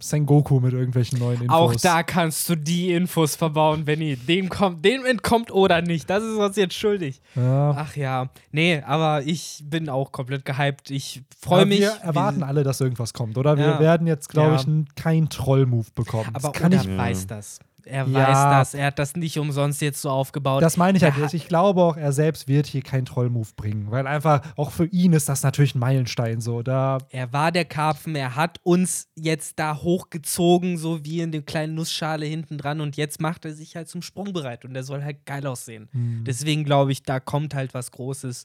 Sengoku 0.08 0.60
mit 0.60 0.72
irgendwelchen 0.72 1.18
neuen 1.18 1.42
Infos. 1.42 1.50
Auch 1.56 1.74
da 1.76 2.02
kannst 2.02 2.48
du 2.48 2.56
die 2.56 2.92
Infos 2.92 3.36
verbauen, 3.36 3.84
Benny. 3.84 4.16
Dem, 4.16 4.48
kommt, 4.48 4.84
dem 4.84 5.04
entkommt 5.04 5.50
oder 5.52 5.80
nicht. 5.82 6.08
Das 6.10 6.22
ist 6.22 6.36
uns 6.36 6.56
jetzt 6.56 6.74
schuldig. 6.74 7.20
Ja. 7.34 7.70
Ach 7.76 7.96
ja. 7.96 8.28
Nee, 8.52 8.82
aber 8.86 9.22
ich 9.24 9.62
bin 9.64 9.88
auch 9.88 10.12
komplett 10.12 10.44
gehypt. 10.44 10.90
Ich 10.90 11.22
freue 11.40 11.66
mich. 11.66 11.80
Wir 11.80 11.92
erwarten 12.02 12.40
wie- 12.40 12.44
alle, 12.44 12.62
dass 12.64 12.80
irgendwas 12.80 13.12
kommt, 13.12 13.38
oder? 13.38 13.56
Wir 13.56 13.64
Ja. 13.66 13.80
werden 13.80 14.06
jetzt, 14.06 14.28
glaube 14.28 14.54
Ja. 14.56 14.60
ich, 14.60 14.94
keinen 14.94 15.28
Troll-Move 15.28 15.88
bekommen. 15.94 16.28
Aber 16.34 16.48
das 16.50 16.52
kann 16.52 16.72
ich 16.72 16.86
weiß 16.86 17.26
das. 17.26 17.58
Er 17.86 18.06
Ja. 18.06 18.28
weiß 18.28 18.36
das. 18.58 18.74
Er 18.74 18.86
hat 18.86 18.98
das 18.98 19.16
nicht 19.16 19.38
umsonst 19.38 19.80
jetzt 19.82 20.00
so 20.02 20.10
aufgebaut. 20.10 20.62
Das 20.62 20.76
meine 20.76 20.96
ich 20.98 21.04
halt. 21.04 21.34
Ich 21.34 21.48
glaube 21.48 21.82
auch, 21.82 21.96
er 21.96 22.12
selbst 22.12 22.48
wird 22.48 22.66
hier 22.66 22.82
keinen 22.82 23.04
Troll-Move 23.04 23.48
bringen, 23.56 23.90
weil 23.90 24.06
einfach 24.06 24.42
auch 24.56 24.70
für 24.70 24.86
ihn 24.86 25.12
ist 25.12 25.28
das 25.28 25.42
natürlich 25.42 25.74
ein 25.74 25.78
Meilenstein 25.80 26.40
so. 26.40 26.62
Da 26.62 26.98
Er 27.10 27.32
war 27.32 27.52
der 27.52 27.64
Karpfen, 27.64 28.14
er 28.16 28.36
hat 28.36 28.58
uns 28.62 29.08
jetzt 29.16 29.58
da 29.58 29.76
hochgezogen, 29.76 30.76
so 30.78 31.04
wie 31.04 31.20
in 31.20 31.32
der 31.32 31.42
kleinen 31.42 31.74
Nussschale 31.74 32.26
hinten 32.26 32.58
dran 32.58 32.80
und 32.80 32.96
jetzt 32.96 33.20
macht 33.20 33.44
er 33.44 33.52
sich 33.54 33.76
halt 33.76 33.88
zum 33.88 34.02
Sprung 34.02 34.32
bereit 34.32 34.64
und 34.64 34.74
er 34.74 34.82
soll 34.84 35.02
halt 35.02 35.24
geil 35.26 35.46
aussehen. 35.46 35.88
Hm. 35.92 36.24
Deswegen 36.26 36.64
glaube 36.64 36.92
ich, 36.92 37.02
da 37.02 37.20
kommt 37.20 37.54
halt 37.54 37.74
was 37.74 37.90
Großes. 37.90 38.44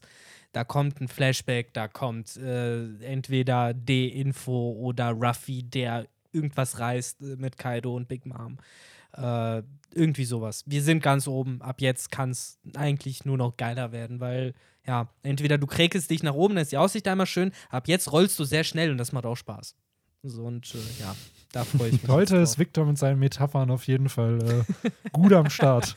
Da 0.52 0.64
kommt 0.64 1.00
ein 1.00 1.06
Flashback, 1.06 1.72
da 1.74 1.86
kommt 1.86 2.36
äh, 2.36 2.82
entweder 3.04 3.72
D-Info 3.72 4.72
oder 4.72 5.10
Ruffy, 5.12 5.62
der 5.62 6.06
irgendwas 6.32 6.78
reißt 6.80 7.22
äh, 7.22 7.36
mit 7.36 7.56
Kaido 7.56 7.94
und 7.94 8.08
Big 8.08 8.26
Mom. 8.26 8.58
Äh, 9.14 9.62
irgendwie 9.94 10.24
sowas. 10.24 10.62
Wir 10.66 10.82
sind 10.82 11.02
ganz 11.02 11.26
oben. 11.26 11.60
Ab 11.62 11.80
jetzt 11.80 12.10
kann 12.10 12.30
es 12.30 12.58
eigentlich 12.74 13.24
nur 13.24 13.36
noch 13.36 13.56
geiler 13.56 13.92
werden, 13.92 14.20
weil, 14.20 14.54
ja, 14.86 15.08
entweder 15.22 15.58
du 15.58 15.66
kräkelst 15.66 16.10
dich 16.10 16.22
nach 16.22 16.34
oben, 16.34 16.54
dann 16.54 16.62
ist 16.62 16.72
die 16.72 16.76
Aussicht 16.78 17.08
einmal 17.08 17.26
schön. 17.26 17.52
Ab 17.70 17.88
jetzt 17.88 18.12
rollst 18.12 18.38
du 18.38 18.44
sehr 18.44 18.64
schnell 18.64 18.90
und 18.90 18.98
das 18.98 19.12
macht 19.12 19.26
auch 19.26 19.36
Spaß. 19.36 19.74
So 20.22 20.44
und 20.44 20.74
äh, 20.74 21.00
ja. 21.00 21.16
Da 21.52 21.64
freue 21.64 21.88
ich 21.88 22.00
mich. 22.02 22.08
Heute 22.08 22.36
ist 22.36 22.60
Victor 22.60 22.84
mit 22.86 22.96
seinen 22.96 23.18
Metaphern 23.18 23.72
auf 23.72 23.84
jeden 23.88 24.08
Fall 24.08 24.38
äh, 24.84 24.90
gut 25.12 25.32
am 25.32 25.50
Start. 25.50 25.96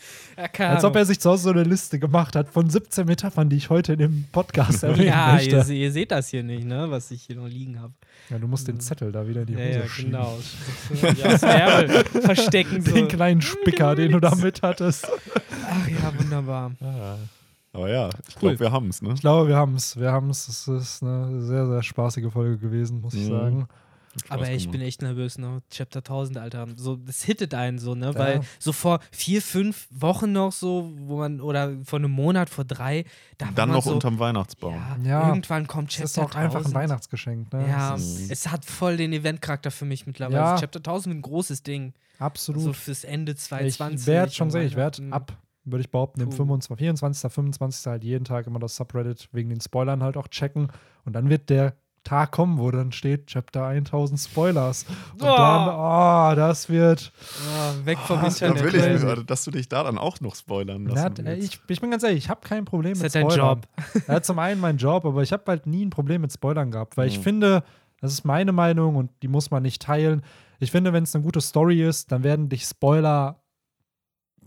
ja, 0.58 0.70
Als 0.70 0.84
ob 0.84 0.96
er 0.96 1.06
sich 1.06 1.20
zu 1.20 1.30
Hause 1.30 1.44
so 1.44 1.50
eine 1.52 1.62
Liste 1.62 2.00
gemacht 2.00 2.36
hat 2.36 2.50
von 2.50 2.72
17 2.72 3.06
Metaphern, 3.06 3.50
die 3.50 3.58
ich 3.58 3.70
heute 3.70 3.94
in 3.94 4.00
dem 4.00 4.26
Podcast 4.32 4.82
erwähnen 4.84 5.10
Ja, 5.10 5.34
möchte. 5.34 5.52
ihr, 5.52 5.64
se- 5.64 5.76
ihr 5.76 5.92
seht 5.92 6.12
das 6.12 6.30
hier 6.30 6.42
nicht, 6.42 6.66
ne? 6.66 6.90
Was 6.90 7.12
ich 7.12 7.22
hier 7.24 7.36
noch 7.36 7.48
liegen 7.48 7.80
habe. 7.80 7.94
Ja, 8.32 8.40
du 8.40 8.48
musst 8.48 8.68
den 8.68 8.80
Zettel 8.80 9.12
da 9.12 9.28
wieder 9.28 9.42
in 9.42 9.48
die 9.48 9.54
Ja, 9.54 9.60
Hose 9.60 9.78
ja, 9.80 9.88
schieben. 9.88 10.12
genau. 10.12 10.40
ja, 11.44 12.04
verstecken 12.22 12.82
so. 12.82 12.92
Den 12.92 13.08
kleinen 13.08 13.42
Spicker, 13.44 13.94
den 13.94 14.12
du 14.14 14.20
da 14.20 14.34
mit 14.34 14.64
hattest. 14.64 15.08
Ach 15.70 15.88
ja, 15.88 16.12
wunderbar. 16.20 16.72
Aber 17.74 17.90
ja, 17.90 18.10
ich 18.28 18.36
Cool. 18.38 18.50
glaube, 18.56 18.60
wir 18.60 18.72
haben 18.72 18.88
es, 18.90 19.04
ne? 19.04 19.14
Ich 19.14 19.22
glaube, 19.22 19.48
wir 19.50 19.56
haben 19.56 19.76
es. 19.76 20.00
Wir 20.00 20.12
haben 20.12 20.32
es. 20.32 20.48
Es 20.48 20.68
ist 20.68 21.04
eine 21.04 21.42
sehr, 21.44 21.68
sehr 21.68 21.84
spaßige 21.84 22.32
Folge 22.32 22.58
gewesen, 22.58 23.02
muss 23.02 23.14
ich 23.14 23.26
Mhm. 23.28 23.30
sagen. 23.32 23.68
Aber 24.30 24.48
ey, 24.48 24.56
ich 24.56 24.70
bin 24.70 24.80
echt 24.82 25.02
nervös, 25.02 25.38
ne? 25.38 25.62
Chapter 25.72 26.00
1000, 26.00 26.38
Alter. 26.38 26.68
So, 26.76 26.96
das 26.98 27.24
hittet 27.24 27.54
einen 27.54 27.80
so, 27.80 27.96
ne? 27.96 28.08
Ja. 28.08 28.16
Weil 28.16 28.42
so 28.60 28.72
vor 28.72 29.00
vier, 29.12 29.42
fünf 29.42 29.88
Wochen 29.90 30.32
noch 30.32 30.52
so, 30.52 30.92
wo 30.98 31.18
man, 31.18 31.42
oder 31.42 31.74
vor 31.84 31.98
einem 32.00 32.12
Monat, 32.12 32.50
vor 32.50 32.64
drei, 32.64 33.06
da 33.38 33.48
war 33.48 33.54
Dann 33.54 33.70
noch 33.70 33.84
so, 33.84 33.94
unterm 33.94 34.20
Weihnachtsbaum. 34.20 34.76
Ja, 34.76 34.98
Ja. 35.04 35.28
irgendwann 35.30 35.66
kommt 35.68 35.90
Es 35.92 35.96
Chapter 35.96 36.06
ist 36.06 36.20
auch 36.20 36.36
einfach 36.36 36.60
ein 36.60 36.66
1000. 36.66 36.76
Weihnachtsgeschenk. 36.76 37.54
Ne? 37.54 37.68
Ja, 37.68 37.96
Es 37.96 38.20
ist 38.20 38.32
es 38.32 38.52
hat 38.52 38.66
voll 38.66 38.98
den 38.98 39.14
Eventcharakter 39.14 39.72
für 39.72 39.86
mich 39.86 40.06
mittlerweile. 40.06 40.38
Ja. 40.38 40.60
Chapter 40.60 40.80
1000 40.80 41.14
ist 41.16 41.18
ein 41.18 41.22
großes 41.24 41.64
Ding. 41.64 41.94
absolut. 42.20 42.62
So 42.64 42.74
fürs 42.74 43.04
Ende 43.04 43.32
ich 43.34 43.40
2020. 43.40 44.08
werde 44.08 44.28
will 44.30 44.36
schon 44.36 44.52
sehen, 44.52 44.68
ich 44.68 44.76
werde 44.76 45.00
Weihnachten- 45.00 45.14
ab, 45.14 45.38
würde 45.66 45.82
ich 45.82 45.90
behaupten, 45.90 46.22
im 46.22 46.30
Puh. 46.30 46.36
25, 46.36 46.78
24., 46.78 47.32
25. 47.32 47.86
halt 47.88 48.04
jeden 48.04 48.26
Tag 48.26 48.48
immer 48.48 48.60
das 48.60 48.76
Subreddit 48.76 49.30
wegen 49.32 49.50
den 49.50 49.60
Spoilern 49.62 50.04
halt 50.04 50.18
auch 50.18 50.28
checken. 50.28 50.68
Und 51.06 51.14
dann 51.14 51.30
wird 51.30 51.50
der 51.50 51.76
Tag 52.04 52.32
kommen, 52.32 52.58
wo 52.60 52.70
dann 52.72 52.92
steht 52.92 53.28
Chapter 53.28 53.66
1000 53.68 54.20
Spoilers. 54.20 54.86
Und 55.14 55.22
Oh. 55.24 55.36
dann, 55.38 55.70
oh, 55.70 56.36
das 56.36 56.68
wird. 56.70 57.12
Ah, 57.58 57.74
weg 57.86 57.98
vom 58.00 58.20
Da 58.20 58.28
Internet. 58.28 58.64
will 58.64 58.76
ich, 58.76 58.82
crazy. 58.82 59.06
also, 59.08 59.24
dass 59.24 59.44
du 59.46 59.52
dich 59.52 59.70
da 59.70 59.84
dann 59.84 59.98
auch 59.98 60.20
noch 60.22 60.36
spoilern 60.36 60.84
Na, 60.84 60.94
lassen 60.94 61.26
äh, 61.26 61.38
willst. 61.38 61.54
ich, 61.54 61.62
ich 61.68 61.82
bin 61.82 61.92
ganz 61.92 62.04
ehrlich, 62.04 62.20
ich 62.20 62.30
habe 62.30 62.42
kein 62.48 62.66
Problem 62.66 62.94
Ist 62.94 63.04
mit 63.04 63.16
halt 63.16 63.24
dein 63.26 63.32
Spoilern. 63.32 63.62
Job. 63.62 63.68
Ja, 64.08 64.22
zum 64.22 64.40
einen 64.40 64.60
mein 64.60 64.78
Job, 64.78 65.06
aber 65.06 65.22
ich 65.24 65.32
habe 65.32 65.44
halt 65.48 65.66
nie 65.66 65.86
ein 65.86 65.90
Problem 65.90 66.22
mit 66.22 66.32
Spoilern 66.34 66.72
gehabt, 66.72 66.98
weil 66.98 67.08
ich 67.08 67.20
Mhm. 67.20 67.24
finde, 67.24 67.64
das 68.02 68.12
ist 68.14 68.26
meine 68.26 68.52
Meinung 68.52 68.96
und 68.98 69.10
die 69.22 69.28
muss 69.30 69.50
man 69.50 69.64
nicht 69.64 69.82
teilen. 69.82 70.24
Ich 70.60 70.72
finde, 70.72 70.92
wenn 70.94 71.04
es 71.04 71.16
eine 71.16 71.24
gute 71.24 71.40
Story 71.42 71.82
ist, 71.82 72.12
dann 72.12 72.24
werden 72.24 72.50
dich 72.50 72.64
Spoiler 72.66 73.40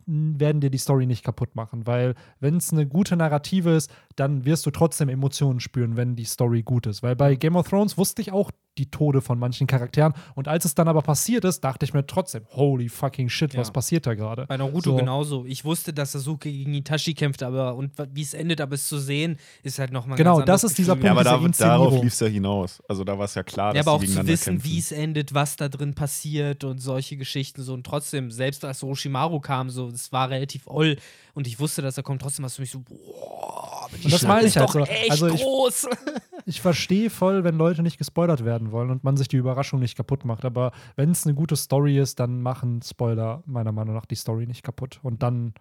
werden 0.08 0.60
dir 0.60 0.70
die 0.70 0.78
Story 0.78 1.04
nicht 1.06 1.24
kaputt 1.24 1.56
machen, 1.56 1.84
weil 1.86 2.14
wenn 2.38 2.58
es 2.58 2.72
eine 2.72 2.86
gute 2.86 3.16
Narrative 3.16 3.70
ist, 3.70 3.90
dann 4.16 4.44
wirst 4.44 4.66
du 4.66 4.70
trotzdem 4.70 5.08
Emotionen 5.08 5.60
spüren, 5.60 5.96
wenn 5.96 6.16
die 6.16 6.24
Story 6.24 6.62
gut 6.62 6.86
ist. 6.86 7.02
Weil 7.02 7.16
bei 7.16 7.34
Game 7.36 7.56
of 7.56 7.68
Thrones 7.68 7.96
wusste 7.98 8.22
ich 8.22 8.32
auch 8.32 8.50
die 8.78 8.90
Tode 8.90 9.22
von 9.22 9.38
manchen 9.38 9.66
Charakteren 9.66 10.12
und 10.34 10.48
als 10.48 10.66
es 10.66 10.74
dann 10.74 10.86
aber 10.86 11.00
passiert 11.00 11.44
ist, 11.46 11.60
dachte 11.64 11.86
ich 11.86 11.94
mir 11.94 12.06
trotzdem, 12.06 12.42
holy 12.50 12.90
fucking 12.90 13.30
shit, 13.30 13.54
Ja. 13.54 13.60
was 13.60 13.70
passiert 13.70 14.06
da 14.06 14.14
gerade? 14.14 14.44
Bei 14.46 14.56
Naruto 14.58 14.90
So. 14.90 14.96
genauso. 14.96 15.46
Ich 15.46 15.64
wusste, 15.64 15.94
dass 15.94 16.12
Sasuke 16.12 16.50
gegen 16.52 16.74
Itachi 16.74 17.14
kämpft, 17.14 17.42
aber 17.42 17.74
und 17.74 17.92
wie 18.12 18.20
es 18.20 18.34
endet, 18.34 18.60
aber 18.60 18.74
es 18.74 18.86
zu 18.86 18.98
sehen, 18.98 19.38
ist 19.62 19.78
halt 19.78 19.92
nochmal 19.92 20.18
Genau, 20.18 20.42
das 20.42 20.62
ist 20.64 20.76
dieser 20.76 20.94
Ja, 20.98 21.12
aber 21.12 21.24
da, 21.24 21.38
darauf 21.58 22.02
lief 22.02 22.12
es 22.12 22.20
ja 22.20 22.26
hinaus. 22.26 22.82
Also 22.86 23.02
da 23.04 23.16
war 23.16 23.24
es 23.24 23.34
ja 23.34 23.42
klar, 23.42 23.68
Ja, 23.74 23.80
dass 23.80 23.86
aber 23.86 23.96
auch 23.96 24.04
zu 24.04 24.26
wissen, 24.26 24.62
wie 24.62 24.78
es 24.78 24.92
endet, 24.92 25.32
was 25.32 25.56
da 25.56 25.70
drin 25.70 25.94
passiert 25.94 26.62
und 26.64 26.78
solche 26.78 27.16
Geschichten 27.16 27.62
so. 27.62 27.72
Und 27.72 27.84
trotzdem, 27.84 28.30
selbst 28.30 28.62
als 28.64 28.82
Orochimaru 28.82 29.40
kam, 29.40 29.70
so, 29.70 29.88
es 29.88 30.12
war 30.12 30.28
relativ 30.28 30.66
oll 30.66 30.96
und 31.36 31.46
ich 31.46 31.60
wusste, 31.60 31.82
dass 31.82 31.96
er 31.96 32.02
kommt, 32.02 32.20
trotzdem 32.22 32.44
hast 32.44 32.58
du 32.58 32.62
mich 32.62 32.70
so, 32.72 32.80
boah, 32.80 33.88
Und 34.02 34.12
das 34.12 34.22
meine 34.22 34.46
ich 34.48 34.56
halt 34.56 34.70
so. 34.70 34.80
echt 34.80 35.10
Also 35.12 35.28
ich- 35.28 35.42
groß. 35.42 35.86
ich 36.46 36.60
verstehe 36.60 37.10
voll, 37.10 37.44
wenn 37.44 37.56
Leute 37.56 37.82
nicht 37.82 37.98
gespoilert 37.98 38.44
werden 38.44 38.72
wollen 38.72 38.90
und 38.90 39.04
man 39.04 39.16
sich 39.16 39.28
die 39.28 39.36
Überraschung 39.36 39.78
nicht 39.78 39.96
kaputt 39.96 40.24
macht. 40.24 40.44
Aber 40.44 40.72
wenn 40.96 41.10
es 41.12 41.24
eine 41.26 41.34
gute 41.34 41.54
Story 41.56 41.98
ist, 41.98 42.18
dann 42.18 42.40
machen 42.42 42.80
Spoiler 42.82 43.42
meiner 43.46 43.70
Meinung 43.72 43.94
nach 43.94 44.06
die 44.06 44.14
Story 44.16 44.46
nicht 44.46 44.62
kaputt. 44.64 44.98
Und 45.02 45.22
dann, 45.22 45.52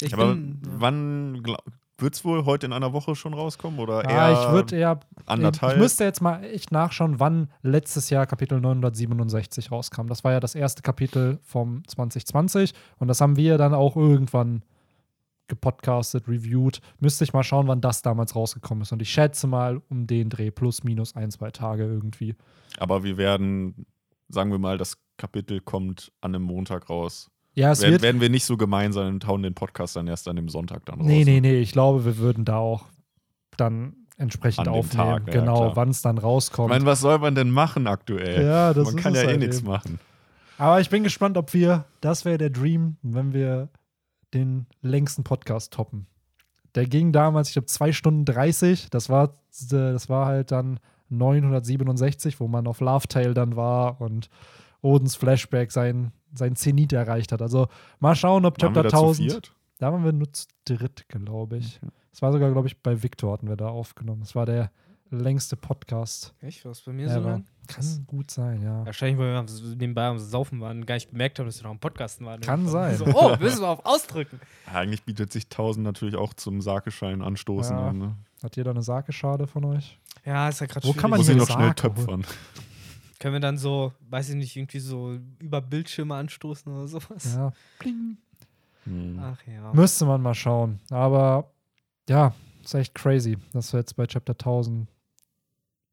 Ich 0.00 0.14
aber 0.14 0.28
bin, 0.28 0.60
wann 0.64 1.42
wird 1.98 2.14
es 2.14 2.24
wohl 2.24 2.44
heute 2.44 2.66
in 2.66 2.72
einer 2.72 2.92
Woche 2.92 3.14
schon 3.14 3.34
rauskommen? 3.34 3.78
Oder 3.80 4.02
ja, 4.08 4.30
eher 4.30 4.42
ich 4.46 4.52
würde 4.52 4.76
eher. 4.76 5.00
anderthalb? 5.26 5.74
Ich 5.74 5.78
müsste 5.80 6.04
jetzt 6.04 6.20
mal 6.20 6.42
echt 6.44 6.72
nachschauen, 6.72 7.20
wann 7.20 7.48
letztes 7.62 8.10
Jahr 8.10 8.26
Kapitel 8.26 8.60
967 8.60 9.70
rauskam. 9.70 10.06
Das 10.08 10.24
war 10.24 10.32
ja 10.32 10.40
das 10.40 10.54
erste 10.54 10.82
Kapitel 10.82 11.38
vom 11.42 11.82
2020 11.86 12.72
und 12.98 13.08
das 13.08 13.20
haben 13.20 13.36
wir 13.36 13.58
dann 13.58 13.74
auch 13.74 13.96
irgendwann 13.96 14.62
gepodcastet, 15.48 16.26
reviewed. 16.28 16.80
Müsste 17.00 17.24
ich 17.24 17.32
mal 17.32 17.42
schauen, 17.42 17.66
wann 17.68 17.80
das 17.80 18.02
damals 18.02 18.34
rausgekommen 18.34 18.82
ist. 18.82 18.92
Und 18.92 19.02
ich 19.02 19.10
schätze 19.10 19.46
mal 19.46 19.80
um 19.88 20.06
den 20.06 20.30
Dreh 20.30 20.50
plus 20.50 20.84
minus 20.84 21.14
ein, 21.16 21.30
zwei 21.30 21.50
Tage 21.50 21.84
irgendwie. 21.84 22.34
aber 22.78 23.04
wir 23.04 23.16
werden, 23.16 23.86
sagen 24.28 24.50
wir 24.50 24.58
mal, 24.58 24.78
das 24.78 24.96
Kapitel 25.16 25.60
kommt 25.60 26.12
an 26.20 26.34
einem 26.34 26.44
Montag 26.44 26.88
raus. 26.90 27.30
Ja, 27.56 27.70
es 27.70 27.82
Werden, 27.82 27.92
wird. 27.92 28.02
werden 28.02 28.20
wir 28.20 28.30
nicht 28.30 28.44
so 28.46 28.56
gemein 28.56 28.92
sein 28.92 29.06
und 29.14 29.26
hauen 29.28 29.42
den 29.44 29.54
Podcast 29.54 29.94
dann 29.94 30.08
erst 30.08 30.26
an 30.26 30.34
dem 30.34 30.48
Sonntag 30.48 30.84
dann 30.86 30.98
raus. 30.98 31.06
Nee, 31.06 31.24
nee, 31.24 31.40
nee. 31.40 31.60
Ich 31.60 31.70
glaube, 31.70 32.04
wir 32.04 32.18
würden 32.18 32.44
da 32.44 32.56
auch 32.56 32.86
dann 33.56 33.94
entsprechend 34.16 34.66
An 34.66 34.74
aufnehmen. 34.74 35.24
Tag, 35.24 35.26
genau, 35.26 35.76
wann 35.76 35.90
es 35.90 36.02
dann 36.02 36.16
Ich 36.16 36.22
rauskommt. 36.24 36.70
meine, 36.70 36.84
was 36.84 37.00
soll 37.00 37.18
man 37.20 37.36
denn 37.36 37.50
machen 37.50 37.86
aktuell? 37.86 38.44
ja, 38.44 38.74
das 38.74 38.86
man 38.92 38.96
kann 39.02 39.14
ja 39.14 39.22
eh 39.22 39.26
halt 39.26 39.40
nichts 39.40 39.62
machen. 39.62 40.00
Aber 40.58 40.80
ich 40.80 40.90
bin 40.90 41.04
gespannt, 41.04 41.36
ob 41.36 41.52
wir, 41.54 41.84
das 42.00 42.24
wäre 42.24 42.38
der 42.38 42.50
Dream, 42.50 42.96
wenn 43.02 43.32
wir 43.32 43.68
den 44.34 44.66
längsten 44.82 45.24
Podcast 45.24 45.72
toppen. 45.72 46.06
Der 46.74 46.86
ging 46.86 47.12
damals, 47.12 47.48
ich 47.48 47.54
glaube, 47.54 47.66
2 47.66 47.92
Stunden 47.92 48.24
30. 48.24 48.90
Das 48.90 49.08
war, 49.08 49.24
äh, 49.24 49.30
das 49.68 50.08
war 50.08 50.26
halt 50.26 50.50
dann 50.50 50.80
967, 51.08 52.40
wo 52.40 52.48
man 52.48 52.66
auf 52.66 52.80
Love 52.80 53.06
Tale 53.08 53.34
dann 53.34 53.56
war 53.56 54.00
und 54.00 54.28
Odins 54.82 55.16
Flashback 55.16 55.70
sein, 55.70 56.12
sein 56.34 56.56
Zenit 56.56 56.92
erreicht 56.92 57.32
hat. 57.32 57.40
Also 57.40 57.68
mal 58.00 58.16
schauen, 58.16 58.44
ob 58.44 58.58
Chapter 58.58 58.82
da 58.82 58.88
zu 58.88 58.96
1000. 58.96 59.32
viert? 59.32 59.54
Da 59.78 59.92
waren 59.92 60.04
wir 60.04 60.12
nur 60.12 60.32
zu 60.32 60.46
dritt, 60.64 61.08
glaube 61.08 61.58
ich. 61.58 61.80
Das 62.10 62.22
war 62.22 62.32
sogar, 62.32 62.50
glaube 62.52 62.68
ich, 62.68 62.80
bei 62.80 63.02
Victor 63.02 63.32
hatten 63.32 63.48
wir 63.48 63.56
da 63.56 63.68
aufgenommen. 63.68 64.20
Das 64.20 64.34
war 64.34 64.46
der 64.46 64.70
längste 65.20 65.56
Podcast. 65.56 66.34
Echt, 66.40 66.64
was 66.64 66.80
bei 66.82 66.92
mir 66.92 67.08
so 67.08 67.20
ever. 67.20 67.30
lang? 67.30 67.44
Kann 67.66 68.04
gut 68.06 68.30
sein, 68.30 68.62
ja. 68.62 68.84
Wahrscheinlich, 68.84 69.18
weil 69.18 69.32
wir 69.34 69.76
nebenbei 69.76 70.06
am 70.06 70.18
Saufen 70.18 70.60
waren 70.60 70.80
und 70.80 70.86
gar 70.86 70.94
nicht 70.96 71.10
bemerkt 71.10 71.38
haben, 71.38 71.46
dass 71.46 71.58
wir 71.58 71.64
noch 71.64 71.70
am 71.70 71.78
Podcasten 71.78 72.26
waren. 72.26 72.40
Kann 72.40 72.68
sein. 72.68 72.96
So, 72.96 73.06
oh, 73.06 73.36
müssen 73.40 73.62
wir 73.62 73.68
auf 73.68 73.84
Ausdrücken. 73.86 74.40
Eigentlich 74.72 75.02
bietet 75.04 75.32
sich 75.32 75.44
1000 75.44 75.84
natürlich 75.84 76.16
auch 76.16 76.34
zum 76.34 76.60
Sakeschein 76.60 77.22
anstoßen 77.22 77.76
Ja. 77.76 77.88
an. 77.88 77.98
Ne? 77.98 78.16
Hat 78.42 78.56
jeder 78.56 78.70
eine 78.72 78.82
Sake-Schade 78.82 79.46
von 79.46 79.64
euch? 79.64 79.98
Ja, 80.24 80.48
ist 80.48 80.60
ja 80.60 80.66
gerade 80.66 80.86
Wo 80.86 80.92
kann 80.92 81.10
man 81.10 81.18
Muss 81.20 81.26
hier 81.28 81.36
noch 81.36 81.46
schnell 81.46 81.66
holen? 81.66 81.76
töpfern. 81.76 82.24
Können 83.20 83.34
wir 83.34 83.40
dann 83.40 83.56
so, 83.56 83.92
weiß 84.10 84.28
ich 84.30 84.34
nicht, 84.34 84.54
irgendwie 84.56 84.80
so 84.80 85.18
über 85.38 85.62
Bildschirme 85.62 86.14
anstoßen 86.14 86.70
oder 86.70 86.86
sowas? 86.86 87.34
Ja. 87.34 87.52
Bling. 87.78 88.18
Hm. 88.84 89.18
Ach 89.22 89.38
ja. 89.46 89.72
Müsste 89.72 90.04
man 90.04 90.20
mal 90.20 90.34
schauen. 90.34 90.80
Aber 90.90 91.50
ja, 92.06 92.34
ist 92.62 92.74
echt 92.74 92.94
crazy, 92.94 93.38
dass 93.54 93.72
wir 93.72 93.80
jetzt 93.80 93.96
bei 93.96 94.06
Chapter 94.06 94.32
1000 94.34 94.86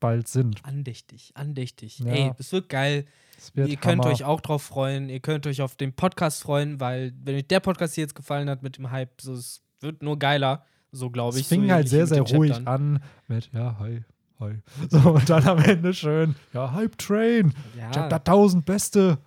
bald 0.01 0.27
sind. 0.27 0.59
Andächtig, 0.65 1.31
andächtig. 1.35 1.99
Ja. 1.99 2.07
Ey, 2.11 2.31
es 2.37 2.51
wird 2.51 2.67
geil. 2.67 3.05
Es 3.37 3.55
wird 3.55 3.69
ihr 3.69 3.77
könnt 3.77 4.01
Hammer. 4.03 4.13
euch 4.13 4.25
auch 4.25 4.41
drauf 4.41 4.61
freuen. 4.63 5.07
Ihr 5.09 5.21
könnt 5.21 5.47
euch 5.47 5.61
auf 5.61 5.75
den 5.77 5.93
Podcast 5.93 6.41
freuen, 6.43 6.81
weil, 6.81 7.13
wenn 7.23 7.35
euch 7.37 7.47
der 7.47 7.61
Podcast 7.61 7.95
hier 7.95 8.03
jetzt 8.03 8.15
gefallen 8.15 8.49
hat 8.49 8.61
mit 8.63 8.77
dem 8.77 8.91
Hype, 8.91 9.21
so, 9.21 9.33
es 9.33 9.61
wird 9.79 10.03
nur 10.03 10.19
geiler. 10.19 10.65
So 10.91 11.09
glaube 11.09 11.37
ich. 11.37 11.43
Es 11.43 11.47
fing 11.47 11.67
so 11.67 11.71
halt 11.73 11.87
sehr, 11.87 12.05
sehr 12.05 12.21
ruhig 12.23 12.51
Chaptern. 12.51 12.67
an 12.67 13.03
mit, 13.29 13.49
ja, 13.53 13.77
hi, 13.79 14.01
hi. 14.41 14.55
So, 14.89 14.97
und 15.11 15.29
dann 15.29 15.47
am 15.47 15.59
Ende 15.59 15.93
schön, 15.93 16.35
ja, 16.53 16.73
Hype 16.73 16.97
Train, 16.97 17.53
Ja, 17.79 17.89
Chapter 17.91 18.17
1000 18.17 18.65
Beste. 18.65 19.17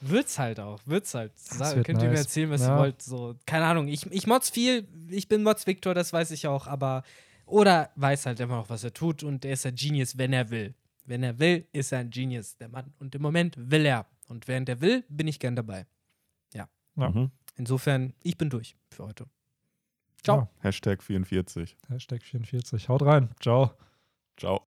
wird's 0.00 0.38
halt 0.40 0.58
auch. 0.58 0.80
Wird's 0.84 1.14
halt. 1.14 1.30
Sa 1.36 1.76
wird 1.76 1.86
könnt 1.86 2.00
ihr 2.02 2.08
mir 2.08 2.14
nice. 2.14 2.22
erzählen, 2.26 2.50
was 2.50 2.62
Ja. 2.62 2.74
ihr 2.74 2.80
wollt. 2.80 3.00
So, 3.00 3.36
keine 3.46 3.66
Ahnung. 3.66 3.86
Ich, 3.86 4.04
ich 4.10 4.26
mods 4.26 4.50
viel. 4.50 4.88
Ich 5.10 5.28
bin 5.28 5.44
Mods 5.44 5.66
Victor, 5.68 5.94
das 5.94 6.12
weiß 6.12 6.32
ich 6.32 6.48
auch. 6.48 6.66
Aber, 6.66 7.04
oder 7.52 7.90
weiß 7.96 8.24
halt 8.26 8.40
immer 8.40 8.56
noch, 8.56 8.70
was 8.70 8.82
er 8.82 8.94
tut. 8.94 9.22
Und 9.22 9.44
er 9.44 9.52
ist 9.52 9.66
ein 9.66 9.74
Genius, 9.74 10.16
wenn 10.16 10.32
er 10.32 10.48
will. 10.48 10.74
Wenn 11.04 11.22
er 11.22 11.38
will, 11.38 11.66
ist 11.72 11.92
er 11.92 11.98
ein 11.98 12.08
Genius, 12.08 12.56
der 12.56 12.68
Mann. 12.68 12.94
Und 12.98 13.14
im 13.14 13.20
Moment 13.20 13.54
will 13.58 13.84
er. 13.84 14.06
Und 14.28 14.48
während 14.48 14.70
er 14.70 14.80
will, 14.80 15.04
bin 15.10 15.28
ich 15.28 15.38
gern 15.38 15.54
dabei. 15.54 15.86
Ja. 16.54 16.66
Mhm. 16.94 17.30
Insofern, 17.56 18.14
ich 18.22 18.38
bin 18.38 18.48
durch 18.48 18.74
für 18.90 19.04
heute. 19.04 19.26
Ciao. 20.22 20.38
Ja, 20.38 20.48
Hashtag 20.60 21.02
44. 21.02 21.76
Hashtag 21.88 22.22
44. 22.22 22.88
Haut 22.88 23.02
rein. 23.02 23.28
Ciao. 23.38 23.72
Ciao. 24.38 24.58